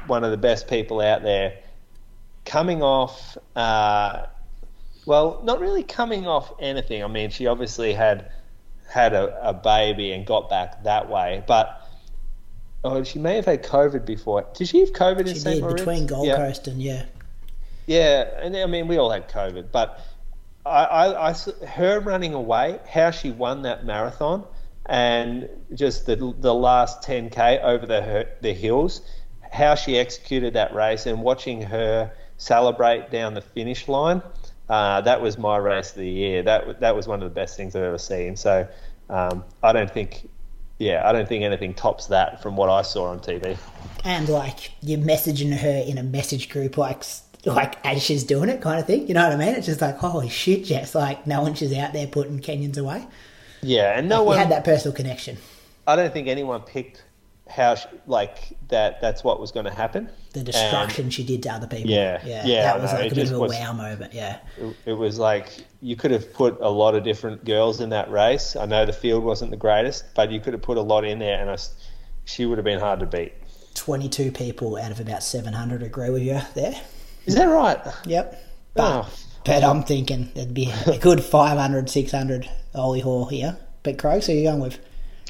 one 0.08 0.24
of 0.24 0.32
the 0.32 0.38
best 0.38 0.68
people 0.68 1.00
out 1.02 1.22
there, 1.22 1.54
coming 2.46 2.82
off. 2.82 3.38
Uh, 3.56 4.26
well, 5.06 5.42
not 5.44 5.60
really 5.60 5.84
coming 5.84 6.28
off 6.28 6.54
anything. 6.60 7.04
I 7.04 7.08
mean, 7.08 7.30
she 7.30 7.48
obviously 7.48 7.94
had 7.94 8.32
had 8.90 9.14
a, 9.14 9.50
a 9.50 9.54
baby 9.54 10.12
and 10.12 10.26
got 10.26 10.50
back 10.50 10.84
that 10.84 11.10
way, 11.10 11.44
but 11.48 11.88
oh, 12.84 13.04
she 13.04 13.20
may 13.20 13.36
have 13.36 13.46
had 13.46 13.64
COVID 13.64 14.06
before. 14.06 14.46
Did 14.54 14.68
she 14.68 14.80
have 14.80 14.94
COVID 14.94 15.22
in 15.22 15.28
She 15.34 15.40
St. 15.40 15.56
did 15.56 15.62
Moritz? 15.62 15.82
between 15.82 16.08
Gold 16.08 16.28
yeah. 16.28 16.36
Coast 16.38 16.68
and 16.68 16.82
yeah. 16.82 17.06
Yeah, 17.88 18.30
and 18.40 18.56
I 18.56 18.66
mean 18.66 18.88
we 18.88 18.98
all 18.98 19.12
had 19.12 19.30
COVID, 19.30 19.72
but 19.72 20.00
I, 20.66 20.86
I, 20.86 21.30
I 21.30 21.36
her 21.68 22.00
running 22.00 22.34
away, 22.34 22.80
how 22.90 23.12
she 23.12 23.32
won 23.32 23.62
that 23.64 23.86
marathon, 23.86 24.44
and 24.88 25.50
just 25.74 26.06
the 26.06 26.16
the 26.40 26.54
last 26.54 27.04
10k 27.04 27.64
over 27.64 27.86
the 27.86 28.28
the 28.42 28.54
hills, 28.54 29.02
how 29.52 29.76
she 29.76 30.00
executed 30.00 30.54
that 30.54 30.74
race, 30.74 31.06
and 31.06 31.22
watching 31.22 31.62
her 31.62 32.12
celebrate 32.38 33.12
down 33.12 33.36
the 33.36 33.42
finish 33.42 33.88
line, 33.88 34.22
uh, 34.70 35.02
that 35.02 35.22
was 35.22 35.38
my 35.38 35.58
race 35.58 35.92
of 35.92 35.98
the 35.98 36.10
year. 36.10 36.44
That 36.44 36.80
that 36.80 36.96
was 36.96 37.08
one 37.08 37.22
of 37.22 37.30
the 37.30 37.34
best 37.34 37.56
things 37.58 37.76
I've 37.76 37.84
ever 37.84 37.98
seen. 37.98 38.36
So 38.36 38.68
um, 39.10 39.44
I 39.64 39.74
don't 39.74 39.92
think 39.92 40.30
yeah, 40.80 41.08
I 41.08 41.14
don't 41.14 41.28
think 41.28 41.44
anything 41.44 41.74
tops 41.74 42.08
that 42.08 42.42
from 42.42 42.56
what 42.58 42.70
I 42.70 42.82
saw 42.82 43.06
on 43.06 43.20
TV. 43.20 43.58
And 44.04 44.28
like 44.28 44.72
you're 44.82 45.00
messaging 45.00 45.56
her 45.58 45.84
in 45.88 45.98
a 45.98 46.04
message 46.04 46.50
group, 46.50 46.78
like 46.78 47.04
like 47.46 47.78
as 47.86 48.02
she's 48.02 48.24
doing 48.24 48.50
it, 48.50 48.62
kind 48.62 48.80
of 48.80 48.88
thing. 48.88 49.08
You 49.08 49.14
know 49.14 49.24
what 49.24 49.34
I 49.34 49.38
mean? 49.38 49.56
It's 49.56 49.68
just 49.68 49.82
like 49.82 49.98
holy 49.98 50.30
shit, 50.30 50.66
Jess! 50.66 50.96
Like 50.96 51.26
knowing 51.28 51.54
she's 51.54 51.74
out 51.74 51.94
there 51.94 52.08
putting 52.08 52.40
Kenyans 52.40 52.78
away. 52.78 53.06
Yeah, 53.62 53.98
and 53.98 54.10
no 54.10 54.22
You 54.22 54.28
one 54.28 54.38
had 54.38 54.50
that 54.50 54.64
personal 54.64 54.96
connection. 54.96 55.38
I 55.88 55.96
don't 55.96 56.12
think 56.12 56.28
anyone 56.28 56.62
picked 56.62 57.04
how 57.48 57.76
she, 57.76 57.88
like 58.08 58.58
that. 58.70 59.00
That's 59.02 59.24
what 59.24 59.40
was 59.40 59.52
going 59.52 59.66
to 59.66 59.74
happen. 59.74 60.10
The 60.36 60.44
destruction 60.44 61.10
she 61.10 61.24
did 61.24 61.44
to 61.44 61.50
other 61.54 61.66
people. 61.66 61.90
Yeah, 61.90 62.22
yeah, 62.26 62.46
yeah, 62.46 62.64
that 62.64 62.82
was 62.82 62.92
no, 62.92 63.00
like 63.00 63.12
a 63.12 63.16
bit 63.16 63.28
of 63.28 63.38
a 63.38 63.40
was- 63.40 63.54
wow 63.54 63.72
moment. 63.72 64.14
Yeah, 64.14 64.40
It, 64.58 64.76
it 64.86 64.94
was 64.94 65.18
like 65.18 65.48
you 65.82 65.96
could 65.96 66.12
have 66.12 66.34
put 66.34 66.58
a 66.60 66.70
lot 66.70 66.94
of 66.94 67.04
different 67.06 67.46
girls 67.46 67.80
in 67.80 67.90
that 67.92 68.12
race. 68.12 68.58
I 68.58 68.66
know 68.66 68.86
the 68.86 68.92
field 68.92 69.24
wasn't 69.24 69.52
the 69.52 69.58
greatest, 69.58 70.04
but 70.14 70.32
you 70.32 70.42
could 70.42 70.52
have 70.52 70.62
put 70.62 70.78
a 70.78 70.82
lot 70.82 71.06
in 71.06 71.20
there, 71.20 71.40
and 71.40 71.50
I 71.50 71.54
s 71.54 71.74
she 72.26 72.46
would 72.46 72.58
have 72.58 72.66
been 72.66 72.82
hard 72.82 73.00
to 73.00 73.06
beat. 73.06 73.32
twenty-two 73.76 74.32
people 74.34 74.76
out 74.78 74.92
of 74.92 75.00
about 75.00 75.24
seven 75.24 75.54
hundred 75.54 75.82
agree 75.84 76.10
with 76.10 76.22
you 76.24 76.42
there. 76.54 76.76
Is 77.26 77.36
that 77.36 77.46
right? 77.46 77.80
Yep. 78.06 78.44
But 78.74 79.06
Oh, 79.06 79.10
but 79.46 79.64
I'm 79.64 79.84
thinking 79.84 80.32
there'd 80.36 80.54
be 80.54 80.70
a 80.88 80.98
good 80.98 81.24
500, 81.24 81.90
600 81.90 82.50
Ollie 82.74 83.00
Hoare 83.00 83.30
here. 83.30 83.58
But 83.84 83.98
Croaks, 83.98 84.28
who 84.28 84.34
are 84.34 84.36
you 84.36 84.44
going 84.44 84.60
with? 84.60 84.80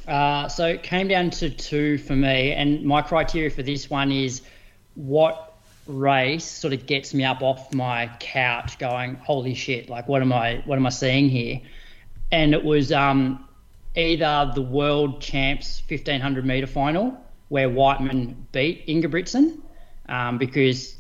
Uh, 0.07 0.47
so 0.47 0.65
it 0.67 0.83
came 0.83 1.07
down 1.07 1.29
to 1.31 1.49
two 1.49 1.97
for 1.97 2.15
me, 2.15 2.51
and 2.53 2.83
my 2.83 3.01
criteria 3.01 3.49
for 3.49 3.63
this 3.63 3.89
one 3.89 4.11
is 4.11 4.41
what 4.95 5.53
race 5.87 6.45
sort 6.45 6.73
of 6.73 6.85
gets 6.85 7.13
me 7.13 7.23
up 7.23 7.41
off 7.41 7.73
my 7.73 8.09
couch, 8.19 8.77
going, 8.79 9.15
"Holy 9.15 9.53
shit! 9.53 9.89
Like, 9.89 10.07
what 10.07 10.21
am 10.21 10.33
I? 10.33 10.61
What 10.65 10.77
am 10.77 10.85
I 10.85 10.89
seeing 10.89 11.29
here?" 11.29 11.61
And 12.31 12.53
it 12.53 12.63
was 12.63 12.91
um, 12.91 13.47
either 13.95 14.51
the 14.53 14.61
world 14.61 15.21
champs 15.21 15.81
1500 15.87 16.45
meter 16.45 16.67
final 16.67 17.17
where 17.49 17.69
Wightman 17.69 18.47
beat 18.51 18.87
Ingebrigtsen, 18.87 19.59
um, 20.09 20.37
because 20.39 20.95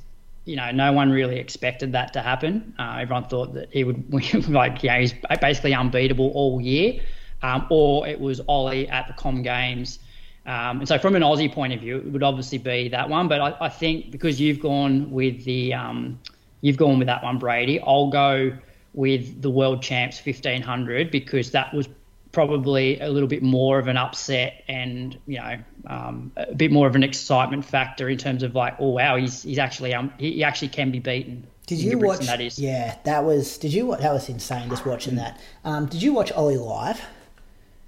you 0.45 0.55
know 0.55 0.71
no 0.71 0.93
one 0.93 1.09
really 1.09 1.39
expected 1.39 1.93
that 1.93 2.13
to 2.13 2.21
happen. 2.21 2.75
Uh, 2.77 2.97
everyone 2.99 3.25
thought 3.25 3.53
that 3.55 3.69
he 3.71 3.83
would 3.83 4.13
like, 4.49 4.83
know, 4.83 4.99
he's 4.99 5.13
basically 5.41 5.73
unbeatable 5.73 6.31
all 6.31 6.61
year 6.61 7.01
um, 7.45 7.67
or 7.69 8.07
it 8.07 8.19
was 8.19 8.41
Ollie 8.47 8.87
at 8.89 9.07
the 9.07 9.13
Com 9.13 9.41
Games. 9.43 9.99
Um, 10.45 10.79
and 10.79 10.87
so, 10.87 10.99
from 10.99 11.15
an 11.15 11.23
Aussie 11.23 11.51
point 11.51 11.73
of 11.73 11.79
view, 11.79 11.97
it 11.97 12.11
would 12.11 12.23
obviously 12.23 12.59
be 12.59 12.87
that 12.89 13.09
one. 13.09 13.27
But 13.27 13.41
I, 13.41 13.55
I 13.61 13.69
think 13.69 14.11
because 14.11 14.39
you've 14.39 14.59
gone 14.59 15.09
with 15.11 15.43
the 15.43 15.73
um, 15.73 16.19
you've 16.61 16.77
gone 16.77 16.99
with 16.99 17.07
that 17.07 17.23
one, 17.23 17.39
Brady, 17.39 17.79
I'll 17.79 18.09
go 18.09 18.55
with 18.93 19.41
the 19.41 19.49
World 19.49 19.81
Champs 19.81 20.23
1500 20.23 21.11
because 21.11 21.51
that 21.51 21.73
was 21.73 21.89
probably 22.31 22.99
a 22.99 23.09
little 23.09 23.29
bit 23.29 23.41
more 23.41 23.79
of 23.79 23.87
an 23.87 23.95
upset 23.95 24.61
and 24.67 25.17
you 25.25 25.37
know 25.37 25.57
um, 25.87 26.31
a 26.35 26.53
bit 26.53 26.69
more 26.69 26.85
of 26.85 26.95
an 26.95 27.01
excitement 27.01 27.63
factor 27.63 28.09
in 28.09 28.17
terms 28.17 28.43
of 28.43 28.53
like, 28.53 28.75
oh 28.79 28.89
wow, 28.89 29.15
he's 29.15 29.43
he's 29.43 29.57
actually 29.57 29.93
um, 29.93 30.13
he, 30.19 30.33
he 30.33 30.43
actually 30.43 30.67
can 30.67 30.91
be 30.91 30.99
beaten. 30.99 31.47
Did 31.65 31.79
you 31.79 31.97
watch? 31.97 32.27
That 32.27 32.41
is. 32.41 32.59
Yeah, 32.59 32.95
that 33.05 33.23
was. 33.23 33.57
Did 33.57 33.73
you? 33.73 33.95
That 33.95 34.13
was 34.13 34.29
insane. 34.29 34.69
Just 34.69 34.85
watching 34.85 35.15
that. 35.15 35.39
Um, 35.63 35.87
did 35.87 36.03
you 36.03 36.13
watch 36.13 36.31
Ollie 36.33 36.57
live? 36.57 37.01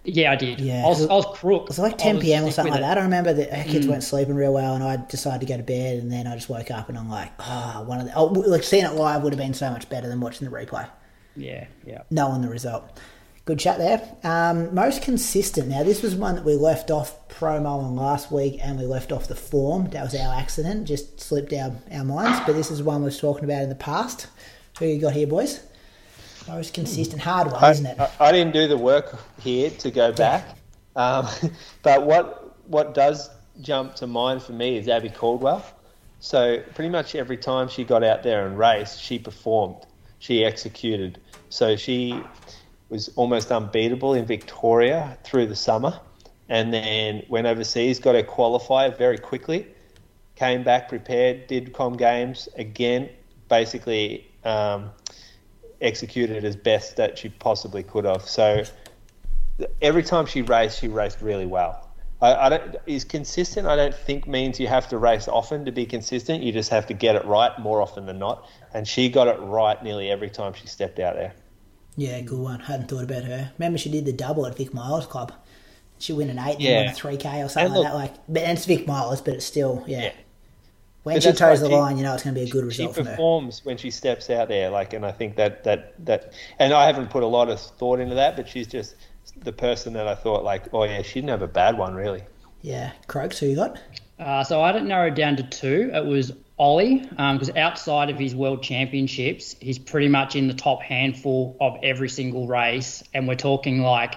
Yeah, 0.09 0.31
I 0.31 0.37
did. 0.37 0.61
Yeah. 0.61 0.85
I 0.85 0.87
was, 0.87 1.05
I 1.05 1.13
was 1.13 1.25
crook. 1.37 1.63
It 1.63 1.67
was 1.67 1.79
like 1.79 1.97
10 1.97 2.21
p.m. 2.21 2.45
or 2.45 2.51
something 2.51 2.71
like 2.71 2.79
it. 2.79 2.83
that. 2.83 2.97
I 2.97 3.01
remember 3.01 3.33
that 3.33 3.55
our 3.55 3.63
kids 3.65 3.85
weren't 3.87 4.03
sleeping 4.03 4.35
real 4.35 4.53
well, 4.53 4.73
and 4.73 4.83
I 4.83 4.95
decided 5.05 5.41
to 5.41 5.45
go 5.45 5.57
to 5.57 5.63
bed, 5.63 5.97
and 5.97 6.09
then 6.09 6.27
I 6.27 6.35
just 6.35 6.47
woke 6.47 6.71
up, 6.71 6.87
and 6.87 6.97
I'm 6.97 7.09
like, 7.09 7.31
oh, 7.39 7.83
one 7.85 7.99
of 7.99 8.05
the. 8.05 8.15
Oh, 8.15 8.25
like 8.25 8.63
seeing 8.63 8.85
it 8.85 8.93
live 8.93 9.23
would 9.23 9.33
have 9.33 9.39
been 9.39 9.53
so 9.53 9.69
much 9.69 9.89
better 9.89 10.07
than 10.07 10.21
watching 10.21 10.49
the 10.49 10.55
replay, 10.55 10.89
Yeah, 11.35 11.67
yeah. 11.85 12.03
knowing 12.09 12.41
the 12.41 12.47
result. 12.49 12.99
Good 13.43 13.59
chat 13.59 13.77
there. 13.77 14.01
Um, 14.23 14.73
most 14.73 15.01
consistent. 15.01 15.67
Now, 15.69 15.83
this 15.83 16.01
was 16.01 16.15
one 16.15 16.35
that 16.35 16.43
we 16.45 16.55
left 16.55 16.89
off 16.89 17.27
promo 17.29 17.83
on 17.83 17.95
last 17.97 18.31
week, 18.31 18.59
and 18.61 18.79
we 18.79 18.85
left 18.85 19.11
off 19.11 19.27
the 19.27 19.35
form. 19.35 19.89
That 19.89 20.03
was 20.03 20.15
our 20.15 20.35
accident, 20.35 20.87
just 20.87 21.19
slipped 21.19 21.51
our, 21.53 21.73
our 21.91 22.03
minds. 22.05 22.39
But 22.45 22.53
this 22.55 22.71
is 22.71 22.81
one 22.81 23.01
we 23.01 23.05
was 23.05 23.19
talking 23.19 23.43
about 23.43 23.63
in 23.63 23.69
the 23.69 23.75
past. 23.75 24.27
Who 24.79 24.85
you 24.85 24.99
got 24.99 25.13
here, 25.13 25.27
boys? 25.27 25.61
Most 26.47 26.73
consistent, 26.73 27.21
hard 27.21 27.51
one, 27.51 27.63
I, 27.63 27.71
isn't 27.71 27.85
it? 27.85 27.99
I, 27.99 28.11
I 28.19 28.31
didn't 28.31 28.53
do 28.53 28.67
the 28.67 28.77
work 28.77 29.19
here 29.41 29.69
to 29.69 29.91
go 29.91 30.13
back, 30.13 30.57
um, 30.95 31.27
but 31.83 32.05
what 32.05 32.55
what 32.69 32.93
does 32.93 33.29
jump 33.61 33.95
to 33.95 34.07
mind 34.07 34.41
for 34.41 34.53
me 34.53 34.77
is 34.77 34.87
Abby 34.87 35.09
Caldwell. 35.09 35.65
So 36.19 36.61
pretty 36.73 36.89
much 36.89 37.15
every 37.15 37.37
time 37.37 37.67
she 37.67 37.83
got 37.83 38.03
out 38.03 38.23
there 38.23 38.47
and 38.47 38.57
raced, 38.57 39.01
she 39.01 39.19
performed, 39.19 39.85
she 40.19 40.43
executed. 40.43 41.19
So 41.49 41.75
she 41.75 42.21
was 42.89 43.09
almost 43.15 43.51
unbeatable 43.51 44.13
in 44.13 44.25
Victoria 44.25 45.17
through 45.23 45.47
the 45.47 45.55
summer, 45.55 45.99
and 46.49 46.73
then 46.73 47.23
went 47.29 47.45
overseas, 47.45 47.99
got 47.99 48.15
her 48.15 48.23
qualifier 48.23 48.97
very 48.97 49.17
quickly, 49.17 49.67
came 50.35 50.63
back 50.63 50.87
prepared, 50.89 51.47
did 51.47 51.73
com 51.73 51.97
games 51.97 52.47
again, 52.55 53.09
basically. 53.49 54.27
Um, 54.43 54.91
executed 55.81 56.37
it 56.37 56.43
as 56.43 56.55
best 56.55 56.95
that 56.97 57.17
she 57.17 57.29
possibly 57.29 57.83
could 57.83 58.05
have. 58.05 58.27
So 58.27 58.63
every 59.81 60.03
time 60.03 60.25
she 60.25 60.41
raced, 60.41 60.79
she 60.79 60.87
raced 60.87 61.21
really 61.21 61.45
well. 61.45 61.83
I, 62.21 62.33
I 62.35 62.49
don't 62.49 62.75
is 62.87 63.03
consistent. 63.03 63.67
I 63.67 63.75
don't 63.75 63.93
think 63.93 64.27
means 64.27 64.59
you 64.59 64.67
have 64.67 64.87
to 64.89 64.97
race 64.97 65.27
often 65.27 65.65
to 65.65 65.71
be 65.71 65.85
consistent. 65.85 66.41
You 66.43 66.51
just 66.51 66.69
have 66.71 66.87
to 66.87 66.93
get 66.93 67.15
it 67.15 67.23
right 67.25 67.57
more 67.59 67.81
often 67.81 68.05
than 68.07 68.17
not. 68.17 68.47
And 68.73 68.87
she 68.87 69.07
got 69.09 69.27
it 69.27 69.39
right 69.39 69.81
nearly 69.83 70.09
every 70.09 70.29
time 70.29 70.53
she 70.53 70.65
stepped 70.67 70.99
out 70.99 71.15
there. 71.15 71.33
Yeah, 71.95 72.19
good 72.21 72.39
one. 72.39 72.59
Hadn't 72.59 72.87
thought 72.89 73.03
about 73.03 73.23
her. 73.23 73.51
Remember, 73.57 73.77
she 73.77 73.89
did 73.91 74.05
the 74.05 74.13
double 74.13 74.45
at 74.47 74.57
Vic 74.57 74.71
Milers 74.71 75.07
Club. 75.07 75.31
She 75.99 76.13
win 76.13 76.29
an 76.29 76.37
eight, 76.39 76.59
Yeah. 76.59 76.81
and 76.81 76.95
three 76.95 77.17
k 77.17 77.41
or 77.41 77.49
something 77.49 77.73
look- 77.73 77.83
like 77.85 77.91
that. 77.91 77.97
Like, 77.97 78.13
but 78.29 78.43
and 78.43 78.57
it's 78.57 78.67
Vic 78.67 78.85
Milers, 78.85 79.23
but 79.23 79.33
it's 79.35 79.45
still 79.45 79.83
yeah. 79.87 80.03
Yeah. 80.03 80.11
When 81.03 81.19
she 81.21 81.27
that's 81.27 81.39
toes 81.39 81.61
the 81.61 81.67
she- 81.69 81.73
line, 81.75 81.97
you 81.97 82.03
know 82.03 82.13
it's 82.15 82.23
going 82.23 82.35
to 82.35 82.41
be 82.41 82.47
a 82.47 82.51
good 82.51 82.61
She 82.73 82.83
result 82.83 82.95
from 82.95 83.05
her. 83.05 83.11
performs 83.11 83.63
when 83.63 83.77
she 83.77 83.91
steps 83.91 84.29
out 84.29 84.49
there, 84.49 84.69
like, 84.69 84.93
and 84.93 85.05
I 85.05 85.11
think 85.11 85.35
that 85.37 85.63
that 85.63 85.93
that, 86.05 86.33
and 86.59 86.73
I 86.73 86.85
haven't 86.85 87.09
put 87.09 87.23
a 87.23 87.27
lot 87.27 87.49
of 87.49 87.59
thought 87.59 87.99
into 87.99 88.15
that, 88.15 88.35
but 88.35 88.47
she's 88.49 88.67
just 88.67 88.95
the 89.37 89.53
person 89.53 89.93
that 89.93 90.07
I 90.07 90.15
thought, 90.15 90.43
like, 90.43 90.73
oh 90.73 90.83
yeah, 90.83 91.01
she 91.01 91.15
didn't 91.15 91.29
have 91.29 91.41
a 91.41 91.47
bad 91.47 91.77
one 91.77 91.95
really. 91.95 92.23
Yeah, 92.61 92.91
Croaks, 93.07 93.39
who 93.39 93.45
you 93.47 93.55
got? 93.55 93.79
Uh, 94.19 94.43
so 94.43 94.61
I 94.61 94.71
didn't 94.71 94.87
narrow 94.87 95.07
it 95.07 95.15
down 95.15 95.35
to 95.37 95.43
two. 95.43 95.91
It 95.93 96.05
was 96.05 96.33
Ollie, 96.57 97.07
because 97.09 97.55
outside 97.55 98.09
of 98.09 98.17
his 98.17 98.33
world 98.33 98.63
championships, 98.63 99.55
he's 99.61 99.77
pretty 99.77 100.07
much 100.07 100.35
in 100.35 100.47
the 100.47 100.55
top 100.55 100.81
handful 100.81 101.55
of 101.61 101.77
every 101.83 102.09
single 102.09 102.47
race. 102.47 103.03
And 103.13 103.27
we're 103.27 103.35
talking 103.35 103.81
like, 103.83 104.15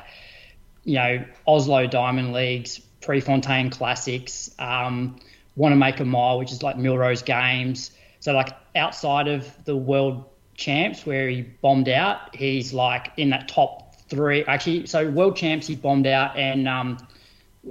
you 0.84 0.94
know, 0.94 1.22
Oslo 1.46 1.86
Diamond 1.86 2.32
Leagues, 2.32 2.78
Prefontaine 3.02 3.68
Classics, 3.68 4.50
um, 4.58 5.16
Wanamaker 5.60 6.06
Mile, 6.06 6.38
which 6.38 6.52
is 6.52 6.62
like 6.62 6.76
Millrose 6.76 7.22
Games. 7.22 7.90
So, 8.20 8.32
like, 8.32 8.54
outside 8.74 9.28
of 9.28 9.46
the 9.66 9.76
world 9.76 10.24
champs 10.54 11.04
where 11.04 11.28
he 11.28 11.42
bombed 11.42 11.88
out, 11.88 12.34
he's 12.34 12.72
like 12.72 13.12
in 13.18 13.28
that 13.30 13.46
top 13.46 13.94
three. 14.08 14.42
Actually, 14.46 14.86
so 14.86 15.08
world 15.10 15.36
champs, 15.36 15.66
he 15.66 15.76
bombed 15.76 16.06
out, 16.06 16.34
and 16.36 16.66
um, 16.66 16.96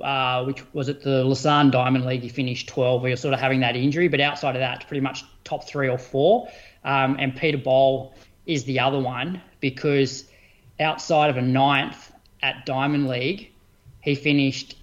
uh, 0.03 0.45
which 0.45 0.63
was 0.73 0.87
at 0.87 1.01
the 1.01 1.23
Lausanne 1.23 1.71
Diamond 1.71 2.05
League. 2.05 2.21
He 2.21 2.29
finished 2.29 2.69
12. 2.69 3.01
We 3.01 3.09
were 3.09 3.15
sort 3.15 3.33
of 3.33 3.39
having 3.39 3.61
that 3.61 3.75
injury, 3.75 4.07
but 4.07 4.21
outside 4.21 4.55
of 4.55 4.59
that, 4.59 4.87
pretty 4.87 5.01
much 5.01 5.23
top 5.43 5.67
three 5.67 5.89
or 5.89 5.97
four. 5.97 6.47
Um, 6.83 7.17
and 7.19 7.35
Peter 7.35 7.57
Bol 7.57 8.13
is 8.45 8.65
the 8.65 8.79
other 8.79 8.99
one 8.99 9.41
because 9.61 10.29
outside 10.79 11.31
of 11.31 11.37
a 11.37 11.41
ninth 11.41 12.11
at 12.43 12.67
Diamond 12.67 13.07
League, 13.07 13.51
he 14.01 14.13
finished 14.13 14.75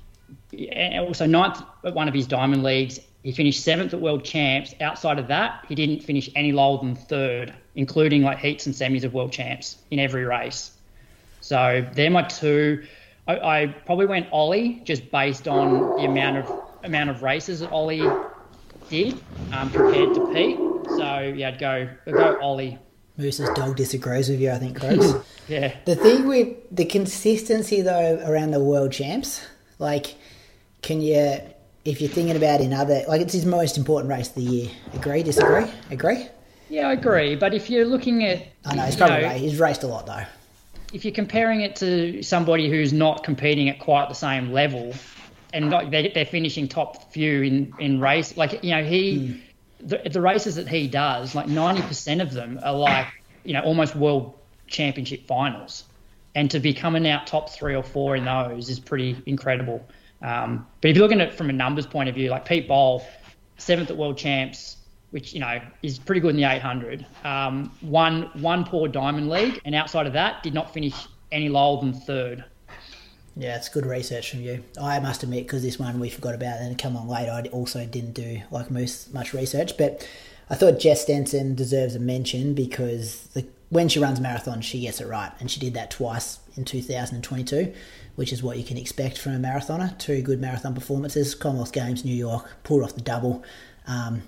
and 0.52 1.01
also 1.06 1.27
ninth 1.27 1.60
at 1.85 1.94
one 1.94 2.09
of 2.09 2.14
his 2.14 2.27
Diamond 2.27 2.62
Leagues. 2.62 3.01
He 3.23 3.32
finished 3.32 3.62
seventh 3.64 3.93
at 3.93 4.01
World 4.01 4.24
Champs. 4.24 4.74
Outside 4.81 5.18
of 5.18 5.27
that, 5.28 5.64
he 5.68 5.74
didn't 5.74 6.02
finish 6.05 6.31
any 6.36 6.52
lower 6.52 6.78
than 6.78 6.94
third, 6.94 7.52
including 7.74 8.23
like 8.23 8.39
heats 8.39 8.66
and 8.66 8.74
semis 8.74 9.02
of 9.05 9.14
World 9.14 9.32
Champs 9.32 9.77
in 9.90 9.98
every 9.98 10.24
race. 10.24 10.70
So 11.40 11.85
they're 11.94 12.10
my 12.10 12.23
two. 12.23 12.85
I, 13.27 13.62
I 13.62 13.66
probably 13.66 14.06
went 14.06 14.28
Ollie 14.32 14.81
just 14.85 15.10
based 15.10 15.48
on 15.48 15.97
the 15.97 16.05
amount 16.05 16.39
of 16.39 16.62
amount 16.85 17.10
of 17.10 17.23
races 17.23 17.60
that 17.60 17.70
Ollie 17.73 18.09
did 18.89 19.18
um, 19.52 19.70
compared 19.70 20.14
to 20.14 20.27
Pete. 20.32 20.56
So 20.97 21.32
yeah, 21.36 21.48
I'd 21.48 21.59
go 21.59 21.89
I'd 22.06 22.14
go 22.14 22.39
Ollie. 22.40 22.78
Moose's 23.18 23.48
dog 23.55 23.77
disagrees 23.77 24.28
with 24.28 24.40
you, 24.40 24.51
I 24.52 24.59
think, 24.59 24.78
Croaks. 24.78 25.12
Yeah. 25.48 25.74
the 25.85 25.94
thing 25.94 26.27
with 26.27 26.56
the 26.73 26.85
consistency 26.85 27.81
though 27.81 28.20
around 28.27 28.51
the 28.51 28.59
world 28.62 28.90
champs, 28.90 29.47
like, 29.78 30.16
can 30.82 31.01
you, 31.01 31.40
if 31.85 32.01
you're 32.01 32.11
thinking 32.11 32.36
about 32.36 32.61
in 32.61 32.73
other, 32.73 33.03
like, 33.09 33.20
it's 33.20 33.32
his 33.35 33.47
most 33.47 33.77
important 33.77 34.11
race 34.11 34.28
of 34.28 34.35
the 34.35 34.43
year. 34.43 34.70
Agree? 34.94 35.23
Disagree? 35.23 35.70
Agree? 35.90 36.28
Yeah, 36.69 36.89
I 36.89 36.93
agree. 36.94 37.36
But 37.36 37.55
if 37.55 37.70
you're 37.70 37.85
looking 37.85 38.24
at 38.24 38.44
I 38.65 38.74
know 38.74 38.82
he's 38.82 38.97
probably 38.97 39.23
know, 39.23 39.28
he's 39.31 39.61
raced 39.61 39.85
a 39.85 39.86
lot 39.86 40.07
though. 40.07 40.24
if 40.93 41.05
you're 41.05 41.15
comparing 41.15 41.61
it 41.61 41.77
to 41.77 42.23
somebody 42.23 42.69
who's 42.69 42.93
not 42.93 43.24
competing 43.24 43.69
at 43.69 43.78
quite 43.78 44.09
the 44.09 44.15
same 44.15 44.53
level, 44.53 44.94
and 45.53 45.70
not, 45.70 45.90
they're, 45.90 46.09
they're 46.12 46.27
finishing 46.27 46.69
top 46.69 47.12
few 47.12 47.43
in, 47.43 47.73
in 47.78 48.01
race, 48.01 48.36
like 48.36 48.62
you 48.65 48.70
know 48.70 48.82
he, 48.82 49.27
hmm. 49.81 49.86
the, 49.86 50.09
the 50.11 50.20
races 50.20 50.57
that 50.57 50.69
he 50.69 50.86
does, 50.89 51.35
like 51.35 51.48
ninety 51.48 51.82
percent 51.82 52.20
of 52.20 52.32
them 52.32 52.59
are 52.62 52.74
like 52.74 53.07
you 53.44 53.53
know 53.53 53.61
almost 53.61 53.94
world 53.94 54.35
championship 54.66 55.27
finals, 55.27 55.85
and 56.35 56.51
to 56.51 56.59
be 56.59 56.74
coming 56.74 57.07
out 57.09 57.27
top 57.27 57.51
three 57.51 57.74
or 57.74 57.82
four 57.82 58.16
in 58.16 58.24
those 58.24 58.69
is 58.69 58.81
pretty 58.81 59.16
incredible. 59.27 59.86
Um, 60.27 60.66
but 60.81 60.90
if 60.90 60.97
you're 60.97 61.05
looking 61.05 61.20
at 61.20 61.28
it 61.28 61.35
from 61.35 61.51
a 61.51 61.53
numbers 61.53 61.86
point 61.86 62.09
of 62.09 62.15
view, 62.16 62.31
like 62.31 62.44
Pete 62.44 62.66
Bol, 62.66 63.07
seventh 63.59 63.90
at 63.90 63.97
World 63.97 64.19
Champs, 64.19 64.77
which 65.12 65.32
you 65.32 65.40
know 65.40 65.61
is 65.82 65.98
pretty 66.01 66.20
good 66.20 66.31
in 66.31 66.36
the 66.36 66.44
800, 66.44 67.07
um, 67.24 67.70
won 67.81 68.23
one 68.35 68.65
poor 68.65 68.89
Diamond 68.89 69.31
League, 69.31 69.61
and 69.65 69.74
outside 69.74 70.07
of 70.07 70.12
that, 70.15 70.43
did 70.43 70.53
not 70.53 70.74
finish 70.74 70.94
any 71.31 71.48
lower 71.48 71.81
than 71.81 71.93
third. 71.93 72.44
Yeah, 73.36 73.57
it's 73.57 73.69
good 73.69 73.86
research 73.86 74.31
from 74.31 74.40
you. 74.40 74.65
I 74.81 74.98
must 74.98 75.23
admit, 75.23 75.44
because 75.47 75.62
this 75.62 75.78
one 75.78 76.01
we 76.01 76.11
forgot 76.11 76.35
about 76.35 76.59
and 76.59 76.73
it 76.73 76.78
come 76.78 76.97
on 76.97 77.07
later, 77.07 77.31
I 77.31 77.43
also 77.48 77.85
didn't 77.85 78.15
do 78.15 78.40
like 78.51 78.70
most 78.70 79.15
much 79.15 79.32
research. 79.32 79.77
But 79.77 80.09
I 80.48 80.55
thought 80.55 80.81
Jess 80.81 81.03
Stenson 81.03 81.55
deserves 81.55 81.94
a 81.94 82.01
mention 82.01 82.55
because 82.55 83.24
the, 83.35 83.47
when 83.69 83.89
she 83.89 84.01
runs 84.01 84.20
marathons, 84.20 84.62
she 84.62 84.81
gets 84.81 85.01
it 85.01 85.07
right, 85.07 85.31
and 85.39 85.51
she 85.51 85.61
did 85.61 85.74
that 85.74 85.90
twice 85.90 86.39
in 86.57 86.65
2022, 86.65 87.74
which 88.17 88.33
is 88.33 88.43
what 88.43 88.59
you 88.59 88.65
can 88.65 88.77
expect 88.77 89.19
from 89.19 89.35
a 89.35 89.39
marathoner. 89.39 89.97
Two 89.99 90.21
good 90.23 90.41
marathon 90.41 90.75
performances, 90.75 91.35
Commonwealth 91.35 91.73
Games, 91.73 92.05
New 92.05 92.15
York, 92.15 92.51
pulled 92.65 92.83
off 92.83 92.95
the 92.95 93.01
double. 93.01 93.45
Um, 93.87 94.23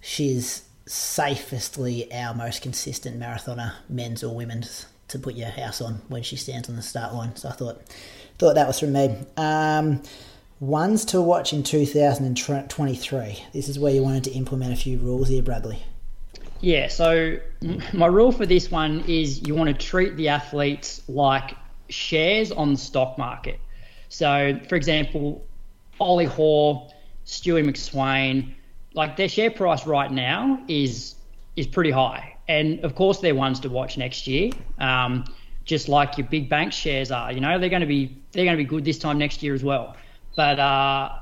she's 0.00 0.62
safestly 0.86 2.12
our 2.14 2.32
most 2.34 2.62
consistent 2.62 3.18
marathoner, 3.20 3.74
men's 3.88 4.22
or 4.24 4.34
women's, 4.34 4.86
to 5.08 5.18
put 5.18 5.34
your 5.34 5.48
house 5.48 5.80
on 5.80 6.00
when 6.08 6.22
she 6.22 6.36
stands 6.36 6.68
on 6.68 6.76
the 6.76 6.82
start 6.82 7.12
line. 7.12 7.36
So 7.36 7.48
I 7.48 7.52
thought 7.52 7.82
thought 8.38 8.54
that 8.54 8.66
was 8.66 8.80
from 8.80 8.92
me. 8.92 9.16
Um, 9.36 10.02
ones 10.60 11.04
to 11.06 11.20
watch 11.20 11.52
in 11.52 11.62
2023. 11.62 13.44
This 13.52 13.68
is 13.68 13.78
where 13.78 13.92
you 13.92 14.02
wanted 14.02 14.24
to 14.24 14.30
implement 14.32 14.72
a 14.72 14.76
few 14.76 14.98
rules 14.98 15.28
here, 15.28 15.42
Bradley. 15.42 15.82
Yeah, 16.60 16.88
so 16.88 17.38
my 17.92 18.06
rule 18.06 18.32
for 18.32 18.46
this 18.46 18.70
one 18.70 19.04
is 19.06 19.46
you 19.46 19.54
want 19.54 19.68
to 19.68 19.86
treat 19.86 20.16
the 20.16 20.28
athletes 20.28 21.02
like 21.08 21.54
shares 21.88 22.52
on 22.52 22.72
the 22.72 22.78
stock 22.78 23.18
market. 23.18 23.60
So, 24.08 24.58
for 24.68 24.76
example, 24.76 25.44
Ollie 25.98 26.26
Hoare, 26.26 26.88
Stewie 27.26 27.64
McSweyn, 27.64 28.54
like 28.94 29.16
their 29.16 29.28
share 29.28 29.50
price 29.50 29.86
right 29.86 30.10
now 30.10 30.62
is 30.68 31.14
is 31.56 31.66
pretty 31.66 31.90
high, 31.90 32.36
and 32.48 32.80
of 32.80 32.94
course 32.94 33.20
they're 33.20 33.34
ones 33.34 33.60
to 33.60 33.68
watch 33.68 33.98
next 33.98 34.26
year. 34.26 34.50
Um, 34.78 35.24
just 35.64 35.88
like 35.88 36.16
your 36.16 36.26
big 36.28 36.48
bank 36.48 36.72
shares 36.72 37.10
are, 37.10 37.32
you 37.32 37.40
know, 37.40 37.58
they're 37.58 37.68
going 37.68 37.80
to 37.80 37.86
be 37.86 38.16
they're 38.32 38.44
going 38.44 38.56
to 38.56 38.62
be 38.62 38.68
good 38.68 38.84
this 38.84 38.98
time 38.98 39.18
next 39.18 39.42
year 39.42 39.54
as 39.54 39.64
well. 39.64 39.96
But 40.36 40.58
uh, 40.58 41.18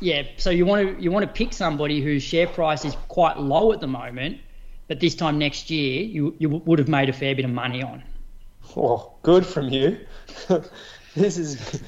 yeah, 0.00 0.24
so 0.36 0.50
you 0.50 0.66
want 0.66 0.96
to 0.96 1.02
you 1.02 1.10
want 1.10 1.24
to 1.24 1.32
pick 1.32 1.52
somebody 1.52 2.00
whose 2.00 2.22
share 2.22 2.46
price 2.46 2.84
is 2.84 2.96
quite 3.08 3.38
low 3.38 3.72
at 3.72 3.80
the 3.80 3.86
moment, 3.86 4.38
but 4.86 5.00
this 5.00 5.14
time 5.14 5.38
next 5.38 5.70
year 5.70 6.02
you 6.02 6.34
you 6.38 6.48
would 6.48 6.78
have 6.78 6.88
made 6.88 7.08
a 7.08 7.12
fair 7.12 7.34
bit 7.34 7.44
of 7.44 7.50
money 7.50 7.82
on. 7.82 8.02
Oh, 8.76 9.12
good 9.22 9.46
from 9.46 9.68
you. 9.68 9.98
this 11.16 11.38
is. 11.38 11.82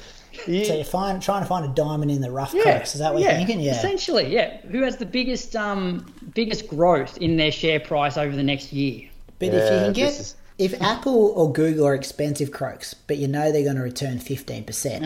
Yeah. 0.47 0.63
So 0.63 0.75
you're 0.75 0.83
find, 0.83 1.21
trying 1.21 1.43
to 1.43 1.47
find 1.47 1.65
a 1.65 1.73
diamond 1.75 2.09
in 2.09 2.21
the 2.21 2.31
rough, 2.31 2.53
yeah, 2.53 2.81
Is 2.81 2.93
that 2.93 3.13
what 3.13 3.21
yeah, 3.21 3.29
you're 3.29 3.37
thinking? 3.37 3.59
Yeah. 3.59 3.77
Essentially, 3.77 4.33
yeah. 4.33 4.61
Who 4.61 4.81
has 4.81 4.97
the 4.97 5.05
biggest 5.05 5.55
um 5.55 6.11
biggest 6.33 6.67
growth 6.67 7.17
in 7.17 7.37
their 7.37 7.51
share 7.51 7.79
price 7.79 8.17
over 8.17 8.35
the 8.35 8.43
next 8.43 8.73
year? 8.73 9.09
But 9.39 9.49
yeah, 9.49 9.59
if 9.59 9.63
you 9.73 9.79
can 9.85 9.93
get 9.93 10.13
is... 10.13 10.35
if 10.57 10.81
Apple 10.81 11.33
or 11.35 11.51
Google 11.53 11.87
are 11.87 11.95
expensive 11.95 12.51
croaks, 12.51 12.93
but 12.93 13.17
you 13.17 13.27
know 13.27 13.51
they're 13.51 13.63
going 13.63 13.75
to 13.75 13.83
return 13.83 14.19
fifteen 14.19 14.63
percent, 14.63 15.03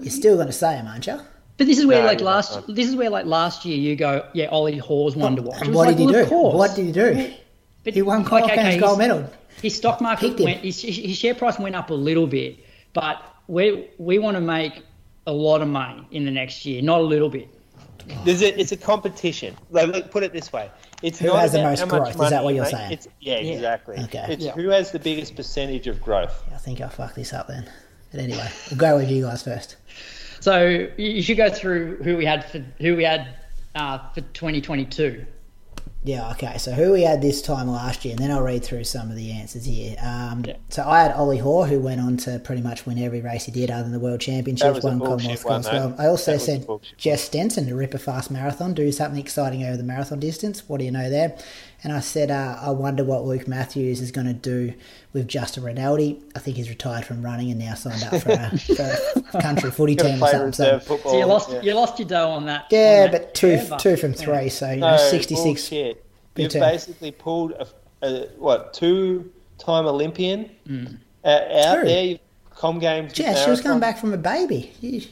you're 0.00 0.10
still 0.10 0.36
going 0.36 0.46
to 0.46 0.52
say 0.52 0.76
them, 0.76 0.86
aren't 0.86 1.06
you? 1.06 1.20
But 1.58 1.66
this 1.66 1.78
is 1.78 1.86
where, 1.86 2.02
no, 2.02 2.06
like 2.06 2.20
last, 2.20 2.54
not. 2.54 2.74
this 2.74 2.86
is 2.86 2.94
where, 2.94 3.10
like 3.10 3.26
last 3.26 3.64
year, 3.64 3.76
you 3.76 3.96
go, 3.96 4.24
yeah, 4.32 4.46
Ollie 4.46 4.78
Hoare's 4.78 5.16
one 5.16 5.34
to 5.34 5.42
watch. 5.42 5.60
And 5.60 5.74
what 5.74 5.88
like, 5.88 5.96
did 5.96 6.08
he 6.08 6.14
well, 6.14 6.24
do? 6.52 6.56
What 6.56 6.76
did 6.76 6.86
he 6.86 6.92
do? 6.92 7.34
But 7.82 7.94
he 7.94 8.02
won 8.02 8.22
like, 8.24 8.44
okay, 8.44 8.78
gold 8.78 8.98
medal. 8.98 9.28
His 9.62 9.76
stock 9.76 10.00
market 10.00 10.38
went, 10.40 10.60
his, 10.60 10.80
his 10.80 11.16
share 11.16 11.34
price 11.34 11.58
went 11.58 11.74
up 11.74 11.90
a 11.90 11.94
little 11.94 12.26
bit, 12.26 12.58
but 12.92 13.22
we 13.46 13.88
we 13.98 14.18
want 14.18 14.36
to 14.36 14.40
make 14.40 14.82
a 15.26 15.32
lot 15.32 15.62
of 15.62 15.68
money 15.68 16.06
in 16.10 16.24
the 16.24 16.30
next 16.30 16.64
year, 16.64 16.80
not 16.82 17.00
a 17.00 17.04
little 17.04 17.28
bit. 17.28 17.48
There's 18.24 18.42
a, 18.42 18.58
it's 18.58 18.72
a 18.72 18.76
competition. 18.76 19.54
Like, 19.70 19.88
look, 19.88 20.10
put 20.10 20.22
it 20.22 20.32
this 20.32 20.52
way: 20.52 20.70
it's 21.02 21.18
who 21.18 21.32
has 21.32 21.52
the 21.52 21.62
most 21.62 21.86
growth. 21.88 22.08
Is 22.08 22.30
that 22.30 22.42
what 22.42 22.54
you're 22.54 22.64
make. 22.64 22.72
saying? 22.72 22.92
It's, 22.92 23.08
yeah, 23.20 23.38
yeah, 23.38 23.54
exactly. 23.54 23.98
Okay. 24.04 24.26
It's 24.30 24.44
yeah. 24.44 24.52
who 24.52 24.68
has 24.70 24.90
the 24.90 24.98
biggest 24.98 25.36
percentage 25.36 25.86
of 25.86 26.02
growth. 26.02 26.42
Yeah, 26.48 26.54
I 26.54 26.58
think 26.58 26.80
I'll 26.80 26.88
fuck 26.88 27.14
this 27.14 27.32
up 27.32 27.48
then. 27.48 27.68
But 28.10 28.20
anyway, 28.20 28.48
we'll 28.70 28.78
go 28.78 28.96
with 28.96 29.10
you 29.10 29.24
guys 29.24 29.42
first. 29.42 29.76
So 30.40 30.88
you 30.96 31.20
should 31.22 31.36
go 31.36 31.50
through 31.50 32.02
who 32.02 32.16
we 32.16 32.24
had 32.24 32.50
for 32.50 32.58
who 32.80 32.96
we 32.96 33.04
had 33.04 33.28
uh, 33.74 33.98
for 34.10 34.20
2022. 34.20 35.26
Yeah, 36.08 36.30
okay. 36.30 36.56
So 36.56 36.72
who 36.72 36.92
we 36.92 37.02
had 37.02 37.20
this 37.20 37.42
time 37.42 37.68
last 37.68 38.02
year, 38.02 38.12
and 38.12 38.18
then 38.18 38.30
I'll 38.30 38.42
read 38.42 38.64
through 38.64 38.84
some 38.84 39.10
of 39.10 39.16
the 39.16 39.30
answers 39.30 39.66
here. 39.66 39.94
Um, 40.02 40.42
yeah. 40.46 40.56
So 40.70 40.82
I 40.82 41.02
had 41.02 41.12
Ollie 41.12 41.36
Hoare, 41.36 41.66
who 41.66 41.80
went 41.80 42.00
on 42.00 42.16
to 42.18 42.38
pretty 42.38 42.62
much 42.62 42.86
win 42.86 42.98
every 42.98 43.20
race 43.20 43.44
he 43.44 43.52
did, 43.52 43.70
other 43.70 43.82
than 43.82 43.92
the 43.92 44.00
World 44.00 44.22
Championships, 44.22 44.82
won 44.82 45.00
Commonwealth 45.00 45.46
as 45.46 45.66
well. 45.66 45.94
I 45.98 46.06
also 46.06 46.38
said 46.38 46.66
Jess 46.96 47.24
Stenson 47.24 47.66
to 47.66 47.74
rip 47.74 47.92
a 47.92 47.98
fast 47.98 48.30
marathon, 48.30 48.72
do 48.72 48.90
something 48.90 49.20
exciting 49.20 49.64
over 49.64 49.76
the 49.76 49.82
marathon 49.82 50.18
distance. 50.18 50.66
What 50.66 50.78
do 50.78 50.86
you 50.86 50.92
know 50.92 51.10
there? 51.10 51.36
And 51.84 51.92
I 51.92 52.00
said, 52.00 52.30
uh, 52.32 52.58
I 52.60 52.70
wonder 52.70 53.04
what 53.04 53.24
Luke 53.24 53.46
Matthews 53.46 54.00
is 54.00 54.10
going 54.10 54.26
to 54.26 54.32
do 54.32 54.74
with 55.12 55.28
Justin 55.28 55.62
Rinaldi. 55.62 56.20
I 56.34 56.40
think 56.40 56.56
he's 56.56 56.68
retired 56.68 57.04
from 57.04 57.22
running 57.22 57.50
and 57.50 57.60
now 57.60 57.74
signed 57.74 58.02
up 58.02 58.20
for 58.20 58.32
a, 58.32 58.58
for 58.58 59.38
a 59.38 59.40
country 59.42 59.70
footy 59.70 59.94
team 59.94 60.22
or 60.22 60.28
something. 60.28 60.52
So, 60.52 60.78
so, 60.80 61.16
you 61.16 61.24
lost 61.24 61.50
yeah. 61.50 61.62
you 61.62 61.74
lost 61.74 62.00
your 62.00 62.08
dough 62.08 62.30
on 62.30 62.46
that. 62.46 62.66
Yeah, 62.70 63.04
on 63.04 63.12
that 63.12 63.22
but 63.26 63.34
two 63.34 63.60
two 63.78 63.96
from 63.96 64.12
three, 64.12 64.44
yeah. 64.44 64.48
so 64.48 64.70
you 64.72 64.80
no, 64.80 64.90
know, 64.90 64.96
sixty 64.96 65.36
six. 65.36 65.70
You've 65.70 66.52
basically 66.52 67.12
pulled 67.12 67.52
a, 67.52 67.66
a 68.02 68.26
what 68.38 68.74
two 68.74 69.32
time 69.58 69.86
Olympian 69.86 70.50
mm. 70.68 70.98
uh, 71.24 71.28
out 71.28 71.74
True. 71.76 71.84
there. 71.84 72.18
Com 72.50 72.80
games. 72.80 73.16
Yeah, 73.16 73.34
she 73.36 73.50
was 73.50 73.60
coming 73.60 73.78
back 73.78 73.98
from 73.98 74.12
a 74.12 74.16
baby. 74.16 74.72
You, 74.80 75.02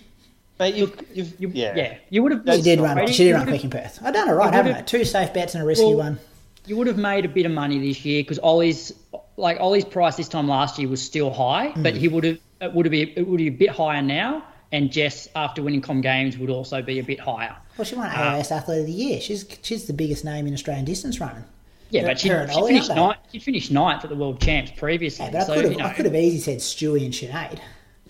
Mate, 0.59 0.75
you, 0.75 0.93
you've, 1.15 1.41
you, 1.41 1.51
yeah. 1.55 1.77
yeah, 1.77 1.99
you 2.09 2.23
would 2.25 2.33
have. 2.33 2.47
You 2.47 2.63
did 2.63 2.81
run. 2.81 3.07
She 3.13 3.25
did 3.25 3.35
run 3.35 3.47
quick 3.47 3.63
in 3.63 3.71
Perth. 3.71 4.01
I 4.03 4.11
done 4.11 4.29
it 4.29 4.33
right, 4.33 4.53
haven't 4.53 4.75
I? 4.75 4.81
Two 4.83 5.05
safe 5.05 5.33
bets 5.33 5.55
and 5.55 5.63
a 5.63 5.67
risky 5.67 5.85
well, 5.85 5.99
one. 5.99 6.19
You 6.67 6.77
would 6.77 6.87
have 6.87 6.99
made 6.99 7.25
a 7.25 7.29
bit 7.29 7.47
of 7.47 7.53
money 7.53 7.79
this 7.79 8.05
year 8.05 8.23
because 8.23 8.39
Ollie's 8.41 8.93
like 9.37 9.59
Ollie's 9.59 9.85
price 9.85 10.17
this 10.17 10.29
time 10.29 10.49
last 10.49 10.79
year 10.79 10.89
was 10.89 11.03
still 11.03 11.33
high, 11.33 11.69
mm. 11.69 11.83
but 11.83 11.95
he 11.95 12.09
would 12.09 12.25
have 12.25 12.39
it 12.61 12.73
would 12.73 12.87
have 12.87 12.91
be 12.91 13.03
it 13.17 13.27
would 13.27 13.39
be 13.39 13.49
a 13.49 13.51
bit 13.51 13.71
higher 13.71 14.03
now. 14.03 14.45
And 14.73 14.91
Jess, 14.91 15.29
after 15.37 15.63
winning 15.63 15.81
Com 15.81 16.01
Games, 16.01 16.37
would 16.39 16.51
also 16.51 16.83
be 16.83 16.99
a 16.99 17.05
bit 17.05 17.21
higher. 17.21 17.55
Well, 17.79 17.85
she 17.85 17.95
won 17.95 18.09
AIS 18.09 18.51
uh, 18.51 18.57
Athlete 18.57 18.81
of 18.81 18.87
the 18.87 18.93
Year. 18.93 19.21
She's 19.21 19.47
she's 19.63 19.87
the 19.87 19.93
biggest 19.93 20.25
name 20.25 20.47
in 20.47 20.55
Australian 20.55 20.85
distance 20.85 21.21
running. 21.21 21.45
Yeah, 21.91 22.05
but 22.05 22.19
she, 22.19 22.29
she 22.29 22.67
finished 22.67 22.89
ninth. 22.89 23.19
She 23.31 23.39
finished 23.39 23.71
ninth 23.71 24.03
at 24.03 24.11
the 24.11 24.17
World 24.17 24.41
Champs 24.41 24.73
previously. 24.73 25.27
Yeah, 25.27 25.33
but 25.33 25.41
I, 25.41 25.45
so, 25.45 25.55
could 25.55 25.65
have, 25.65 25.73
you 25.73 25.79
know. 25.79 25.85
I 25.85 25.93
could 25.93 26.05
have 26.05 26.15
easily 26.15 26.41
said 26.41 26.59
Stewie 26.59 27.05
and 27.05 27.15
Sinead. 27.15 27.61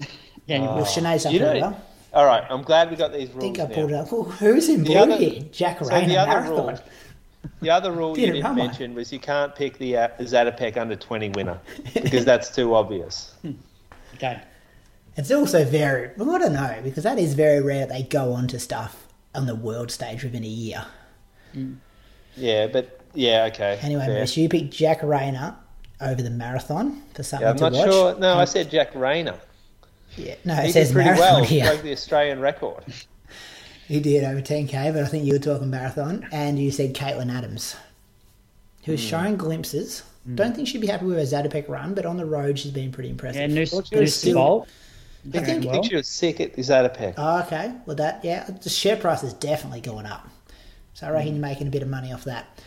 yeah, 0.47 0.62
uh, 0.62 0.77
with 0.77 0.87
Sinead's 0.87 1.27
up 1.27 1.33
you 1.33 1.41
know, 1.41 1.77
All 2.15 2.24
right, 2.24 2.45
I'm 2.49 2.62
glad 2.62 2.91
we 2.91 2.97
got 2.97 3.12
these 3.12 3.28
rules. 3.28 3.39
I 3.39 3.41
think 3.41 3.59
I 3.61 3.65
now. 3.65 3.74
pulled 3.74 3.91
it 3.91 3.95
up. 3.95 4.12
Well, 4.12 4.23
who's 4.24 4.70
in 4.70 4.85
blue 4.85 4.97
other, 4.97 5.16
here? 5.16 5.43
Jack 5.53 5.81
so 5.81 5.91
Rayner, 5.91 6.09
the 6.09 6.16
other 6.16 6.41
marathon. 6.41 6.66
Rule, 6.66 6.78
the 7.61 7.71
other 7.71 7.93
rule 7.93 8.19
you 8.19 8.33
didn't 8.33 8.55
mention 8.55 8.95
was 8.95 9.13
you 9.13 9.19
can't 9.19 9.55
pick 9.55 9.79
the 9.79 9.97
uh, 9.97 10.09
Zatopek 10.21 10.77
under 10.77 10.97
20 10.97 11.31
winner 11.31 11.59
because 11.95 12.25
that's 12.25 12.55
too 12.55 12.75
obvious. 12.75 13.35
okay. 14.15 14.43
It's 15.17 15.31
also 15.31 15.65
very, 15.65 16.11
well, 16.17 16.35
I 16.35 16.39
don't 16.39 16.53
know, 16.53 16.81
because 16.85 17.05
that 17.05 17.19
is 17.19 17.35
very 17.35 17.63
rare 17.63 17.87
they 17.87 18.03
go 18.03 18.33
on 18.33 18.49
to 18.49 18.59
stuff 18.59 19.07
on 19.35 19.47
the 19.47 19.55
world 19.55 19.91
stage 19.91 20.23
within 20.23 20.45
a 20.45 20.49
year. 20.49 20.85
Mm. 21.55 21.77
Yeah, 22.37 22.67
but 22.67 23.01
yeah, 23.15 23.49
okay. 23.53 23.79
Anyway, 23.83 24.07
Maurice, 24.07 24.37
you 24.37 24.49
picked 24.49 24.75
Jack 24.75 25.03
Rayner 25.03 25.57
over 26.01 26.21
the 26.21 26.31
marathon 26.31 27.03
for 27.15 27.23
something 27.23 27.47
yeah, 27.47 27.51
I'm 27.51 27.57
to 27.57 27.63
not 27.63 27.73
watch. 27.73 27.91
sure. 27.91 28.19
No, 28.19 28.37
I 28.37 28.45
said 28.45 28.71
Jack 28.71 28.95
Rayner. 28.95 29.39
Yeah, 30.17 30.35
no, 30.45 30.55
he 30.57 30.69
it 30.69 30.73
says 30.73 30.93
pretty 30.93 31.11
marathon 31.11 31.41
well. 31.41 31.45
here. 31.45 31.67
Broke 31.67 31.83
the 31.83 31.93
Australian 31.93 32.41
record. 32.41 32.85
He 33.87 34.01
did 34.01 34.25
over 34.25 34.41
10k, 34.41 34.93
but 34.93 35.03
I 35.03 35.07
think 35.07 35.25
you 35.25 35.33
were 35.33 35.39
talking 35.39 35.71
marathon, 35.71 36.27
and 36.33 36.59
you 36.59 36.73
said 36.73 36.95
Caitlin 36.95 37.33
Adams, 37.33 37.77
who 38.85 38.93
was 38.93 39.01
mm. 39.01 39.09
showing 39.09 39.37
glimpses. 39.37 40.03
Mm. 40.29 40.37
Don't 40.37 40.57
think 40.57 40.67
she'd 40.67 40.81
be 40.81 40.89
happy 40.89 41.07
with 41.07 41.19
her 41.19 41.23
Zatopek 41.23 41.69
run, 41.69 41.95
but 41.95 42.05
on 42.05 42.17
the 42.17 42.27
road 42.27 42.59
she's 42.59 42.73
been 42.73 42.91
pretty 42.91 43.11
impressive. 43.11 43.43
Yeah, 43.43 43.47
Noose, 43.47 43.93
Noose 43.93 44.17
still, 44.17 44.67
I 45.33 45.39
think, 45.39 45.65
well. 45.65 45.75
think 45.75 45.87
she 45.87 45.95
was 45.97 46.09
sick 46.09 46.41
at 46.41 46.55
the 46.55 46.63
Zatopek. 46.63 47.15
Oh, 47.17 47.43
okay. 47.43 47.73
Well, 47.87 47.95
that 47.97 48.25
yeah, 48.25 48.45
the 48.45 48.69
share 48.69 48.97
price 48.97 49.23
is 49.23 49.35
definitely 49.35 49.81
going 49.81 50.07
up. 50.07 50.29
So 50.95 51.07
I 51.07 51.11
reckon 51.11 51.29
mm. 51.29 51.35
you're 51.35 51.43
making 51.43 51.69
a 51.69 51.71
bit 51.71 51.83
of 51.83 51.89
money 51.89 52.13
off 52.13 52.25
that. 52.25 52.61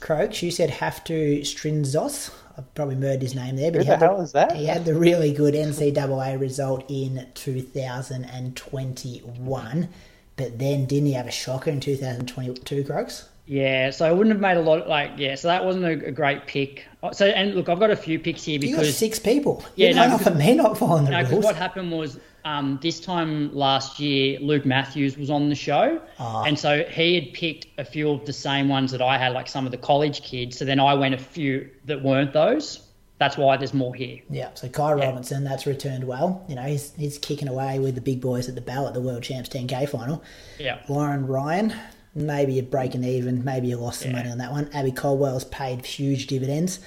Croaks, 0.00 0.42
you 0.42 0.50
said 0.50 0.68
have 0.68 1.02
to 1.04 1.40
Strinzos. 1.40 2.30
I 2.58 2.62
probably 2.74 2.96
murdered 2.96 3.22
his 3.22 3.34
name 3.34 3.56
there, 3.56 3.70
but 3.70 3.78
Who 3.78 3.84
he, 3.84 3.90
had 3.90 4.00
the 4.00 4.06
hell 4.06 4.20
is 4.20 4.32
that? 4.32 4.54
he 4.56 4.66
had 4.66 4.84
the 4.84 4.94
really 4.94 5.32
good 5.32 5.54
NCAA 5.54 6.38
result 6.40 6.84
in 6.88 7.26
2021. 7.34 9.88
But 10.36 10.58
then 10.58 10.84
didn't 10.84 11.06
he 11.06 11.12
have 11.14 11.26
a 11.26 11.30
shocker 11.30 11.70
in 11.70 11.80
2022, 11.80 12.84
Croaks? 12.84 13.28
Yeah, 13.46 13.90
so 13.90 14.06
I 14.06 14.12
wouldn't 14.12 14.34
have 14.34 14.40
made 14.40 14.56
a 14.56 14.60
lot. 14.60 14.82
Of, 14.82 14.88
like, 14.88 15.12
yeah, 15.16 15.36
so 15.36 15.48
that 15.48 15.64
wasn't 15.64 15.84
a, 15.84 16.08
a, 16.08 16.10
great 16.10 16.46
pick. 16.46 16.84
So, 17.12 17.26
and 17.26 17.54
look, 17.54 17.68
I've 17.68 17.78
got 17.78 17.92
a 17.92 17.96
few 17.96 18.18
picks 18.18 18.42
here 18.42 18.58
because 18.58 18.78
you 18.78 18.84
got 18.84 18.92
six 18.92 19.20
people. 19.20 19.64
Yeah, 19.76 19.92
no, 19.92 20.08
not 20.08 20.20
for 20.20 20.32
me 20.32 20.54
not 20.54 20.76
following 20.76 21.04
the 21.04 21.12
no, 21.12 21.22
rules. 21.30 21.44
what 21.44 21.54
happened 21.54 21.92
was 21.92 22.18
um, 22.44 22.80
this 22.82 22.98
time 22.98 23.54
last 23.54 24.00
year, 24.00 24.40
Luke 24.40 24.66
Matthews 24.66 25.16
was 25.16 25.30
on 25.30 25.48
the 25.48 25.54
show, 25.54 26.00
oh. 26.18 26.42
and 26.44 26.58
so 26.58 26.82
he 26.84 27.14
had 27.14 27.32
picked 27.34 27.66
a 27.78 27.84
few 27.84 28.10
of 28.10 28.26
the 28.26 28.32
same 28.32 28.68
ones 28.68 28.90
that 28.90 29.00
I 29.00 29.16
had, 29.16 29.32
like 29.32 29.46
some 29.46 29.64
of 29.64 29.70
the 29.70 29.78
college 29.78 30.22
kids. 30.22 30.58
So 30.58 30.64
then 30.64 30.80
I 30.80 30.94
went 30.94 31.14
a 31.14 31.18
few 31.18 31.70
that 31.84 32.02
weren't 32.02 32.32
those. 32.32 32.85
That's 33.18 33.36
why 33.38 33.56
there's 33.56 33.72
more 33.72 33.94
here. 33.94 34.20
Yeah, 34.28 34.50
so 34.54 34.68
Ky 34.68 34.92
Robinson, 34.92 35.42
that's 35.42 35.66
returned 35.66 36.04
well. 36.04 36.44
You 36.48 36.54
know, 36.54 36.62
he's 36.62 36.92
he's 36.96 37.16
kicking 37.18 37.48
away 37.48 37.78
with 37.78 37.94
the 37.94 38.00
big 38.02 38.20
boys 38.20 38.48
at 38.48 38.54
the 38.54 38.60
bell 38.60 38.86
at 38.86 38.94
the 38.94 39.00
World 39.00 39.22
Champs 39.22 39.48
10K 39.48 39.88
final. 39.88 40.22
Yeah. 40.58 40.80
Lauren 40.88 41.26
Ryan, 41.26 41.72
maybe 42.14 42.52
you're 42.54 42.64
breaking 42.64 43.04
even, 43.04 43.42
maybe 43.42 43.68
you 43.68 43.78
lost 43.78 44.00
some 44.00 44.10
Yeah. 44.10 44.18
money 44.18 44.30
on 44.30 44.38
that 44.38 44.52
one. 44.52 44.68
Abby 44.74 44.92
Caldwell's 44.92 45.44
paid 45.44 45.84
huge 45.86 46.26
dividends. 46.26 46.78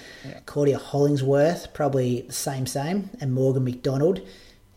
Claudia 0.46 0.78
Hollingsworth, 0.78 1.74
probably 1.74 2.22
the 2.22 2.34
same, 2.34 2.68
same. 2.68 3.10
And 3.20 3.34
Morgan 3.34 3.64
McDonald 3.64 4.22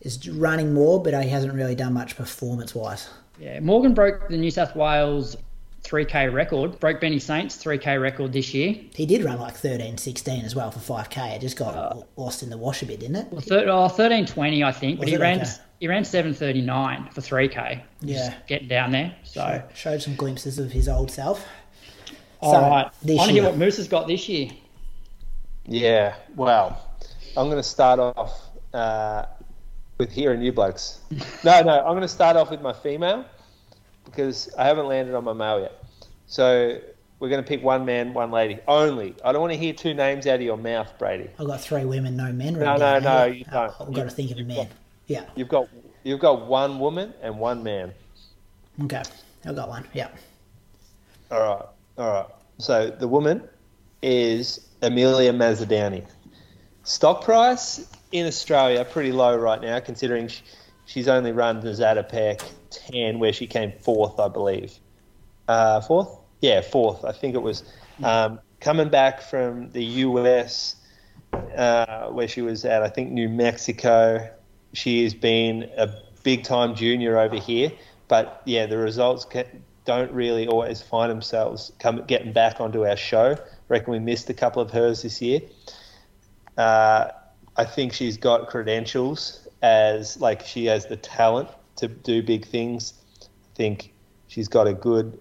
is 0.01 0.27
running 0.27 0.73
more, 0.73 1.01
but 1.03 1.13
he 1.23 1.29
hasn't 1.29 1.53
really 1.53 1.75
done 1.75 1.93
much 1.93 2.15
performance 2.15 2.73
wise. 2.73 3.09
Yeah, 3.39 3.59
Morgan 3.59 3.93
broke 3.93 4.27
the 4.29 4.37
New 4.37 4.51
South 4.51 4.75
Wales 4.75 5.37
3K 5.83 6.31
record, 6.33 6.79
broke 6.79 7.01
Benny 7.01 7.19
Saints 7.19 7.61
3K 7.63 8.01
record 8.01 8.31
this 8.33 8.53
year. 8.53 8.75
He 8.95 9.05
did 9.05 9.23
run 9.23 9.39
like 9.39 9.55
13, 9.55 9.97
16 9.97 10.45
as 10.45 10.55
well 10.55 10.71
for 10.71 10.79
5K. 10.79 11.35
It 11.35 11.41
just 11.41 11.57
got 11.57 11.75
Uh, 11.75 12.01
lost 12.15 12.41
in 12.41 12.49
the 12.49 12.57
wash 12.57 12.81
a 12.81 12.85
bit, 12.85 13.01
didn't 13.01 13.17
it? 13.17 13.27
Well, 13.31 13.41
thir- 13.41 13.67
oh, 13.69 13.87
13.20, 13.89 14.63
I 14.63 14.71
think, 14.71 14.97
but 14.99 15.05
Was 15.05 15.09
he 15.09 15.15
it? 15.15 15.19
ran 15.21 15.41
Okay. 15.41 15.49
he 15.79 15.87
ran 15.89 16.03
7.39 16.03 17.09
for 17.13 17.21
3K. 17.21 17.81
Yeah. 18.01 18.15
Just 18.17 18.47
getting 18.47 18.67
down 18.69 18.91
there. 18.91 19.13
So, 19.23 19.61
Showed 19.75 20.01
some 20.01 20.15
glimpses 20.15 20.57
of 20.57 20.71
his 20.71 20.87
old 20.87 21.11
self. 21.11 21.45
all 22.39 22.53
So, 22.53 22.59
right. 22.61 22.85
I 22.85 23.13
want 23.15 23.27
to 23.27 23.33
hear 23.33 23.43
what 23.43 23.57
Moose 23.57 23.77
has 23.77 23.87
got 23.89 24.07
this 24.07 24.27
year. 24.29 24.49
Yeah, 25.65 26.15
well, 26.35 26.81
I'm 27.37 27.45
going 27.47 27.57
to 27.57 27.63
start 27.63 27.99
off 27.99 28.39
uh, 28.73 29.25
with 29.97 30.11
hearing 30.11 30.41
you 30.41 30.51
blokes. 30.53 30.99
No, 31.43 31.61
no, 31.61 31.79
I'm 31.79 31.91
going 31.91 32.01
to 32.01 32.07
start 32.07 32.37
off 32.37 32.49
with 32.51 32.61
my 32.61 32.71
female 32.73 33.25
because 34.15 34.53
I 34.57 34.65
haven't 34.65 34.87
landed 34.87 35.15
on 35.15 35.23
my 35.23 35.33
male 35.33 35.59
yet. 35.61 35.83
So 36.27 36.79
we're 37.19 37.29
going 37.29 37.43
to 37.43 37.47
pick 37.47 37.63
one 37.63 37.83
man, 37.85 38.13
one 38.13 38.31
lady 38.31 38.59
only. 38.67 39.15
I 39.25 39.31
don't 39.31 39.41
want 39.41 39.53
to 39.53 39.57
hear 39.57 39.73
two 39.73 39.93
names 39.93 40.27
out 40.27 40.35
of 40.35 40.41
your 40.41 40.57
mouth, 40.57 40.93
Brady. 40.99 41.29
I've 41.39 41.47
got 41.47 41.61
three 41.61 41.85
women, 41.85 42.15
no 42.15 42.31
men. 42.31 42.53
No, 42.53 42.59
written 42.73 42.79
no, 42.79 42.99
no, 42.99 43.25
here. 43.25 43.33
you 43.33 43.45
don't. 43.45 43.73
I've 43.81 43.93
got 43.93 44.03
to 44.03 44.09
think 44.09 44.31
of 44.31 44.37
a 44.37 44.43
man. 44.43 44.55
got- 44.57 44.67
Yeah. 45.07 45.25
You've 45.35 45.49
got 45.49 45.67
you've 46.03 46.19
got 46.19 46.47
one 46.47 46.79
woman 46.79 47.13
and 47.21 47.37
one 47.39 47.63
man. 47.63 47.93
Okay. 48.83 49.03
I've 49.45 49.55
got 49.55 49.69
one. 49.69 49.85
Yeah. 49.93 50.09
All 51.31 51.39
right, 51.39 51.65
all 51.97 52.13
right. 52.13 52.25
So 52.59 52.89
the 52.89 53.07
woman 53.07 53.43
is 54.01 54.67
Amelia 54.81 55.31
Mazza-Downie. 55.33 56.03
Stock 56.83 57.23
price 57.23 57.89
in 58.11 58.27
Australia 58.27 58.85
pretty 58.85 59.11
low 59.11 59.35
right 59.37 59.61
now, 59.61 59.79
considering 59.79 60.27
sh- 60.27 60.41
she's 60.85 61.07
only 61.07 61.31
run 61.31 61.59
the 61.61 61.69
Zatopek 61.69 62.43
10, 62.91 63.19
where 63.19 63.33
she 63.33 63.47
came 63.47 63.71
fourth, 63.71 64.19
I 64.19 64.27
believe. 64.27 64.73
Uh, 65.47 65.81
fourth? 65.81 66.17
Yeah, 66.41 66.61
fourth. 66.61 67.05
I 67.05 67.11
think 67.11 67.35
it 67.35 67.41
was. 67.41 67.63
Um, 68.03 68.39
coming 68.59 68.89
back 68.89 69.21
from 69.21 69.69
the 69.71 69.83
US, 69.83 70.77
uh, 71.33 72.07
where 72.07 72.27
she 72.27 72.41
was 72.41 72.65
at, 72.65 72.81
I 72.81 72.89
think 72.89 73.11
New 73.11 73.29
Mexico. 73.29 74.29
She 74.73 75.03
has 75.03 75.13
been 75.13 75.69
a 75.77 75.89
big 76.23 76.43
time 76.43 76.73
junior 76.73 77.19
over 77.19 77.35
here, 77.35 77.71
but 78.07 78.41
yeah, 78.45 78.65
the 78.65 78.77
results 78.77 79.25
ca- 79.25 79.43
don't 79.85 80.11
really 80.11 80.47
always 80.47 80.81
find 80.81 81.11
themselves 81.11 81.73
come 81.79 82.03
getting 82.07 82.31
back 82.31 82.61
onto 82.61 82.85
our 82.87 82.95
show. 82.95 83.37
reckon 83.67 83.91
we 83.91 83.99
missed 83.99 84.29
a 84.29 84.33
couple 84.33 84.61
of 84.61 84.71
hers 84.71 85.01
this 85.01 85.21
year. 85.21 85.41
Uh, 86.57 87.09
I 87.55 87.65
think 87.65 87.93
she's 87.93 88.17
got 88.17 88.47
credentials 88.47 89.47
as 89.61 90.19
like 90.19 90.45
she 90.45 90.65
has 90.65 90.85
the 90.87 90.97
talent 90.97 91.49
to 91.77 91.87
do 91.87 92.23
big 92.23 92.45
things. 92.45 92.93
I 93.21 93.55
think 93.55 93.93
she's 94.27 94.47
got 94.47 94.67
a 94.67 94.73
good 94.73 95.19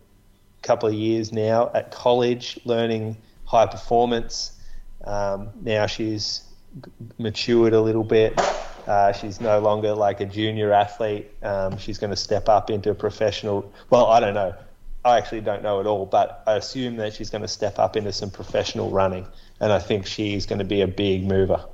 couple 0.63 0.89
of 0.89 0.95
years 0.95 1.33
now 1.33 1.71
at 1.75 1.91
college 1.91 2.59
learning 2.65 3.17
high 3.45 3.67
performance. 3.67 4.59
Um, 5.05 5.51
now 5.61 5.87
she's 5.87 6.43
matured 7.19 7.73
a 7.73 7.81
little 7.81 8.05
bit. 8.05 8.41
Uh, 8.87 9.13
she's 9.13 9.41
no 9.41 9.61
longer 9.61 9.95
like 9.95 10.21
a 10.21 10.25
junior 10.25 10.73
athlete. 10.73 11.31
Um, 11.43 11.79
she's 11.79 11.99
going 11.99 12.11
to 12.11 12.17
step 12.17 12.49
up 12.49 12.71
into 12.71 12.91
a 12.91 12.95
professional. 12.95 13.73
Well, 13.91 14.07
I 14.07 14.21
don't 14.21 14.35
know. 14.35 14.55
I 15.05 15.19
actually 15.19 15.41
don't 15.41 15.63
know 15.63 15.81
at 15.81 15.87
all, 15.87 16.07
but 16.07 16.43
I 16.47 16.55
assume 16.55 16.97
that 16.97 17.13
she's 17.13 17.29
going 17.29 17.43
to 17.43 17.49
step 17.49 17.79
up 17.79 17.97
into 17.97 18.13
some 18.13 18.31
professional 18.31 18.91
running, 18.91 19.27
and 19.61 19.73
I 19.73 19.81
think 19.81 20.07
she's 20.07 20.47
going 20.47 20.61
to 20.61 20.65
be 20.65 20.81
a 20.81 20.87
big 20.87 21.27
mover. 21.27 21.65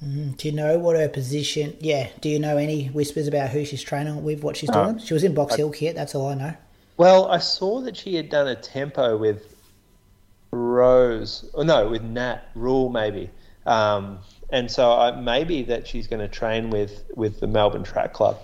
Do 0.00 0.48
you 0.48 0.52
know 0.52 0.78
what 0.78 0.96
her 0.96 1.08
position? 1.08 1.76
Yeah. 1.80 2.08
Do 2.20 2.28
you 2.28 2.38
know 2.38 2.58
any 2.58 2.88
whispers 2.88 3.26
about 3.26 3.50
who 3.50 3.64
she's 3.64 3.82
training 3.82 4.22
with, 4.22 4.42
what 4.42 4.56
she's 4.56 4.70
doing? 4.70 4.98
She 4.98 5.14
was 5.14 5.24
in 5.24 5.34
Box 5.34 5.54
Hill 5.56 5.70
kit. 5.70 5.94
That's 5.94 6.14
all 6.14 6.28
I 6.28 6.34
know. 6.34 6.54
Well, 6.98 7.30
I 7.30 7.38
saw 7.38 7.80
that 7.82 7.96
she 7.96 8.14
had 8.14 8.28
done 8.28 8.48
a 8.48 8.54
tempo 8.54 9.16
with 9.16 9.54
Rose, 10.50 11.48
or 11.54 11.64
no, 11.64 11.88
with 11.88 12.02
Nat 12.02 12.48
Rule 12.54 12.88
maybe, 12.88 13.30
um, 13.66 14.18
and 14.50 14.70
so 14.70 14.92
I, 14.92 15.10
maybe 15.20 15.62
that 15.64 15.86
she's 15.86 16.06
going 16.06 16.20
to 16.20 16.28
train 16.28 16.70
with 16.70 17.04
with 17.14 17.40
the 17.40 17.46
Melbourne 17.46 17.82
Track 17.82 18.14
Club. 18.14 18.38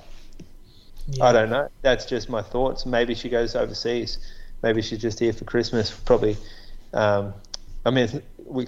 Yeah. 1.08 1.24
I 1.24 1.32
don't 1.32 1.50
know. 1.50 1.68
That's 1.80 2.04
just 2.04 2.28
my 2.28 2.42
thoughts. 2.42 2.84
Maybe 2.84 3.14
she 3.14 3.28
goes 3.28 3.54
overseas. 3.56 4.18
Maybe 4.62 4.82
she's 4.82 5.00
just 5.00 5.18
here 5.18 5.32
for 5.32 5.44
Christmas. 5.44 5.90
Probably. 5.90 6.36
Um, 6.92 7.34
I 7.84 7.90
mean, 7.90 8.22
we, 8.44 8.66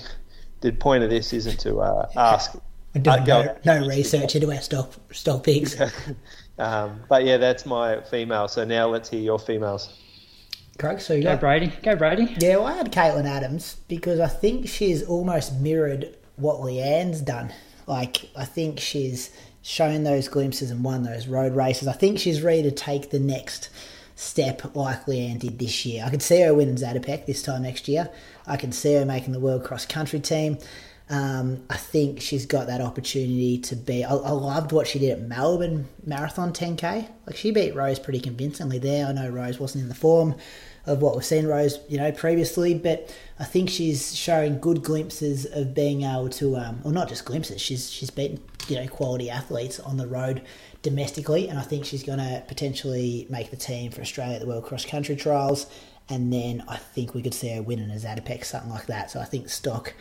the 0.60 0.72
point 0.72 1.04
of 1.04 1.10
this 1.10 1.32
isn't 1.32 1.60
to 1.60 1.80
uh, 1.80 2.08
ask. 2.16 2.56
We're 2.94 3.12
uh, 3.12 3.24
go- 3.24 3.56
no, 3.64 3.80
no 3.80 3.86
research 3.86 4.34
into 4.34 4.52
our 4.52 4.60
stock 4.60 4.92
stock 5.12 5.44
picks. 5.44 5.80
um, 6.58 7.00
but 7.08 7.24
yeah, 7.24 7.36
that's 7.38 7.66
my 7.66 8.00
female. 8.02 8.48
So 8.48 8.64
now 8.64 8.88
let's 8.88 9.08
hear 9.08 9.20
your 9.20 9.38
females. 9.38 10.00
Correct. 10.78 11.02
So 11.02 11.14
you 11.14 11.22
Go 11.22 11.32
got 11.32 11.40
Brady. 11.40 11.72
Go 11.82 11.96
Brady. 11.96 12.36
Yeah, 12.40 12.56
well, 12.56 12.66
I 12.66 12.74
had 12.74 12.92
Caitlin 12.92 13.26
Adams 13.26 13.76
because 13.88 14.20
I 14.20 14.28
think 14.28 14.68
she's 14.68 15.02
almost 15.04 15.60
mirrored 15.60 16.16
what 16.36 16.60
Leanne's 16.60 17.20
done. 17.20 17.52
Like, 17.86 18.28
I 18.36 18.44
think 18.44 18.80
she's 18.80 19.30
shown 19.62 20.04
those 20.04 20.28
glimpses 20.28 20.70
and 20.70 20.82
won 20.84 21.02
those 21.02 21.26
road 21.26 21.54
races. 21.54 21.88
I 21.88 21.92
think 21.92 22.18
she's 22.18 22.42
ready 22.42 22.62
to 22.64 22.70
take 22.70 23.10
the 23.10 23.20
next 23.20 23.70
step 24.16 24.74
like 24.74 25.06
Leanne 25.06 25.38
did 25.38 25.58
this 25.58 25.84
year. 25.86 26.04
I 26.04 26.10
could 26.10 26.22
see 26.22 26.40
her 26.42 26.54
winning 26.54 26.76
Zatopek 26.76 27.26
this 27.26 27.42
time 27.42 27.62
next 27.62 27.88
year. 27.88 28.10
I 28.46 28.56
can 28.56 28.72
see 28.72 28.94
her 28.94 29.04
making 29.04 29.32
the 29.32 29.40
world 29.40 29.64
cross 29.64 29.86
country 29.86 30.20
team. 30.20 30.58
Um, 31.10 31.64
I 31.68 31.76
think 31.76 32.22
she's 32.22 32.46
got 32.46 32.66
that 32.68 32.80
opportunity 32.80 33.58
to 33.58 33.76
be. 33.76 34.04
I, 34.04 34.14
I 34.14 34.30
loved 34.30 34.72
what 34.72 34.86
she 34.86 34.98
did 34.98 35.10
at 35.10 35.20
Melbourne 35.20 35.86
Marathon 36.06 36.52
10k. 36.52 37.08
Like 37.26 37.36
she 37.36 37.50
beat 37.50 37.74
Rose 37.74 37.98
pretty 37.98 38.20
convincingly 38.20 38.78
there. 38.78 39.06
I 39.06 39.12
know 39.12 39.28
Rose 39.28 39.58
wasn't 39.58 39.82
in 39.82 39.88
the 39.88 39.94
form 39.94 40.34
of 40.86 41.02
what 41.02 41.14
we've 41.14 41.24
seen 41.24 41.46
Rose, 41.46 41.78
you 41.88 41.98
know, 41.98 42.12
previously, 42.12 42.74
but 42.74 43.14
I 43.38 43.44
think 43.44 43.70
she's 43.70 44.14
showing 44.14 44.58
good 44.60 44.82
glimpses 44.82 45.46
of 45.46 45.74
being 45.74 46.02
able 46.02 46.28
to, 46.30 46.56
um, 46.56 46.80
or 46.84 46.92
not 46.92 47.08
just 47.08 47.24
glimpses. 47.24 47.60
She's 47.60 47.90
she's 47.90 48.10
beaten 48.10 48.40
you 48.68 48.76
know 48.76 48.86
quality 48.88 49.28
athletes 49.28 49.80
on 49.80 49.96
the 49.96 50.06
road 50.06 50.42
domestically, 50.82 51.48
and 51.48 51.58
I 51.58 51.62
think 51.62 51.84
she's 51.84 52.02
going 52.02 52.18
to 52.18 52.42
potentially 52.48 53.26
make 53.28 53.50
the 53.50 53.56
team 53.56 53.90
for 53.90 54.00
Australia 54.00 54.34
at 54.34 54.40
the 54.40 54.46
World 54.46 54.64
Cross 54.64 54.86
Country 54.86 55.16
Trials. 55.16 55.66
And 56.10 56.30
then 56.30 56.62
I 56.68 56.76
think 56.76 57.14
we 57.14 57.22
could 57.22 57.32
see 57.32 57.48
her 57.54 57.62
winning 57.62 57.90
a 57.90 57.94
Zatopek, 57.94 58.44
something 58.44 58.70
like 58.70 58.86
that. 58.86 59.10
So 59.10 59.20
I 59.20 59.24
think 59.24 59.48
stock 59.48 59.94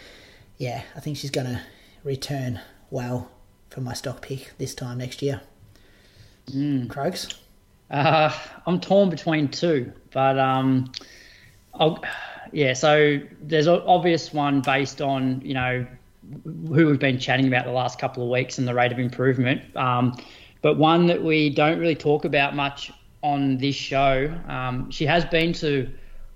yeah, 0.63 0.81
I 0.95 1.01
think 1.01 1.17
she's 1.17 1.29
going 1.29 1.47
to 1.47 1.61
return 2.05 2.61
well 2.89 3.29
for 3.69 3.81
my 3.81 3.93
stock 3.93 4.21
pick 4.21 4.53
this 4.57 4.73
time 4.73 4.99
next 4.99 5.21
year. 5.21 5.41
Mm. 6.51 6.89
Croaks? 6.89 7.27
Uh, 7.91 8.31
I'm 8.65 8.79
torn 8.79 9.09
between 9.09 9.49
two, 9.49 9.91
but 10.11 10.39
um, 10.39 10.89
I'll, 11.73 12.01
yeah. 12.53 12.73
So 12.73 13.19
there's 13.41 13.67
an 13.67 13.81
obvious 13.85 14.33
one 14.33 14.61
based 14.61 15.01
on 15.01 15.41
you 15.43 15.53
know 15.53 15.85
who 16.45 16.87
we've 16.87 16.99
been 16.99 17.19
chatting 17.19 17.47
about 17.47 17.65
the 17.65 17.71
last 17.71 17.99
couple 17.99 18.23
of 18.23 18.29
weeks 18.29 18.57
and 18.57 18.65
the 18.65 18.73
rate 18.73 18.93
of 18.93 18.99
improvement. 18.99 19.75
Um, 19.75 20.15
but 20.61 20.77
one 20.77 21.07
that 21.07 21.21
we 21.21 21.49
don't 21.49 21.77
really 21.77 21.95
talk 21.95 22.23
about 22.23 22.55
much 22.55 22.89
on 23.21 23.57
this 23.57 23.75
show. 23.75 24.33
Um, 24.47 24.89
she 24.91 25.05
has 25.07 25.25
been 25.25 25.51
to 25.53 25.89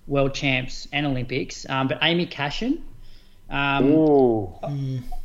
World 0.06 0.34
Champs 0.34 0.86
and 0.92 1.06
Olympics, 1.06 1.66
um, 1.70 1.88
but 1.88 2.00
Amy 2.02 2.26
Cashin. 2.26 2.84
Um, 3.50 3.86
Ooh, 3.92 4.54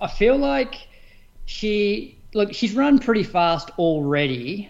I 0.01 0.07
feel 0.09 0.37
like 0.37 0.87
she 1.45 2.19
look 2.35 2.53
she's 2.55 2.75
run 2.75 2.99
pretty 2.99 3.25
fast 3.25 3.71
already, 3.79 4.69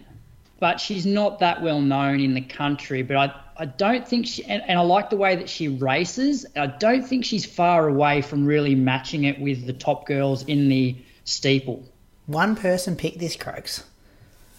but 0.61 0.81
she's 0.81 1.05
not 1.07 1.39
that 1.41 1.63
well 1.63 1.81
known 1.81 2.21
in 2.21 2.35
the 2.35 2.41
country. 2.41 3.03
But 3.03 3.17
I 3.17 3.35
I 3.59 3.65
don't 3.67 4.07
think 4.09 4.27
she 4.27 4.45
and, 4.45 4.63
and 4.67 4.79
I 4.79 4.83
like 4.83 5.11
the 5.11 5.17
way 5.17 5.37
that 5.37 5.49
she 5.49 5.69
races. 5.69 6.47
I 6.57 6.67
don't 6.67 7.03
think 7.07 7.25
she's 7.25 7.45
far 7.45 7.89
away 7.89 8.23
from 8.23 8.47
really 8.47 8.75
matching 8.75 9.25
it 9.25 9.39
with 9.41 9.67
the 9.67 9.73
top 9.75 10.07
girls 10.07 10.45
in 10.45 10.69
the 10.69 10.97
steeple. 11.25 11.83
One 12.27 12.57
person 12.57 12.97
picked 12.97 13.19
this, 13.19 13.37
Croaks, 13.37 13.85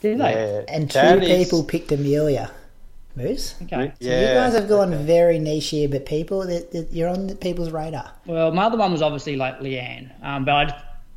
Did 0.02 0.20
they? 0.20 0.34
yeah. 0.34 0.62
and 0.68 0.90
two 0.92 1.00
That 1.00 1.24
is- 1.24 1.46
people 1.46 1.64
picked 1.64 1.92
Amelia. 1.92 2.52
Moose? 3.16 3.56
Okay. 3.64 3.94
So 4.02 4.08
you 4.08 4.34
guys 4.34 4.54
have 4.54 4.68
gone 4.68 4.94
very 5.06 5.40
niche 5.40 5.70
here, 5.70 5.88
but 5.88 6.06
people, 6.06 6.46
that, 6.48 6.72
that 6.72 6.92
you're 6.92 7.10
on 7.10 7.28
the 7.28 7.36
people's 7.36 7.72
radar. 7.72 8.12
Well, 8.26 8.52
my 8.52 8.64
other 8.64 8.78
one 8.78 8.92
was 8.92 9.02
obviously 9.02 9.36
like 9.36 9.60
Leanne, 9.60 10.12
um, 10.24 10.46
but 10.46 10.54
I'd, 10.54 10.74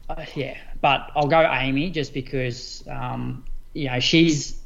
uh, 0.08 0.24
yeah, 0.34 0.56
but 0.80 1.10
I'll 1.16 1.26
go 1.26 1.40
Amy 1.40 1.90
just 1.90 2.12
because 2.12 2.84
um, 2.90 3.44
you 3.72 3.88
know 3.88 3.98
she's, 4.00 4.60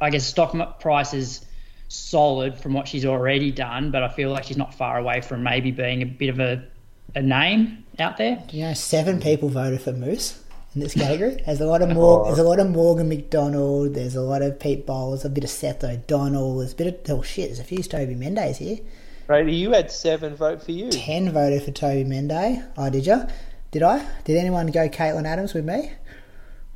I 0.00 0.10
guess 0.10 0.26
stock 0.26 0.80
price 0.80 1.14
is 1.14 1.44
solid 1.88 2.58
from 2.58 2.74
what 2.74 2.86
she's 2.86 3.04
already 3.04 3.50
done, 3.50 3.90
but 3.90 4.02
I 4.02 4.08
feel 4.08 4.30
like 4.30 4.44
she's 4.44 4.56
not 4.56 4.74
far 4.74 4.98
away 4.98 5.20
from 5.20 5.42
maybe 5.42 5.70
being 5.70 6.02
a 6.02 6.06
bit 6.06 6.28
of 6.28 6.38
a 6.38 6.64
a 7.14 7.22
name 7.22 7.84
out 7.98 8.16
there. 8.16 8.42
You 8.50 8.64
know, 8.64 8.74
seven 8.74 9.20
people 9.20 9.48
voted 9.48 9.82
for 9.82 9.92
Moose 9.92 10.41
in 10.74 10.80
this 10.80 10.94
category. 10.94 11.42
There's 11.44 11.60
a 11.60 11.66
lot 11.66 11.82
of 11.82 11.88
more. 11.94 12.24
There's 12.26 12.38
a 12.38 12.42
lot 12.42 12.58
of 12.58 12.68
Morgan 12.70 13.08
McDonald. 13.08 13.94
There's 13.94 14.16
a 14.16 14.20
lot 14.22 14.42
of 14.42 14.58
Pete 14.58 14.86
Bols. 14.86 15.24
A 15.24 15.28
bit 15.28 15.44
of 15.44 15.50
Seth 15.50 15.82
O'Donnell. 15.84 16.58
There's 16.58 16.72
a 16.72 16.76
bit 16.76 17.08
of 17.08 17.18
oh 17.18 17.22
shit. 17.22 17.48
There's 17.48 17.60
a 17.60 17.64
few 17.64 17.82
Toby 17.82 18.14
Mendes 18.14 18.58
here. 18.58 18.78
Brady, 19.26 19.54
you 19.54 19.72
had 19.72 19.90
seven 19.90 20.34
vote 20.34 20.62
for 20.62 20.72
you. 20.72 20.90
Ten 20.90 21.30
voted 21.32 21.62
for 21.62 21.70
Toby 21.70 22.04
Mendes. 22.04 22.58
Oh, 22.76 22.90
did 22.90 23.06
you? 23.06 23.22
Did 23.70 23.82
I? 23.82 24.06
Did 24.24 24.36
anyone 24.36 24.66
go 24.68 24.88
Caitlin 24.88 25.24
Adams 25.26 25.54
with 25.54 25.64
me? 25.64 25.92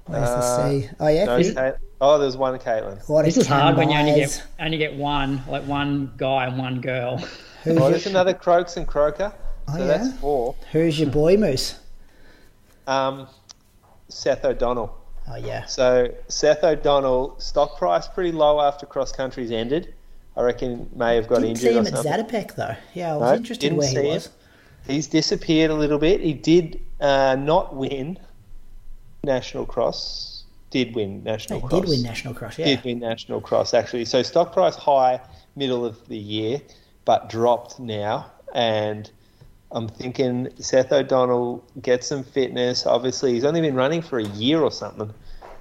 Where's 0.07 0.29
Uh, 0.29 0.37
the 0.37 0.71
C? 0.81 0.89
Oh 1.01 1.09
yeah. 1.09 1.25
No, 1.25 1.37
Is- 1.37 1.57
oh, 2.01 2.19
there's 2.19 2.37
one 2.37 2.57
Caitlin. 2.59 3.07
what 3.09 3.25
This 3.25 3.37
is 3.37 3.47
hard 3.47 3.77
when 3.77 3.91
you 3.91 3.99
only 3.99 4.15
get 4.15 4.43
only 4.61 4.79
get 4.79 4.95
one, 4.95 5.43
like 5.49 5.65
one 5.65 6.13
guy 6.17 6.47
and 6.47 6.57
one 6.59 6.81
girl. 6.81 7.17
Who's, 7.65 7.77
Oh, 7.77 7.81
your, 7.81 7.91
there's 7.91 8.07
another 8.07 8.33
Croaks 8.33 8.77
and 8.77 8.87
Croker. 8.87 9.33
Oh, 9.69 9.73
So 9.73 9.79
yeah? 9.81 9.87
that's 9.87 10.13
four. 10.21 10.55
who's 10.71 11.01
your 11.01 11.11
boy 11.11 11.37
Moose? 11.37 11.75
Um, 12.87 13.27
Seth 14.09 14.45
O'Donnell. 14.45 14.97
Oh 15.29 15.37
yeah. 15.37 15.65
So 15.67 16.13
Seth 16.29 16.63
O'Donnell, 16.63 17.39
stock 17.41 17.77
price 17.79 18.07
pretty 18.09 18.33
low 18.33 18.61
after 18.61 18.87
cross 18.87 19.13
country's 19.13 19.51
ended. 19.51 19.93
I 20.37 20.43
reckon 20.43 20.89
may 20.95 21.17
have 21.17 21.27
got 21.29 21.41
Didn't 21.41 21.57
see 21.59 21.69
injured 21.69 21.87
or 21.87 21.89
him 22.01 22.07
at. 22.07 22.29
Zatopek 22.29 22.55
though. 22.55 22.77
Yeah, 22.95 23.15
I 23.15 23.17
was 23.17 23.31
No, 23.31 23.37
interested 23.37 23.61
didn't 23.67 23.79
where 23.79 23.89
see 23.89 24.03
he 24.03 24.09
him. 24.09 24.15
was. 24.15 24.29
He's 24.87 25.07
disappeared 25.09 25.71
a 25.71 25.75
little 25.75 25.99
bit. 25.99 26.21
He 26.21 26.33
did 26.35 26.81
uh, 27.01 27.37
not 27.39 27.75
win 27.75 28.19
national 29.25 29.67
cross. 29.67 30.45
Did 30.71 30.95
win 30.95 31.25
national 31.25 31.61
He 31.61 31.67
cross. 31.69 31.81
did 31.81 31.89
win 31.89 32.03
national 32.03 32.35
cross. 32.35 32.59
Yeah. 32.59 32.67
Did 32.67 32.85
win 32.85 32.99
national 33.01 33.41
cross 33.41 33.75
actually. 33.75 34.05
So 34.05 34.23
stock 34.23 34.53
price 34.53 34.77
high 34.77 35.21
middle 35.57 35.85
of 35.85 36.07
the 36.09 36.19
year, 36.19 36.61
but 37.05 37.29
dropped 37.29 37.81
now. 37.81 38.31
And 38.55 39.11
I'm 39.73 39.89
thinking 39.89 40.49
Seth 40.59 40.93
O'Donnell 40.93 41.65
gets 41.83 42.07
some 42.07 42.23
fitness. 42.23 42.87
Obviously, 42.87 43.35
he's 43.35 43.45
only 43.45 43.61
been 43.61 43.75
running 43.75 44.03
for 44.03 44.19
a 44.19 44.27
year 44.29 44.61
or 44.61 44.71
something. 44.71 45.13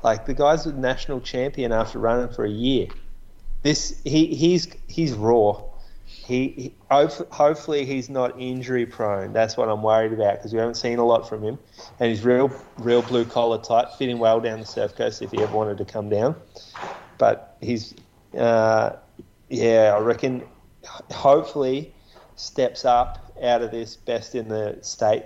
Like 0.03 0.25
the 0.25 0.33
guy's 0.33 0.65
a 0.65 0.73
national 0.73 1.21
champion 1.21 1.71
after 1.71 1.97
running 1.97 2.29
for 2.29 2.45
a 2.45 2.49
year. 2.49 2.87
This 3.63 3.99
he 4.03 4.27
he's 4.27 4.67
he's 4.87 5.13
raw. 5.13 5.63
He, 6.05 6.49
he 6.49 6.73
hopefully 6.91 7.85
he's 7.85 8.09
not 8.09 8.39
injury 8.39 8.85
prone. 8.85 9.33
That's 9.33 9.57
what 9.57 9.69
I'm 9.69 9.81
worried 9.81 10.13
about 10.13 10.37
because 10.37 10.53
we 10.53 10.59
haven't 10.59 10.75
seen 10.75 10.99
a 10.99 11.05
lot 11.05 11.27
from 11.27 11.41
him, 11.41 11.57
and 11.99 12.09
he's 12.09 12.23
real 12.23 12.51
real 12.77 13.01
blue 13.01 13.25
collar 13.25 13.57
type, 13.57 13.93
fitting 13.97 14.19
well 14.19 14.39
down 14.39 14.59
the 14.59 14.65
surf 14.67 14.95
coast 14.95 15.23
if 15.23 15.31
he 15.31 15.41
ever 15.41 15.55
wanted 15.55 15.79
to 15.79 15.85
come 15.85 16.09
down. 16.09 16.35
But 17.17 17.57
he's 17.61 17.95
uh, 18.37 18.97
yeah, 19.49 19.95
I 19.97 19.99
reckon 19.99 20.43
hopefully 21.09 21.91
steps 22.35 22.85
up 22.85 23.24
out 23.41 23.61
of 23.61 23.71
this 23.71 23.95
best 23.95 24.35
in 24.35 24.47
the 24.47 24.77
state 24.81 25.23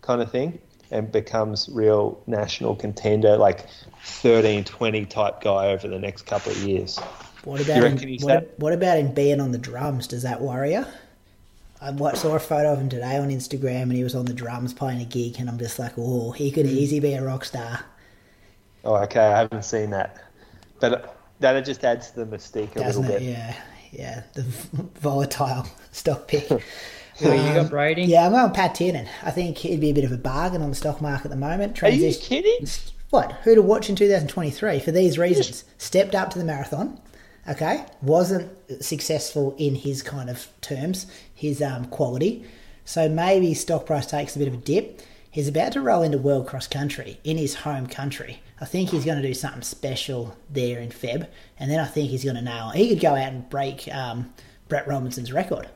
kind 0.00 0.22
of 0.22 0.30
thing 0.30 0.58
and 0.90 1.10
becomes 1.12 1.68
real 1.72 2.22
national 2.26 2.74
contender, 2.74 3.36
like 3.36 3.66
13, 4.04 4.64
20 4.64 5.04
type 5.06 5.40
guy 5.40 5.68
over 5.68 5.88
the 5.88 5.98
next 5.98 6.22
couple 6.22 6.52
of 6.52 6.58
years. 6.58 6.98
What 7.44 7.60
about 7.60 7.82
reckon 7.82 8.08
him, 8.08 8.18
what, 8.20 8.58
what 8.58 8.72
about 8.72 8.98
him 8.98 9.12
being 9.12 9.40
on 9.40 9.52
the 9.52 9.58
drums? 9.58 10.06
Does 10.06 10.22
that 10.22 10.40
worry 10.40 10.72
you? 10.72 10.84
I 11.82 11.94
saw 12.12 12.36
a 12.36 12.38
photo 12.38 12.74
of 12.74 12.78
him 12.78 12.90
today 12.90 13.16
on 13.16 13.30
Instagram, 13.30 13.84
and 13.84 13.92
he 13.92 14.04
was 14.04 14.14
on 14.14 14.26
the 14.26 14.34
drums 14.34 14.74
playing 14.74 15.00
a 15.00 15.06
gig, 15.06 15.36
and 15.38 15.48
I'm 15.48 15.58
just 15.58 15.78
like, 15.78 15.92
oh, 15.96 16.30
he 16.32 16.50
could 16.50 16.66
mm. 16.66 16.70
easily 16.70 17.00
be 17.00 17.14
a 17.14 17.24
rock 17.24 17.44
star. 17.44 17.80
Oh, 18.84 18.96
okay, 18.96 19.20
I 19.20 19.38
haven't 19.38 19.64
seen 19.64 19.88
that, 19.90 20.22
but 20.78 20.92
uh, 20.92 21.08
that 21.40 21.64
just 21.64 21.82
adds 21.84 22.10
to 22.10 22.24
the 22.24 22.36
mystique 22.36 22.76
a 22.76 22.80
Doesn't 22.80 23.02
little 23.02 23.16
it? 23.16 23.20
bit. 23.20 23.28
Yeah, 23.28 23.56
yeah. 23.92 24.22
The 24.34 24.42
volatile 25.00 25.66
stock 25.92 26.28
pick. 26.28 26.50
Who 27.20 27.32
you 27.32 27.54
got, 27.54 27.70
Brady? 27.70 28.02
Yeah, 28.02 28.26
I'm 28.26 28.32
going 28.32 28.52
Pat 28.52 28.74
Tiernan. 28.74 29.08
I 29.22 29.30
think 29.30 29.58
he'd 29.58 29.80
be 29.80 29.90
a 29.90 29.94
bit 29.94 30.04
of 30.04 30.12
a 30.12 30.16
bargain 30.16 30.62
on 30.62 30.70
the 30.70 30.76
stock 30.76 31.00
market 31.00 31.26
at 31.26 31.30
the 31.30 31.36
moment. 31.36 31.82
Are 31.82 31.88
you 31.88 32.12
kidding? 32.14 32.66
What? 33.10 33.32
Who 33.44 33.54
to 33.54 33.62
watch 33.62 33.90
in 33.90 33.96
2023 33.96 34.80
for 34.80 34.90
these 34.92 35.18
reasons? 35.18 35.64
Stepped 35.78 36.14
up 36.14 36.30
to 36.30 36.38
the 36.38 36.44
marathon. 36.44 37.00
Okay, 37.48 37.84
wasn't 38.02 38.50
successful 38.82 39.54
in 39.58 39.74
his 39.74 40.02
kind 40.02 40.30
of 40.30 40.48
terms, 40.60 41.06
his 41.34 41.60
um, 41.62 41.86
quality. 41.86 42.44
So 42.84 43.08
maybe 43.08 43.54
stock 43.54 43.86
price 43.86 44.06
takes 44.06 44.36
a 44.36 44.38
bit 44.38 44.48
of 44.48 44.54
a 44.54 44.58
dip. 44.58 45.00
He's 45.30 45.48
about 45.48 45.72
to 45.72 45.80
roll 45.80 46.02
into 46.02 46.18
world 46.18 46.46
cross 46.46 46.66
country 46.66 47.18
in 47.24 47.38
his 47.38 47.54
home 47.54 47.86
country. 47.86 48.42
I 48.60 48.64
think 48.64 48.90
he's 48.90 49.04
going 49.04 49.20
to 49.20 49.26
do 49.26 49.34
something 49.34 49.62
special 49.62 50.36
there 50.50 50.80
in 50.80 50.90
Feb, 50.90 51.26
and 51.58 51.70
then 51.70 51.80
I 51.80 51.86
think 51.86 52.10
he's 52.10 52.24
going 52.24 52.36
to 52.36 52.42
nail. 52.42 52.70
He 52.70 52.88
could 52.88 53.00
go 53.00 53.10
out 53.10 53.32
and 53.32 53.48
break 53.48 53.88
um, 53.92 54.32
Brett 54.68 54.86
Robinson's 54.86 55.32
record. 55.32 55.68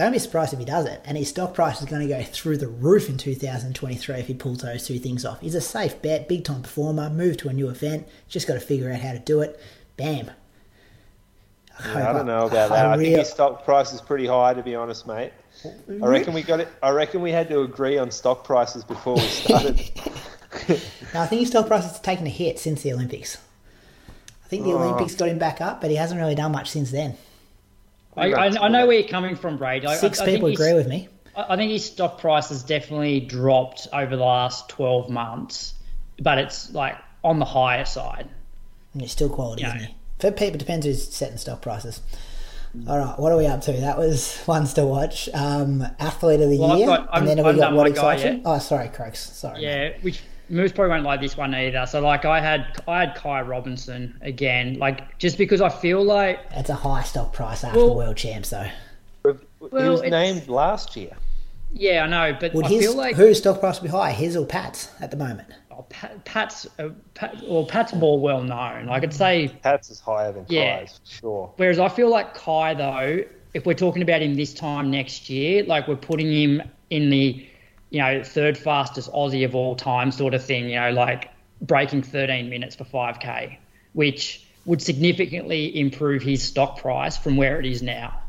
Don't 0.00 0.12
be 0.12 0.18
surprised 0.18 0.54
if 0.54 0.58
he 0.58 0.64
does 0.64 0.86
it. 0.86 1.02
And 1.04 1.18
his 1.18 1.28
stock 1.28 1.52
price 1.52 1.82
is 1.82 1.86
going 1.86 2.00
to 2.00 2.08
go 2.08 2.22
through 2.22 2.56
the 2.56 2.68
roof 2.68 3.10
in 3.10 3.18
2023 3.18 4.14
if 4.14 4.28
he 4.28 4.32
pulls 4.32 4.62
those 4.62 4.86
two 4.86 4.98
things 4.98 5.26
off. 5.26 5.42
He's 5.42 5.54
a 5.54 5.60
safe 5.60 6.00
bet, 6.00 6.26
big 6.26 6.42
time 6.42 6.62
performer, 6.62 7.10
move 7.10 7.36
to 7.36 7.50
a 7.50 7.52
new 7.52 7.68
event, 7.68 8.08
just 8.26 8.48
got 8.48 8.54
to 8.54 8.60
figure 8.60 8.90
out 8.90 9.00
how 9.00 9.12
to 9.12 9.18
do 9.18 9.42
it. 9.42 9.60
Bam. 9.98 10.30
Yeah, 11.84 12.08
I 12.08 12.14
don't 12.14 12.24
know 12.24 12.46
about 12.46 12.70
that. 12.70 12.86
I 12.86 12.96
think 12.96 13.14
his 13.14 13.28
stock 13.28 13.66
price 13.66 13.92
is 13.92 14.00
pretty 14.00 14.26
high, 14.26 14.54
to 14.54 14.62
be 14.62 14.74
honest, 14.74 15.06
mate. 15.06 15.32
I 15.66 16.06
reckon 16.06 16.32
we 16.32 16.44
got 16.44 16.60
it. 16.60 16.68
I 16.82 16.88
reckon 16.92 17.20
we 17.20 17.32
had 17.32 17.50
to 17.50 17.60
agree 17.60 17.98
on 17.98 18.10
stock 18.10 18.42
prices 18.42 18.82
before 18.82 19.16
we 19.16 19.20
started. 19.20 19.82
No, 21.12 21.20
I 21.20 21.26
think 21.26 21.40
his 21.40 21.50
stock 21.50 21.66
price 21.66 21.82
has 21.82 22.00
taken 22.00 22.26
a 22.26 22.30
hit 22.30 22.58
since 22.58 22.80
the 22.80 22.94
Olympics. 22.94 23.36
I 24.46 24.48
think 24.48 24.64
the 24.64 24.72
Oh. 24.72 24.78
Olympics 24.78 25.14
got 25.14 25.28
him 25.28 25.38
back 25.38 25.60
up, 25.60 25.82
but 25.82 25.90
he 25.90 25.96
hasn't 25.96 26.18
really 26.18 26.34
done 26.34 26.52
much 26.52 26.70
since 26.70 26.90
then. 26.90 27.18
I, 28.16 28.32
I, 28.32 28.46
I 28.46 28.68
know 28.68 28.86
where 28.86 28.98
you're 28.98 29.08
coming 29.08 29.36
from, 29.36 29.56
Brady. 29.56 29.86
I, 29.86 29.96
Six 29.96 30.20
I, 30.20 30.24
I 30.24 30.26
people 30.26 30.48
he's- 30.48 30.60
agree 30.60 30.74
with 30.74 30.88
me. 30.88 31.08
I 31.36 31.54
I 31.54 31.56
think 31.56 31.70
his 31.70 31.84
stock 31.84 32.18
price 32.20 32.48
has 32.48 32.62
definitely 32.64 33.20
dropped 33.20 33.86
over 33.92 34.16
the 34.16 34.24
last 34.24 34.68
12 34.68 35.08
months, 35.10 35.74
but 36.20 36.38
it's 36.38 36.72
like 36.72 36.96
on 37.22 37.38
the 37.38 37.44
higher 37.44 37.84
side. 37.84 38.28
And 38.92 39.02
he's 39.02 39.12
still 39.12 39.28
quality, 39.30 39.62
Yeah. 39.62 39.76
isn't 39.76 39.88
he? 39.88 39.94
For 40.18 40.32
people, 40.32 40.58
depends 40.58 40.84
who's 40.86 41.06
setting 41.08 41.38
stock 41.38 41.62
prices. 41.62 42.00
All 42.88 42.98
right, 42.98 43.18
what 43.18 43.32
are 43.32 43.38
we 43.38 43.46
up 43.46 43.62
to? 43.62 43.72
That 43.72 43.96
was 43.98 44.42
ones 44.46 44.74
to 44.74 44.84
watch. 44.86 45.28
Um, 45.32 45.82
athlete 45.98 46.40
of 46.40 46.50
the 46.50 46.58
Well, 46.58 46.72
I've 46.72 46.78
year, 46.78 46.86
got- 46.88 47.00
I'm- 47.12 47.22
and 47.22 47.28
then 47.28 47.36
have 47.38 47.46
we 47.46 47.50
I've 47.52 47.56
got 47.58 47.64
done 47.66 47.74
what 47.76 47.88
my 47.88 47.96
guy 47.96 48.14
excites. 48.14 48.42
Oh, 48.44 48.58
sorry, 48.58 48.88
Croaks. 48.88 49.20
Sorry. 49.20 49.62
Yeah, 49.62 49.92
which 50.02 50.20
Moose 50.50 50.72
probably 50.72 50.90
won't 50.90 51.04
like 51.04 51.20
this 51.20 51.36
one 51.36 51.54
either. 51.54 51.86
So 51.86 52.00
like 52.00 52.24
I 52.24 52.40
had 52.40 52.82
I 52.88 53.00
had 53.00 53.14
Ky 53.20 53.40
Robinson 53.48 54.18
again, 54.22 54.78
like 54.78 55.16
just 55.18 55.38
because 55.38 55.60
I 55.60 55.68
feel 55.68 56.02
like 56.02 56.40
It's 56.52 56.70
a 56.70 56.74
high 56.74 57.02
stock 57.04 57.32
price 57.32 57.64
after 57.64 57.78
Well- 57.78 57.94
world 57.96 58.16
champs, 58.16 58.50
though. 58.50 58.66
he 59.24 59.30
Well, 59.60 59.92
was 59.92 60.02
named 60.02 60.48
last 60.48 60.96
year. 60.96 61.12
yeah 61.72 62.04
I 62.04 62.06
know, 62.08 62.36
but 62.40 62.52
Would 62.54 62.66
I 62.66 62.68
his 62.68 62.86
feel 62.86 62.96
like 62.96 63.16
whose 63.16 63.38
stock 63.38 63.60
price 63.60 63.80
would 63.80 63.86
be 63.90 63.96
high? 63.96 64.10
His 64.12 64.36
or 64.36 64.44
Pat's 64.46 64.90
at 65.00 65.10
the 65.10 65.16
moment? 65.16 65.48
oh, 65.70 65.86
Pat, 65.88 66.24
Pat's 66.24 66.66
uh, 66.78 66.88
Pat, 67.14 67.36
well 67.48 67.64
Pat's 67.66 67.94
more 67.94 68.18
well 68.18 68.42
known. 68.42 68.86
Like 68.86 69.02
I'd 69.04 69.14
say 69.14 69.48
Pats 69.62 69.88
is 69.90 70.00
higher 70.00 70.32
than 70.32 70.46
Yeah. 70.48 70.80
Ky's, 70.80 70.98
for 71.04 71.10
sure. 71.20 71.52
Whereas 71.56 71.78
I 71.78 71.88
feel 71.88 72.08
like 72.10 72.34
Ky, 72.34 72.74
though, 72.74 73.24
if 73.54 73.66
we're 73.66 73.74
talking 73.74 74.02
about 74.02 74.20
him 74.22 74.34
this 74.34 74.52
time 74.54 74.90
next 74.90 75.30
year, 75.30 75.64
like 75.64 75.86
we're 75.88 75.96
putting 75.96 76.30
him 76.32 76.62
in 76.90 77.08
the, 77.10 77.46
you 77.90 78.00
know, 78.00 78.22
third 78.22 78.56
fastest 78.56 79.10
Aussie 79.12 79.44
of 79.44 79.54
all 79.54 79.76
time 79.76 80.12
sort 80.12 80.34
of 80.34 80.44
thing, 80.44 80.68
you 80.68 80.76
know, 80.76 80.90
like 80.90 81.30
breaking 81.60 82.02
13 82.02 82.48
minutes 82.48 82.76
for 82.76 82.84
5K, 82.84 83.56
which 83.92 84.46
would 84.64 84.80
significantly 84.80 85.78
improve 85.78 86.22
his 86.22 86.42
stock 86.42 86.78
price 86.78 87.16
from 87.16 87.36
where 87.36 87.58
it 87.58 87.66
is 87.66 87.82
now. 87.82 88.20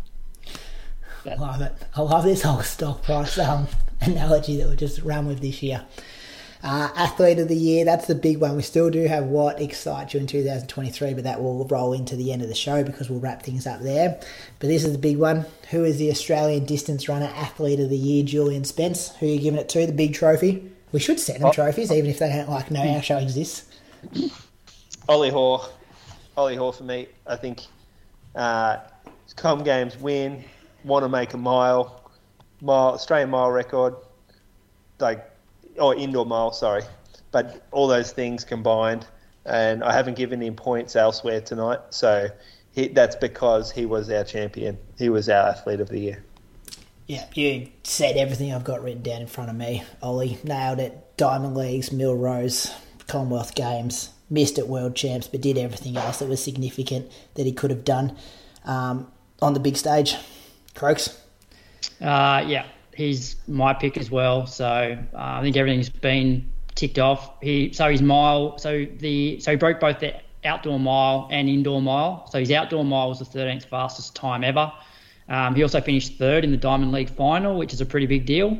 I 1.30 1.36
Love 1.36 1.62
it. 1.62 1.74
I 1.96 2.02
love 2.02 2.24
this 2.24 2.42
whole 2.42 2.64
stock 2.64 3.04
price 3.04 3.38
um, 3.38 3.68
analogy 4.02 4.58
that 4.58 4.68
we 4.68 4.76
just 4.76 5.02
ran 5.02 5.28
with 5.28 5.40
this 5.40 5.62
year. 5.62 5.86
Uh, 6.64 6.90
athlete 6.96 7.40
of 7.40 7.48
the 7.48 7.56
year, 7.56 7.84
that's 7.84 8.06
the 8.06 8.14
big 8.14 8.38
one. 8.40 8.56
We 8.56 8.62
still 8.62 8.92
do 8.92 9.06
have 9.08 9.26
what 9.26 9.60
excites 9.60 10.14
you 10.14 10.20
in 10.20 10.28
2023, 10.28 11.16
but 11.16 11.24
that 11.24 11.42
will 11.42 11.66
roll 11.66 11.92
into 11.92 12.16
the 12.16 12.32
end 12.32 12.44
of 12.44 12.50
the 12.50 12.56
show 12.56 12.84
because 12.84 13.10
we'll 13.10 13.20
wrap 13.20 13.42
things 13.42 13.66
up 13.66 13.82
there. 13.82 14.20
But 14.60 14.68
this 14.68 14.84
is 14.84 14.92
the 14.92 15.00
big 15.00 15.18
one. 15.18 15.46
Who 15.72 15.84
is 15.84 15.98
the 15.98 16.12
Australian 16.12 16.66
distance 16.66 17.10
runner 17.10 17.32
athlete 17.36 17.80
of 17.80 17.90
the 17.90 17.98
year? 17.98 18.24
Julian 18.24 18.64
Spence. 18.64 19.16
Who 19.16 19.26
are 19.26 19.30
you 19.30 19.40
giving 19.40 19.60
it 19.60 19.70
to? 19.70 19.88
The 19.88 19.92
big 19.92 20.14
trophy. 20.14 20.72
We 20.92 21.00
should 21.00 21.20
send 21.20 21.40
them 21.40 21.48
Oh. 21.50 21.52
trophies, 21.54 21.92
even 21.92 22.12
if 22.12 22.20
they 22.20 22.30
don't 22.30 22.50
like 22.50 22.70
know 22.70 22.82
our 22.88 23.02
show 23.02 23.18
exists. 23.18 23.66
Ollie 25.10 25.30
Hoare, 25.32 25.62
Ollie 26.38 26.56
Hoare 26.58 26.74
for 26.74 26.84
me. 26.84 27.08
I 27.26 27.38
think 27.38 27.62
uh, 28.36 28.78
Com 29.36 29.64
Games 29.64 29.98
win. 30.00 30.44
Want 30.84 31.04
to 31.06 31.10
make 31.10 31.34
a 31.34 31.38
mile, 31.38 32.02
mile 32.62 32.94
Australian 32.94 33.30
mile 33.32 33.50
record, 33.52 33.96
like 35.00 35.31
or 35.80 35.96
indoor 35.96 36.26
mile. 36.26 36.52
Sorry, 36.52 36.84
but 37.32 37.66
all 37.72 37.88
those 37.88 38.12
things 38.12 38.44
combined, 38.44 39.06
and 39.46 39.84
I 39.84 39.94
haven't 39.94 40.16
given 40.16 40.42
him 40.42 40.56
points 40.56 40.96
elsewhere 40.96 41.42
tonight. 41.42 41.80
So 41.90 42.30
he, 42.72 42.88
that's 42.88 43.16
because 43.16 43.72
he 43.72 43.86
was 43.86 44.10
our 44.10 44.24
champion. 44.24 44.78
He 44.98 45.10
was 45.10 45.30
our 45.30 45.50
athlete 45.50 45.80
of 45.80 45.90
the 45.90 46.00
year. 46.00 46.24
Yeah, 47.08 47.26
you 47.34 47.68
said 47.84 48.16
everything 48.16 48.54
I've 48.54 48.64
got 48.64 48.82
written 48.82 49.02
down 49.02 49.22
in 49.22 49.28
front 49.28 49.50
of 49.50 49.56
me. 49.56 49.84
Ollie 50.02 50.38
nailed 50.44 50.80
it. 50.80 51.18
Diamond 51.18 51.56
Leagues, 51.56 51.90
Millrose, 51.90 52.74
Commonwealth 53.08 53.54
Games, 53.54 54.12
missed 54.30 54.58
at 54.58 54.68
World 54.68 54.96
Champs, 54.96 55.28
but 55.28 55.42
did 55.42 55.58
everything 55.58 55.98
else 55.98 56.20
that 56.20 56.30
was 56.30 56.42
significant 56.42 57.12
that 57.36 57.46
he 57.46 57.52
could 57.52 57.70
have 57.70 57.84
done 57.84 58.16
um, 58.64 59.12
on 59.42 59.54
the 59.54 59.60
big 59.60 59.76
stage. 59.76 60.16
Croaks. 60.74 61.22
Uh, 62.00 62.44
yeah, 62.48 62.66
he's 62.94 63.36
my 63.48 63.74
pick 63.74 63.98
as 63.98 64.12
well. 64.12 64.46
So 64.46 64.66
uh, 64.66 65.18
I 65.18 65.42
think 65.42 65.58
everything's 65.58 65.90
been 65.90 66.52
ticked 66.76 67.00
off. 67.00 67.42
He 67.42 67.74
so 67.74 67.90
his 67.90 68.02
mile, 68.02 68.58
so 68.58 68.86
the 68.98 69.40
so 69.40 69.52
he 69.52 69.58
broke 69.58 69.80
both 69.80 70.00
the 70.00 70.16
outdoor 70.44 70.80
mile 70.80 71.28
and 71.32 71.50
indoor 71.50 71.82
mile. 71.82 72.28
So 72.30 72.40
his 72.40 72.52
outdoor 72.52 72.84
mile 72.84 73.10
was 73.10 73.20
the 73.20 73.26
13th 73.26 73.66
fastest 73.66 74.16
time 74.16 74.44
ever. 74.44 74.72
Um, 75.30 75.56
he 75.56 75.64
also 75.64 75.80
finished 75.82 76.18
third 76.18 76.44
in 76.44 76.52
the 76.52 76.58
Diamond 76.58 76.92
League 76.92 77.10
final, 77.10 77.58
which 77.58 77.74
is 77.74 77.82
a 77.82 77.86
pretty 77.86 78.08
big 78.08 78.26
deal. 78.26 78.58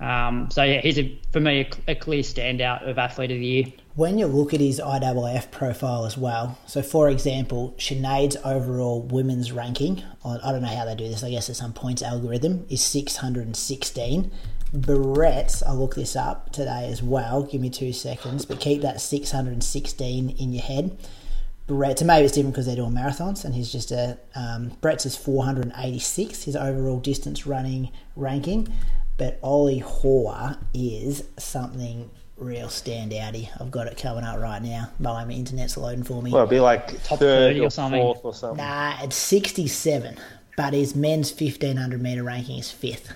Um, 0.00 0.48
so 0.50 0.62
yeah, 0.62 0.80
he's 0.80 0.98
a, 0.98 1.18
for 1.32 1.40
me 1.40 1.68
a, 1.86 1.90
a, 1.90 1.94
clear 1.96 2.22
standout 2.22 2.88
of 2.88 2.98
athlete 2.98 3.32
of 3.32 3.38
the 3.38 3.46
year. 3.46 3.64
When 3.98 4.16
you 4.16 4.28
look 4.28 4.54
at 4.54 4.60
his 4.60 4.78
IAAF 4.78 5.50
profile 5.50 6.06
as 6.06 6.16
well, 6.16 6.56
so 6.66 6.82
for 6.82 7.10
example, 7.10 7.74
Sinead's 7.78 8.36
overall 8.44 9.02
women's 9.02 9.50
ranking, 9.50 10.04
I 10.24 10.52
don't 10.52 10.62
know 10.62 10.68
how 10.68 10.84
they 10.84 10.94
do 10.94 11.08
this, 11.08 11.24
I 11.24 11.30
guess 11.30 11.48
it's 11.48 11.58
some 11.58 11.72
points 11.72 12.00
algorithm, 12.00 12.64
is 12.70 12.80
616. 12.80 14.30
Brett's, 14.72 15.64
I'll 15.64 15.74
look 15.74 15.96
this 15.96 16.14
up 16.14 16.52
today 16.52 16.88
as 16.88 17.02
well, 17.02 17.42
give 17.42 17.60
me 17.60 17.70
two 17.70 17.92
seconds, 17.92 18.44
but 18.44 18.60
keep 18.60 18.82
that 18.82 19.00
616 19.00 20.30
in 20.30 20.52
your 20.52 20.62
head. 20.62 20.96
Brett, 21.66 21.98
so 21.98 22.04
maybe 22.04 22.24
it's 22.24 22.34
different 22.34 22.54
because 22.54 22.66
they're 22.66 22.76
doing 22.76 22.92
marathons, 22.92 23.44
and 23.44 23.52
he's 23.52 23.72
just 23.72 23.90
a 23.90 24.16
um, 24.36 24.68
Brett's 24.80 25.06
is 25.06 25.16
486, 25.16 26.44
his 26.44 26.54
overall 26.54 27.00
distance 27.00 27.48
running 27.48 27.90
ranking, 28.14 28.72
but 29.16 29.40
Ollie 29.42 29.80
Hoare 29.80 30.56
is 30.72 31.24
something 31.36 32.10
real 32.38 32.68
standouty. 32.68 33.48
I've 33.60 33.70
got 33.70 33.86
it 33.86 33.98
coming 33.98 34.24
up 34.24 34.38
right 34.38 34.62
now. 34.62 34.90
My 34.98 35.28
internet's 35.28 35.76
loading 35.76 36.04
for 36.04 36.22
me. 36.22 36.30
Well, 36.30 36.42
it'd 36.42 36.50
be 36.50 36.60
like 36.60 36.88
top 37.04 37.18
third 37.18 37.54
30 37.54 37.60
or, 37.60 37.66
or 37.66 37.70
something. 37.70 38.00
fourth 38.02 38.24
or 38.24 38.34
something. 38.34 38.64
Nah, 38.64 38.96
it's 39.02 39.16
67, 39.16 40.16
but 40.56 40.72
his 40.72 40.94
men's 40.94 41.30
1500 41.30 42.00
meter 42.00 42.22
ranking 42.22 42.58
is 42.58 42.70
fifth. 42.70 43.12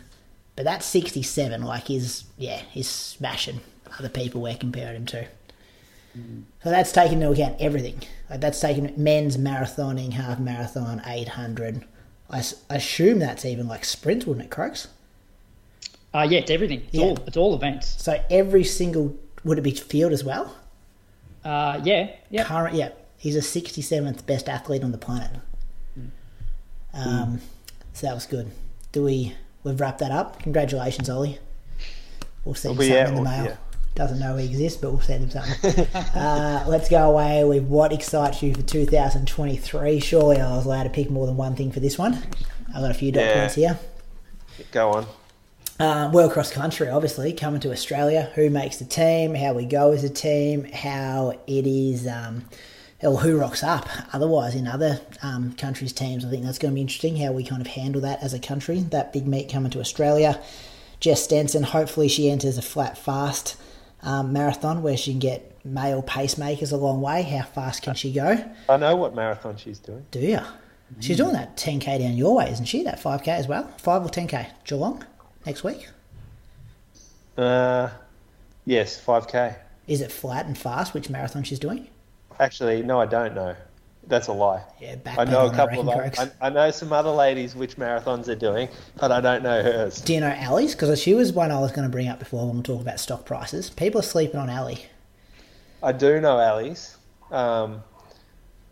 But 0.57 0.65
that's 0.65 0.87
67. 0.87 1.63
Like 1.63 1.85
he's 1.85 2.25
yeah, 2.37 2.63
he's 2.71 2.89
smashing 2.89 3.61
other 3.99 4.09
people 4.09 4.41
we're 4.43 4.57
comparing 4.57 4.97
him 4.97 5.07
to. 5.07 5.27
So 6.63 6.71
that's 6.71 6.93
taking 6.93 7.23
into 7.23 7.31
account 7.31 7.57
everything. 7.59 8.03
Like 8.29 8.41
that's 8.41 8.61
taking 8.61 8.93
men's 8.97 9.39
marathoning, 9.39 10.13
half 10.13 10.39
marathon, 10.39 11.01
800. 11.07 11.85
I, 12.29 12.43
I 12.69 12.75
assume 12.77 13.19
that's 13.19 13.47
even 13.47 13.67
like 13.67 13.85
sprint, 13.87 14.27
wouldn't 14.27 14.45
it, 14.47 14.51
Croaks? 14.51 14.89
Uh, 16.15 16.27
yeah, 16.29 16.41
it's 16.41 16.51
everything. 16.51 16.81
It's, 16.81 16.95
yeah. 16.95 17.05
all, 17.05 17.19
it's 17.27 17.37
all 17.37 17.55
events. 17.55 18.03
So 18.03 18.23
every 18.31 18.65
single, 18.65 19.17
would 19.45 19.59
it 19.59 19.63
be 19.63 19.73
field 19.73 20.13
as 20.13 20.25
well? 20.25 20.55
Uh, 21.45 21.81
yeah, 21.83 22.11
yeah. 22.31 22.45
Current, 22.45 22.75
yeah. 22.75 22.91
He's 23.17 23.37
a 23.37 23.41
67th 23.41 24.27
best 24.27 24.49
athlete 24.49 24.85
on 24.85 24.93
the 24.93 24.99
planet. 24.99 25.31
Mm. 25.99 26.11
Um, 26.95 27.41
so 27.93 28.07
that 28.07 28.15
was 28.15 28.27
good. 28.27 28.51
Do 28.91 29.05
we, 29.05 29.35
we've 29.65 29.81
wrapped 29.81 30.01
that 30.01 30.11
up. 30.11 30.43
Congratulations, 30.43 31.09
Ollie. 31.09 31.39
We'll 32.45 32.55
send 32.55 32.77
you 32.77 32.89
something 32.89 33.09
in 33.09 33.15
the 33.15 33.23
mail. 33.23 33.45
Yeah 33.45 33.57
doesn't 33.95 34.19
know 34.19 34.37
we 34.37 34.45
exist, 34.45 34.81
but 34.81 34.91
we'll 34.91 35.01
send 35.01 35.25
him 35.25 35.31
something. 35.31 35.87
uh, 36.15 36.65
let's 36.67 36.89
go 36.89 37.11
away 37.11 37.45
with 37.45 37.65
what 37.65 37.93
excites 37.93 38.43
you 38.43 38.55
for 38.55 38.63
2023. 38.63 40.01
Surely 40.01 40.41
I 40.41 40.57
was 40.57 40.65
allowed 40.65 40.85
to 40.85 40.91
pick 40.91 41.11
more 41.11 41.27
than 41.27 41.37
one 41.37 41.55
thing 41.55 41.71
for 41.71 41.81
this 41.81 41.99
one. 41.99 42.15
I've 42.69 42.81
got 42.81 42.91
a 42.91 42.95
few 42.95 43.13
dot 43.13 43.25
yeah. 43.25 43.41
points 43.41 43.55
here. 43.55 43.79
Go 44.71 44.93
on. 44.93 45.07
Uh, 45.83 46.09
well, 46.13 46.31
cross 46.31 46.53
country, 46.53 46.89
obviously, 46.89 47.33
coming 47.33 47.59
to 47.59 47.73
Australia. 47.73 48.31
Who 48.37 48.51
makes 48.51 48.77
the 48.77 48.85
team? 48.85 49.35
How 49.35 49.53
we 49.53 49.65
go 49.65 49.91
as 49.91 50.05
a 50.05 50.09
team? 50.09 50.63
How 50.63 51.37
it 51.49 51.67
is. 51.67 52.07
Um, 52.07 52.45
or 53.03 53.19
who 53.19 53.37
rocks 53.37 53.65
up 53.65 53.89
otherwise 54.13 54.55
in 54.55 54.69
other 54.69 55.01
um, 55.25 55.55
countries' 55.55 55.93
teams. 55.93 56.25
I 56.25 56.31
think 56.31 56.45
that's 56.45 56.61
going 56.61 56.71
to 56.71 56.77
be 56.77 56.83
interesting 56.83 57.17
how 57.17 57.33
we 57.33 57.43
kind 57.43 57.61
of 57.61 57.67
handle 57.67 58.01
that 58.03 58.23
as 58.23 58.33
a 58.33 58.39
country. 58.39 58.79
That 58.79 59.13
big 59.13 59.27
meet 59.27 59.51
coming 59.51 59.73
to 59.73 59.81
Australia. 59.81 60.41
Jess 61.01 61.25
Stenson, 61.25 61.65
hopefully 61.65 62.07
she 62.07 62.31
enters 62.31 62.59
a 62.59 62.63
flat 62.63 62.97
fast 62.97 63.57
um, 64.03 64.33
marathon 64.33 64.85
where 64.85 64.97
she 64.97 65.11
can 65.11 65.19
get 65.19 65.65
male 65.65 66.01
pacemakers 66.01 66.71
a 66.71 66.77
long 66.77 67.01
way. 67.01 67.23
How 67.23 67.43
fast 67.43 67.83
can 67.83 67.97
she 67.97 68.13
go? 68.13 68.53
I 68.69 68.77
know 68.77 68.95
what 68.95 69.17
marathon 69.17 69.57
she's 69.57 69.81
doing. 69.81 70.07
Do 70.13 70.21
you? 70.21 70.43
She's 71.01 71.17
doing 71.17 71.33
that 71.33 71.57
10k 71.57 71.99
down 71.99 72.17
your 72.17 72.37
way, 72.37 72.53
isn't 72.53 72.67
she? 72.67 72.85
That 72.85 73.01
5k 73.03 73.27
as 73.27 73.49
well? 73.49 73.67
5 73.79 74.05
or 74.05 74.09
10k? 74.09 74.47
Geelong 74.65 75.05
next 75.47 75.65
week? 75.65 75.89
Uh, 77.37 77.89
yes, 78.65 79.03
5k. 79.05 79.57
Is 79.87 80.01
it 80.01 80.13
flat 80.13 80.47
and 80.47 80.57
fast? 80.57 80.95
Which 80.95 81.11
marathon 81.11 81.43
she's 81.43 81.59
doing? 81.59 81.89
Actually, 82.39 82.83
no, 82.83 83.01
I 83.01 83.07
don't 83.07 83.35
know. 83.35 83.55
That's 84.07 84.27
a 84.27 84.33
lie. 84.33 84.63
Yeah, 84.81 84.97
I 85.07 85.25
know 85.25 85.47
a 85.47 85.55
couple 85.55 85.89
of. 85.89 86.19
I, 86.19 86.31
I, 86.41 86.51
know 86.51 86.71
some 86.73 86.93
other 86.93 87.11
ladies 87.11 87.55
which 87.55 87.77
marathons 87.77 88.25
they're 88.25 88.35
doing, 88.35 88.69
but 88.99 89.13
I 89.13 89.21
don't 89.21 89.45
know 89.45 89.63
hers. 89.63 90.01
Do 90.01 90.13
you 90.13 90.21
know 90.21 90.37
Ali's? 90.41 90.75
Because 90.75 91.01
she 91.01 91.15
was 91.15 91.33
one 91.33 91.53
I 91.53 91.61
was 91.61 91.71
going 91.71 91.87
to 91.87 91.93
bring 91.93 92.09
up 92.09 92.19
before 92.19 92.47
when 92.49 92.57
we 92.57 92.63
talk 92.63 92.81
about 92.81 92.99
stock 92.99 93.25
prices. 93.25 93.71
People 93.71 94.01
are 94.01 94.05
sleeping 94.05 94.41
on 94.41 94.51
Ali. 94.51 94.87
I 95.85 95.93
do 95.93 96.21
know 96.21 96.39
Ali's. 96.39 96.97
Um, 97.31 97.85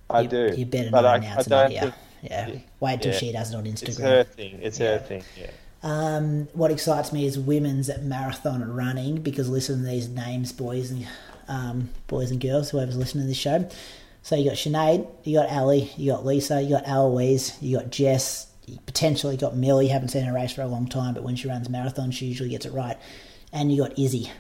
I 0.09 0.23
you, 0.23 0.29
do. 0.29 0.55
You 0.57 0.67
better 0.67 0.91
but 0.91 1.03
not 1.03 1.15
I, 1.15 1.17
announce 1.19 1.47
it 1.47 1.71
here. 1.71 1.95
Yeah. 2.23 2.51
Wait 2.81 3.01
till 3.01 3.13
yeah. 3.13 3.19
she 3.19 3.33
does 3.33 3.53
it 3.53 3.57
on 3.57 3.65
Instagram. 3.65 3.89
It's 3.89 3.99
her 3.99 4.25
thing. 4.25 4.59
It's 4.61 4.81
yeah. 4.81 4.93
her 4.93 4.99
thing. 4.99 5.23
Yeah. 5.39 5.51
Um, 5.83 6.49
what 6.53 6.71
excites 6.71 7.13
me 7.13 7.25
is 7.27 7.39
women's 7.39 7.91
marathon 8.03 8.71
running 8.75 9.23
because 9.23 9.49
listen 9.49 9.79
to 9.79 9.87
these 9.87 10.09
names, 10.09 10.53
boys 10.53 10.91
and 10.91 11.07
um, 11.49 11.91
boys 12.07 12.31
and 12.31 12.41
girls, 12.41 12.71
whoever's 12.71 12.97
listening 12.97 13.25
to 13.25 13.29
this 13.29 13.39
show. 13.39 13.69
So 14.23 14.37
you 14.37 14.51
got 14.51 14.59
Sinead, 14.59 15.09
you 15.25 15.39
got 15.39 15.51
Ali, 15.51 15.91
you 15.97 16.13
got 16.13 16.27
Lisa, 16.27 16.61
you 16.61 16.71
got 16.71 16.87
Eloise, 16.87 17.61
you 17.63 17.79
got 17.79 17.91
Jess, 17.91 18.47
you 18.67 18.79
potentially 18.85 19.37
got 19.37 19.57
Millie. 19.57 19.89
Haven't 19.89 20.09
seen 20.09 20.25
her 20.25 20.35
race 20.35 20.53
for 20.53 20.63
a 20.63 20.67
long 20.67 20.87
time, 20.87 21.15
but 21.15 21.23
when 21.23 21.37
she 21.37 21.49
runs 21.49 21.69
marathons, 21.69 22.13
she 22.13 22.27
usually 22.27 22.51
gets 22.51 22.67
it 22.67 22.73
right. 22.73 22.99
And 23.53 23.73
you 23.73 23.83
got 23.83 23.99
Izzy. 23.99 24.19
You 24.19 24.31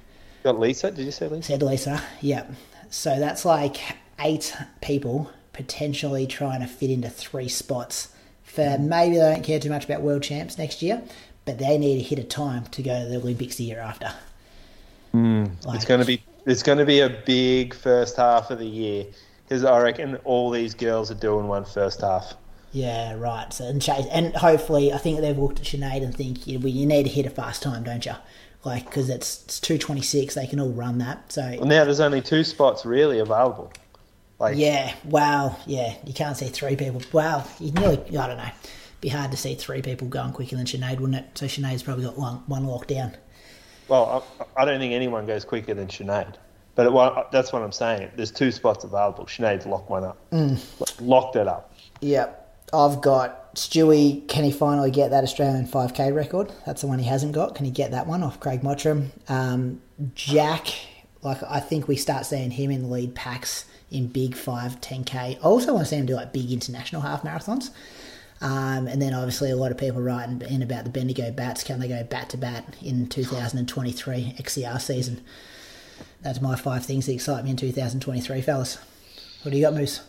got 0.44 0.60
Lisa? 0.60 0.90
Did 0.90 1.06
you 1.06 1.10
say 1.10 1.28
Lisa? 1.28 1.48
Said 1.48 1.62
Lisa. 1.62 2.02
Yeah. 2.20 2.46
So 2.90 3.18
that's 3.18 3.44
like 3.44 3.78
eight 4.18 4.54
people 4.82 5.30
potentially 5.52 6.26
trying 6.26 6.60
to 6.60 6.66
fit 6.66 6.90
into 6.90 7.08
three 7.08 7.48
spots. 7.48 8.08
For 8.44 8.78
maybe 8.78 9.16
they 9.16 9.32
don't 9.34 9.44
care 9.44 9.60
too 9.60 9.70
much 9.70 9.84
about 9.84 10.02
world 10.02 10.22
champs 10.22 10.58
next 10.58 10.82
year, 10.82 11.02
but 11.50 11.58
they 11.58 11.78
need 11.78 11.96
to 11.96 12.02
hit 12.02 12.18
a 12.18 12.24
time 12.24 12.64
to 12.66 12.82
go 12.82 13.02
to 13.02 13.08
the 13.08 13.16
Olympics 13.16 13.56
the 13.56 13.64
year 13.64 13.80
after. 13.80 14.12
Mm, 15.12 15.64
like, 15.64 15.76
it's 15.76 15.84
going 15.84 16.00
to 16.00 16.06
be 16.06 16.22
it's 16.46 16.62
going 16.62 16.78
to 16.78 16.84
be 16.84 17.00
a 17.00 17.08
big 17.08 17.74
first 17.74 18.16
half 18.16 18.50
of 18.50 18.60
the 18.60 18.66
year 18.66 19.06
because 19.44 19.64
I 19.64 19.80
reckon 19.80 20.16
all 20.24 20.50
these 20.50 20.74
girls 20.74 21.10
are 21.10 21.16
doing 21.16 21.48
one 21.48 21.64
first 21.64 22.02
half. 22.02 22.34
Yeah, 22.72 23.14
right. 23.14 23.52
So 23.52 23.64
and 23.66 23.82
Chase, 23.82 24.06
and 24.12 24.34
hopefully, 24.36 24.92
I 24.92 24.98
think 24.98 25.20
they've 25.20 25.36
looked 25.36 25.58
at 25.58 25.66
Sinead 25.66 26.04
and 26.04 26.16
think 26.16 26.46
you, 26.46 26.60
you 26.60 26.86
need 26.86 27.02
to 27.02 27.08
hit 27.08 27.26
a 27.26 27.30
fast 27.30 27.62
time, 27.62 27.82
don't 27.82 28.06
you? 28.06 28.14
Like 28.64 28.84
because 28.84 29.08
it's 29.10 29.42
it's 29.44 29.58
two 29.58 29.76
twenty 29.76 30.02
six, 30.02 30.34
they 30.34 30.46
can 30.46 30.60
all 30.60 30.70
run 30.70 30.98
that. 30.98 31.32
So 31.32 31.42
well, 31.58 31.66
now 31.66 31.84
there's 31.84 32.00
only 32.00 32.20
two 32.20 32.44
spots 32.44 32.86
really 32.86 33.18
available. 33.18 33.72
Like 34.38 34.56
yeah, 34.56 34.94
wow, 35.04 35.56
yeah, 35.66 35.96
you 36.06 36.14
can't 36.14 36.36
see 36.36 36.46
three 36.46 36.76
people. 36.76 37.02
Wow, 37.12 37.44
you 37.58 37.72
nearly 37.72 37.98
I 38.16 38.26
don't 38.28 38.36
know. 38.36 38.50
Be 39.00 39.08
hard 39.08 39.30
to 39.30 39.36
see 39.36 39.54
three 39.54 39.82
people 39.82 40.08
going 40.08 40.32
quicker 40.32 40.56
than 40.56 40.66
Sinead, 40.66 41.00
wouldn't 41.00 41.16
it? 41.18 41.38
So 41.38 41.46
Sinead's 41.46 41.82
probably 41.82 42.04
got 42.04 42.18
one 42.18 42.42
one 42.46 42.66
locked 42.66 42.88
down. 42.88 43.16
Well, 43.88 44.24
I, 44.56 44.62
I 44.62 44.64
don't 44.64 44.78
think 44.78 44.92
anyone 44.92 45.26
goes 45.26 45.44
quicker 45.44 45.74
than 45.74 45.88
Sinead. 45.88 46.34
But 46.74 46.86
it, 46.86 47.26
that's 47.32 47.52
what 47.52 47.62
I'm 47.62 47.72
saying. 47.72 48.10
There's 48.16 48.30
two 48.30 48.50
spots 48.52 48.84
available. 48.84 49.26
Sinead's 49.26 49.66
locked 49.66 49.90
one 49.90 50.04
up. 50.04 50.18
Mm. 50.30 50.60
Locked 51.00 51.36
it 51.36 51.48
up. 51.48 51.74
Yep. 52.00 52.36
I've 52.72 53.00
got 53.00 53.54
Stewie. 53.56 54.26
Can 54.28 54.44
he 54.44 54.52
finally 54.52 54.90
get 54.90 55.10
that 55.10 55.24
Australian 55.24 55.66
5K 55.66 56.14
record? 56.14 56.52
That's 56.66 56.82
the 56.82 56.86
one 56.86 56.98
he 56.98 57.06
hasn't 57.06 57.32
got. 57.32 57.54
Can 57.54 57.64
he 57.64 57.70
get 57.70 57.90
that 57.90 58.06
one 58.06 58.22
off 58.22 58.38
Craig 58.38 58.62
Mottram? 58.62 59.10
Um, 59.28 59.82
Jack, 60.14 60.68
like 61.22 61.42
I 61.42 61.60
think 61.60 61.88
we 61.88 61.96
start 61.96 62.26
seeing 62.26 62.52
him 62.52 62.70
in 62.70 62.82
the 62.82 62.88
lead 62.88 63.14
packs 63.14 63.64
in 63.90 64.06
big 64.06 64.36
5, 64.36 64.80
10K. 64.80 65.14
I 65.14 65.34
also 65.40 65.74
want 65.74 65.84
to 65.84 65.90
see 65.90 65.96
him 65.96 66.06
do 66.06 66.14
like 66.14 66.32
big 66.32 66.50
international 66.52 67.02
half 67.02 67.22
marathons. 67.22 67.70
Um, 68.42 68.86
and 68.86 69.02
then 69.02 69.12
obviously 69.12 69.50
a 69.50 69.56
lot 69.56 69.70
of 69.70 69.76
people 69.76 70.00
writing 70.00 70.40
in 70.42 70.62
about 70.62 70.84
the 70.84 70.90
Bendigo 70.90 71.30
Bats. 71.30 71.62
Can 71.62 71.78
they 71.78 71.88
go 71.88 72.02
bat 72.04 72.30
to 72.30 72.38
bat 72.38 72.74
in 72.82 73.06
2023 73.06 74.34
XCR 74.38 74.80
season? 74.80 75.22
that's 76.22 76.40
my 76.40 76.56
five 76.56 76.84
things 76.84 77.06
that 77.06 77.12
excite 77.12 77.44
me 77.44 77.50
in 77.50 77.56
2023, 77.56 78.42
fellas. 78.42 78.78
What 79.42 79.50
do 79.50 79.56
you 79.56 79.64
got, 79.64 79.74
Moose? 79.74 80.02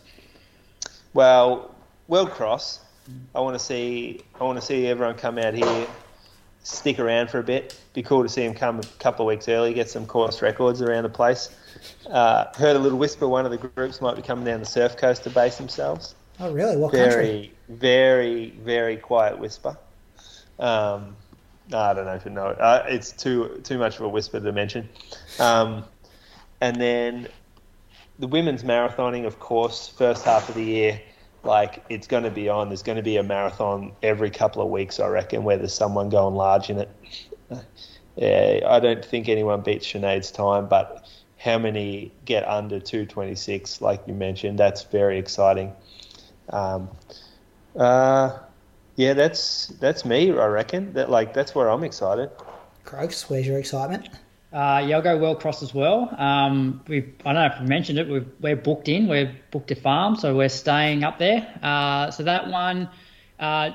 Well, 1.14 1.74
World 2.08 2.32
Cross. 2.32 2.82
I 3.34 3.40
want 3.40 3.58
to 3.58 3.64
see. 3.64 4.22
I 4.40 4.44
want 4.44 4.60
to 4.60 4.66
see 4.66 4.88
everyone 4.88 5.16
come 5.16 5.38
out 5.38 5.54
here, 5.54 5.88
stick 6.64 7.00
around 7.00 7.30
for 7.30 7.40
a 7.40 7.44
bit. 7.44 7.80
Be 7.94 8.04
cool 8.04 8.24
to 8.24 8.30
see 8.30 8.44
him 8.44 8.54
come 8.54 8.80
a 8.80 8.84
couple 9.00 9.26
of 9.26 9.28
weeks 9.28 9.50
early, 9.50 9.74
get 9.74 9.90
some 9.90 10.06
course 10.06 10.42
records 10.42 10.82
around 10.82 11.04
the 11.04 11.10
place. 11.10 11.50
Uh, 12.10 12.46
heard 12.56 12.76
a 12.76 12.80
little 12.80 12.98
whisper 12.98 13.28
one 13.28 13.46
of 13.46 13.52
the 13.52 13.58
groups 13.58 14.02
might 14.02 14.16
be 14.16 14.22
coming 14.22 14.46
down 14.46 14.60
the 14.60 14.66
surf 14.66 14.96
coast 14.98 15.24
to 15.24 15.30
base 15.30 15.58
themselves. 15.58 16.16
Oh, 16.40 16.54
really? 16.54 16.78
What 16.78 16.92
very, 16.92 17.10
country? 17.10 17.52
Very, 17.72 18.52
very 18.64 18.98
quiet 18.98 19.40
whisper. 19.40 19.78
Um, 20.60 21.16
I 21.74 21.94
don't 21.94 22.06
know 22.06 22.14
if 22.14 22.26
you 22.26 22.32
know. 22.32 22.48
Uh, 22.48 22.86
it's 22.88 23.12
too 23.12 23.62
too 23.64 23.78
much 23.78 23.96
of 23.96 24.02
a 24.02 24.10
whisper 24.10 24.40
to 24.40 24.52
mention. 24.52 24.90
Um, 25.40 25.86
and 26.60 26.76
then 26.80 27.28
the 28.20 28.28
women's 28.28 28.64
marathoning, 28.64 29.26
of 29.26 29.40
course, 29.40 29.88
first 29.88 30.26
half 30.26 30.50
of 30.50 30.56
the 30.56 30.64
year. 30.64 31.02
like 31.44 31.84
it's 31.90 32.08
going 32.08 32.24
to 32.24 32.30
be 32.32 32.50
on. 32.50 32.70
There's 32.70 32.84
going 32.84 32.98
to 32.98 33.04
be 33.04 33.18
a 33.18 33.24
marathon 33.24 33.94
every 34.04 34.30
couple 34.30 34.62
of 34.62 34.70
weeks, 34.70 35.00
I 35.00 35.08
reckon, 35.08 35.44
where 35.44 35.58
there's 35.58 35.74
someone 35.74 36.10
going 36.10 36.36
large 36.36 36.70
in 36.70 36.80
it. 36.80 36.90
yeah, 38.16 38.60
I 38.68 38.80
don't 38.80 39.04
think 39.04 39.30
anyone 39.30 39.62
beats 39.62 39.88
Sinead's 39.88 40.32
time, 40.32 40.68
but 40.68 41.08
how 41.38 41.58
many 41.58 42.12
get 42.26 42.48
under 42.48 42.80
226, 42.80 43.82
like 43.82 44.04
you 44.06 44.14
mentioned, 44.14 44.60
that's 44.60 44.84
very 44.84 45.18
exciting. 45.18 45.74
Um, 46.50 46.90
uh, 47.76 48.40
yeah, 48.96 49.14
that's 49.14 49.68
that's 49.80 50.06
me. 50.06 50.32
I 50.32 50.46
reckon 50.48 50.94
that 50.94 51.10
like 51.10 51.34
that's 51.34 51.56
where 51.56 51.70
I'm 51.70 51.84
excited. 51.84 52.30
Croaks, 52.84 53.30
where's 53.30 53.48
your 53.48 53.60
excitement? 53.60 54.10
Uh, 54.54 54.84
yeah, 54.86 54.98
I'll 54.98 55.02
go 55.02 55.18
well 55.18 55.36
cross 55.36 55.64
as 55.64 55.74
well. 55.74 56.14
Um, 56.18 56.82
we 56.88 56.98
I 57.26 57.34
don't 57.34 57.36
know 57.36 57.46
if 57.46 57.60
we 57.62 57.68
mentioned 57.68 58.00
it. 58.00 58.10
We've, 58.10 58.28
we're 58.42 58.58
booked 58.58 58.90
in. 58.90 59.08
We're 59.08 59.34
booked 59.50 59.72
a 59.72 59.76
farm, 59.76 60.18
so 60.18 60.36
we're 60.36 60.50
staying 60.50 61.04
up 61.04 61.20
there. 61.20 61.48
Uh, 61.64 62.12
so 62.12 62.24
that 62.24 62.50
one 62.50 62.90
uh, 63.40 63.72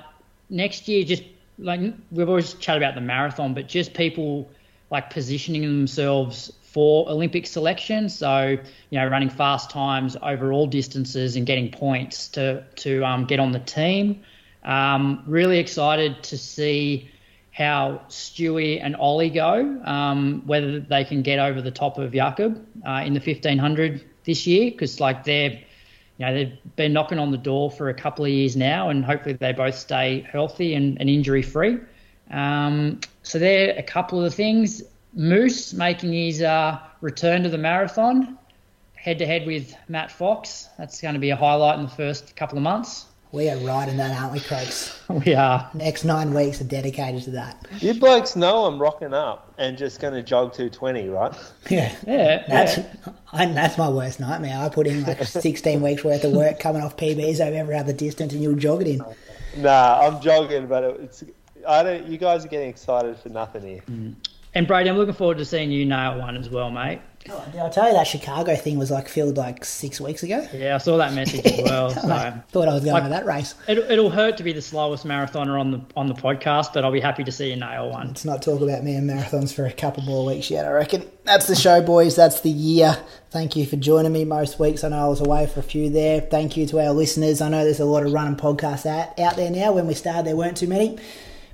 next 0.51 0.87
year, 0.87 1.03
just 1.05 1.23
like 1.59 1.81
we've 2.11 2.29
always 2.29 2.53
chatted 2.55 2.83
about 2.83 2.95
the 2.95 3.01
marathon, 3.01 3.55
but 3.55 3.69
just 3.69 3.95
people 3.95 4.51
like 4.91 5.09
positioning 5.11 5.63
themselves 5.63 6.53
for 6.77 7.09
Olympic 7.09 7.47
selection. 7.47 8.07
So 8.11 8.49
you 8.91 8.99
know, 8.99 9.07
running 9.07 9.31
fast 9.31 9.71
times 9.71 10.15
over 10.23 10.53
all 10.53 10.67
distances 10.67 11.35
and 11.35 11.47
getting 11.47 11.71
points 11.71 12.29
to 12.37 12.65
to 12.85 13.03
um, 13.03 13.25
get 13.25 13.41
on 13.41 13.53
the 13.53 13.61
team. 13.61 14.23
Um, 14.63 15.23
really 15.27 15.59
excited 15.59 16.23
to 16.25 16.37
see 16.37 17.11
how 17.51 18.03
Stewie 18.11 18.79
and 18.83 18.95
Ollie 18.95 19.31
go, 19.31 19.81
um, 19.87 20.43
whether 20.45 20.79
they 20.79 21.03
can 21.03 21.23
get 21.23 21.39
over 21.39 21.63
the 21.63 21.71
top 21.71 21.97
of 21.97 22.13
Jakob 22.13 22.63
uh, 22.87 23.03
in 23.07 23.15
the 23.15 23.21
1500 23.21 24.05
this 24.25 24.47
year, 24.47 24.71
because 24.71 25.01
like 25.01 25.25
they're, 25.25 25.53
you 25.53 26.27
know, 26.27 26.35
they've 26.35 26.59
been 26.77 26.93
knocking 26.93 27.19
on 27.19 27.31
the 27.31 27.39
door 27.39 27.71
for 27.71 27.89
a 27.89 27.95
couple 27.95 28.27
of 28.27 28.31
years 28.31 28.55
now, 28.55 28.91
and 28.91 29.03
hopefully 29.03 29.35
they 29.35 29.53
both 29.53 29.77
stay 29.77 30.29
healthy 30.31 30.75
and, 30.75 31.01
and 31.01 31.09
injury 31.09 31.41
free. 31.41 31.79
Um, 32.31 33.01
so 33.23 33.39
there 33.39 33.71
are 33.71 33.79
a 33.79 33.83
couple 33.83 34.19
of 34.19 34.25
the 34.25 34.37
things. 34.37 34.83
Moose 35.17 35.73
making 35.73 36.13
his 36.13 36.43
uh, 36.43 36.79
return 37.01 37.43
to 37.43 37.49
the 37.49 37.59
marathon, 37.59 38.39
head 38.95 39.19
to 39.19 39.27
head 39.27 39.47
with 39.47 39.75
Matt 39.89 40.13
Fox. 40.13 40.69
That's 40.77 41.01
going 41.01 41.15
to 41.15 41.21
be 41.21 41.31
a 41.31 41.37
highlight 41.37 41.79
in 41.79 41.87
the 41.87 41.91
first 41.91 42.37
couple 42.37 42.59
of 42.59 42.63
months. 42.63 43.07
We 43.33 43.49
are 43.51 43.57
riding 43.59 43.97
that, 43.97 44.17
aren't 44.19 44.35
we, 44.35 44.41
Croaks? 44.41 45.03
We 45.09 45.35
are. 45.35 45.69
Next 45.73 46.05
nine 46.05 46.35
weeks 46.35 46.61
are 46.61 46.65
dedicated 46.65 47.23
to 47.25 47.31
that. 47.33 47.67
You 47.79 47.95
blokes 47.95 48.37
know 48.37 48.65
I'm 48.67 48.79
rocking 48.79 49.15
up 49.15 49.53
and 49.57 49.79
just 49.79 50.01
going 50.01 50.15
to 50.15 50.23
jog 50.23 50.53
220, 50.53 51.09
right? 51.09 51.33
Yeah, 51.71 51.95
Yeah, 52.07 52.45
that's 52.47 52.79
yeah. 52.79 53.13
I, 53.33 53.47
that's 53.47 53.79
my 53.79 53.89
worst 53.89 54.21
nightmare. 54.21 54.59
I 54.59 54.69
put 54.69 54.87
in 54.87 55.05
like 55.05 55.23
16 55.25 55.81
weeks 55.81 56.05
worth 56.05 56.25
of 56.25 56.33
work 56.33 56.61
coming 56.61 56.83
off 56.83 56.97
PBs 56.97 57.41
over 57.41 57.57
every 57.57 57.77
other 57.77 57.93
distance, 57.93 58.33
and 58.33 58.43
you'll 58.43 58.57
jog 58.57 58.83
it 58.83 58.89
in. 58.89 59.05
Nah, 59.57 60.01
I'm 60.03 60.21
jogging, 60.21 60.67
but 60.67 60.85
it's 60.85 61.25
I 61.67 61.83
don't. 61.83 62.07
You 62.07 62.19
guys 62.19 62.45
are 62.45 62.49
getting 62.49 62.69
excited 62.69 63.17
for 63.19 63.29
nothing 63.29 63.63
here. 63.63 64.15
And 64.57 64.67
Brady, 64.67 64.89
I'm 64.89 64.97
looking 64.97 65.13
forward 65.15 65.37
to 65.39 65.45
seeing 65.45 65.71
you 65.71 65.85
nail 65.85 66.19
one 66.19 66.35
as 66.37 66.49
well, 66.49 66.71
mate. 66.71 67.01
Oh, 67.29 67.45
did 67.53 67.61
I 67.61 67.69
tell 67.69 67.89
you 67.89 67.93
that 67.93 68.07
Chicago 68.07 68.55
thing 68.57 68.79
was 68.79 68.91
like 68.91 69.07
filled 69.09 69.37
like 69.37 69.65
six 69.65 70.01
weeks 70.01 70.23
ago? 70.23 70.47
Yeah, 70.55 70.77
I 70.77 70.79
saw 70.79 70.97
that 70.97 71.13
message 71.13 71.45
as 71.45 71.61
well. 71.65 71.91
So 71.91 72.01
Thought 72.01 72.69
I 72.69 72.73
was 72.73 72.83
going 72.85 72.95
Like- 72.95 73.03
to 73.03 73.09
that 73.11 73.27
race. 73.27 73.55
it'll, 73.69 73.85
it'll 73.91 74.11
hurt 74.11 74.37
to 74.39 74.45
be 74.45 74.53
the 74.55 74.63
slowest 74.63 75.05
marathoner 75.05 75.61
on 75.61 75.73
the 75.73 75.81
on 75.95 76.07
the 76.07 76.15
podcast, 76.15 76.73
but 76.73 76.85
I'll 76.85 76.93
be 76.93 77.01
happy 77.01 77.23
to 77.25 77.33
see 77.33 77.51
you 77.51 77.57
nail 77.57 77.91
one. 77.91 78.07
Let's 78.09 78.25
not 78.25 78.41
talk 78.43 78.63
about 78.63 78.83
me 78.83 78.95
and 78.95 79.11
marathons 79.11 79.53
for 79.53 79.67
a 79.67 79.73
couple 79.73 80.05
more 80.05 80.25
weeks 80.25 80.51
yet, 80.51 80.65
I 80.65 80.71
reckon. 80.71 81.03
That's 81.25 81.49
the 81.49 81.57
show, 81.57 81.83
boys. 81.83 82.17
That's 82.17 82.41
the 82.41 82.51
year. 82.51 82.97
Thank 83.31 83.57
you 83.57 83.67
for 83.67 83.77
joining 83.77 84.13
me 84.13 84.25
most 84.25 84.59
weeks. 84.59 84.85
I 84.85 84.89
know 84.89 85.05
I 85.05 85.09
was 85.09 85.21
away 85.21 85.47
for 85.49 85.61
a 85.61 85.65
few 85.65 85.91
there. 85.91 86.21
Thank 86.23 86.57
you 86.57 86.65
to 86.69 86.81
our 86.81 86.93
listeners. 86.93 87.43
I 87.43 87.51
know 87.51 87.63
there's 87.65 87.81
a 87.81 87.85
lot 87.85 88.07
of 88.07 88.13
running 88.13 88.37
podcasts 88.37 88.87
out, 88.87 89.19
out 89.19 89.37
there 89.37 89.51
now. 89.51 89.73
When 89.73 89.87
we 89.89 89.93
started, 89.95 90.27
there 90.27 90.37
weren't 90.37 90.57
too 90.57 90.69
many. 90.69 90.97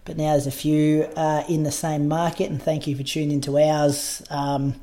But 0.05 0.17
now 0.17 0.33
there's 0.33 0.47
a 0.47 0.51
few 0.51 1.05
uh, 1.17 1.45
in 1.49 1.63
the 1.63 1.71
same 1.71 2.09
market, 2.09 2.51
and 2.51 2.61
thank 2.61 2.87
you 2.87 2.97
for 2.97 3.03
tuning 3.03 3.33
into 3.33 3.59
ours. 3.59 4.23
Um, 4.31 4.75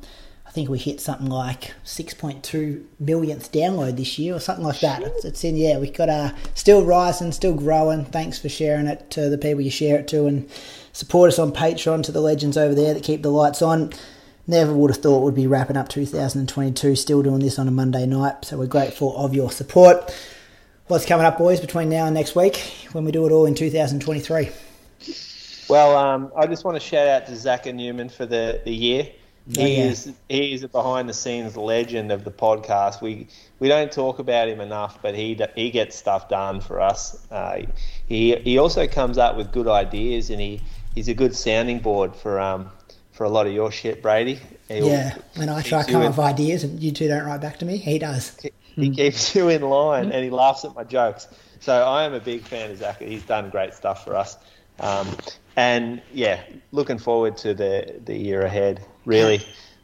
I 0.46 0.50
think 0.50 0.68
we 0.68 0.78
hit 0.78 1.00
something 1.00 1.28
like 1.28 1.74
6.2 1.84 2.84
millionth 2.98 3.52
download 3.52 3.96
this 3.96 4.18
year, 4.18 4.34
or 4.34 4.40
something 4.40 4.64
like 4.64 4.80
that. 4.80 5.02
It's, 5.02 5.24
it's 5.24 5.44
in, 5.44 5.56
yeah, 5.56 5.78
we've 5.78 5.92
got 5.92 6.08
uh, 6.08 6.32
still 6.54 6.84
rising, 6.84 7.32
still 7.32 7.54
growing. 7.54 8.04
Thanks 8.06 8.38
for 8.38 8.48
sharing 8.48 8.86
it 8.86 9.10
to 9.10 9.28
the 9.28 9.38
people 9.38 9.60
you 9.60 9.70
share 9.70 9.98
it 9.98 10.08
to, 10.08 10.26
and 10.26 10.50
support 10.92 11.28
us 11.28 11.38
on 11.38 11.52
Patreon 11.52 12.02
to 12.04 12.12
the 12.12 12.20
legends 12.20 12.56
over 12.56 12.74
there 12.74 12.94
that 12.94 13.04
keep 13.04 13.22
the 13.22 13.30
lights 13.30 13.62
on. 13.62 13.92
Never 14.46 14.72
would 14.72 14.90
have 14.90 15.02
thought 15.02 15.22
we'd 15.22 15.34
be 15.34 15.46
wrapping 15.46 15.76
up 15.76 15.88
2022, 15.88 16.96
still 16.96 17.22
doing 17.22 17.40
this 17.40 17.58
on 17.58 17.68
a 17.68 17.70
Monday 17.70 18.06
night. 18.06 18.46
So 18.46 18.58
we're 18.58 18.66
grateful 18.66 19.16
of 19.16 19.34
your 19.34 19.52
support. 19.52 20.12
What's 20.88 21.06
coming 21.06 21.26
up, 21.26 21.38
boys, 21.38 21.60
between 21.60 21.90
now 21.90 22.06
and 22.06 22.14
next 22.14 22.34
week 22.34 22.56
when 22.90 23.04
we 23.04 23.12
do 23.12 23.24
it 23.26 23.30
all 23.30 23.46
in 23.46 23.54
2023? 23.54 24.48
Well, 25.70 25.96
um, 25.96 26.32
I 26.36 26.46
just 26.46 26.64
want 26.64 26.74
to 26.76 26.80
shout 26.80 27.06
out 27.06 27.26
to 27.26 27.36
Zach 27.36 27.66
and 27.66 27.78
Newman 27.78 28.08
for 28.08 28.26
the, 28.26 28.60
the 28.64 28.72
year. 28.74 29.08
Oh, 29.56 29.60
He 29.62 29.76
yeah. 29.78 29.84
is 29.84 30.12
he 30.28 30.52
is 30.52 30.62
a 30.62 30.68
behind 30.68 31.08
the 31.08 31.14
scenes 31.14 31.56
legend 31.56 32.12
of 32.12 32.24
the 32.24 32.30
podcast. 32.30 33.00
We 33.00 33.26
we 33.58 33.68
don't 33.68 33.90
talk 33.90 34.18
about 34.18 34.48
him 34.48 34.60
enough, 34.60 35.00
but 35.02 35.14
he 35.14 35.38
he 35.56 35.70
gets 35.70 35.96
stuff 35.96 36.28
done 36.28 36.60
for 36.60 36.80
us. 36.80 37.26
Uh, 37.30 37.62
he 38.06 38.36
he 38.36 38.58
also 38.58 38.86
comes 38.86 39.16
up 39.16 39.36
with 39.36 39.50
good 39.52 39.66
ideas, 39.66 40.30
and 40.30 40.40
he, 40.40 40.60
he's 40.94 41.08
a 41.08 41.14
good 41.14 41.34
sounding 41.34 41.78
board 41.78 42.14
for 42.14 42.38
um 42.38 42.70
for 43.12 43.24
a 43.24 43.28
lot 43.28 43.46
of 43.46 43.52
your 43.52 43.70
shit, 43.72 44.02
Brady. 44.02 44.40
He'll- 44.68 44.86
Yeah, 44.86 45.14
when 45.36 45.48
I 45.48 45.62
try 45.62 45.82
to 45.82 45.90
come 45.92 46.02
up 46.02 46.08
with 46.16 46.18
ideas 46.20 46.62
and 46.64 46.80
you 46.80 46.90
two 46.92 47.08
don't 47.08 47.24
write 47.26 47.40
back 47.40 47.58
to 47.58 47.64
me, 47.64 47.76
he 47.76 47.98
does. 47.98 48.36
in- 48.44 48.50
he 48.76 48.90
keeps 48.90 49.34
you 49.34 49.48
in 49.48 49.62
line, 49.62 50.12
and 50.12 50.22
he 50.24 50.30
laughs 50.30 50.64
at 50.64 50.74
my 50.74 50.84
jokes. 50.84 51.28
So 51.60 51.72
I 51.74 52.04
am 52.04 52.14
a 52.14 52.20
big 52.20 52.42
fan 52.42 52.70
of 52.70 52.78
Zach. 52.78 53.00
He's 53.00 53.24
done 53.24 53.50
great 53.50 53.74
stuff 53.74 54.04
for 54.04 54.14
us. 54.16 54.38
Um, 54.78 55.08
and 55.60 56.00
yeah, 56.12 56.40
looking 56.72 56.98
forward 56.98 57.36
to 57.38 57.54
the 57.54 58.00
the 58.04 58.16
year 58.16 58.42
ahead. 58.42 58.80
Really. 59.04 59.40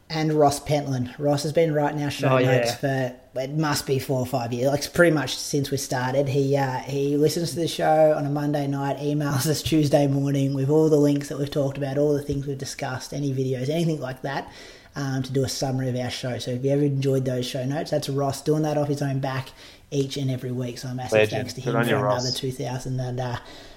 and 0.09 0.32
Ross 0.32 0.61
Pentland. 0.61 1.12
Ross 1.19 1.43
has 1.43 1.53
been 1.53 1.74
writing 1.74 2.01
our 2.05 2.11
show 2.12 2.28
Oh, 2.28 2.36
yeah. 2.39 2.59
notes 2.59 2.74
for 2.77 3.15
it 3.35 3.51
must 3.51 3.86
be 3.86 3.98
four 3.98 4.20
or 4.20 4.27
five 4.27 4.53
years, 4.53 4.70
like 4.70 4.93
pretty 4.94 5.12
much 5.15 5.36
since 5.36 5.70
we 5.70 5.77
started. 5.77 6.28
He 6.28 6.57
uh, 6.57 6.78
he 6.78 7.16
listens 7.16 7.51
to 7.51 7.57
the 7.57 7.69
show 7.69 8.15
on 8.16 8.24
a 8.24 8.31
Monday 8.31 8.66
night, 8.66 8.97
emails 8.98 9.47
us 9.53 9.62
Tuesday 9.62 10.07
morning 10.07 10.55
with 10.55 10.70
all 10.70 10.89
the 10.89 10.97
links 11.09 11.28
that 11.28 11.39
we've 11.39 11.51
talked 11.51 11.77
about, 11.77 11.98
all 11.98 12.12
the 12.15 12.23
things 12.23 12.47
we've 12.47 12.57
discussed, 12.69 13.12
any 13.12 13.32
videos, 13.35 13.69
anything 13.69 14.01
like 14.01 14.23
that. 14.23 14.51
Um, 14.98 15.23
to 15.24 15.31
do 15.31 15.44
a 15.44 15.48
summary 15.48 15.90
of 15.90 15.97
our 15.97 16.09
show. 16.09 16.39
So 16.39 16.53
if 16.53 16.65
you 16.65 16.70
ever 16.70 16.82
enjoyed 16.85 17.27
those 17.27 17.44
show 17.47 17.66
notes, 17.66 17.90
that's 17.90 18.09
Ross 18.09 18.40
doing 18.40 18.62
that 18.62 18.78
off 18.78 18.89
his 18.89 19.03
own 19.03 19.20
back 19.20 19.51
each 19.90 20.16
and 20.16 20.31
every 20.31 20.53
week. 20.53 20.78
So 20.78 20.89
a 20.89 20.94
massive 20.94 21.19
Legend. 21.19 21.31
thanks 21.43 21.53
to 21.53 21.61
him 21.61 21.77
on 21.77 21.85
for 21.85 21.90
you, 21.90 21.97
another 21.97 22.15
Ross. 22.15 22.40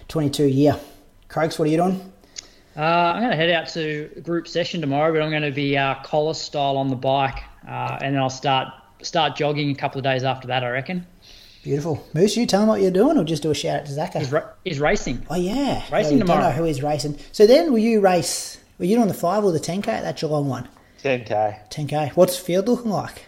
2022 0.08 0.46
year. 0.46 0.80
Croaks, 1.30 1.60
what 1.60 1.68
are 1.68 1.72
you 1.72 1.78
doing? 1.78 2.12
Uh, 2.76 2.82
I'm 2.82 3.20
going 3.22 3.32
to 3.32 3.38
head 3.38 3.52
out 3.52 3.68
to 3.70 4.10
group 4.24 4.48
session 4.48 4.82
tomorrow, 4.82 5.14
but 5.14 5.22
I'm 5.22 5.30
going 5.30 5.44
to 5.44 5.52
be 5.52 5.78
uh, 5.78 5.96
collar 6.04 6.34
style 6.34 6.76
on 6.78 6.90
the 6.90 6.96
bike, 6.96 7.44
uh, 7.68 8.00
and 8.02 8.16
then 8.16 8.22
I'll 8.22 8.30
start 8.30 8.74
start 9.02 9.36
jogging 9.36 9.70
a 9.70 9.76
couple 9.76 10.00
of 10.00 10.04
days 10.04 10.24
after 10.24 10.48
that. 10.48 10.64
I 10.64 10.70
reckon. 10.70 11.06
Beautiful. 11.64 12.04
Moose, 12.14 12.36
you 12.36 12.46
tell 12.46 12.64
him 12.64 12.68
what 12.70 12.82
you're 12.82 12.90
doing 12.90 13.18
or 13.18 13.24
just 13.24 13.44
do 13.44 13.52
a 13.52 13.56
shout 13.56 13.82
out 13.82 13.86
to 13.86 13.92
Zaka? 13.92 14.22
Is, 14.22 14.32
ra- 14.32 14.50
is 14.66 14.80
racing. 14.80 15.26
Oh 15.30 15.36
yeah, 15.36 15.84
Racing 15.92 16.18
yeah, 16.18 16.24
tomorrow. 16.24 16.42
Don't 16.42 16.50
know 16.52 16.56
who 16.56 16.66
is 16.66 16.82
racing. 16.82 17.20
So 17.32 17.46
then, 17.46 17.72
will 17.72 17.80
you 17.80 18.00
race? 18.00 18.58
Were 18.80 18.86
you 18.86 19.00
on 19.00 19.08
the 19.08 19.14
five 19.14 19.44
or 19.44 19.52
the 19.52 19.60
ten 19.60 19.82
k 19.82 19.92
That's 20.02 20.22
that 20.22 20.28
long 20.28 20.48
one? 20.48 20.68
10k. 21.04 21.70
Ten 21.70 21.88
k. 21.88 22.12
What's 22.16 22.38
the 22.40 22.44
field 22.44 22.68
looking 22.68 22.92
like? 22.92 23.26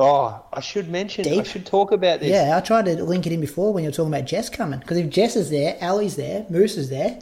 Oh, 0.00 0.44
I 0.52 0.60
should 0.60 0.88
mention. 0.88 1.26
I 1.26 1.42
should 1.42 1.66
talk 1.66 1.90
about 1.90 2.20
this. 2.20 2.30
Yeah, 2.30 2.56
I 2.56 2.60
tried 2.60 2.84
to 2.84 3.02
link 3.02 3.26
it 3.26 3.32
in 3.32 3.40
before 3.40 3.72
when 3.72 3.82
you 3.82 3.88
were 3.90 3.94
talking 3.94 4.12
about 4.14 4.26
Jess 4.26 4.48
coming. 4.48 4.78
Because 4.78 4.96
if 4.98 5.10
Jess 5.10 5.34
is 5.34 5.50
there, 5.50 5.76
Ali's 5.82 6.14
there, 6.16 6.46
Moose 6.48 6.76
is 6.76 6.88
there, 6.88 7.18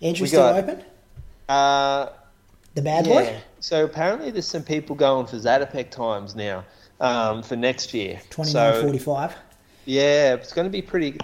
entry 0.00 0.22
We 0.22 0.28
still 0.28 0.42
open. 0.42 0.82
Uh, 1.48 2.08
The 2.74 2.82
bad 2.82 3.06
yeah. 3.06 3.12
boy, 3.12 3.36
So 3.60 3.84
apparently, 3.84 4.30
there's 4.30 4.46
some 4.46 4.62
people 4.62 4.96
going 4.96 5.26
for 5.26 5.36
Zatopek 5.36 5.90
times 5.90 6.34
now 6.34 6.64
um, 7.00 7.42
for 7.42 7.56
next 7.56 7.92
year. 7.92 8.20
twenty 8.30 8.50
so, 8.52 8.70
nine 8.70 8.82
forty 8.82 8.98
five. 8.98 9.34
Yeah, 9.84 10.34
it's 10.34 10.52
going 10.52 10.66
to 10.66 10.70
be 10.70 10.82
pretty. 10.82 11.18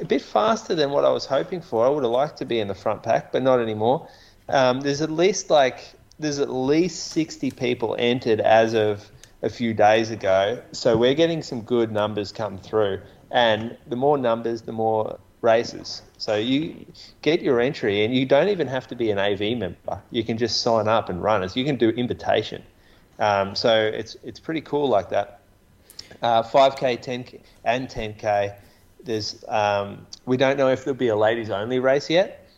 A 0.00 0.04
bit 0.04 0.20
faster 0.20 0.74
than 0.74 0.90
what 0.90 1.06
I 1.06 1.10
was 1.10 1.24
hoping 1.24 1.62
for. 1.62 1.86
I 1.86 1.88
would 1.88 2.02
have 2.04 2.12
liked 2.12 2.36
to 2.38 2.44
be 2.44 2.60
in 2.60 2.68
the 2.68 2.74
front 2.74 3.02
pack, 3.02 3.32
but 3.32 3.42
not 3.42 3.58
anymore. 3.58 4.06
Um, 4.50 4.82
there's 4.82 5.00
at 5.00 5.10
least 5.10 5.48
like 5.50 5.80
there's 6.18 6.38
at 6.40 6.50
least 6.50 7.08
60 7.08 7.50
people 7.52 7.96
entered 7.98 8.40
as 8.40 8.74
of 8.74 9.10
a 9.42 9.48
few 9.48 9.74
days 9.74 10.10
ago. 10.10 10.62
So 10.72 10.96
we're 10.96 11.14
getting 11.14 11.42
some 11.42 11.62
good 11.62 11.92
numbers 11.92 12.32
come 12.32 12.58
through, 12.58 13.00
and 13.30 13.76
the 13.86 13.96
more 13.96 14.18
numbers, 14.18 14.62
the 14.62 14.72
more 14.72 15.18
races. 15.40 16.02
So 16.18 16.34
you 16.34 16.86
get 17.22 17.40
your 17.42 17.60
entry, 17.60 18.04
and 18.04 18.14
you 18.14 18.26
don't 18.26 18.48
even 18.48 18.66
have 18.66 18.86
to 18.88 18.96
be 18.96 19.10
an 19.10 19.18
AV 19.18 19.56
member. 19.56 20.02
You 20.10 20.24
can 20.24 20.38
just 20.38 20.62
sign 20.62 20.88
up 20.88 21.08
and 21.08 21.22
run 21.22 21.42
it. 21.42 21.56
You 21.56 21.64
can 21.64 21.76
do 21.76 21.90
invitation. 21.90 22.62
Um, 23.18 23.54
so 23.54 23.74
it's 23.74 24.16
it's 24.22 24.40
pretty 24.40 24.60
cool 24.60 24.88
like 24.88 25.10
that 25.10 25.38
uh, 26.22 26.42
5k, 26.42 27.02
10k, 27.02 27.40
and 27.64 27.88
10k. 27.88 28.54
There's 29.04 29.44
um, 29.48 30.06
we 30.26 30.36
don't 30.36 30.56
know 30.56 30.68
if 30.68 30.84
there'll 30.84 30.98
be 30.98 31.08
a 31.08 31.16
ladies 31.16 31.50
only 31.50 31.78
race 31.78 32.10
yet, 32.10 32.48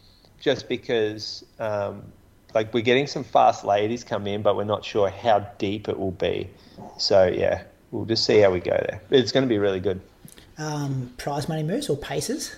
just 0.41 0.69
because 0.69 1.45
um, 1.59 2.03
like 2.55 2.73
we're 2.75 2.83
getting 2.83 3.07
some 3.07 3.25
fast 3.25 3.65
ladies 3.65 4.05
come 4.05 4.27
in, 4.27 4.43
but 4.43 4.57
we're 4.57 4.65
not 4.65 4.85
sure 4.85 5.09
how 5.11 5.41
deep 5.59 5.89
it 5.89 5.99
will 5.99 6.11
be. 6.13 6.49
So 6.99 7.27
yeah, 7.27 7.63
we'll 7.91 8.05
just 8.07 8.25
see 8.25 8.39
how 8.39 8.51
we 8.51 8.61
go 8.61 8.71
there. 8.89 9.01
It's 9.11 9.33
going 9.33 9.45
to 9.45 9.49
be 9.49 9.59
really 9.59 9.81
good. 9.81 10.01
um, 10.59 11.13
prize 11.17 11.49
money 11.49 11.63
moves 11.63 11.89
or 11.89 11.97
paces? 11.97 12.55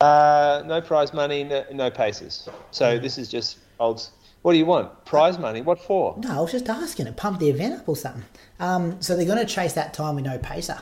Uh, 0.00 0.62
no 0.66 0.80
prize 0.80 1.12
money, 1.14 1.44
no, 1.44 1.64
no 1.72 1.90
paces. 1.90 2.48
So 2.70 2.98
this 2.98 3.16
is 3.18 3.28
just 3.28 3.58
old. 3.78 4.06
What 4.42 4.52
do 4.52 4.58
you 4.58 4.66
want? 4.66 5.04
Prize 5.06 5.38
money? 5.38 5.62
What 5.62 5.80
for? 5.80 6.16
No, 6.18 6.38
I 6.38 6.40
was 6.40 6.52
just 6.52 6.68
asking 6.68 7.06
to 7.06 7.12
pump 7.12 7.40
the 7.40 7.48
event 7.48 7.80
up 7.80 7.88
or 7.88 7.96
something. 7.96 8.24
Um, 8.60 9.00
so 9.00 9.16
they're 9.16 9.24
going 9.24 9.38
to 9.38 9.46
chase 9.46 9.72
that 9.74 9.94
time 9.94 10.16
with 10.16 10.24
no 10.24 10.38
pacer. 10.38 10.78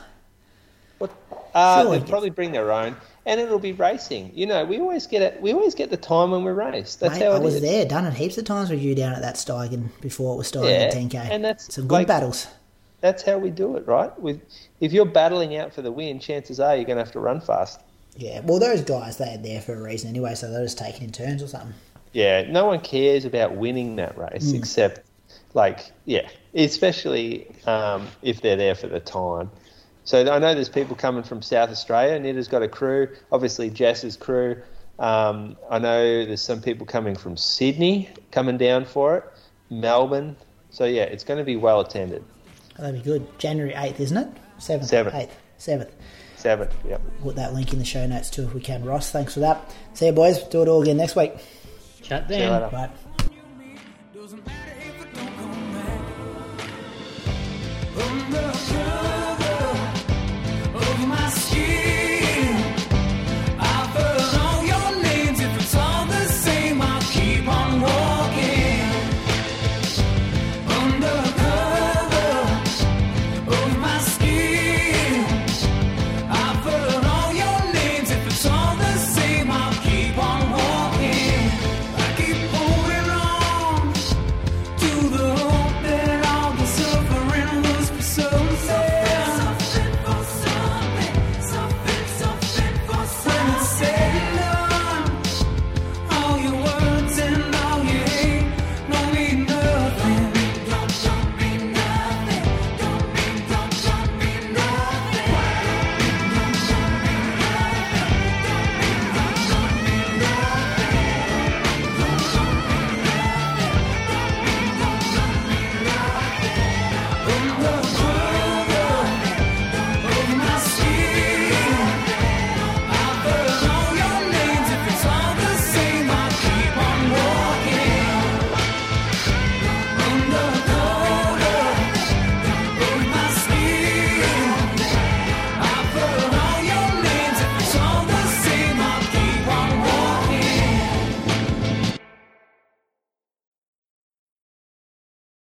What? 0.97 1.11
Uh, 1.53 1.83
Surely. 1.83 1.99
they'll 1.99 2.07
probably 2.07 2.29
bring 2.31 2.51
their 2.51 2.71
own, 2.71 2.97
and 3.25 3.39
it'll 3.39 3.59
be 3.59 3.71
racing. 3.73 4.31
You 4.33 4.45
know, 4.45 4.65
we 4.65 4.79
always 4.79 5.07
get 5.07 5.21
it. 5.21 5.41
We 5.41 5.53
always 5.53 5.75
get 5.75 5.89
the 5.89 5.97
time 5.97 6.31
when 6.31 6.43
we 6.43 6.51
race. 6.51 6.95
That's 6.95 7.19
Mate, 7.19 7.25
how 7.25 7.31
I 7.31 7.39
was 7.39 7.55
is. 7.55 7.61
there, 7.61 7.85
done 7.85 8.05
it 8.05 8.13
heaps 8.13 8.37
of 8.37 8.45
times 8.45 8.69
with 8.69 8.81
you 8.81 8.95
down 8.95 9.13
at 9.13 9.21
that 9.21 9.35
Steigen 9.35 9.89
before 10.01 10.33
it 10.33 10.37
was 10.37 10.51
Steigen 10.51 10.69
Yeah, 10.69 10.91
10k. 10.91 11.15
and 11.31 11.43
that's 11.43 11.73
some 11.73 11.87
good 11.87 11.93
like- 11.95 12.07
battles. 12.07 12.47
That's 13.01 13.21
how 13.23 13.37
we 13.37 13.49
do 13.49 13.75
it, 13.75 13.85
right? 13.85 14.17
With 14.17 14.39
if 14.79 14.93
you're 14.93 15.05
battling 15.05 15.57
out 15.57 15.73
for 15.73 15.81
the 15.81 15.91
win, 15.91 16.19
chances 16.19 16.61
are 16.61 16.73
you're 16.75 16.85
going 16.85 16.97
to 16.97 17.03
have 17.03 17.11
to 17.13 17.19
run 17.19 17.41
fast. 17.41 17.81
Yeah, 18.15 18.39
well, 18.45 18.59
those 18.59 18.81
guys 18.81 19.17
they're 19.17 19.37
there 19.37 19.59
for 19.59 19.73
a 19.73 19.81
reason 19.81 20.09
anyway, 20.09 20.35
so 20.35 20.49
they're 20.49 20.63
just 20.63 20.77
taking 20.77 21.03
in 21.03 21.11
turns 21.11 21.43
or 21.43 21.47
something. 21.47 21.73
Yeah, 22.13 22.43
no 22.49 22.65
one 22.65 22.79
cares 22.79 23.25
about 23.25 23.57
winning 23.57 23.97
that 23.97 24.17
race 24.17 24.51
Hmm. 24.51 24.55
except, 24.57 25.01
like, 25.53 25.91
yeah, 26.05 26.29
especially 26.53 27.47
um, 27.65 28.07
if 28.21 28.41
they're 28.41 28.55
there 28.55 28.75
for 28.75 28.87
the 28.87 28.99
time. 28.99 29.49
So 30.05 30.21
I 30.31 30.39
know 30.39 30.53
there's 30.53 30.69
people 30.69 30.95
coming 30.95 31.23
from 31.23 31.41
South 31.41 31.69
Australia. 31.69 32.19
Nita's 32.19 32.47
got 32.47 32.61
a 32.61 32.67
crew. 32.67 33.07
Obviously, 33.31 33.69
Jess's 33.69 34.17
crew. 34.17 34.61
Um, 34.99 35.55
I 35.69 35.79
know 35.79 36.25
there's 36.25 36.41
some 36.41 36.61
people 36.61 36.85
coming 36.85 37.15
from 37.15 37.37
Sydney 37.37 38.09
coming 38.31 38.57
down 38.57 38.85
for 38.85 39.17
it, 39.17 39.23
Melbourne. 39.69 40.35
So 40.69 40.85
yeah, 40.85 41.03
it's 41.03 41.23
going 41.23 41.39
to 41.39 41.43
be 41.43 41.55
well 41.55 41.79
attended. 41.79 42.23
Oh, 42.77 42.83
that'd 42.83 43.01
be 43.01 43.03
good. 43.03 43.39
January 43.39 43.73
8th, 43.73 43.99
isn't 43.99 44.17
it? 44.17 44.27
7th. 44.59 44.85
Seventh. 44.85 45.15
8th. 45.15 45.29
7th. 45.59 45.91
Seven. 46.35 46.67
Yep. 46.85 47.01
Put 47.21 47.35
that 47.37 47.53
link 47.53 47.71
in 47.71 47.79
the 47.79 47.85
show 47.85 48.05
notes 48.05 48.29
too 48.29 48.43
if 48.43 48.53
we 48.53 48.59
can. 48.59 48.83
Ross, 48.83 49.11
thanks 49.11 49.33
for 49.35 49.39
that. 49.39 49.73
See 49.93 50.07
you, 50.07 50.11
boys. 50.11 50.43
Do 50.43 50.61
it 50.61 50.67
all 50.67 50.81
again 50.81 50.97
next 50.97 51.15
week. 51.15 51.31
Chat 52.01 52.27
See 52.27 52.33
you 52.33 52.39
then. 52.41 52.51
later. 52.51 52.69
Bye. 52.69 52.89
Doesn't 54.13 54.43